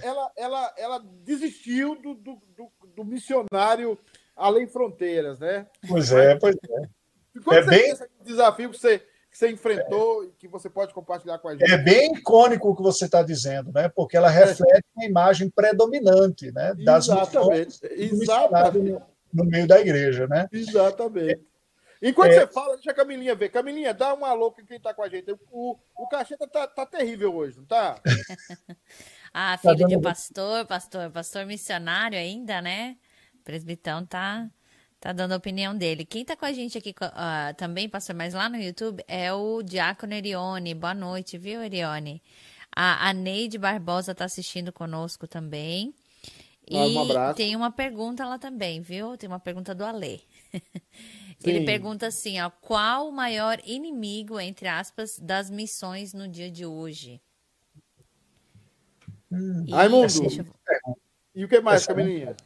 ela, 0.03 0.33
ela, 0.37 0.75
ela, 0.79 0.99
desistiu 1.23 1.95
do, 1.97 2.15
do, 2.15 2.43
do, 2.57 2.73
do 2.97 3.05
missionário 3.05 3.99
além 4.35 4.67
fronteiras, 4.67 5.39
né? 5.39 5.67
Pois 5.87 6.13
é, 6.13 6.39
pois 6.39 6.55
é. 6.55 6.89
Quando 7.45 7.59
é 7.59 7.67
bem... 7.67 7.95
desafio 8.25 8.71
que 8.71 8.79
você 8.79 9.07
que 9.31 9.39
você 9.39 9.49
enfrentou 9.49 10.25
e 10.25 10.33
que 10.33 10.49
você 10.49 10.69
pode 10.69 10.93
compartilhar 10.93 11.39
com 11.39 11.49
a 11.49 11.53
gente. 11.53 11.71
É 11.71 11.79
bem 11.79 12.15
icônico 12.15 12.69
o 12.69 12.77
que 12.77 12.83
você 12.83 13.05
está 13.05 13.23
dizendo, 13.23 13.71
né? 13.73 13.89
porque 13.89 14.17
ela 14.17 14.29
reflete 14.29 14.85
a 14.99 15.05
imagem 15.05 15.49
predominante 15.49 16.51
né? 16.51 16.75
das 16.85 17.07
Exatamente. 17.09 17.79
Exatamente. 17.93 18.91
No, 18.91 19.03
no, 19.33 19.45
meio 19.45 19.69
da 19.69 19.81
igreja. 19.81 20.27
Né? 20.27 20.49
Exatamente. 20.53 21.41
Enquanto 22.03 22.33
é... 22.33 22.41
você 22.41 22.47
fala, 22.49 22.75
deixa 22.75 22.91
a 22.91 22.95
Camilinha 22.95 23.35
ver. 23.37 23.51
Camilinha, 23.51 23.95
dá 23.95 24.13
uma 24.15 24.33
louca 24.33 24.65
quem 24.65 24.79
está 24.79 24.93
com 24.93 25.03
a 25.03 25.09
gente. 25.09 25.31
O, 25.53 25.77
o 25.97 26.09
cacheta 26.09 26.49
tá, 26.49 26.67
tá 26.67 26.85
terrível 26.85 27.33
hoje, 27.33 27.59
não 27.59 27.67
tá? 27.67 28.01
ah, 29.33 29.57
filho 29.59 29.79
tá 29.79 29.87
de 29.87 30.01
pastor, 30.01 30.67
pastor, 30.67 31.11
pastor 31.11 31.47
missionário 31.47 32.19
ainda, 32.19 32.61
né? 32.61 32.97
O 33.35 33.45
presbitão 33.45 34.05
tá 34.05 34.51
Tá 35.01 35.15
dando 35.15 35.33
a 35.33 35.37
opinião 35.39 35.75
dele. 35.75 36.05
Quem 36.05 36.27
tá 36.27 36.37
com 36.37 36.45
a 36.45 36.53
gente 36.53 36.77
aqui 36.77 36.91
uh, 36.91 37.55
também, 37.57 37.89
pastor, 37.89 38.15
mas 38.15 38.35
lá 38.35 38.51
no 38.51 38.59
YouTube, 38.59 39.03
é 39.09 39.33
o 39.33 39.63
Diácono 39.63 40.13
Erione. 40.13 40.75
Boa 40.75 40.93
noite, 40.93 41.39
viu, 41.39 41.63
Erione? 41.63 42.23
A, 42.71 43.09
a 43.09 43.13
Neide 43.15 43.57
Barbosa 43.57 44.15
tá 44.15 44.27
assistindo 44.27 44.71
conosco 44.71 45.27
também. 45.27 45.95
E 46.69 46.77
ah, 46.77 46.87
um 46.87 47.01
abraço. 47.01 47.37
tem 47.37 47.57
uma 47.57 47.73
pergunta 47.73 48.27
lá 48.27 48.39
também, 48.39 48.83
viu? 48.83 49.17
Tem 49.17 49.27
uma 49.27 49.41
pergunta 49.41 49.75
do 49.75 49.87
Alê. 49.87 50.21
Ele 51.43 51.65
pergunta 51.65 52.07
assim, 52.07 52.39
ó, 52.39 52.51
qual 52.51 53.09
o 53.09 53.13
maior 53.13 53.59
inimigo, 53.65 54.39
entre 54.39 54.69
aspas, 54.69 55.19
das 55.19 55.49
missões 55.49 56.13
no 56.13 56.29
dia 56.29 56.51
de 56.51 56.67
hoje? 56.67 57.23
Hum. 59.33 59.65
E, 59.67 59.71
Raimundo, 59.71 60.13
eu... 60.23 60.99
e 61.35 61.45
o 61.47 61.49
que 61.49 61.59
mais, 61.61 61.87
Camilinha? 61.87 62.37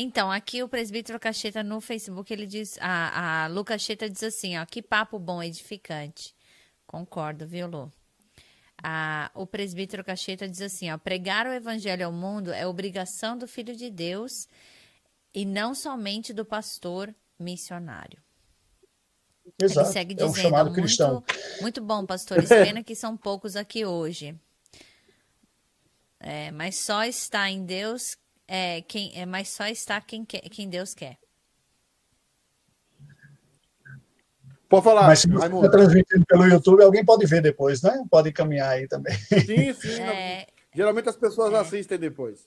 Então, 0.00 0.30
aqui 0.30 0.62
o 0.62 0.68
presbítero 0.68 1.18
Cacheta 1.18 1.64
no 1.64 1.80
Facebook, 1.80 2.32
ele 2.32 2.46
diz, 2.46 2.78
a, 2.80 3.42
a 3.42 3.46
Lu 3.48 3.64
Cacheta 3.64 4.08
diz 4.08 4.22
assim, 4.22 4.56
ó, 4.56 4.64
que 4.64 4.80
papo 4.80 5.18
bom, 5.18 5.42
edificante. 5.42 6.36
Concordo, 6.86 7.48
viu, 7.48 7.66
Lu? 7.66 7.92
A, 8.80 9.28
o 9.34 9.44
presbítero 9.44 10.04
Cacheta 10.04 10.48
diz 10.48 10.62
assim, 10.62 10.88
ó, 10.88 10.96
pregar 10.96 11.48
o 11.48 11.52
evangelho 11.52 12.06
ao 12.06 12.12
mundo 12.12 12.52
é 12.52 12.64
obrigação 12.64 13.36
do 13.36 13.48
Filho 13.48 13.74
de 13.74 13.90
Deus 13.90 14.46
e 15.34 15.44
não 15.44 15.74
somente 15.74 16.32
do 16.32 16.44
pastor 16.44 17.12
missionário. 17.36 18.22
Exato. 19.60 19.88
Ele 19.88 19.92
segue 19.92 20.14
dizendo, 20.14 20.28
é 20.28 20.30
um 20.30 20.42
chamado 20.42 20.72
cristão. 20.72 21.12
Muito, 21.14 21.62
muito 21.62 21.82
bom, 21.82 22.06
pastores, 22.06 22.48
pena 22.48 22.84
que 22.84 22.94
são 22.94 23.16
poucos 23.16 23.56
aqui 23.56 23.84
hoje. 23.84 24.38
É, 26.20 26.52
mas 26.52 26.78
só 26.78 27.02
está 27.02 27.50
em 27.50 27.64
Deus 27.64 28.16
é, 28.48 28.80
quem, 28.80 29.12
é, 29.14 29.26
mas 29.26 29.50
só 29.50 29.66
está 29.66 30.00
quem, 30.00 30.24
quer, 30.24 30.40
quem 30.40 30.70
Deus 30.70 30.94
quer. 30.94 31.18
Pode 34.66 34.84
falar. 34.84 35.06
Mas 35.06 35.20
se 35.20 35.28
você 35.28 35.46
está 35.46 35.70
transmitindo 35.70 36.24
pelo 36.26 36.46
YouTube, 36.46 36.82
alguém 36.82 37.04
pode 37.04 37.26
ver 37.26 37.42
depois, 37.42 37.82
né? 37.82 38.02
Pode 38.10 38.32
caminhar 38.32 38.70
aí 38.70 38.88
também. 38.88 39.14
Sim, 39.18 39.74
sim. 39.74 40.00
É... 40.00 40.46
Geralmente 40.74 41.08
as 41.08 41.16
pessoas 41.16 41.52
é. 41.52 41.56
assistem 41.56 41.98
depois. 41.98 42.46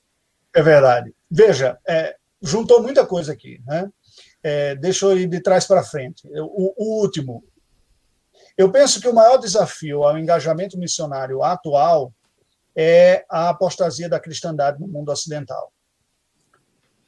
É 0.54 0.62
verdade. 0.62 1.14
Veja, 1.30 1.78
é, 1.88 2.16
juntou 2.42 2.82
muita 2.82 3.06
coisa 3.06 3.34
aqui, 3.34 3.62
né? 3.66 3.90
É, 4.44 4.76
deixa 4.76 5.06
eu 5.06 5.18
ir 5.18 5.28
de 5.28 5.42
trás 5.42 5.66
para 5.66 5.84
frente. 5.84 6.28
O, 6.28 6.74
o, 6.78 7.02
último. 7.02 7.44
Eu 8.58 8.72
penso 8.72 9.02
que 9.02 9.08
o 9.08 9.14
maior 9.14 9.38
desafio 9.38 10.04
ao 10.04 10.18
engajamento 10.18 10.78
missionário 10.78 11.44
atual 11.44 12.14
é 12.76 13.26
a 13.30 13.50
apostasia 13.50 14.08
da 14.08 14.20
cristandade 14.20 14.80
no 14.80 14.88
mundo 14.88 15.12
ocidental 15.12 15.72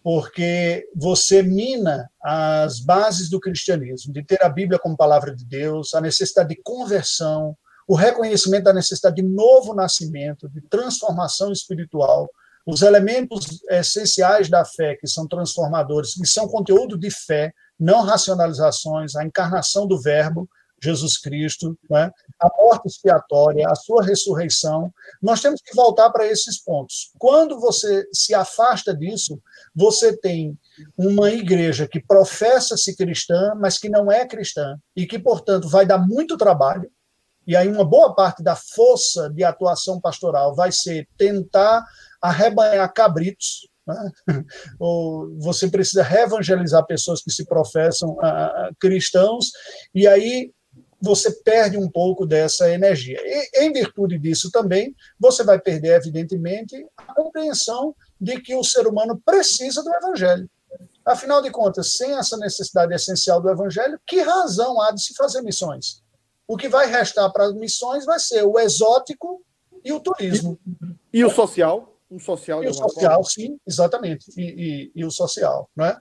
porque 0.04 0.86
você 0.94 1.42
mina 1.42 2.10
as 2.22 2.82
bases 2.82 3.30
do 3.30 3.40
cristianismo, 3.40 4.14
de 4.14 4.22
ter 4.22 4.44
a 4.44 4.50
Bíblia 4.50 4.78
como 4.78 4.98
palavra 4.98 5.34
de 5.34 5.46
Deus, 5.46 5.94
a 5.94 6.02
necessidade 6.02 6.50
de 6.50 6.62
conversão, 6.62 7.56
o 7.88 7.96
reconhecimento 7.96 8.66
da 8.66 8.74
necessidade 8.74 9.16
de 9.16 9.22
novo 9.24 9.74
nascimento, 9.74 10.50
de 10.50 10.62
transformação 10.62 11.52
espiritual, 11.52 12.30
Os 12.66 12.82
elementos 12.82 13.62
essenciais 13.70 14.50
da 14.50 14.64
fé, 14.64 14.96
que 14.96 15.06
são 15.06 15.28
transformadores, 15.28 16.14
que 16.16 16.26
são 16.26 16.48
conteúdo 16.48 16.98
de 16.98 17.12
fé, 17.12 17.54
não 17.78 18.04
racionalizações, 18.04 19.18
a 19.18 19.26
encarnação 19.26 19.86
do 19.86 20.00
Verbo, 20.00 20.48
Jesus 20.84 21.18
Cristo, 21.18 21.78
é? 21.92 22.12
a 22.40 22.50
morte 22.58 22.88
expiatória, 22.88 23.68
a 23.68 23.76
sua 23.76 24.04
ressurreição. 24.04 24.94
Nós 25.22 25.42
temos 25.42 25.62
que 25.62 25.76
voltar 25.76 26.10
para 26.12 26.28
esses 26.28 26.62
pontos. 26.62 27.12
Quando 27.18 27.60
você 27.60 28.06
se 28.14 28.34
afasta 28.34 28.96
disso, 28.96 29.42
você 29.74 30.16
tem 30.16 30.58
uma 30.98 31.32
igreja 31.32 31.88
que 31.88 32.02
professa-se 32.02 32.96
cristã, 32.96 33.54
mas 33.56 33.78
que 33.78 33.90
não 33.90 34.12
é 34.12 34.28
cristã, 34.28 34.78
e 34.96 35.06
que, 35.06 35.18
portanto, 35.18 35.70
vai 35.70 35.86
dar 35.86 35.98
muito 35.98 36.38
trabalho. 36.38 36.92
E 37.46 37.56
aí, 37.56 37.68
uma 37.68 37.84
boa 37.84 38.14
parte 38.14 38.42
da 38.42 38.56
força 38.56 39.30
de 39.30 39.44
atuação 39.44 40.00
pastoral 40.00 40.56
vai 40.56 40.72
ser 40.72 41.08
tentar 41.18 41.86
arrebanhar 42.22 42.92
cabritos, 42.94 43.68
né? 43.86 44.12
ou 44.80 45.38
você 45.40 45.70
precisa 45.70 46.04
reevangelizar 46.04 46.86
pessoas 46.86 47.22
que 47.22 47.32
se 47.32 47.46
professam 47.46 48.12
uh, 48.12 48.74
cristãos, 48.80 49.52
e 49.94 50.08
aí 50.08 50.52
você 51.04 51.30
perde 51.30 51.78
um 51.78 51.90
pouco 51.90 52.26
dessa 52.26 52.72
energia. 52.72 53.20
E, 53.22 53.66
em 53.66 53.74
virtude 53.74 54.18
disso 54.18 54.50
também, 54.50 54.96
você 55.20 55.44
vai 55.44 55.60
perder, 55.60 55.96
evidentemente, 55.96 56.88
a 56.96 57.14
compreensão 57.14 57.94
de 58.20 58.40
que 58.40 58.56
o 58.56 58.64
ser 58.64 58.88
humano 58.88 59.22
precisa 59.26 59.84
do 59.84 59.94
evangelho. 59.94 60.50
Afinal 61.06 61.42
de 61.42 61.52
contas, 61.52 61.98
sem 61.98 62.18
essa 62.18 62.38
necessidade 62.38 62.94
essencial 62.94 63.42
do 63.42 63.50
evangelho, 63.50 64.00
que 64.08 64.22
razão 64.22 64.80
há 64.80 64.92
de 64.92 65.04
se 65.04 65.14
fazer 65.14 65.42
missões? 65.42 66.02
O 66.48 66.56
que 66.56 66.70
vai 66.70 66.90
restar 66.90 67.30
para 67.34 67.48
as 67.48 67.54
missões 67.54 68.06
vai 68.06 68.18
ser 68.18 68.44
o 68.44 68.58
exótico 68.58 69.44
e 69.84 69.92
o 69.92 70.00
turismo. 70.00 70.58
E, 71.12 71.20
e 71.20 71.26
o 71.26 71.30
social? 71.30 71.93
Um 72.14 72.20
social 72.20 72.64
e 72.64 72.68
o 72.68 72.74
social, 72.74 73.12
forma. 73.12 73.30
sim, 73.30 73.58
exatamente, 73.68 74.26
e, 74.38 74.44
e, 74.44 74.92
e, 74.96 75.06
o 75.06 75.10
social. 75.10 75.70
Né? 75.76 75.96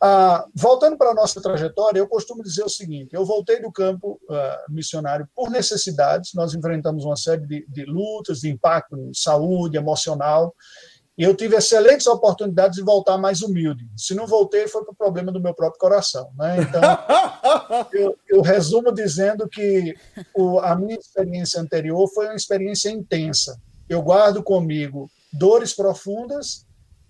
Ah, 0.00 0.44
voltando 0.54 0.98
para 0.98 1.10
a 1.10 1.14
nossa 1.14 1.40
trajetória, 1.40 2.00
eu 2.00 2.08
costumo 2.08 2.42
dizer 2.42 2.64
o 2.64 2.68
seguinte: 2.68 3.10
eu 3.12 3.24
voltei 3.24 3.60
do 3.60 3.70
campo 3.70 4.20
uh, 4.28 4.72
missionário 4.72 5.28
por 5.34 5.50
necessidades, 5.50 6.34
nós 6.34 6.54
enfrentamos 6.54 7.04
uma 7.04 7.16
série 7.16 7.46
de, 7.46 7.64
de 7.68 7.84
lutas, 7.84 8.40
de 8.40 8.50
impacto 8.50 8.96
em 8.96 9.14
saúde, 9.14 9.76
emocional, 9.76 10.54
e 11.16 11.22
eu 11.22 11.34
tive 11.34 11.54
excelentes 11.54 12.08
oportunidades 12.08 12.76
de 12.76 12.82
voltar 12.82 13.16
mais 13.16 13.40
humilde. 13.40 13.88
Se 13.96 14.14
não 14.14 14.26
voltei, 14.26 14.66
foi 14.66 14.82
para 14.82 14.92
o 14.92 14.96
problema 14.96 15.30
do 15.30 15.40
meu 15.40 15.54
próprio 15.54 15.78
coração. 15.78 16.28
Né? 16.36 16.56
Então, 16.62 16.80
eu, 17.92 18.18
eu, 18.28 18.42
resumo 18.42 18.92
dizendo 18.92 19.48
que 19.48 19.94
o, 20.34 20.58
a 20.58 20.74
minha 20.74 20.96
experiência 20.96 21.60
anterior 21.60 22.08
foi 22.12 22.26
uma 22.26 22.34
experiência 22.34 22.90
intensa. 22.90 23.56
Eu 23.88 24.02
guardo 24.02 24.42
comigo 24.42 25.08
dores 25.34 25.74
profundas 25.74 26.66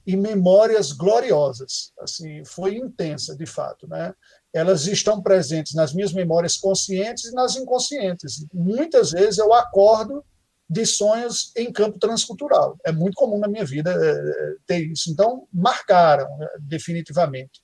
e 0.06 0.16
memórias 0.16 0.92
gloriosas. 0.92 1.92
Assim, 1.98 2.44
foi 2.44 2.76
intensa, 2.76 3.36
de 3.36 3.46
fato, 3.46 3.86
né? 3.88 4.12
Elas 4.52 4.86
estão 4.86 5.22
presentes 5.22 5.74
nas 5.74 5.92
minhas 5.92 6.12
memórias 6.12 6.56
conscientes 6.56 7.24
e 7.24 7.34
nas 7.34 7.56
inconscientes. 7.56 8.46
Muitas 8.52 9.10
vezes 9.10 9.38
eu 9.38 9.52
acordo 9.52 10.24
de 10.68 10.86
sonhos 10.86 11.52
em 11.56 11.72
campo 11.72 11.98
transcultural. 11.98 12.76
É 12.84 12.92
muito 12.92 13.14
comum 13.14 13.38
na 13.38 13.48
minha 13.48 13.64
vida 13.64 13.90
é, 13.92 14.54
ter 14.66 14.80
isso. 14.86 15.10
Então, 15.10 15.46
marcaram 15.52 16.26
né, 16.38 16.48
definitivamente. 16.60 17.60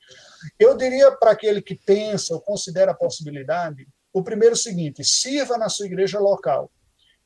Eu 0.58 0.76
diria 0.76 1.12
para 1.12 1.30
aquele 1.30 1.62
que 1.62 1.74
pensa 1.74 2.34
ou 2.34 2.40
considera 2.40 2.92
a 2.92 2.96
possibilidade, 2.96 3.86
o 4.12 4.22
primeiro 4.22 4.54
é 4.54 4.58
o 4.58 4.60
seguinte: 4.60 5.04
sirva 5.04 5.56
na 5.56 5.68
sua 5.68 5.86
igreja 5.86 6.18
local. 6.18 6.70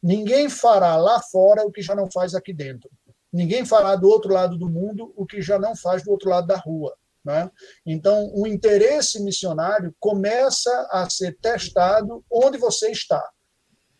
Ninguém 0.03 0.51
fará 0.51 0.97
lá 0.97 1.21
fora 1.33 1.65
o 1.65 1.73
que 1.73 1.81
já 1.81 1.95
não 1.95 2.11
faz 2.11 2.35
aqui 2.35 2.53
dentro. 2.53 2.91
Ninguém 3.35 3.67
fará 3.67 3.97
do 3.97 4.09
outro 4.09 4.33
lado 4.33 4.57
do 4.57 4.71
mundo 4.71 5.13
o 5.17 5.27
que 5.27 5.43
já 5.43 5.59
não 5.59 5.75
faz 5.75 6.05
do 6.05 6.13
outro 6.13 6.31
lado 6.31 6.47
da 6.47 6.57
rua. 6.57 6.97
Né? 7.25 7.51
Então, 7.85 8.31
o 8.33 8.47
interesse 8.47 9.21
missionário 9.21 9.93
começa 9.99 10.71
a 10.89 11.11
ser 11.11 11.37
testado 11.43 12.25
onde 12.31 12.57
você 12.57 12.93
está. 12.93 13.29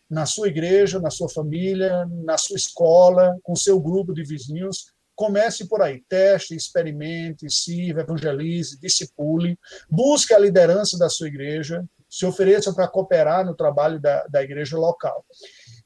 Na 0.09 0.25
sua 0.25 0.47
igreja, 0.47 1.01
na 1.01 1.09
sua 1.09 1.27
família, 1.27 2.05
na 2.23 2.37
sua 2.37 2.55
escola, 2.55 3.37
com 3.43 3.57
seu 3.57 3.77
grupo 3.77 4.13
de 4.13 4.23
vizinhos. 4.23 4.93
Comece 5.13 5.67
por 5.67 5.81
aí, 5.81 6.01
teste, 6.07 6.55
experimente, 6.55 7.49
sirva, 7.49 8.01
evangelize, 8.01 8.79
discipule, 8.79 9.59
busque 9.89 10.33
a 10.33 10.39
liderança 10.39 10.97
da 10.97 11.09
sua 11.09 11.27
igreja, 11.27 11.83
se 12.09 12.25
ofereça 12.25 12.73
para 12.73 12.87
cooperar 12.87 13.45
no 13.45 13.55
trabalho 13.55 13.99
da, 13.99 14.25
da 14.27 14.41
igreja 14.41 14.77
local. 14.77 15.25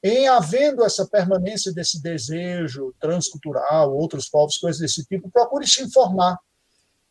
Em 0.02 0.28
havendo 0.28 0.84
essa 0.84 1.06
permanência 1.06 1.74
desse 1.74 2.02
desejo 2.02 2.94
transcultural, 3.00 3.94
outros 3.94 4.30
povos, 4.30 4.58
coisas 4.58 4.80
desse 4.80 5.06
tipo, 5.06 5.30
procure 5.30 5.68
se 5.68 5.84
informar, 5.84 6.38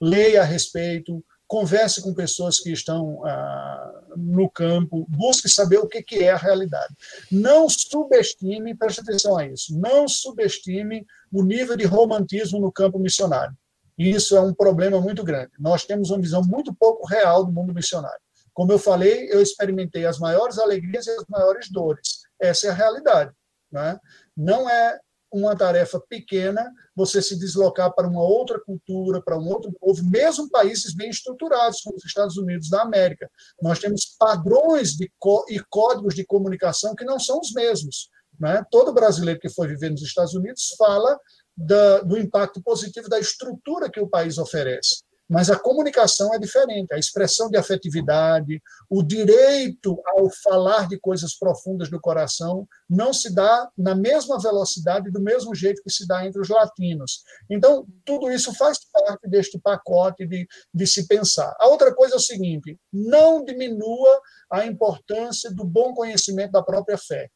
leia 0.00 0.40
a 0.40 0.44
respeito, 0.44 1.22
converse 1.46 2.02
com 2.02 2.14
pessoas 2.14 2.60
que 2.60 2.70
estão 2.70 3.24
ah, 3.26 4.02
no 4.16 4.48
campo, 4.50 5.06
busque 5.08 5.48
saber 5.48 5.78
o 5.78 5.88
que, 5.88 6.02
que 6.02 6.16
é 6.16 6.30
a 6.30 6.36
realidade. 6.36 6.94
Não 7.32 7.68
subestime, 7.68 8.76
preste 8.76 9.00
atenção 9.00 9.36
a 9.36 9.46
isso, 9.46 9.76
não 9.78 10.06
subestime 10.06 11.06
o 11.32 11.42
nível 11.42 11.76
de 11.76 11.84
romantismo 11.84 12.60
no 12.60 12.70
campo 12.70 12.98
missionário. 12.98 13.56
Isso 13.98 14.36
é 14.36 14.40
um 14.40 14.54
problema 14.54 15.00
muito 15.00 15.24
grande. 15.24 15.50
Nós 15.58 15.84
temos 15.84 16.10
uma 16.10 16.20
visão 16.20 16.42
muito 16.42 16.72
pouco 16.72 17.06
real 17.06 17.44
do 17.44 17.50
mundo 17.50 17.74
missionário. 17.74 18.20
Como 18.54 18.70
eu 18.70 18.78
falei, 18.78 19.28
eu 19.30 19.42
experimentei 19.42 20.04
as 20.04 20.18
maiores 20.18 20.58
alegrias 20.58 21.06
e 21.06 21.10
as 21.10 21.24
maiores 21.28 21.68
dores. 21.70 22.17
Essa 22.40 22.68
é 22.68 22.70
a 22.70 22.74
realidade. 22.74 23.32
Né? 23.70 23.98
Não 24.36 24.68
é 24.68 24.98
uma 25.30 25.54
tarefa 25.54 26.00
pequena 26.08 26.72
você 26.96 27.20
se 27.20 27.38
deslocar 27.38 27.94
para 27.94 28.08
uma 28.08 28.22
outra 28.22 28.58
cultura, 28.60 29.22
para 29.22 29.38
um 29.38 29.46
outro 29.46 29.70
povo, 29.78 30.02
mesmo 30.04 30.48
países 30.48 30.94
bem 30.94 31.10
estruturados, 31.10 31.82
como 31.82 31.96
os 31.96 32.04
Estados 32.04 32.36
Unidos 32.38 32.70
da 32.70 32.82
América. 32.82 33.30
Nós 33.60 33.78
temos 33.78 34.16
padrões 34.18 34.96
e 35.00 35.60
códigos 35.68 36.14
de 36.14 36.24
comunicação 36.24 36.94
que 36.94 37.04
não 37.04 37.18
são 37.18 37.38
os 37.40 37.52
mesmos. 37.52 38.08
Né? 38.40 38.64
Todo 38.70 38.92
brasileiro 38.92 39.40
que 39.40 39.50
foi 39.50 39.68
viver 39.68 39.90
nos 39.90 40.02
Estados 40.02 40.34
Unidos 40.34 40.74
fala 40.78 41.18
da, 41.56 42.00
do 42.00 42.16
impacto 42.16 42.62
positivo 42.62 43.08
da 43.08 43.18
estrutura 43.18 43.90
que 43.90 44.00
o 44.00 44.08
país 44.08 44.38
oferece 44.38 45.02
mas 45.28 45.50
a 45.50 45.58
comunicação 45.58 46.32
é 46.34 46.38
diferente, 46.38 46.94
a 46.94 46.98
expressão 46.98 47.50
de 47.50 47.58
afetividade, 47.58 48.62
o 48.88 49.02
direito 49.02 50.00
ao 50.06 50.30
falar 50.30 50.88
de 50.88 50.98
coisas 50.98 51.36
profundas 51.36 51.90
do 51.90 52.00
coração 52.00 52.66
não 52.88 53.12
se 53.12 53.34
dá 53.34 53.68
na 53.76 53.94
mesma 53.94 54.40
velocidade, 54.40 55.10
do 55.10 55.20
mesmo 55.20 55.54
jeito 55.54 55.82
que 55.82 55.90
se 55.90 56.06
dá 56.06 56.24
entre 56.24 56.40
os 56.40 56.48
latinos. 56.48 57.22
Então, 57.50 57.86
tudo 58.04 58.30
isso 58.30 58.54
faz 58.54 58.78
parte 58.90 59.28
deste 59.28 59.58
pacote 59.58 60.26
de, 60.26 60.46
de 60.72 60.86
se 60.86 61.06
pensar. 61.06 61.54
A 61.58 61.68
outra 61.68 61.94
coisa 61.94 62.14
é 62.14 62.16
o 62.16 62.20
seguinte: 62.20 62.78
não 62.92 63.44
diminua 63.44 64.20
a 64.50 64.64
importância 64.64 65.50
do 65.50 65.64
bom 65.64 65.92
conhecimento 65.92 66.52
da 66.52 66.62
própria 66.62 66.96
fé. 66.96 67.28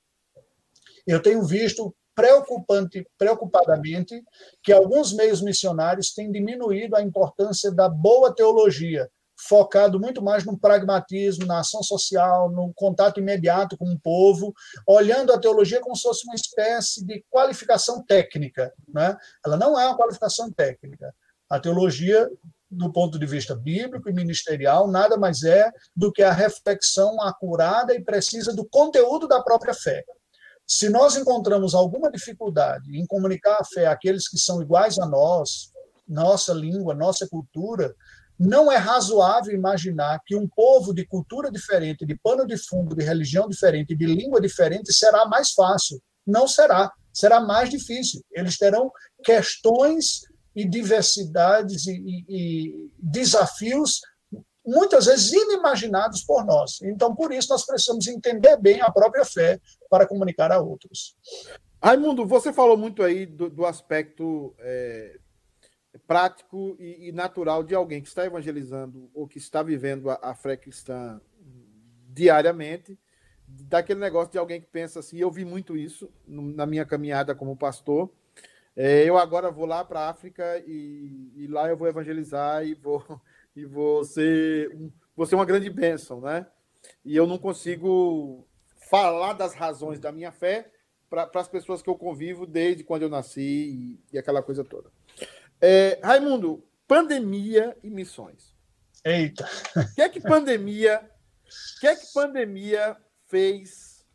Eu 1.06 1.20
tenho 1.20 1.42
visto 1.42 1.94
preocupante, 2.14 3.06
preocupadamente 3.18 4.22
que 4.62 4.72
alguns 4.72 5.12
meios 5.12 5.40
missionários 5.40 6.12
têm 6.12 6.30
diminuído 6.30 6.96
a 6.96 7.02
importância 7.02 7.70
da 7.70 7.88
boa 7.88 8.34
teologia, 8.34 9.10
focado 9.48 9.98
muito 9.98 10.22
mais 10.22 10.44
no 10.44 10.58
pragmatismo, 10.58 11.46
na 11.46 11.60
ação 11.60 11.82
social, 11.82 12.50
no 12.50 12.72
contato 12.74 13.18
imediato 13.18 13.76
com 13.76 13.90
o 13.90 13.98
povo, 13.98 14.52
olhando 14.86 15.32
a 15.32 15.38
teologia 15.38 15.80
como 15.80 15.96
se 15.96 16.02
fosse 16.02 16.24
uma 16.26 16.34
espécie 16.34 17.04
de 17.04 17.24
qualificação 17.28 18.04
técnica. 18.04 18.72
Né? 18.88 19.16
Ela 19.44 19.56
não 19.56 19.78
é 19.78 19.86
uma 19.86 19.96
qualificação 19.96 20.50
técnica. 20.50 21.14
A 21.50 21.58
teologia, 21.58 22.30
do 22.70 22.92
ponto 22.92 23.18
de 23.18 23.26
vista 23.26 23.54
bíblico 23.54 24.08
e 24.08 24.12
ministerial, 24.12 24.88
nada 24.88 25.16
mais 25.16 25.42
é 25.42 25.70
do 25.94 26.12
que 26.12 26.22
a 26.22 26.32
reflexão 26.32 27.20
acurada 27.20 27.94
e 27.94 28.02
precisa 28.02 28.54
do 28.54 28.64
conteúdo 28.64 29.26
da 29.26 29.42
própria 29.42 29.74
fé. 29.74 30.04
Se 30.66 30.88
nós 30.88 31.16
encontramos 31.16 31.74
alguma 31.74 32.10
dificuldade 32.10 32.96
em 32.96 33.06
comunicar 33.06 33.58
a 33.60 33.64
fé 33.64 33.86
àqueles 33.86 34.28
que 34.28 34.38
são 34.38 34.62
iguais 34.62 34.98
a 34.98 35.06
nós, 35.06 35.70
nossa 36.08 36.52
língua, 36.52 36.94
nossa 36.94 37.28
cultura, 37.28 37.94
não 38.38 38.70
é 38.70 38.76
razoável 38.76 39.54
imaginar 39.54 40.20
que 40.26 40.34
um 40.34 40.48
povo 40.48 40.92
de 40.92 41.06
cultura 41.06 41.50
diferente, 41.50 42.04
de 42.04 42.16
pano 42.16 42.46
de 42.46 42.56
fundo, 42.56 42.94
de 42.96 43.04
religião 43.04 43.48
diferente, 43.48 43.94
de 43.94 44.06
língua 44.06 44.40
diferente 44.40 44.92
será 44.92 45.26
mais 45.26 45.52
fácil. 45.52 46.00
Não 46.26 46.48
será. 46.48 46.90
Será 47.12 47.40
mais 47.40 47.68
difícil. 47.70 48.20
Eles 48.32 48.56
terão 48.56 48.90
questões 49.22 50.22
e 50.56 50.68
diversidades 50.68 51.86
e, 51.86 51.92
e, 51.92 52.24
e 52.28 52.90
desafios 52.98 54.00
muitas 54.64 55.06
vezes 55.06 55.32
inimaginados 55.32 56.22
por 56.22 56.44
nós. 56.44 56.80
Então, 56.82 57.14
por 57.14 57.32
isso, 57.32 57.48
nós 57.50 57.66
precisamos 57.66 58.06
entender 58.06 58.56
bem 58.56 58.80
a 58.80 58.90
própria 58.90 59.24
fé 59.24 59.60
para 59.90 60.06
comunicar 60.06 60.52
a 60.52 60.60
outros. 60.60 61.16
Raimundo, 61.82 62.24
você 62.26 62.52
falou 62.52 62.76
muito 62.76 63.02
aí 63.02 63.26
do, 63.26 63.50
do 63.50 63.66
aspecto 63.66 64.54
é, 64.60 65.18
prático 66.06 66.76
e, 66.78 67.08
e, 67.08 67.12
natural 67.12 67.64
de 67.64 67.74
alguém 67.74 68.00
que 68.00 68.08
está 68.08 68.24
evangelizando 68.24 69.10
ou 69.12 69.26
que 69.26 69.38
está 69.38 69.62
vivendo 69.62 70.08
a, 70.08 70.18
a 70.22 70.34
fé 70.34 70.56
cristã 70.56 71.20
diariamente, 72.08 72.98
daquele 73.46 73.98
negócio 73.98 74.30
de 74.30 74.38
alguém 74.38 74.60
que 74.60 74.68
pensa 74.68 75.00
assim. 75.00 75.18
Eu 75.18 75.30
vi 75.30 75.44
muito 75.44 75.76
isso 75.76 76.08
na 76.26 76.66
minha 76.66 76.84
caminhada 76.84 77.34
como 77.34 77.56
pastor. 77.56 78.10
É, 78.76 79.04
eu 79.04 79.18
agora 79.18 79.50
vou 79.50 79.66
lá 79.66 79.84
para 79.84 80.00
a 80.00 80.08
África 80.08 80.62
e, 80.66 81.32
e, 81.36 81.46
lá 81.46 81.68
eu 81.68 81.76
vou 81.76 81.88
evangelizar 81.88 82.64
e 82.64 82.74
vou, 82.74 83.04
e 83.54 83.66
ser, 84.04 84.70
vou 85.14 85.26
ser 85.26 85.34
uma 85.34 85.44
grande 85.44 85.68
bênção, 85.68 86.20
né? 86.20 86.46
E 87.04 87.16
eu 87.16 87.26
não 87.26 87.38
consigo 87.38 88.46
falar 88.90 89.34
das 89.34 89.54
razões 89.54 90.00
da 90.00 90.10
minha 90.12 90.32
fé 90.32 90.70
para 91.08 91.30
as 91.34 91.48
pessoas 91.48 91.82
que 91.82 91.90
eu 91.90 91.94
convivo 91.94 92.46
desde 92.46 92.82
quando 92.82 93.02
eu 93.02 93.08
nasci 93.08 93.40
e, 93.40 94.00
e 94.12 94.18
aquela 94.18 94.42
coisa 94.42 94.64
toda. 94.64 94.90
É, 95.60 96.00
Raimundo, 96.02 96.64
pandemia 96.88 97.76
e 97.82 97.90
missões. 97.90 98.54
Eita! 99.04 99.48
O 99.76 99.94
que 99.94 100.02
é 100.02 100.08
que 100.08 100.20
pandemia, 100.20 101.10
que 101.80 101.86
é 101.86 101.96
que 101.96 102.12
pandemia 102.12 102.96
fez 103.26 104.06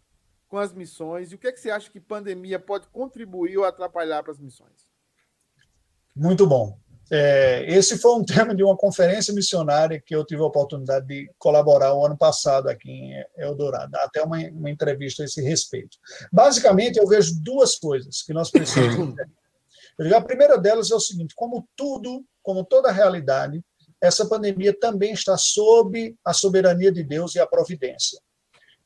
com 0.48 0.58
as 0.58 0.74
missões 0.74 1.32
e 1.32 1.36
o 1.36 1.38
que 1.38 1.48
é 1.48 1.52
que 1.52 1.60
você 1.60 1.70
acha 1.70 1.90
que 1.90 2.00
pandemia 2.00 2.58
pode 2.58 2.88
contribuir 2.88 3.58
ou 3.58 3.66
atrapalhar 3.66 4.24
para 4.24 4.32
as 4.32 4.40
missões? 4.40 4.88
Muito 6.16 6.48
bom. 6.48 6.80
É, 7.10 7.66
esse 7.68 7.98
foi 7.98 8.12
um 8.16 8.24
tema 8.26 8.54
de 8.54 8.64
uma 8.64 8.76
conferência 8.76 9.34
missionária 9.34 10.02
que 10.04 10.16
eu 10.16 10.26
tive 10.26 10.42
a 10.42 10.46
oportunidade 10.46 11.08
de 11.08 11.30
colaborar 11.38 11.94
o 11.94 12.06
ano 12.06 12.18
passado 12.18 12.70
aqui 12.70 12.90
em 12.90 13.24
Eldorado, 13.38 13.96
até 13.98 14.22
uma, 14.22 14.38
uma 14.50 14.70
entrevista 14.70 15.24
a 15.24 15.26
esse 15.26 15.42
respeito. 15.42 15.98
Basicamente, 16.32 16.98
eu 16.98 17.08
vejo 17.08 17.42
duas 17.42 17.78
coisas 17.78 18.22
que 18.22 18.34
nós 18.34 18.52
precisamos 18.52 18.96
entender. 18.96 20.16
A 20.16 20.22
primeira 20.22 20.58
delas 20.58 20.92
é 20.92 20.96
o 20.96 21.00
seguinte: 21.00 21.34
como 21.36 21.68
tudo, 21.76 22.24
como 22.44 22.64
toda 22.64 22.92
realidade, 22.92 23.64
essa 24.02 24.28
pandemia 24.28 24.78
também 24.78 25.14
está 25.14 25.38
sob 25.38 26.16
a 26.24 26.34
soberania 26.34 26.92
de 26.92 27.04
Deus 27.04 27.36
e 27.36 27.40
a 27.40 27.48
providência. 27.48 28.20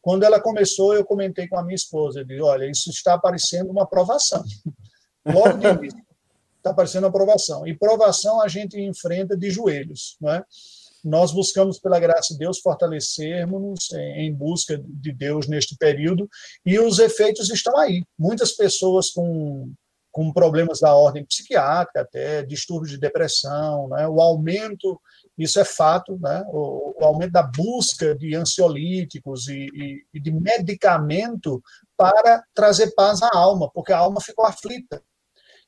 Quando 0.02 0.24
ela 0.24 0.40
começou, 0.40 0.96
eu 0.96 1.06
comentei 1.06 1.48
com 1.48 1.58
a 1.58 1.64
minha 1.64 1.76
esposa, 1.76 2.22
eu 2.22 2.26
disse, 2.26 2.42
olha, 2.42 2.66
isso 2.66 2.90
está 2.90 3.20
parecendo 3.20 3.70
uma 3.70 3.86
provação. 3.86 4.44
Logo 5.26 5.58
de 5.58 5.68
início, 5.68 6.00
está 6.62 6.74
parecendo 6.74 7.08
uma 7.08 7.14
provação. 7.14 7.68
E 7.68 7.78
provação 7.78 8.42
a 8.42 8.48
gente 8.48 8.80
enfrenta 8.80 9.36
de 9.36 9.50
joelhos, 9.50 10.16
não 10.22 10.32
é? 10.32 10.44
Nós 11.04 11.32
buscamos, 11.32 11.80
pela 11.80 12.00
graça 12.00 12.34
de 12.34 12.40
Deus, 12.40 12.60
fortalecermos 12.60 13.92
em 13.92 14.32
busca 14.32 14.80
de 14.84 15.12
Deus 15.12 15.48
neste 15.48 15.76
período, 15.76 16.30
e 16.64 16.80
os 16.80 17.00
efeitos 17.00 17.50
estão 17.50 17.76
aí. 17.78 18.04
Muitas 18.18 18.52
pessoas 18.52 19.10
com, 19.10 19.74
com 20.12 20.32
problemas 20.32 20.80
da 20.80 20.94
ordem 20.94 21.26
psiquiátrica, 21.26 22.02
até 22.02 22.44
distúrbios 22.44 22.92
de 22.92 23.00
depressão, 23.00 23.88
né? 23.90 24.08
o 24.08 24.22
aumento, 24.22 25.02
isso 25.36 25.60
é 25.60 25.66
fato, 25.66 26.20
né? 26.20 26.44
o, 26.50 26.94
o 27.02 27.04
aumento 27.04 27.32
da 27.32 27.44
busca 27.44 28.14
de 28.16 28.36
ansiolíticos 28.36 29.48
e, 29.48 29.68
e, 29.74 30.06
e 30.14 30.20
de 30.20 30.32
medicamento 30.32 31.64
para 31.98 32.44
trazer 32.54 32.94
paz 32.94 33.24
à 33.24 33.30
alma, 33.34 33.72
porque 33.74 33.92
a 33.92 33.98
alma 33.98 34.22
ficou 34.22 34.46
aflita. 34.46 35.02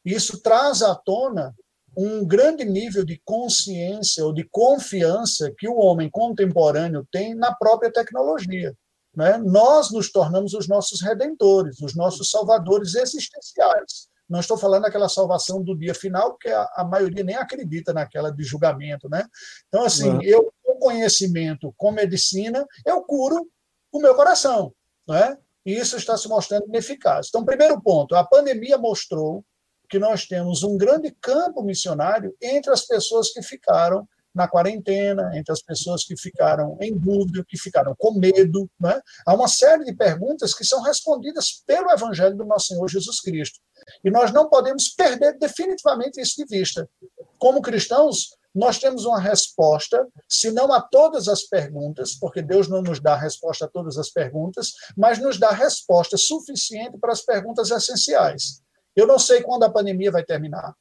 Isso 0.05 0.41
traz 0.41 0.81
à 0.81 0.93
tona 0.95 1.55
um 1.95 2.25
grande 2.25 2.65
nível 2.65 3.05
de 3.05 3.21
consciência 3.23 4.25
ou 4.25 4.33
de 4.33 4.43
confiança 4.49 5.53
que 5.57 5.67
o 5.67 5.77
homem 5.77 6.09
contemporâneo 6.09 7.07
tem 7.11 7.35
na 7.35 7.53
própria 7.53 7.91
tecnologia. 7.91 8.75
Né? 9.15 9.37
Nós 9.37 9.91
nos 9.91 10.11
tornamos 10.11 10.53
os 10.53 10.67
nossos 10.67 11.01
redentores, 11.01 11.79
os 11.81 11.95
nossos 11.95 12.31
salvadores 12.31 12.95
existenciais. 12.95 14.07
Não 14.27 14.39
estou 14.39 14.57
falando 14.57 14.83
daquela 14.83 15.07
salvação 15.07 15.61
do 15.61 15.77
dia 15.77 15.93
final, 15.93 16.31
porque 16.31 16.49
a, 16.49 16.67
a 16.77 16.83
maioria 16.83 17.23
nem 17.23 17.35
acredita 17.35 17.93
naquela 17.93 18.31
de 18.31 18.43
julgamento. 18.43 19.07
Né? 19.07 19.23
Então, 19.67 19.83
assim, 19.83 20.09
uhum. 20.09 20.21
eu, 20.23 20.51
com 20.63 20.79
conhecimento, 20.79 21.73
com 21.77 21.91
medicina, 21.91 22.65
eu 22.85 23.01
curo 23.03 23.47
o 23.91 23.99
meu 23.99 24.15
coração. 24.15 24.73
Né? 25.07 25.37
E 25.65 25.73
isso 25.73 25.95
está 25.95 26.17
se 26.17 26.27
mostrando 26.27 26.65
ineficaz. 26.67 27.27
Então, 27.29 27.45
primeiro 27.45 27.79
ponto, 27.81 28.15
a 28.15 28.23
pandemia 28.23 28.77
mostrou 28.77 29.45
que 29.93 29.99
nós 29.99 30.25
temos 30.25 30.63
um 30.63 30.75
grande 30.75 31.15
campo 31.21 31.61
missionário 31.61 32.35
entre 32.41 32.73
as 32.73 32.83
pessoas 32.83 33.31
que 33.31 33.43
ficaram 33.43 34.07
na 34.33 34.47
quarentena, 34.47 35.29
entre 35.37 35.53
as 35.53 35.61
pessoas 35.61 36.03
que 36.03 36.17
ficaram 36.17 36.75
em 36.81 36.97
dúvida, 36.97 37.45
que 37.47 37.55
ficaram 37.59 37.95
com 37.95 38.17
medo. 38.17 38.67
Né? 38.79 38.99
Há 39.23 39.35
uma 39.35 39.47
série 39.47 39.85
de 39.85 39.95
perguntas 39.95 40.55
que 40.55 40.65
são 40.65 40.81
respondidas 40.81 41.61
pelo 41.67 41.91
Evangelho 41.91 42.35
do 42.35 42.43
nosso 42.43 42.69
Senhor 42.69 42.89
Jesus 42.89 43.19
Cristo. 43.19 43.59
E 44.03 44.09
nós 44.09 44.33
não 44.33 44.49
podemos 44.49 44.89
perder 44.89 45.37
definitivamente 45.37 46.19
isso 46.19 46.43
de 46.43 46.45
vista. 46.45 46.89
Como 47.37 47.61
cristãos, 47.61 48.29
nós 48.55 48.79
temos 48.79 49.05
uma 49.05 49.19
resposta, 49.19 50.07
se 50.27 50.49
não 50.49 50.73
a 50.73 50.81
todas 50.81 51.27
as 51.27 51.43
perguntas, 51.43 52.15
porque 52.15 52.41
Deus 52.41 52.67
não 52.67 52.81
nos 52.81 52.99
dá 52.99 53.15
resposta 53.15 53.65
a 53.65 53.69
todas 53.69 53.99
as 53.99 54.09
perguntas, 54.09 54.71
mas 54.97 55.19
nos 55.19 55.37
dá 55.37 55.51
resposta 55.51 56.17
suficiente 56.17 56.97
para 56.97 57.11
as 57.11 57.21
perguntas 57.21 57.69
essenciais. 57.69 58.62
Eu 58.95 59.07
não 59.07 59.17
sei 59.17 59.41
quando 59.41 59.63
a 59.63 59.71
pandemia 59.71 60.11
vai 60.11 60.23
terminar. 60.23 60.73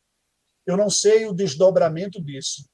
Eu 0.66 0.76
não 0.76 0.90
sei 0.90 1.26
o 1.26 1.32
desdobramento 1.32 2.22
disso. 2.22 2.64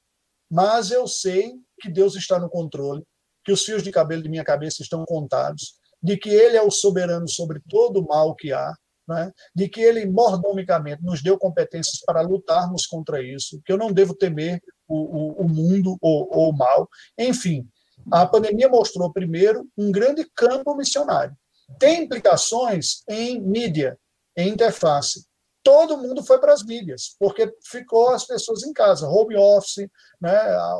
Mas 0.49 0.91
eu 0.91 1.07
sei 1.07 1.53
que 1.79 1.89
Deus 1.89 2.15
está 2.15 2.39
no 2.39 2.49
controle, 2.49 3.03
que 3.43 3.51
os 3.51 3.63
fios 3.63 3.83
de 3.83 3.91
cabelo 3.91 4.23
de 4.23 4.29
minha 4.29 4.43
cabeça 4.43 4.81
estão 4.81 5.05
contados, 5.05 5.75
de 6.01 6.17
que 6.17 6.29
Ele 6.29 6.57
é 6.57 6.61
o 6.61 6.71
soberano 6.71 7.27
sobre 7.27 7.61
todo 7.69 7.99
o 7.99 8.07
mal 8.07 8.35
que 8.35 8.51
há, 8.51 8.73
né? 9.07 9.31
de 9.55 9.69
que 9.69 9.81
Ele, 9.81 10.05
mordomicamente, 10.05 11.03
nos 11.03 11.21
deu 11.21 11.37
competências 11.37 11.99
para 12.05 12.21
lutarmos 12.21 12.85
contra 12.85 13.21
isso, 13.21 13.61
que 13.63 13.71
eu 13.71 13.77
não 13.77 13.91
devo 13.91 14.15
temer 14.15 14.61
o, 14.87 14.95
o, 14.95 15.45
o 15.45 15.49
mundo 15.49 15.97
ou, 16.01 16.27
ou 16.31 16.49
o 16.49 16.57
mal. 16.57 16.89
Enfim, 17.17 17.67
a 18.11 18.25
pandemia 18.25 18.67
mostrou, 18.67 19.11
primeiro, 19.11 19.67
um 19.77 19.91
grande 19.91 20.27
campo 20.35 20.75
missionário. 20.75 21.35
Tem 21.77 22.03
implicações 22.03 23.03
em 23.07 23.39
mídia, 23.39 23.97
em 24.35 24.49
interface 24.49 25.28
todo 25.63 25.97
mundo 25.97 26.23
foi 26.23 26.39
para 26.39 26.53
as 26.53 26.63
mídias, 26.63 27.15
porque 27.19 27.53
ficou 27.65 28.09
as 28.09 28.25
pessoas 28.25 28.63
em 28.63 28.73
casa, 28.73 29.07
home 29.07 29.35
office, 29.35 29.87
né? 30.21 30.33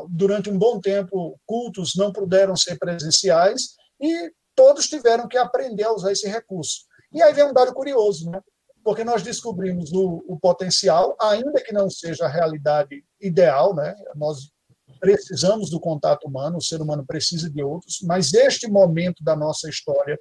durante 0.08 0.50
um 0.50 0.58
bom 0.58 0.80
tempo, 0.80 1.38
cultos 1.46 1.94
não 1.96 2.12
puderam 2.12 2.56
ser 2.56 2.78
presenciais 2.78 3.74
e 4.00 4.32
todos 4.54 4.88
tiveram 4.88 5.28
que 5.28 5.38
aprender 5.38 5.84
a 5.84 5.92
usar 5.92 6.12
esse 6.12 6.28
recurso. 6.28 6.84
E 7.12 7.22
aí 7.22 7.32
vem 7.32 7.44
um 7.44 7.52
dado 7.52 7.72
curioso, 7.72 8.30
né? 8.30 8.40
porque 8.82 9.04
nós 9.04 9.22
descobrimos 9.22 9.92
o, 9.92 10.24
o 10.26 10.38
potencial, 10.38 11.16
ainda 11.20 11.62
que 11.62 11.72
não 11.72 11.90
seja 11.90 12.24
a 12.24 12.30
realidade 12.30 13.04
ideal, 13.20 13.74
né? 13.74 13.94
nós 14.16 14.50
precisamos 14.98 15.70
do 15.70 15.80
contato 15.80 16.26
humano, 16.26 16.58
o 16.58 16.62
ser 16.62 16.80
humano 16.80 17.04
precisa 17.06 17.50
de 17.50 17.62
outros, 17.62 18.00
mas 18.02 18.34
este 18.34 18.68
momento 18.68 19.22
da 19.22 19.36
nossa 19.36 19.68
história, 19.68 20.18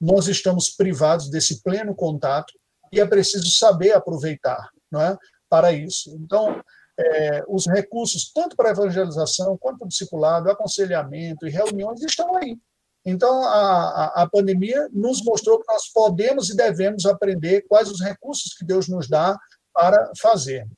nós 0.00 0.28
estamos 0.28 0.70
privados 0.70 1.30
desse 1.30 1.62
pleno 1.62 1.94
contato, 1.94 2.52
e 2.92 3.00
é 3.00 3.06
preciso 3.06 3.50
saber 3.50 3.92
aproveitar 3.92 4.70
não 4.90 5.00
é, 5.00 5.16
para 5.48 5.72
isso. 5.72 6.16
Então, 6.20 6.62
é, 6.98 7.44
os 7.46 7.66
recursos, 7.66 8.32
tanto 8.32 8.56
para 8.56 8.70
evangelização, 8.70 9.56
quanto 9.58 9.78
para 9.78 9.88
discipulado, 9.88 10.50
aconselhamento 10.50 11.46
e 11.46 11.50
reuniões, 11.50 12.02
estão 12.02 12.36
aí. 12.36 12.58
Então, 13.04 13.42
a, 13.44 14.22
a, 14.22 14.28
pandemia 14.28 14.88
nos 14.92 15.22
mostrou 15.22 15.60
que 15.60 15.72
nós 15.72 15.88
podemos 15.88 16.50
e 16.50 16.56
devemos 16.56 17.06
aprender 17.06 17.62
quais 17.68 17.90
os 17.90 18.00
recursos 18.00 18.52
que 18.54 18.64
Deus 18.64 18.88
nos 18.88 19.08
dá 19.08 19.38
para 19.72 20.10
fazermos. 20.20 20.76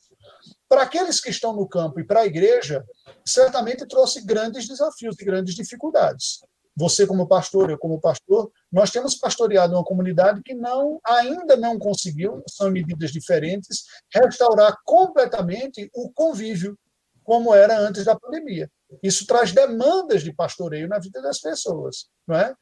Para 0.68 0.82
aqueles 0.82 1.20
que 1.20 1.30
estão 1.30 1.54
no 1.54 1.66
campo 1.66 1.98
e 1.98 2.04
para 2.04 2.20
a 2.20 2.26
igreja, 2.26 2.84
certamente 3.24 3.86
trouxe 3.86 4.24
grandes 4.24 4.68
desafios 4.68 5.16
e 5.18 5.24
grandes 5.24 5.54
dificuldades 5.54 6.40
você 6.76 7.06
como 7.06 7.26
pastor, 7.26 7.70
eu 7.70 7.78
como 7.78 8.01
pastor, 8.01 8.51
nós 8.70 8.90
temos 8.90 9.14
pastoreado 9.14 9.74
uma 9.74 9.84
comunidade 9.84 10.42
que 10.42 10.55
não 10.55 11.01
ainda 11.05 11.56
não 11.56 11.78
conseguiu, 11.78 12.42
são 12.48 12.70
medidas 12.70 13.10
diferentes, 13.10 13.84
restaurar 14.14 14.76
completamente 14.84 15.90
o 15.94 16.10
convívio 16.12 16.78
como 17.22 17.55
era 17.55 17.78
antes 17.78 18.05
da 18.05 18.18
pandemia. 18.18 18.70
Isso 19.02 19.26
traz 19.26 19.52
demandas 19.52 20.22
de 20.22 20.32
pastoreio 20.32 20.88
na 20.88 20.98
vida 20.98 21.20
das 21.22 21.40
pessoas, 21.40 22.09
não 22.26 22.36
é? 22.36 22.55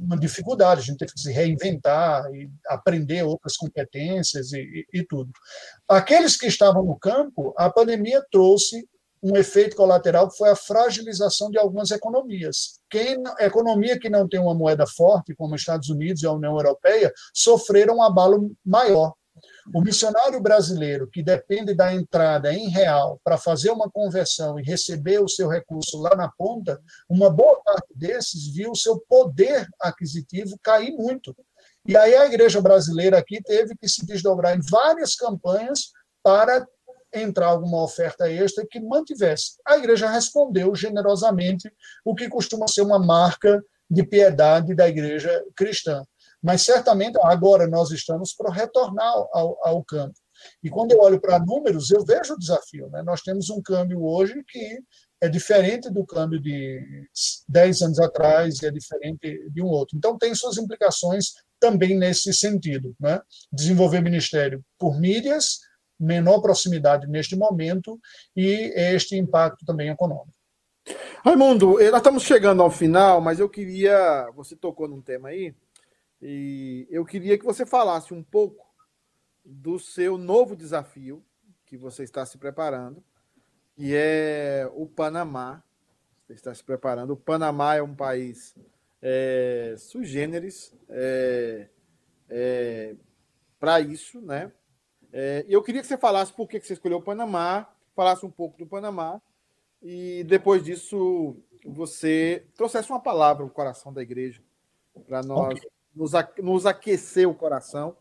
Uma 0.00 0.16
dificuldade, 0.16 0.80
a 0.80 0.84
gente 0.84 0.98
tem 0.98 1.08
que 1.08 1.20
se 1.20 1.32
reinventar 1.32 2.24
e 2.32 2.48
aprender 2.68 3.24
outras 3.24 3.56
competências 3.56 4.52
e, 4.52 4.60
e, 4.60 5.00
e 5.00 5.04
tudo. 5.04 5.32
Aqueles 5.88 6.36
que 6.36 6.46
estavam 6.46 6.84
no 6.84 6.96
campo, 6.96 7.52
a 7.56 7.68
pandemia 7.68 8.24
trouxe 8.30 8.88
um 9.22 9.36
efeito 9.36 9.76
colateral 9.76 10.28
que 10.28 10.36
foi 10.36 10.50
a 10.50 10.56
fragilização 10.56 11.50
de 11.50 11.58
algumas 11.58 11.90
economias. 11.90 12.80
Quem, 12.90 13.22
economia 13.38 13.98
que 13.98 14.10
não 14.10 14.28
tem 14.28 14.40
uma 14.40 14.54
moeda 14.54 14.86
forte, 14.86 15.34
como 15.34 15.54
os 15.54 15.60
Estados 15.60 15.88
Unidos 15.88 16.22
e 16.22 16.26
a 16.26 16.32
União 16.32 16.56
Europeia, 16.56 17.12
sofreram 17.32 17.98
um 17.98 18.02
abalo 18.02 18.50
maior. 18.64 19.14
O 19.74 19.80
missionário 19.80 20.40
brasileiro, 20.40 21.08
que 21.08 21.22
depende 21.22 21.74
da 21.74 21.94
entrada 21.94 22.52
em 22.52 22.68
real 22.68 23.20
para 23.24 23.38
fazer 23.38 23.70
uma 23.70 23.90
conversão 23.90 24.58
e 24.58 24.62
receber 24.62 25.20
o 25.20 25.28
seu 25.28 25.48
recurso 25.48 25.98
lá 25.98 26.14
na 26.14 26.28
ponta, 26.28 26.80
uma 27.08 27.30
boa 27.30 27.62
parte 27.62 27.88
desses 27.94 28.52
viu 28.52 28.72
o 28.72 28.76
seu 28.76 28.98
poder 29.08 29.66
aquisitivo 29.80 30.58
cair 30.62 30.92
muito. 30.92 31.34
E 31.86 31.96
aí 31.96 32.14
a 32.14 32.26
igreja 32.26 32.60
brasileira 32.60 33.18
aqui 33.18 33.40
teve 33.42 33.74
que 33.76 33.88
se 33.88 34.04
desdobrar 34.04 34.56
em 34.56 34.60
várias 34.60 35.14
campanhas 35.14 35.92
para 36.22 36.66
entrar 37.14 37.46
alguma 37.46 37.82
oferta 37.82 38.30
extra 38.30 38.66
que 38.68 38.80
mantivesse. 38.80 39.56
A 39.66 39.76
igreja 39.76 40.08
respondeu 40.08 40.74
generosamente, 40.74 41.72
o 42.04 42.14
que 42.14 42.28
costuma 42.28 42.66
ser 42.68 42.82
uma 42.82 42.98
marca 42.98 43.62
de 43.90 44.02
piedade 44.02 44.74
da 44.74 44.88
igreja 44.88 45.44
cristã. 45.54 46.02
Mas 46.42 46.62
certamente 46.62 47.18
agora 47.22 47.68
nós 47.68 47.90
estamos 47.90 48.34
para 48.34 48.52
retornar 48.52 49.12
ao, 49.32 49.58
ao 49.62 49.84
campo. 49.84 50.14
E 50.62 50.70
quando 50.70 50.92
eu 50.92 51.00
olho 51.00 51.20
para 51.20 51.38
números, 51.38 51.90
eu 51.90 52.04
vejo 52.04 52.34
o 52.34 52.38
desafio. 52.38 52.88
Né? 52.90 53.02
Nós 53.02 53.22
temos 53.22 53.48
um 53.50 53.62
câmbio 53.62 54.02
hoje 54.02 54.42
que 54.48 54.80
é 55.20 55.28
diferente 55.28 55.88
do 55.88 56.04
câmbio 56.04 56.40
de 56.40 57.06
10 57.48 57.82
anos 57.82 57.98
atrás 58.00 58.60
e 58.60 58.66
é 58.66 58.70
diferente 58.70 59.48
de 59.50 59.62
um 59.62 59.66
outro. 59.66 59.96
Então, 59.96 60.18
tem 60.18 60.34
suas 60.34 60.58
implicações 60.58 61.26
também 61.60 61.96
nesse 61.96 62.32
sentido. 62.32 62.94
Né? 62.98 63.20
Desenvolver 63.52 64.00
ministério 64.00 64.64
por 64.76 64.98
mídias, 64.98 65.60
menor 66.02 66.40
proximidade 66.40 67.06
neste 67.06 67.36
momento 67.36 68.00
e 68.36 68.72
este 68.76 69.16
impacto 69.16 69.64
também 69.64 69.88
econômico. 69.88 70.32
Raimundo, 71.24 71.80
eh, 71.80 71.90
nós 71.90 72.00
estamos 72.00 72.24
chegando 72.24 72.62
ao 72.62 72.70
final, 72.70 73.20
mas 73.20 73.38
eu 73.38 73.48
queria. 73.48 74.28
Você 74.34 74.56
tocou 74.56 74.88
num 74.88 75.00
tema 75.00 75.28
aí, 75.28 75.54
e 76.20 76.86
eu 76.90 77.04
queria 77.04 77.38
que 77.38 77.44
você 77.44 77.64
falasse 77.64 78.12
um 78.12 78.22
pouco 78.22 78.66
do 79.44 79.78
seu 79.78 80.18
novo 80.18 80.56
desafio 80.56 81.24
que 81.66 81.76
você 81.76 82.02
está 82.02 82.26
se 82.26 82.38
preparando, 82.38 83.02
que 83.76 83.94
é 83.94 84.68
o 84.74 84.86
Panamá. 84.86 85.62
Você 86.18 86.34
está 86.34 86.54
se 86.54 86.62
preparando. 86.62 87.12
O 87.12 87.16
Panamá 87.16 87.74
é 87.74 87.82
um 87.82 87.94
país 87.94 88.54
é, 89.00 89.74
é, 90.88 91.68
é, 92.28 92.96
para 93.58 93.80
isso, 93.80 94.20
né? 94.20 94.52
É, 95.12 95.44
eu 95.48 95.62
queria 95.62 95.80
que 95.80 95.86
você 95.86 95.98
falasse 95.98 96.32
por 96.32 96.48
que 96.48 96.58
você 96.58 96.72
escolheu 96.72 96.98
o 96.98 97.02
Panamá, 97.02 97.68
falasse 97.94 98.24
um 98.24 98.30
pouco 98.30 98.56
do 98.56 98.66
Panamá 98.66 99.20
e 99.82 100.24
depois 100.24 100.64
disso 100.64 101.36
você 101.64 102.46
trouxesse 102.56 102.90
uma 102.90 103.00
palavra 103.00 103.44
no 103.44 103.50
coração 103.50 103.92
da 103.92 104.02
igreja 104.02 104.42
para 105.06 105.22
nós 105.22 105.58
okay. 105.58 105.70
nos, 105.94 106.12
nos 106.38 106.66
aquecer 106.66 107.28
o 107.28 107.34
coração. 107.34 107.96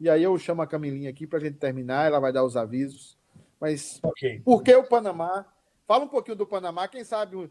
E 0.00 0.08
aí 0.08 0.22
eu 0.22 0.36
chamo 0.38 0.62
a 0.62 0.66
Camilinha 0.66 1.10
aqui 1.10 1.26
para 1.26 1.38
a 1.38 1.42
gente 1.42 1.58
terminar, 1.58 2.06
ela 2.06 2.18
vai 2.18 2.32
dar 2.32 2.44
os 2.44 2.56
avisos. 2.56 3.18
Mas 3.60 4.00
okay. 4.02 4.40
por 4.40 4.62
que 4.62 4.74
o 4.74 4.88
Panamá? 4.88 5.46
Fala 5.86 6.04
um 6.04 6.08
pouquinho 6.08 6.36
do 6.36 6.46
Panamá. 6.46 6.88
Quem 6.88 7.04
sabe 7.04 7.36
um, 7.36 7.50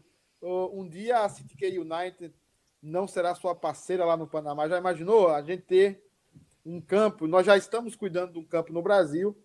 um 0.72 0.88
dia 0.88 1.20
a 1.20 1.28
CTK 1.28 1.78
United 1.78 2.34
não 2.82 3.08
será 3.08 3.34
sua 3.34 3.54
parceira 3.54 4.04
lá 4.04 4.16
no 4.16 4.26
Panamá. 4.26 4.68
Já 4.68 4.76
imaginou 4.76 5.28
a 5.28 5.40
gente 5.40 5.62
ter 5.62 6.03
um 6.64 6.80
campo? 6.80 7.26
Nós 7.26 7.46
já 7.46 7.56
estamos 7.56 7.94
cuidando 7.94 8.32
de 8.32 8.38
um 8.38 8.44
campo 8.44 8.72
no 8.72 8.82
Brasil 8.82 9.36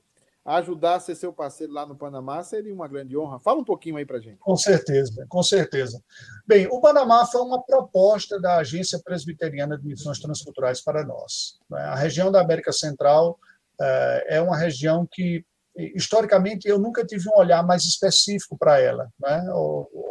ajudar 0.46 0.96
a 0.96 1.00
ser 1.00 1.16
seu 1.16 1.32
parceiro 1.32 1.74
lá 1.74 1.86
no 1.86 1.96
Panamá 1.96 2.42
seria 2.44 2.74
uma 2.74 2.88
grande 2.88 3.16
honra. 3.18 3.40
Fala 3.40 3.60
um 3.60 3.64
pouquinho 3.64 3.98
aí 3.98 4.06
para 4.06 4.20
gente. 4.20 4.38
Com 4.40 4.56
certeza, 4.56 5.26
com 5.28 5.44
certeza. 5.44 6.02
Bem, 6.48 6.68
o 6.72 6.80
Panamá 6.80 7.26
foi 7.26 7.42
uma 7.42 7.62
proposta 7.62 8.40
da 8.40 8.58
Agência 8.58 9.00
Presbiteriana 9.04 9.78
de 9.78 9.86
Missões 9.86 10.20
Transculturais 10.20 10.82
para 10.82 11.06
nós. 11.06 11.60
Né? 11.70 11.82
A 11.82 11.96
região 11.96 12.32
da 12.32 12.42
América 12.42 12.72
Central 12.72 13.38
eh, 13.80 14.26
é 14.30 14.42
uma 14.42 14.58
região 14.58 15.08
que 15.10 15.46
historicamente 15.96 16.68
eu 16.68 16.80
nunca 16.80 17.06
tive 17.06 17.30
um 17.30 17.38
olhar 17.38 17.64
mais 17.66 17.86
específico 17.86 18.58
para 18.58 18.82
ela, 18.82 19.08
né? 19.18 19.46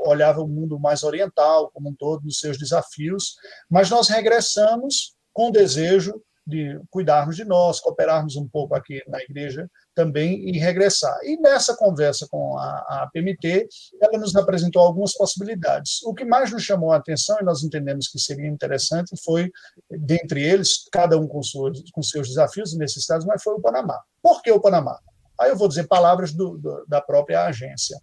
Olhava 0.07 0.41
o 0.41 0.49
mundo 0.49 0.79
mais 0.79 1.03
oriental 1.03 1.71
como 1.75 1.91
um 1.91 1.95
todo 1.95 2.25
nos 2.25 2.39
seus 2.39 2.57
desafios, 2.57 3.35
mas 3.69 3.91
nós 3.91 4.09
regressamos 4.09 5.15
com 5.31 5.49
o 5.49 5.53
desejo 5.53 6.23
de 6.49 6.81
cuidarmos 6.91 7.37
de 7.37 7.45
nós, 7.45 7.79
cooperarmos 7.79 8.35
um 8.37 8.49
pouco 8.49 8.75
aqui 8.75 9.03
na 9.07 9.21
igreja 9.21 9.71
também 9.95 10.49
e 10.49 10.59
regressar. 10.59 11.19
E 11.23 11.37
nessa 11.37 11.77
conversa 11.77 12.27
com 12.31 12.57
a, 12.57 13.03
a 13.03 13.11
PMT, 13.13 13.69
ela 14.01 14.19
nos 14.19 14.35
apresentou 14.35 14.81
algumas 14.81 15.13
possibilidades. 15.13 16.03
O 16.05 16.15
que 16.15 16.25
mais 16.25 16.51
nos 16.51 16.63
chamou 16.63 16.91
a 16.93 16.97
atenção, 16.97 17.37
e 17.41 17.45
nós 17.45 17.63
entendemos 17.63 18.09
que 18.09 18.19
seria 18.19 18.49
interessante, 18.49 19.13
foi, 19.23 19.51
dentre 19.91 20.43
eles, 20.43 20.89
cada 20.91 21.19
um 21.19 21.29
com, 21.29 21.43
suas, 21.43 21.83
com 21.93 22.03
seus 22.03 22.29
desafios 22.29 22.73
e 22.73 22.79
necessidades, 22.79 23.27
mas 23.27 23.43
foi 23.43 23.53
o 23.55 23.61
Panamá. 23.61 24.01
Por 24.23 24.41
que 24.41 24.51
o 24.51 24.61
Panamá? 24.61 24.99
Aí 25.39 25.51
eu 25.51 25.57
vou 25.57 25.69
dizer 25.69 25.87
palavras 25.87 26.33
do, 26.33 26.57
do, 26.57 26.85
da 26.89 27.01
própria 27.01 27.45
agência. 27.45 28.01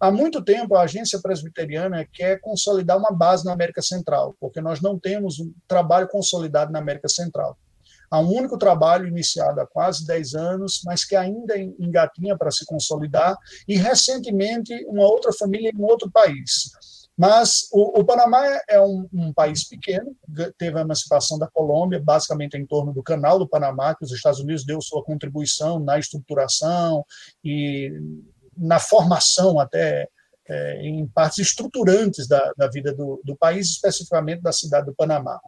Há 0.00 0.10
muito 0.10 0.44
tempo, 0.44 0.74
a 0.74 0.82
agência 0.82 1.20
presbiteriana 1.20 2.06
quer 2.12 2.40
consolidar 2.40 2.98
uma 2.98 3.12
base 3.12 3.44
na 3.44 3.52
América 3.52 3.80
Central, 3.80 4.34
porque 4.40 4.60
nós 4.60 4.80
não 4.80 4.98
temos 4.98 5.38
um 5.38 5.52
trabalho 5.68 6.08
consolidado 6.08 6.72
na 6.72 6.80
América 6.80 7.08
Central. 7.08 7.56
Há 8.14 8.20
um 8.20 8.32
único 8.32 8.56
trabalho 8.56 9.08
iniciado 9.08 9.60
há 9.60 9.66
quase 9.66 10.06
10 10.06 10.34
anos, 10.34 10.82
mas 10.84 11.04
que 11.04 11.16
ainda 11.16 11.58
engatinha 11.58 12.38
para 12.38 12.52
se 12.52 12.64
consolidar, 12.64 13.36
e 13.66 13.76
recentemente 13.76 14.72
uma 14.86 15.02
outra 15.04 15.32
família 15.32 15.72
em 15.74 15.76
um 15.76 15.84
outro 15.84 16.08
país. 16.08 16.70
Mas 17.18 17.68
o, 17.72 17.98
o 17.98 18.04
Panamá 18.04 18.40
é 18.68 18.80
um, 18.80 19.08
um, 19.12 19.32
país 19.32 19.68
pequeno, 19.68 20.14
teve 20.56 20.78
a 20.78 20.82
emancipação 20.82 21.40
da 21.40 21.48
Colômbia, 21.48 22.00
basicamente 22.00 22.56
em 22.56 22.64
torno 22.64 22.92
do 22.92 23.02
Canal 23.02 23.36
do 23.36 23.48
Panamá, 23.48 23.96
que 23.96 24.04
os 24.04 24.12
Estados 24.12 24.38
Unidos 24.38 24.64
deu 24.64 24.80
sua 24.80 25.02
contribuição 25.02 25.80
na 25.80 25.98
estruturação 25.98 27.04
e 27.44 27.90
na 28.56 28.78
formação 28.78 29.58
até 29.58 30.08
é, 30.48 30.82
em 30.82 31.06
partes 31.06 31.38
estruturantes 31.38 32.28
da, 32.28 32.52
da 32.56 32.68
vida 32.68 32.92
do, 32.92 33.20
do, 33.24 33.36
país, 33.36 33.70
especificamente 33.70 34.42
da 34.42 34.52
cidade 34.52 34.86
do 34.86 34.94
Panamá. 34.94 35.40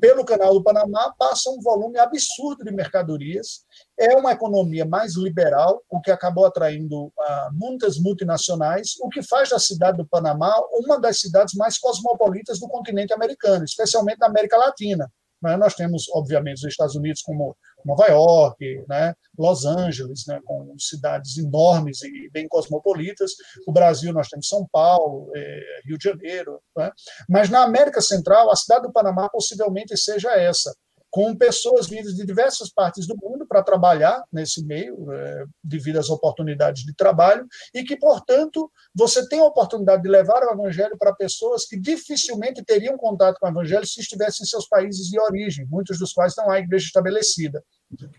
Pelo 0.00 0.24
canal 0.24 0.54
do 0.54 0.62
Panamá 0.62 1.12
passa 1.18 1.50
um 1.50 1.60
volume 1.60 1.98
absurdo 1.98 2.64
de 2.64 2.70
mercadorias, 2.70 3.64
é 3.98 4.14
uma 4.14 4.32
economia 4.32 4.84
mais 4.84 5.16
liberal, 5.16 5.82
o 5.90 6.00
que 6.00 6.10
acabou 6.10 6.46
atraindo 6.46 7.12
ah, 7.18 7.50
muitas 7.52 7.98
multinacionais, 7.98 8.94
o 9.00 9.08
que 9.08 9.22
faz 9.22 9.50
da 9.50 9.58
cidade 9.58 9.98
do 9.98 10.06
Panamá 10.06 10.54
uma 10.72 11.00
das 11.00 11.20
cidades 11.20 11.54
mais 11.54 11.78
cosmopolitas 11.78 12.60
do 12.60 12.68
continente 12.68 13.12
americano, 13.12 13.64
especialmente 13.64 14.18
na 14.18 14.26
América 14.26 14.56
Latina. 14.56 15.10
Né? 15.42 15.56
Nós 15.56 15.74
temos, 15.74 16.08
obviamente, 16.12 16.58
os 16.58 16.64
Estados 16.64 16.94
Unidos 16.94 17.22
como 17.22 17.56
Nova 17.88 18.06
York, 18.06 18.84
né? 18.86 19.14
Los 19.38 19.64
Angeles, 19.64 20.24
né? 20.26 20.40
com 20.44 20.74
cidades 20.78 21.38
enormes 21.38 22.02
e 22.02 22.28
bem 22.30 22.46
cosmopolitas. 22.46 23.32
O 23.66 23.72
Brasil, 23.72 24.12
nós 24.12 24.28
temos 24.28 24.46
São 24.46 24.68
Paulo, 24.70 25.30
é, 25.34 25.60
Rio 25.86 25.96
de 25.96 26.04
Janeiro. 26.04 26.60
Né? 26.76 26.90
Mas 27.28 27.48
na 27.48 27.62
América 27.62 28.02
Central, 28.02 28.50
a 28.50 28.56
cidade 28.56 28.82
do 28.82 28.92
Panamá 28.92 29.28
possivelmente 29.30 29.96
seja 29.96 30.30
essa 30.32 30.74
com 31.10 31.34
pessoas 31.34 31.88
vindas 31.88 32.14
de 32.14 32.24
diversas 32.24 32.70
partes 32.70 33.06
do 33.06 33.16
mundo 33.16 33.46
para 33.46 33.62
trabalhar 33.62 34.22
nesse 34.32 34.64
meio, 34.64 35.10
é, 35.10 35.44
devido 35.64 35.98
às 35.98 36.10
oportunidades 36.10 36.84
de 36.84 36.94
trabalho, 36.94 37.46
e 37.74 37.82
que, 37.82 37.96
portanto, 37.96 38.70
você 38.94 39.26
tem 39.28 39.40
a 39.40 39.44
oportunidade 39.44 40.02
de 40.02 40.08
levar 40.08 40.42
o 40.42 40.52
evangelho 40.52 40.96
para 40.98 41.14
pessoas 41.14 41.64
que 41.64 41.78
dificilmente 41.78 42.62
teriam 42.62 42.96
contato 42.96 43.38
com 43.40 43.46
o 43.46 43.50
evangelho 43.50 43.86
se 43.86 44.00
estivessem 44.00 44.44
em 44.44 44.48
seus 44.48 44.68
países 44.68 45.06
de 45.06 45.18
origem, 45.18 45.66
muitos 45.70 45.98
dos 45.98 46.12
quais 46.12 46.32
estão 46.32 46.50
a 46.50 46.58
igreja 46.58 46.86
estabelecida. 46.86 47.62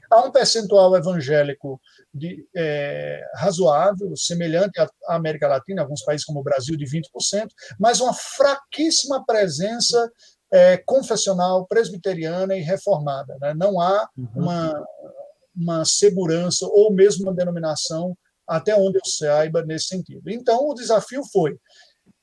Há 0.09 0.21
um 0.21 0.31
percentual 0.31 0.95
evangélico 0.95 1.79
de, 2.13 2.47
é, 2.55 3.23
razoável, 3.35 4.15
semelhante 4.15 4.79
à 4.79 4.89
América 5.09 5.47
Latina, 5.47 5.81
alguns 5.81 6.03
países 6.03 6.25
como 6.25 6.39
o 6.39 6.43
Brasil, 6.43 6.75
de 6.75 6.85
20%, 6.85 7.47
mas 7.79 7.99
uma 7.99 8.13
fraquíssima 8.13 9.23
presença 9.25 10.11
é, 10.51 10.77
confessional, 10.77 11.67
presbiteriana 11.67 12.55
e 12.55 12.61
reformada. 12.61 13.37
Né? 13.39 13.53
Não 13.53 13.79
há 13.79 14.09
uhum. 14.17 14.29
uma, 14.35 14.85
uma 15.55 15.85
segurança 15.85 16.65
ou 16.65 16.91
mesmo 16.91 17.23
uma 17.23 17.35
denominação, 17.35 18.17
até 18.47 18.75
onde 18.75 18.97
eu 18.97 19.05
saiba, 19.05 19.63
nesse 19.63 19.87
sentido. 19.87 20.29
Então, 20.29 20.67
o 20.67 20.73
desafio 20.73 21.21
foi 21.31 21.55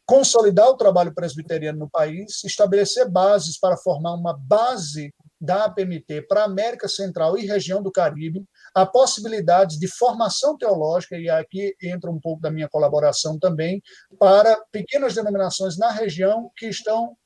consolidar 0.04 0.68
o 0.68 0.76
trabalho 0.76 1.14
presbiteriano 1.14 1.80
no 1.80 1.90
país, 1.90 2.42
estabelecer 2.44 3.08
bases 3.08 3.58
para 3.58 3.76
formar 3.76 4.14
uma 4.14 4.36
base 4.36 5.12
da 5.40 5.64
APMT 5.64 6.22
para 6.22 6.42
a 6.42 6.44
América 6.44 6.88
Central 6.88 7.38
e 7.38 7.46
região 7.46 7.82
do 7.82 7.92
Caribe, 7.92 8.44
a 8.74 8.86
possibilidade 8.86 9.78
de 9.78 9.88
formação 9.88 10.56
teológica, 10.56 11.16
e 11.16 11.28
aqui 11.28 11.74
entra 11.82 12.10
um 12.10 12.20
pouco 12.20 12.40
da 12.40 12.50
minha 12.50 12.68
colaboração 12.68 13.38
também, 13.38 13.82
para 14.18 14.56
pequenas 14.72 15.14
denominações 15.14 15.76
na 15.76 15.90
região 15.90 16.50
que 16.56 16.66
estão 16.66 17.16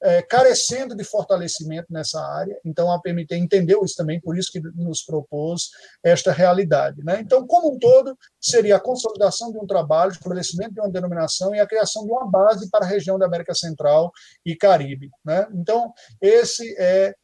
é, 0.00 0.22
carecendo 0.22 0.94
de 0.94 1.04
fortalecimento 1.04 1.86
nessa 1.90 2.20
área. 2.20 2.58
Então, 2.64 2.90
a 2.92 3.00
PMT 3.00 3.36
entendeu 3.36 3.84
isso 3.84 3.96
também, 3.96 4.20
por 4.20 4.38
isso 4.38 4.50
que 4.52 4.60
nos 4.60 5.02
propôs 5.02 5.70
esta 6.02 6.32
realidade. 6.32 7.02
Né? 7.02 7.20
Então, 7.20 7.46
como 7.46 7.74
um 7.74 7.78
todo, 7.78 8.16
seria 8.40 8.76
a 8.76 8.80
consolidação 8.80 9.50
de 9.50 9.58
um 9.58 9.66
trabalho, 9.66 10.12
estabelecimento 10.12 10.74
de 10.74 10.80
uma 10.80 10.90
denominação 10.90 11.54
e 11.54 11.60
a 11.60 11.66
criação 11.66 12.04
de 12.04 12.12
uma 12.12 12.30
base 12.30 12.70
para 12.70 12.84
a 12.84 12.88
região 12.88 13.18
da 13.18 13.26
América 13.26 13.54
Central 13.54 14.12
e 14.44 14.54
Caribe. 14.54 15.10
Né? 15.24 15.48
Então, 15.52 15.92
esse 16.20 16.76
é 16.78 17.14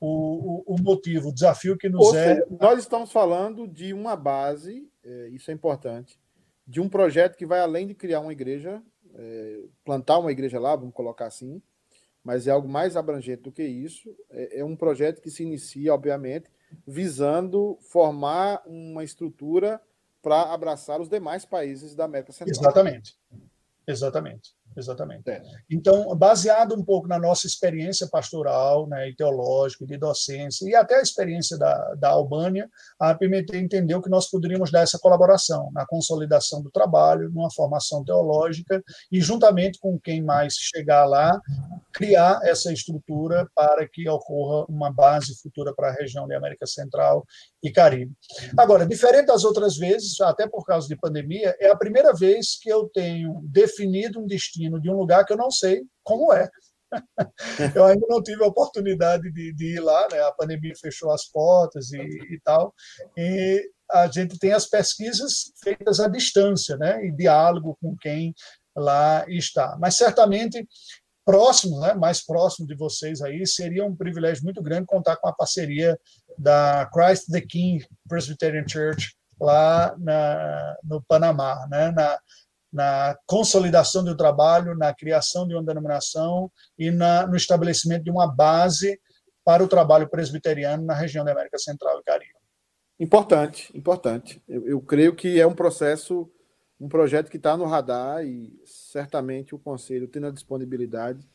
o, 0.00 0.62
o, 0.72 0.74
o 0.74 0.82
motivo, 0.82 1.28
o 1.28 1.34
desafio 1.34 1.76
que 1.76 1.88
nos 1.88 2.08
Ou 2.08 2.16
é. 2.16 2.34
Seja, 2.34 2.46
nós 2.60 2.78
estamos 2.78 3.10
falando 3.10 3.66
de 3.66 3.92
uma 3.92 4.16
base, 4.16 4.88
é, 5.04 5.28
isso 5.28 5.50
é 5.50 5.54
importante, 5.54 6.18
de 6.66 6.80
um 6.80 6.88
projeto 6.88 7.36
que 7.36 7.46
vai 7.46 7.60
além 7.60 7.86
de 7.86 7.94
criar 7.94 8.20
uma 8.20 8.32
igreja, 8.32 8.82
é, 9.14 9.60
plantar 9.84 10.18
uma 10.18 10.32
igreja 10.32 10.58
lá, 10.58 10.74
vamos 10.74 10.94
colocar 10.94 11.26
assim, 11.26 11.60
mas 12.22 12.46
é 12.46 12.50
algo 12.50 12.68
mais 12.68 12.96
abrangente 12.96 13.42
do 13.42 13.52
que 13.52 13.62
isso. 13.62 14.16
É, 14.30 14.60
é 14.60 14.64
um 14.64 14.74
projeto 14.74 15.20
que 15.20 15.30
se 15.30 15.42
inicia, 15.42 15.92
obviamente, 15.92 16.50
visando 16.86 17.78
formar 17.82 18.62
uma 18.66 19.04
estrutura 19.04 19.80
para 20.22 20.54
abraçar 20.54 21.00
os 21.00 21.08
demais 21.08 21.44
países 21.44 21.94
da 21.94 22.06
América 22.06 22.32
Central. 22.32 22.58
Exatamente. 22.58 23.18
Exatamente. 23.86 24.54
Exatamente. 24.76 25.30
É. 25.30 25.42
Então, 25.70 26.14
baseado 26.16 26.74
um 26.74 26.84
pouco 26.84 27.06
na 27.06 27.18
nossa 27.18 27.46
experiência 27.46 28.08
pastoral 28.08 28.88
né, 28.88 29.08
e 29.08 29.14
teológica, 29.14 29.86
de 29.86 29.96
docência, 29.96 30.68
e 30.68 30.74
até 30.74 30.98
a 30.98 31.02
experiência 31.02 31.56
da, 31.56 31.94
da 31.94 32.10
Albânia, 32.10 32.68
a 32.98 33.10
APMT 33.10 33.56
entendeu 33.56 34.02
que 34.02 34.10
nós 34.10 34.28
poderíamos 34.28 34.70
dar 34.70 34.82
essa 34.82 34.98
colaboração 34.98 35.70
na 35.72 35.86
consolidação 35.86 36.62
do 36.62 36.70
trabalho, 36.70 37.30
numa 37.30 37.50
formação 37.50 38.04
teológica, 38.04 38.82
e 39.10 39.20
juntamente 39.20 39.78
com 39.78 39.98
quem 39.98 40.22
mais 40.22 40.54
chegar 40.54 41.04
lá, 41.04 41.40
criar 41.92 42.40
essa 42.42 42.72
estrutura 42.72 43.48
para 43.54 43.88
que 43.88 44.08
ocorra 44.08 44.66
uma 44.68 44.92
base 44.92 45.40
futura 45.40 45.72
para 45.74 45.88
a 45.88 45.94
região 45.94 46.26
da 46.26 46.36
América 46.36 46.66
Central 46.66 47.24
e 47.64 47.72
Caribe. 47.72 48.12
Agora, 48.58 48.86
diferente 48.86 49.26
das 49.26 49.42
outras 49.42 49.78
vezes, 49.78 50.20
até 50.20 50.46
por 50.46 50.64
causa 50.66 50.86
de 50.86 50.96
pandemia, 50.96 51.56
é 51.58 51.70
a 51.70 51.76
primeira 51.76 52.12
vez 52.12 52.58
que 52.60 52.68
eu 52.68 52.90
tenho 52.92 53.40
definido 53.44 54.20
um 54.20 54.26
destino 54.26 54.78
de 54.80 54.90
um 54.90 54.94
lugar 54.94 55.24
que 55.24 55.32
eu 55.32 55.36
não 55.38 55.50
sei 55.50 55.82
como 56.04 56.32
é. 56.32 56.48
Eu 57.74 57.86
ainda 57.86 58.06
não 58.08 58.22
tive 58.22 58.44
a 58.44 58.46
oportunidade 58.46 59.32
de, 59.32 59.52
de 59.52 59.74
ir 59.74 59.80
lá, 59.80 60.06
né? 60.12 60.20
a 60.20 60.30
pandemia 60.30 60.74
fechou 60.80 61.10
as 61.10 61.24
portas 61.24 61.90
e, 61.90 61.98
e 61.98 62.40
tal, 62.44 62.72
e 63.16 63.68
a 63.90 64.06
gente 64.06 64.38
tem 64.38 64.52
as 64.52 64.66
pesquisas 64.66 65.52
feitas 65.60 65.98
à 65.98 66.06
distância, 66.06 66.76
né? 66.76 67.04
e 67.04 67.10
diálogo 67.10 67.76
com 67.80 67.96
quem 67.96 68.32
lá 68.76 69.24
está. 69.28 69.76
Mas 69.80 69.96
certamente 69.96 70.64
próximo, 71.24 71.80
né, 71.80 71.94
mais 71.94 72.24
próximo 72.24 72.66
de 72.66 72.74
vocês 72.74 73.20
aí, 73.22 73.46
seria 73.46 73.84
um 73.84 73.96
privilégio 73.96 74.44
muito 74.44 74.62
grande 74.62 74.86
contar 74.86 75.16
com 75.16 75.28
a 75.28 75.32
parceria 75.32 75.98
da 76.38 76.88
Christ 76.92 77.30
the 77.30 77.40
King 77.40 77.86
Presbyterian 78.08 78.64
Church 78.68 79.16
lá 79.40 79.94
na, 79.98 80.76
no 80.84 81.02
Panamá, 81.02 81.66
né, 81.70 81.90
na, 81.90 82.18
na 82.72 83.18
consolidação 83.26 84.04
do 84.04 84.16
trabalho, 84.16 84.76
na 84.76 84.92
criação 84.92 85.46
de 85.46 85.54
uma 85.54 85.62
denominação 85.62 86.50
e 86.78 86.90
na, 86.90 87.26
no 87.26 87.36
estabelecimento 87.36 88.04
de 88.04 88.10
uma 88.10 88.26
base 88.26 89.00
para 89.44 89.62
o 89.62 89.68
trabalho 89.68 90.08
presbiteriano 90.08 90.84
na 90.84 90.94
região 90.94 91.24
da 91.24 91.32
América 91.32 91.58
Central 91.58 92.00
e 92.00 92.02
Caribe. 92.02 92.32
Importante, 92.98 93.76
importante. 93.76 94.42
Eu, 94.48 94.66
eu 94.66 94.80
creio 94.80 95.14
que 95.14 95.40
é 95.40 95.46
um 95.46 95.54
processo 95.54 96.30
um 96.84 96.88
projeto 96.88 97.30
que 97.30 97.38
está 97.38 97.56
no 97.56 97.64
radar 97.64 98.26
e 98.26 98.60
certamente 98.66 99.54
o 99.54 99.58
Conselho, 99.58 100.06
tendo 100.06 100.26
a 100.26 100.30
disponibilidade, 100.30 101.26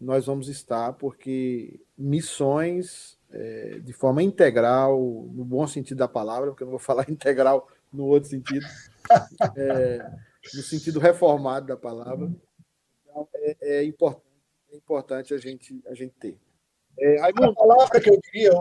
nós 0.00 0.24
vamos 0.24 0.48
estar, 0.48 0.94
porque 0.94 1.78
missões 1.96 3.18
é, 3.30 3.80
de 3.80 3.92
forma 3.92 4.22
integral, 4.22 4.98
no 4.98 5.44
bom 5.44 5.66
sentido 5.66 5.98
da 5.98 6.08
palavra, 6.08 6.50
porque 6.50 6.62
eu 6.62 6.68
não 6.68 6.72
vou 6.72 6.78
falar 6.78 7.04
integral 7.10 7.68
no 7.92 8.06
outro 8.06 8.30
sentido, 8.30 8.64
é, 9.54 10.10
no 10.54 10.62
sentido 10.62 10.98
reformado 10.98 11.66
da 11.66 11.76
palavra, 11.76 12.32
então, 13.02 13.28
é, 13.34 13.56
é, 13.60 13.84
importante, 13.84 14.24
é 14.72 14.76
importante 14.76 15.34
a 15.34 15.38
gente, 15.38 15.82
a 15.86 15.92
gente 15.92 16.14
ter. 16.18 16.38
É, 16.98 17.20
a 17.20 17.30
palavra 17.52 18.00
que 18.00 18.08
eu 18.08 18.18
queria, 18.22 18.52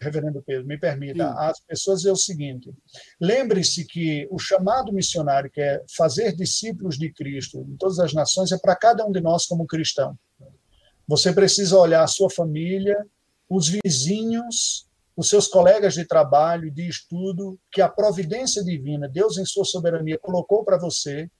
reverendo 0.00 0.42
Pedro, 0.42 0.66
me 0.66 0.78
permita, 0.78 1.28
Sim. 1.28 1.34
as 1.38 1.60
pessoas 1.60 2.04
é 2.04 2.12
o 2.12 2.16
seguinte: 2.16 2.72
lembre-se 3.20 3.84
que 3.84 4.26
o 4.30 4.38
chamado 4.38 4.92
missionário, 4.92 5.50
que 5.50 5.60
é 5.60 5.82
fazer 5.96 6.34
discípulos 6.34 6.98
de 6.98 7.12
Cristo 7.12 7.66
em 7.68 7.76
todas 7.76 7.98
as 7.98 8.12
nações, 8.12 8.52
é 8.52 8.58
para 8.58 8.76
cada 8.76 9.04
um 9.06 9.12
de 9.12 9.20
nós 9.20 9.46
como 9.46 9.66
cristão. 9.66 10.18
Você 11.08 11.32
precisa 11.32 11.78
olhar 11.78 12.02
a 12.02 12.08
sua 12.08 12.28
família, 12.28 13.06
os 13.48 13.68
vizinhos, 13.68 14.86
os 15.16 15.28
seus 15.28 15.46
colegas 15.46 15.94
de 15.94 16.04
trabalho, 16.04 16.70
de 16.70 16.86
estudo, 16.88 17.58
que 17.72 17.80
a 17.80 17.88
providência 17.88 18.62
divina, 18.62 19.08
Deus 19.08 19.38
em 19.38 19.46
sua 19.46 19.64
soberania, 19.64 20.18
colocou 20.18 20.64
para 20.64 20.76
você, 20.76 21.30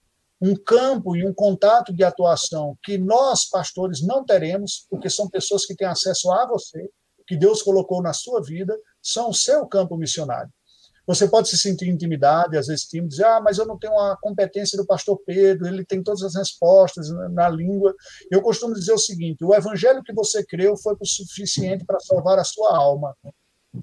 um 0.40 0.54
campo 0.54 1.16
e 1.16 1.26
um 1.26 1.32
contato 1.32 1.92
de 1.92 2.04
atuação 2.04 2.76
que 2.82 2.96
nós, 2.96 3.48
pastores, 3.48 4.02
não 4.02 4.24
teremos, 4.24 4.86
porque 4.88 5.10
são 5.10 5.28
pessoas 5.28 5.66
que 5.66 5.74
têm 5.74 5.86
acesso 5.86 6.30
a 6.30 6.46
você, 6.46 6.88
que 7.26 7.36
Deus 7.36 7.62
colocou 7.62 8.02
na 8.02 8.12
sua 8.12 8.42
vida 8.42 8.78
são 9.02 9.30
o 9.30 9.34
seu 9.34 9.66
campo 9.66 9.96
missionário. 9.96 10.50
Você 11.06 11.28
pode 11.28 11.48
se 11.48 11.56
sentir 11.56 11.88
intimidado, 11.88 12.58
às 12.58 12.66
vezes 12.66 12.84
tímido, 12.84 13.10
dizer, 13.10 13.26
ah, 13.26 13.40
mas 13.40 13.58
eu 13.58 13.66
não 13.66 13.78
tenho 13.78 13.96
a 13.96 14.16
competência 14.20 14.76
do 14.76 14.84
pastor 14.84 15.16
Pedro, 15.24 15.68
ele 15.68 15.84
tem 15.84 16.02
todas 16.02 16.22
as 16.22 16.34
respostas 16.34 17.08
na 17.30 17.48
língua. 17.48 17.94
Eu 18.28 18.42
costumo 18.42 18.74
dizer 18.74 18.92
o 18.92 18.98
seguinte: 18.98 19.44
o 19.44 19.54
evangelho 19.54 20.02
que 20.02 20.12
você 20.12 20.44
creu 20.44 20.76
foi 20.76 20.96
o 20.98 21.06
suficiente 21.06 21.84
para 21.84 22.00
salvar 22.00 22.40
a 22.40 22.44
sua 22.44 22.76
alma. 22.76 23.16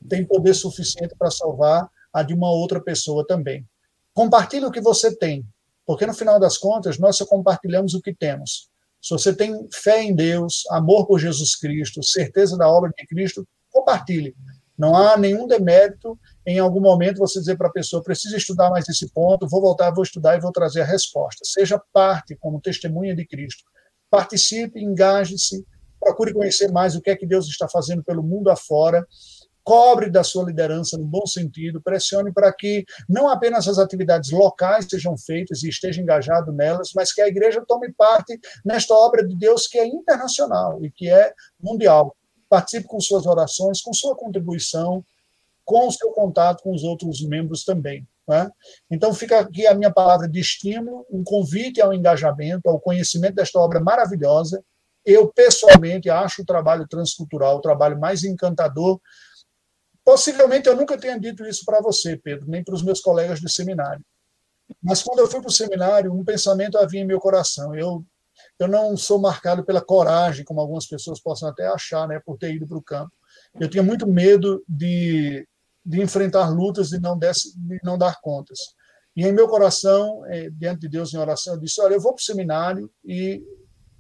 Tem 0.10 0.26
poder 0.26 0.54
suficiente 0.54 1.16
para 1.18 1.32
salvar 1.32 1.90
a 2.12 2.24
de 2.24 2.34
uma 2.34 2.52
outra 2.52 2.82
pessoa 2.82 3.26
também. 3.26 3.66
Compartilhe 4.14 4.66
o 4.66 4.72
que 4.72 4.82
você 4.82 5.16
tem, 5.16 5.46
porque 5.86 6.06
no 6.06 6.14
final 6.14 6.40
das 6.40 6.58
contas, 6.58 7.00
nós 7.00 7.16
só 7.16 7.26
compartilhamos 7.26 7.94
o 7.94 8.02
que 8.02 8.14
temos. 8.14 8.70
Se 9.04 9.10
você 9.14 9.36
tem 9.36 9.68
fé 9.70 10.02
em 10.02 10.16
Deus, 10.16 10.64
amor 10.72 11.06
por 11.06 11.20
Jesus 11.20 11.58
Cristo, 11.58 12.02
certeza 12.02 12.58
da 12.58 12.70
obra 12.70 12.90
de 12.98 13.06
Cristo, 13.06 13.46
compartilhe. 13.70 14.34
Não 14.78 14.96
há 14.96 15.18
nenhum 15.18 15.46
demérito 15.46 16.18
em 16.48 16.58
algum 16.58 16.80
momento 16.80 17.18
você 17.18 17.40
dizer 17.40 17.58
para 17.58 17.68
a 17.68 17.72
pessoa: 17.72 18.02
preciso 18.02 18.38
estudar 18.38 18.70
mais 18.70 18.88
esse 18.88 19.12
ponto, 19.12 19.48
vou 19.48 19.62
voltar, 19.62 19.92
vou 19.92 20.04
estudar 20.04 20.38
e 20.38 20.40
vou 20.40 20.54
trazer 20.54 20.82
a 20.82 20.86
resposta. 20.86 21.44
Seja 21.44 21.82
parte 21.92 22.34
como 22.38 22.62
testemunha 22.62 23.14
de 23.14 23.28
Cristo. 23.28 23.66
Participe, 24.10 24.82
engaje-se, 24.82 25.66
procure 26.00 26.34
conhecer 26.34 26.72
mais 26.72 26.96
o 26.96 27.02
que 27.02 27.10
é 27.10 27.16
que 27.16 27.28
Deus 27.28 27.48
está 27.48 27.68
fazendo 27.68 28.04
pelo 28.04 28.24
mundo 28.24 28.50
afora 28.50 29.06
cobre 29.64 30.10
da 30.10 30.24
sua 30.24 30.44
liderança 30.44 30.98
no 30.98 31.06
bom 31.06 31.26
sentido, 31.26 31.82
pressione 31.82 32.32
para 32.34 32.52
que 32.54 32.84
não 33.08 33.30
apenas 33.30 33.68
as 33.68 33.80
atividades 33.80 34.32
locais 34.32 34.86
sejam 34.90 35.18
feitas 35.18 35.64
e 35.64 35.70
esteja 35.70 36.02
engajado 36.02 36.52
nelas, 36.52 36.92
mas 36.94 37.14
que 37.14 37.22
a 37.22 37.28
igreja 37.28 37.64
tome 37.66 37.92
parte 37.94 38.38
nesta 38.66 38.94
obra 38.94 39.26
de 39.26 39.36
Deus 39.36 39.68
que 39.68 39.80
é 39.80 39.88
internacional 39.88 40.84
e 40.84 40.92
que 40.92 41.10
é 41.10 41.34
mundial. 41.62 42.16
Participe 42.50 42.88
com 42.88 43.00
suas 43.00 43.26
orações, 43.26 43.82
com 43.82 43.94
sua 43.94 44.16
contribuição, 44.16 45.04
com 45.66 45.88
o 45.88 45.92
seu 45.92 46.12
contato 46.12 46.62
com 46.62 46.74
os 46.74 46.84
outros 46.84 47.26
membros 47.26 47.64
também. 47.64 48.06
Né? 48.28 48.50
Então, 48.92 49.14
fica 49.14 49.40
aqui 49.40 49.66
a 49.66 49.74
minha 49.74 49.92
palavra 49.92 50.28
de 50.28 50.40
estímulo, 50.40 51.06
um 51.10 51.24
convite 51.24 51.82
ao 51.82 51.94
engajamento, 51.94 52.70
ao 52.70 52.80
conhecimento 52.80 53.36
desta 53.36 53.60
obra 53.60 53.80
maravilhosa. 53.80 54.64
Eu, 55.06 55.28
pessoalmente, 55.28 56.10
acho 56.10 56.42
o 56.42 56.46
trabalho 56.46 56.88
transcultural 56.88 57.58
o 57.58 57.62
trabalho 57.62 58.00
mais 58.00 58.24
encantador 58.24 59.00
Possivelmente 60.04 60.68
eu 60.68 60.76
nunca 60.76 60.98
tenha 60.98 61.20
dito 61.20 61.46
isso 61.46 61.64
para 61.66 61.82
você, 61.82 62.18
Pedro, 62.18 62.50
nem 62.50 62.64
para 62.64 62.76
os 62.76 62.84
meus 62.84 63.00
colegas 63.00 63.40
do 63.40 63.50
seminário. 63.50 64.04
Mas 64.82 65.02
quando 65.02 65.20
eu 65.20 65.28
fui 65.28 65.40
para 65.40 65.50
o 65.50 65.54
seminário, 65.54 66.14
um 66.14 66.24
pensamento 66.24 66.78
havia 66.78 67.02
em 67.02 67.06
meu 67.06 67.20
coração. 67.20 67.76
Eu, 67.76 68.04
eu 68.60 68.68
não 68.68 68.98
sou 68.98 69.20
marcado 69.20 69.64
pela 69.64 69.82
coragem, 69.82 70.44
como 70.44 70.60
algumas 70.60 70.86
pessoas 70.86 71.22
possam 71.22 71.50
até 71.50 71.68
achar, 71.68 72.08
né, 72.08 72.20
por 72.26 72.38
ter 72.38 72.54
ido 72.54 72.68
para 72.68 72.78
o 72.78 72.84
campo. 72.84 73.12
Eu 73.60 73.70
tinha 73.70 73.84
muito 73.84 74.08
medo 74.08 74.64
de, 74.68 75.48
de 75.86 76.02
enfrentar 76.02 76.50
lutas 76.50 76.92
e 76.92 77.00
não, 77.00 77.18
desse, 77.18 77.58
de 77.58 77.80
não 77.84 77.98
dar 77.98 78.20
contas. 78.22 78.60
E 79.16 79.26
em 79.26 79.32
meu 79.32 79.48
coração, 79.48 80.26
eh, 80.26 80.50
diante 80.50 80.82
de 80.82 80.90
Deus 80.90 81.14
em 81.14 81.18
oração, 81.18 81.54
eu 81.54 81.60
disse: 81.60 81.80
Olha, 81.82 81.94
eu 81.94 82.02
vou 82.02 82.14
para 82.14 82.22
o 82.22 82.24
seminário 82.24 82.92
e 83.06 83.44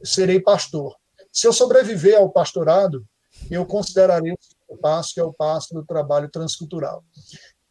serei 0.04 0.40
pastor. 0.40 0.96
Se 1.32 1.48
eu 1.48 1.54
sobreviver 1.54 2.18
ao 2.18 2.32
pastorado, 2.32 3.06
eu 3.50 3.66
considerarei 3.66 4.34
passo, 4.78 5.14
que 5.14 5.20
é 5.20 5.24
o 5.24 5.34
passo 5.34 5.74
do 5.74 5.86
trabalho 5.86 6.30
transcultural. 6.30 7.04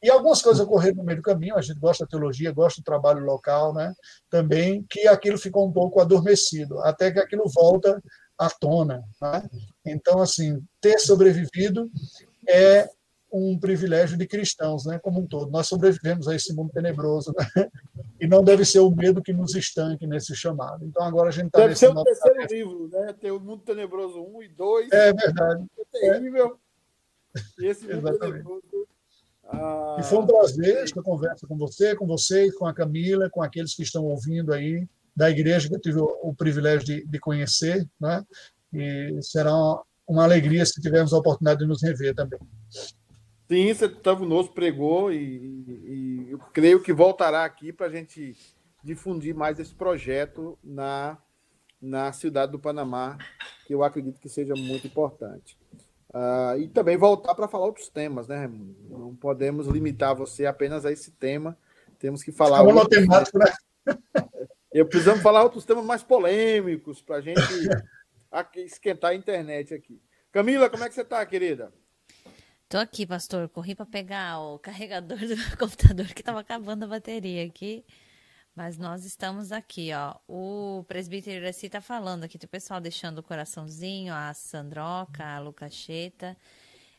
E 0.02 0.10
algumas 0.10 0.42
coisas 0.42 0.60
ocorreram 0.60 0.96
no 0.96 1.04
meio 1.04 1.18
do 1.18 1.22
caminho, 1.22 1.56
a 1.56 1.62
gente 1.62 1.78
gosta 1.78 2.04
da 2.04 2.10
teologia, 2.10 2.50
gosta 2.50 2.80
do 2.80 2.84
trabalho 2.84 3.24
local, 3.24 3.72
né? 3.72 3.94
Também 4.28 4.84
que 4.90 5.06
aquilo 5.06 5.38
ficou 5.38 5.66
um 5.66 5.72
pouco 5.72 6.00
adormecido, 6.00 6.80
até 6.80 7.12
que 7.12 7.20
aquilo 7.20 7.44
volta 7.54 8.02
à 8.36 8.50
tona, 8.50 9.04
né? 9.20 9.48
Então, 9.86 10.20
assim, 10.20 10.60
ter 10.80 10.98
sobrevivido 10.98 11.88
é 12.48 12.88
um 13.32 13.58
privilégio 13.58 14.18
de 14.18 14.26
cristãos, 14.26 14.84
né, 14.84 14.98
como 14.98 15.20
um 15.20 15.26
todo. 15.26 15.50
Nós 15.50 15.66
sobrevivemos 15.66 16.28
a 16.28 16.34
esse 16.34 16.52
mundo 16.54 16.70
tenebroso, 16.72 17.32
né? 17.38 17.70
e 18.20 18.26
não 18.26 18.44
deve 18.44 18.64
ser 18.64 18.80
o 18.80 18.90
medo 18.90 19.22
que 19.22 19.32
nos 19.32 19.54
estanque 19.54 20.06
nesse 20.06 20.36
chamado. 20.36 20.84
Então 20.84 21.02
agora 21.02 21.30
a 21.30 21.32
gente 21.32 21.46
está 21.46 21.66
nesse 21.66 21.80
ser 21.80 21.96
o 21.96 22.04
terceiro 22.04 22.46
livro, 22.46 22.88
né? 22.88 23.14
Tem 23.18 23.30
o 23.30 23.40
Mundo 23.40 23.62
Tenebroso 23.62 24.22
1 24.22 24.42
e 24.42 24.48
2. 24.48 24.92
É 24.92 25.12
verdade. 25.14 25.64
É 25.78 25.98
terrível. 25.98 26.58
Esse 27.58 27.86
ah, 29.44 29.96
e 29.98 30.02
foi 30.02 30.18
um 30.18 30.26
prazer 30.26 30.76
esta 30.78 31.02
conversa 31.02 31.46
com 31.46 31.56
você, 31.56 31.94
com 31.94 32.06
vocês, 32.06 32.54
com 32.54 32.66
a 32.66 32.72
Camila, 32.72 33.28
com 33.28 33.42
aqueles 33.42 33.74
que 33.74 33.82
estão 33.82 34.04
ouvindo 34.04 34.52
aí 34.52 34.86
da 35.14 35.30
igreja 35.30 35.68
que 35.68 35.74
eu 35.74 35.80
tive 35.80 35.98
o, 35.98 36.06
o 36.22 36.34
privilégio 36.34 36.86
de, 36.86 37.06
de, 37.06 37.18
conhecer, 37.18 37.86
né? 38.00 38.24
E 38.72 39.18
será 39.20 39.54
uma, 39.54 39.82
uma, 40.08 40.24
alegria 40.24 40.64
se 40.64 40.80
tivermos 40.80 41.12
a 41.12 41.18
oportunidade 41.18 41.60
de 41.60 41.66
nos 41.66 41.82
rever 41.82 42.14
também. 42.14 42.40
Sim, 43.46 43.74
você 43.74 43.84
estava 43.84 44.20
conosco, 44.20 44.54
pregou 44.54 45.12
e, 45.12 45.18
e, 45.18 46.26
eu 46.30 46.38
creio 46.38 46.82
que 46.82 46.92
voltará 46.92 47.44
aqui 47.44 47.70
para 47.70 47.86
a 47.86 47.90
gente 47.90 48.34
difundir 48.82 49.34
mais 49.34 49.60
esse 49.60 49.74
projeto 49.74 50.58
na, 50.64 51.18
na 51.80 52.10
cidade 52.12 52.52
do 52.52 52.58
Panamá, 52.58 53.18
que 53.66 53.74
eu 53.74 53.82
acredito 53.82 54.18
que 54.18 54.28
seja 54.30 54.54
muito 54.54 54.86
importante. 54.86 55.58
Uh, 56.12 56.60
e 56.60 56.68
também 56.68 56.96
voltar 56.96 57.34
para 57.34 57.48
falar 57.48 57.66
outros 57.66 57.88
temas, 57.88 58.28
né, 58.28 58.36
Raimundo? 58.36 58.76
Não 58.90 59.14
podemos 59.14 59.66
limitar 59.66 60.14
você 60.14 60.44
apenas 60.44 60.84
a 60.84 60.92
esse 60.92 61.10
tema. 61.10 61.56
Temos 61.98 62.22
que 62.22 62.30
falar. 62.30 62.62
Monotemático, 62.62 63.38
né? 63.38 63.46
Eu 64.72 64.86
precisamos 64.86 65.22
falar 65.22 65.42
outros 65.42 65.64
temas 65.66 65.84
mais 65.84 66.02
polêmicos 66.02 67.02
para 67.02 67.16
a 67.16 67.20
gente 67.20 67.40
esquentar 68.56 69.10
a 69.10 69.14
internet 69.14 69.74
aqui. 69.74 70.00
Camila, 70.30 70.70
como 70.70 70.82
é 70.82 70.88
que 70.88 70.94
você 70.94 71.02
está, 71.02 71.24
querida? 71.26 71.70
Tô 72.70 72.78
aqui, 72.78 73.06
pastor. 73.06 73.50
Corri 73.50 73.74
para 73.74 73.84
pegar 73.84 74.40
o 74.40 74.58
carregador 74.58 75.18
do 75.18 75.36
computador 75.58 76.06
que 76.06 76.22
estava 76.22 76.40
acabando 76.40 76.84
a 76.84 76.88
bateria 76.88 77.44
aqui. 77.44 77.84
Mas 78.54 78.76
nós 78.76 79.04
estamos 79.04 79.50
aqui, 79.50 79.90
ó. 79.94 80.14
O 80.28 80.84
presbítero 80.84 81.38
Iraci 81.38 81.70
tá 81.70 81.80
falando 81.80 82.24
aqui, 82.24 82.36
o 82.36 82.48
pessoal 82.48 82.80
deixando 82.80 83.18
o 83.18 83.22
coraçãozinho, 83.22 84.12
a 84.12 84.34
Sandroca, 84.34 85.24
a 85.24 85.38
Lucacheta. 85.38 86.36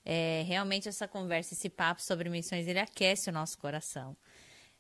É, 0.04 0.44
realmente 0.48 0.90
essa 0.90 1.08
conversa, 1.08 1.54
esse 1.54 1.70
papo 1.70 2.02
sobre 2.02 2.28
missões, 2.30 2.68
ele 2.68 2.80
aquece 2.80 3.30
o 3.30 3.34
nosso 3.34 3.58
coração. 3.60 4.18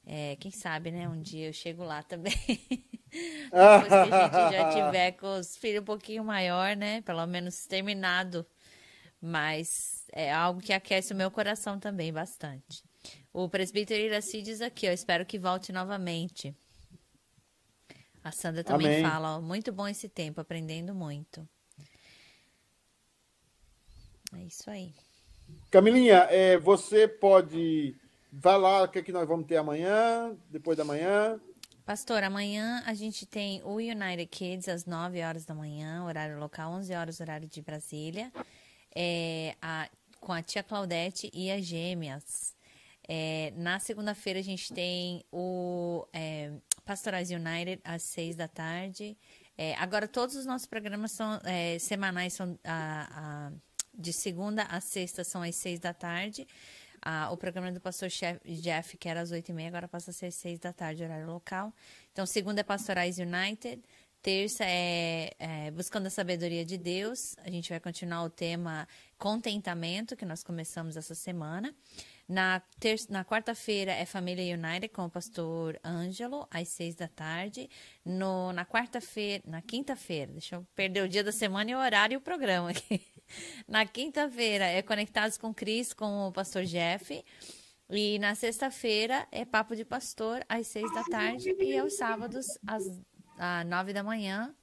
É, 0.05 0.35
quem 0.37 0.51
sabe, 0.51 0.91
né? 0.91 1.07
Um 1.07 1.21
dia 1.21 1.47
eu 1.47 1.53
chego 1.53 1.83
lá 1.83 2.01
também. 2.03 2.33
Depois 3.13 3.87
que 3.87 3.93
a 3.93 4.05
gente 4.05 4.51
já 4.51 4.69
tiver 4.73 5.11
com 5.13 5.37
os 5.37 5.55
filhos 5.55 5.81
um 5.81 5.85
pouquinho 5.85 6.23
maior, 6.23 6.75
né? 6.75 7.01
Pelo 7.01 7.25
menos 7.27 7.65
terminado. 7.67 8.45
Mas 9.21 10.05
é 10.11 10.33
algo 10.33 10.59
que 10.59 10.73
aquece 10.73 11.13
o 11.13 11.15
meu 11.15 11.31
coração 11.31 11.79
também 11.79 12.11
bastante. 12.11 12.83
O 13.31 13.47
presbítero 13.47 14.01
Iraci 14.01 14.41
diz 14.41 14.59
aqui, 14.59 14.89
ó, 14.89 14.91
espero 14.91 15.25
que 15.25 15.39
volte 15.39 15.71
novamente. 15.71 16.53
A 18.23 18.31
Sandra 18.31 18.63
também 18.63 18.87
Amém. 18.87 19.03
fala, 19.03 19.37
ó, 19.37 19.41
muito 19.41 19.71
bom 19.71 19.87
esse 19.87 20.07
tempo, 20.07 20.39
aprendendo 20.39 20.95
muito. 20.95 21.47
É 24.33 24.43
isso 24.43 24.69
aí. 24.69 24.93
Camilinha, 25.69 26.27
é, 26.29 26.57
você 26.57 27.07
pode 27.07 27.95
Vai 28.35 28.57
lá, 28.57 28.81
o 28.81 28.87
que, 28.87 28.97
é 28.97 29.03
que 29.03 29.11
nós 29.11 29.27
vamos 29.27 29.45
ter 29.45 29.57
amanhã, 29.57 30.35
depois 30.49 30.75
da 30.75 30.83
manhã? 30.83 31.39
Pastor, 31.85 32.23
amanhã 32.23 32.81
a 32.83 32.93
gente 32.95 33.27
tem 33.27 33.61
o 33.63 33.75
United 33.75 34.25
Kids 34.25 34.67
às 34.67 34.87
9 34.87 35.21
horas 35.21 35.45
da 35.45 35.53
manhã, 35.53 36.03
horário 36.03 36.39
local, 36.39 36.71
11 36.71 36.95
horas, 36.95 37.19
horário 37.19 37.47
de 37.47 37.61
Brasília, 37.61 38.31
é, 38.95 39.55
a, 39.61 39.87
com 40.19 40.33
a 40.33 40.41
tia 40.41 40.63
Claudete 40.63 41.29
e 41.31 41.51
as 41.51 41.63
gêmeas. 41.63 42.55
É, 43.07 43.53
na 43.55 43.77
segunda-feira 43.77 44.39
a 44.39 44.43
gente 44.43 44.73
tem 44.73 45.23
o 45.31 46.07
é, 46.11 46.51
Pastorais 46.85 47.29
United 47.31 47.81
às 47.83 48.03
6 48.03 48.35
da 48.35 48.47
tarde. 48.47 49.17
É, 49.57 49.75
agora, 49.75 50.07
todos 50.07 50.35
os 50.35 50.45
nossos 50.45 50.67
programas 50.67 51.11
são 51.11 51.39
é, 51.43 51.77
semanais, 51.79 52.33
são 52.33 52.57
a, 52.63 53.07
a, 53.11 53.51
de 53.93 54.11
segunda 54.11 54.63
a 54.63 54.81
sexta, 54.81 55.23
são 55.23 55.41
às 55.41 55.55
6 55.55 55.79
da 55.79 55.93
tarde. 55.93 56.47
O 57.31 57.35
programa 57.35 57.69
do 57.69 57.81
pastor 57.81 58.07
Jeff, 58.45 58.97
que 58.97 59.09
era 59.09 59.19
às 59.19 59.29
8h30, 59.29 59.67
agora 59.67 59.89
passa 59.89 60.11
a 60.11 60.13
ser 60.13 60.31
6 60.31 60.57
da 60.59 60.71
tarde, 60.71 61.03
horário 61.03 61.27
local. 61.27 61.73
Então, 62.13 62.25
segunda 62.25 62.61
é 62.61 62.63
Pastorais 62.63 63.17
United. 63.17 63.83
Terça 64.21 64.63
é, 64.63 65.31
é, 65.37 65.69
Buscando 65.71 66.07
a 66.07 66.09
Sabedoria 66.09 66.63
de 66.63 66.77
Deus. 66.77 67.35
A 67.43 67.49
gente 67.49 67.69
vai 67.69 67.79
continuar 67.81 68.23
o 68.23 68.29
tema 68.29 68.87
Contentamento, 69.17 70.15
que 70.15 70.23
nós 70.23 70.45
começamos 70.45 70.95
essa 70.95 71.13
semana. 71.13 71.75
Na, 72.27 72.61
na 73.09 73.25
quarta-feira 73.25 73.91
é 73.91 74.05
Família 74.05 74.55
United 74.55 74.89
com 74.89 75.05
o 75.05 75.09
pastor 75.09 75.77
Ângelo, 75.83 76.47
às 76.49 76.69
seis 76.69 76.95
da 76.95 77.07
tarde. 77.07 77.69
No, 78.05 78.53
na 78.53 78.65
quarta-feira, 78.65 79.43
na 79.45 79.61
quinta-feira, 79.61 80.31
deixa 80.31 80.55
eu 80.55 80.67
perder 80.73 81.03
o 81.03 81.09
dia 81.09 81.23
da 81.23 81.31
semana 81.31 81.71
e 81.71 81.75
o 81.75 81.79
horário 81.79 82.15
e 82.15 82.17
o 82.17 82.21
programa 82.21 82.69
aqui. 82.69 83.01
Na 83.67 83.85
quinta-feira 83.85 84.65
é 84.65 84.81
Conectados 84.81 85.37
com 85.37 85.53
Cris 85.53 85.93
com 85.93 86.27
o 86.27 86.31
pastor 86.31 86.65
Jeff. 86.65 87.23
E 87.89 88.19
na 88.19 88.35
sexta-feira 88.35 89.27
é 89.31 89.45
Papo 89.45 89.75
de 89.75 89.85
Pastor 89.85 90.43
às 90.47 90.67
seis 90.67 90.91
da 90.93 91.03
tarde. 91.03 91.55
E 91.59 91.77
aos 91.77 91.95
sábados, 91.95 92.45
às, 92.65 92.83
às 93.37 93.65
nove 93.65 93.93
da 93.93 94.03
manhã, 94.03 94.53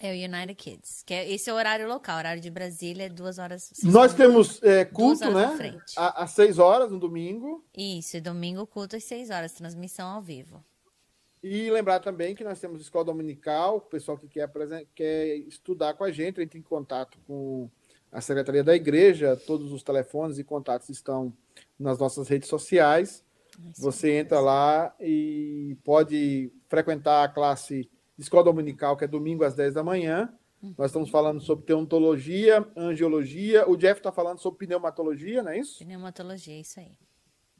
é 0.00 0.12
o 0.12 0.14
United 0.14 0.54
Kids. 0.54 1.02
Que 1.04 1.14
é, 1.14 1.30
esse 1.30 1.48
é 1.48 1.52
o 1.52 1.56
horário 1.56 1.88
local, 1.88 2.18
horário 2.18 2.40
de 2.40 2.50
Brasília, 2.50 3.04
é 3.04 3.08
duas 3.08 3.38
horas. 3.38 3.72
Nós 3.82 4.14
temos 4.14 4.62
é, 4.62 4.84
culto, 4.84 5.30
né? 5.30 5.78
Às 5.96 6.30
seis 6.30 6.58
horas 6.58 6.90
no 6.90 6.98
domingo. 6.98 7.64
Isso, 7.76 8.16
e 8.16 8.20
domingo 8.20 8.66
culto 8.66 8.96
às 8.96 9.04
seis 9.04 9.30
horas, 9.30 9.52
transmissão 9.52 10.08
ao 10.08 10.22
vivo. 10.22 10.62
E 11.42 11.70
lembrar 11.70 12.00
também 12.00 12.34
que 12.34 12.42
nós 12.42 12.58
temos 12.58 12.80
escola 12.80 13.04
dominical, 13.04 13.76
o 13.76 13.80
pessoal 13.82 14.16
que 14.16 14.26
quer, 14.26 14.50
quer 14.94 15.36
estudar 15.36 15.92
com 15.92 16.02
a 16.02 16.10
gente, 16.10 16.40
entre 16.40 16.58
em 16.58 16.62
contato 16.62 17.18
com 17.26 17.68
a 18.10 18.20
Secretaria 18.20 18.64
da 18.64 18.74
Igreja, 18.74 19.36
todos 19.46 19.70
os 19.72 19.82
telefones 19.82 20.38
e 20.38 20.44
contatos 20.44 20.88
estão 20.88 21.32
nas 21.78 21.98
nossas 21.98 22.28
redes 22.28 22.48
sociais. 22.48 23.24
Você 23.76 24.12
entra 24.12 24.40
lá 24.40 24.94
e 25.00 25.76
pode 25.84 26.50
frequentar 26.68 27.24
a 27.24 27.28
classe 27.28 27.90
escola 28.18 28.44
dominical, 28.44 28.96
que 28.96 29.04
é 29.04 29.08
domingo 29.08 29.44
às 29.44 29.54
10 29.54 29.74
da 29.74 29.84
manhã. 29.84 30.32
Nós 30.78 30.86
estamos 30.86 31.10
falando 31.10 31.40
sobre 31.40 31.66
teontologia, 31.66 32.66
angiologia. 32.74 33.68
O 33.68 33.76
Jeff 33.76 34.00
está 34.00 34.10
falando 34.10 34.38
sobre 34.38 34.60
pneumatologia, 34.60 35.42
não 35.42 35.50
é 35.50 35.58
isso? 35.58 35.78
Pneumatologia, 35.78 36.58
isso 36.58 36.80
aí. 36.80 36.96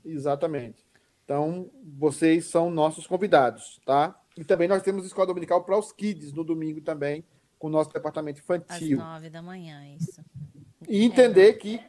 Exatamente. 0.02 0.84
Então, 1.24 1.70
vocês 1.98 2.46
são 2.46 2.70
nossos 2.70 3.06
convidados, 3.06 3.80
tá? 3.84 4.18
E 4.36 4.44
também 4.44 4.68
nós 4.68 4.82
temos 4.82 5.06
escola 5.06 5.26
dominical 5.26 5.64
para 5.64 5.78
os 5.78 5.92
kids 5.92 6.32
no 6.32 6.44
domingo 6.44 6.80
também, 6.80 7.24
com 7.58 7.68
o 7.68 7.70
nosso 7.70 7.92
departamento 7.92 8.40
infantil. 8.40 9.00
Às 9.00 9.06
nove 9.06 9.30
da 9.30 9.42
manhã, 9.42 9.86
isso. 9.96 10.22
E 10.88 11.02
entender 11.02 11.50
é. 11.50 11.52
que 11.52 11.80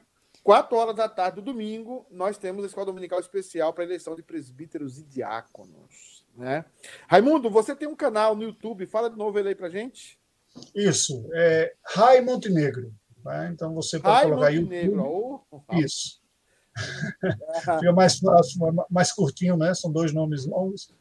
quatro 0.43 0.77
horas 0.77 0.95
da 0.95 1.09
tarde 1.09 1.37
do 1.37 1.41
domingo 1.41 2.05
nós 2.09 2.37
temos 2.37 2.63
a 2.63 2.67
escola 2.67 2.85
dominical 2.85 3.19
especial 3.19 3.73
para 3.73 3.83
eleição 3.83 4.15
de 4.15 4.23
presbíteros 4.23 4.99
e 4.99 5.03
diáconos, 5.03 6.14
né? 6.35 6.65
Raimundo, 7.07 7.49
você 7.49 7.75
tem 7.75 7.87
um 7.87 7.95
canal 7.95 8.35
no 8.35 8.43
YouTube, 8.43 8.85
fala 8.85 9.09
de 9.09 9.17
novo 9.17 9.37
ele 9.39 9.49
aí 9.49 9.55
para 9.55 9.69
gente. 9.69 10.19
Isso, 10.73 11.27
é 11.33 11.73
Rai 11.83 12.21
Montenegro. 12.21 12.93
Né? 13.23 13.49
Então 13.53 13.73
você 13.73 13.99
pode 13.99 14.15
Rai 14.15 14.23
colocar 14.25 14.51
Montenegro, 14.51 14.95
YouTube. 14.95 15.41
Oh, 15.51 15.75
Isso. 15.75 16.21
Fica 17.79 17.93
mais 17.93 18.19
fácil, 18.19 18.59
mais 18.89 19.11
curtinho, 19.11 19.57
né? 19.57 19.73
São 19.73 19.91
dois 19.91 20.13
nomes 20.13 20.45
longos. 20.45 20.93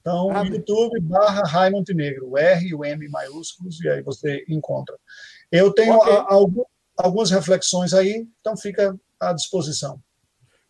Então, 0.00 0.30
ah, 0.30 0.42
YouTube 0.42 1.00
barra 1.00 1.42
Rai 1.42 1.70
Montenegro, 1.70 2.30
o 2.30 2.36
R 2.36 2.66
e 2.66 2.74
o 2.74 2.84
M 2.84 3.08
maiúsculos, 3.08 3.80
e 3.80 3.88
aí 3.88 4.02
você 4.02 4.44
encontra. 4.48 4.98
Eu 5.50 5.72
tenho 5.72 5.94
okay. 5.96 6.12
a, 6.12 6.22
a, 6.22 7.04
algumas 7.04 7.30
reflexões 7.30 7.94
aí, 7.94 8.26
então 8.40 8.56
fica 8.56 8.98
à 9.20 9.32
disposição. 9.32 10.02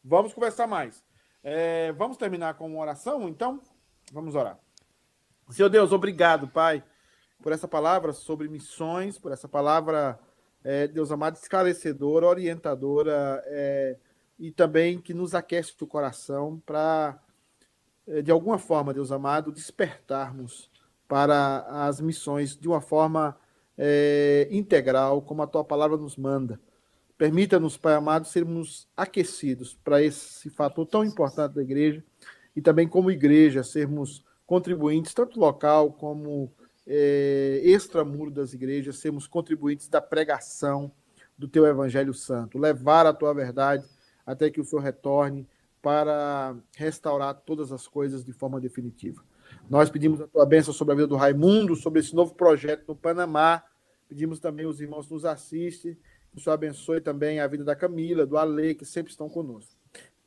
Vamos 0.05 0.35
conversar 0.35 0.67
mais. 0.67 1.03
É, 1.43 1.93
vamos 1.93 2.19
terminar 2.19 2.55
com 2.55 2.67
uma 2.67 2.81
oração, 2.81 3.27
então? 3.29 3.61
Vamos 4.13 4.35
orar. 4.35 4.59
Senhor 5.49 5.71
Deus, 5.71 5.91
obrigado, 5.91 6.47
Pai, 6.47 6.85
por 7.43 7.51
essa 7.51 7.67
palavra 7.67 8.13
sobre 8.13 8.47
missões, 8.47 9.19
por 9.19 9.33
essa 9.33 9.49
palavra, 9.49 10.21
é, 10.63 10.87
Deus 10.87 11.11
amado, 11.11 11.37
esclarecedora, 11.37 12.27
orientadora, 12.27 13.43
é, 13.47 13.97
e 14.39 14.51
também 14.51 15.01
que 15.01 15.15
nos 15.15 15.35
aquece 15.35 15.73
o 15.81 15.87
coração 15.87 16.63
para, 16.67 17.19
eh, 18.07 18.21
de 18.21 18.31
alguma 18.31 18.59
forma, 18.59 18.93
Deus 18.93 19.11
amado, 19.11 19.51
despertarmos 19.51 20.71
para 21.09 21.61
as 21.87 22.01
missões 22.01 22.55
de 22.57 22.69
uma 22.69 22.81
forma 22.81 23.39
é, 23.79 24.47
integral, 24.51 25.23
como 25.23 25.43
a 25.43 25.47
tua 25.47 25.65
palavra 25.65 25.97
nos 25.97 26.17
manda. 26.17 26.61
Permita-nos, 27.17 27.79
Pai 27.79 27.95
amado, 27.95 28.27
sermos 28.27 28.89
aquecidos 28.97 29.75
para 29.75 30.03
esse 30.03 30.51
fator 30.51 30.87
tão 30.87 31.05
importante 31.05 31.55
da 31.55 31.63
igreja 31.63 32.05
e 32.55 32.61
também, 32.61 32.87
como 32.87 33.11
igreja, 33.11 33.63
sermos 33.63 34.25
contribuintes, 34.47 35.15
tanto 35.15 35.39
local 35.39 35.93
como 35.93 36.53
é, 36.87 37.61
extramuro 37.65 38.31
das 38.31 38.53
igrejas, 38.53 38.99
sermos 38.99 39.27
contribuintes 39.27 39.89
da 39.89 40.01
pregação 40.01 40.93
do 41.39 41.49
teu 41.49 41.67
Evangelho 41.67 42.13
Santo, 42.13 42.59
levar 42.59 43.07
a 43.07 43.13
tua 43.13 43.33
verdade 43.33 43.85
até 44.27 44.51
que 44.51 44.61
o 44.61 44.65
Senhor 44.65 44.83
retorne 44.83 45.49
para 45.81 46.55
restaurar 46.77 47.35
todas 47.35 47.73
as 47.73 47.89
coisas 47.89 48.25
de 48.25 48.33
forma 48.33 48.61
definitiva. 48.61 49.23
Nós 49.69 49.91
pedimos 49.91 50.21
a 50.21 50.29
tua 50.29 50.47
bênção 50.47 50.73
sobre 50.73 50.93
a 50.93 50.97
vida 50.97 51.09
do 51.09 51.17
Raimundo, 51.17 51.75
sobre 51.75 52.01
esse 52.01 52.15
novo 52.15 52.35
projeto 52.35 52.85
no 52.89 52.97
Panamá. 52.97 53.63
Pedimos 54.09 54.39
também 54.39 54.67
os 54.67 54.81
irmãos 54.81 55.07
que 55.07 55.15
nos 55.15 55.25
assistem, 55.25 55.97
que 56.31 56.39
o 56.39 56.41
Senhor 56.41 56.55
abençoe 56.55 57.01
também 57.01 57.41
a 57.41 57.47
vida 57.47 57.65
da 57.65 57.75
Camila, 57.75 58.25
do 58.25 58.37
Ale, 58.37 58.75
que 58.75 58.85
sempre 58.85 59.11
estão 59.11 59.29
conosco. 59.29 59.82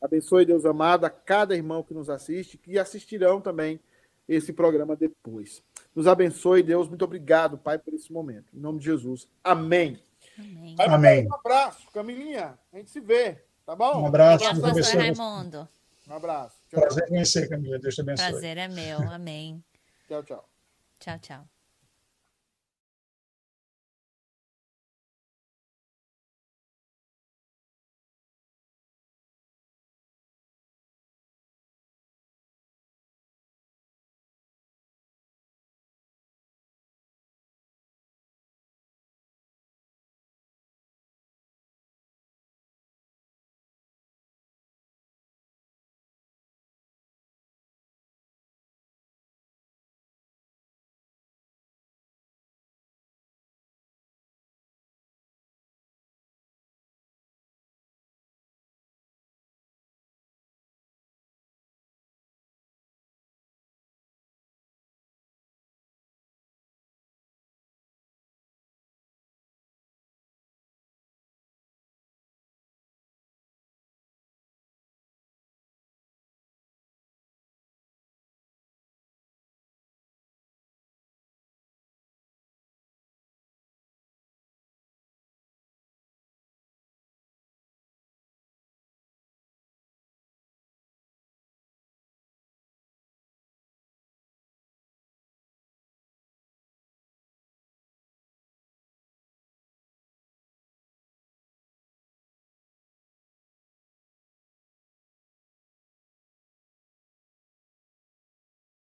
Abençoe, 0.06 0.46
Deus 0.46 0.66
amado, 0.66 1.06
a 1.06 1.10
cada 1.10 1.56
irmão 1.56 1.84
que 1.84 1.94
nos 1.94 2.10
assiste, 2.10 2.58
que 2.58 2.78
assistirão 2.78 3.42
também 3.42 3.80
esse 4.28 4.54
programa 4.54 4.96
depois. 4.96 5.64
Nos 5.96 6.08
abençoe, 6.08 6.64
Deus. 6.64 6.88
Muito 6.88 7.06
obrigado, 7.06 7.58
Pai, 7.58 7.78
por 7.78 7.94
esse 7.94 8.12
momento. 8.12 8.56
Em 8.56 8.60
nome 8.60 8.80
de 8.80 8.86
Jesus. 8.86 9.28
Amém. 9.44 10.00
Amém. 10.38 10.76
Amém. 10.80 11.28
Um 11.28 11.36
abraço, 11.36 11.88
Camilinha. 11.94 12.58
A 12.74 12.78
gente 12.78 12.90
se 12.90 13.00
vê. 13.00 13.42
Tá 13.66 13.76
bom? 13.76 14.04
Um 14.04 14.06
abraço. 14.08 14.46
Obrigado, 14.46 14.76
pastor 14.76 15.02
Raimundo. 15.02 15.70
Um 16.08 16.14
abraço. 16.14 16.56
Tchau, 16.70 16.82
Prazer 16.82 17.04
em 17.04 17.08
conhecer, 17.08 17.50
Camila. 17.50 17.80
Deus 17.80 17.96
te 17.96 18.02
abençoe. 18.02 18.30
Prazer 18.30 18.58
é 18.58 18.68
meu. 18.68 19.00
Amém. 19.12 19.64
tchau, 20.08 20.24
tchau. 20.24 20.50
Tchau, 21.00 21.20
tchau. 21.20 21.55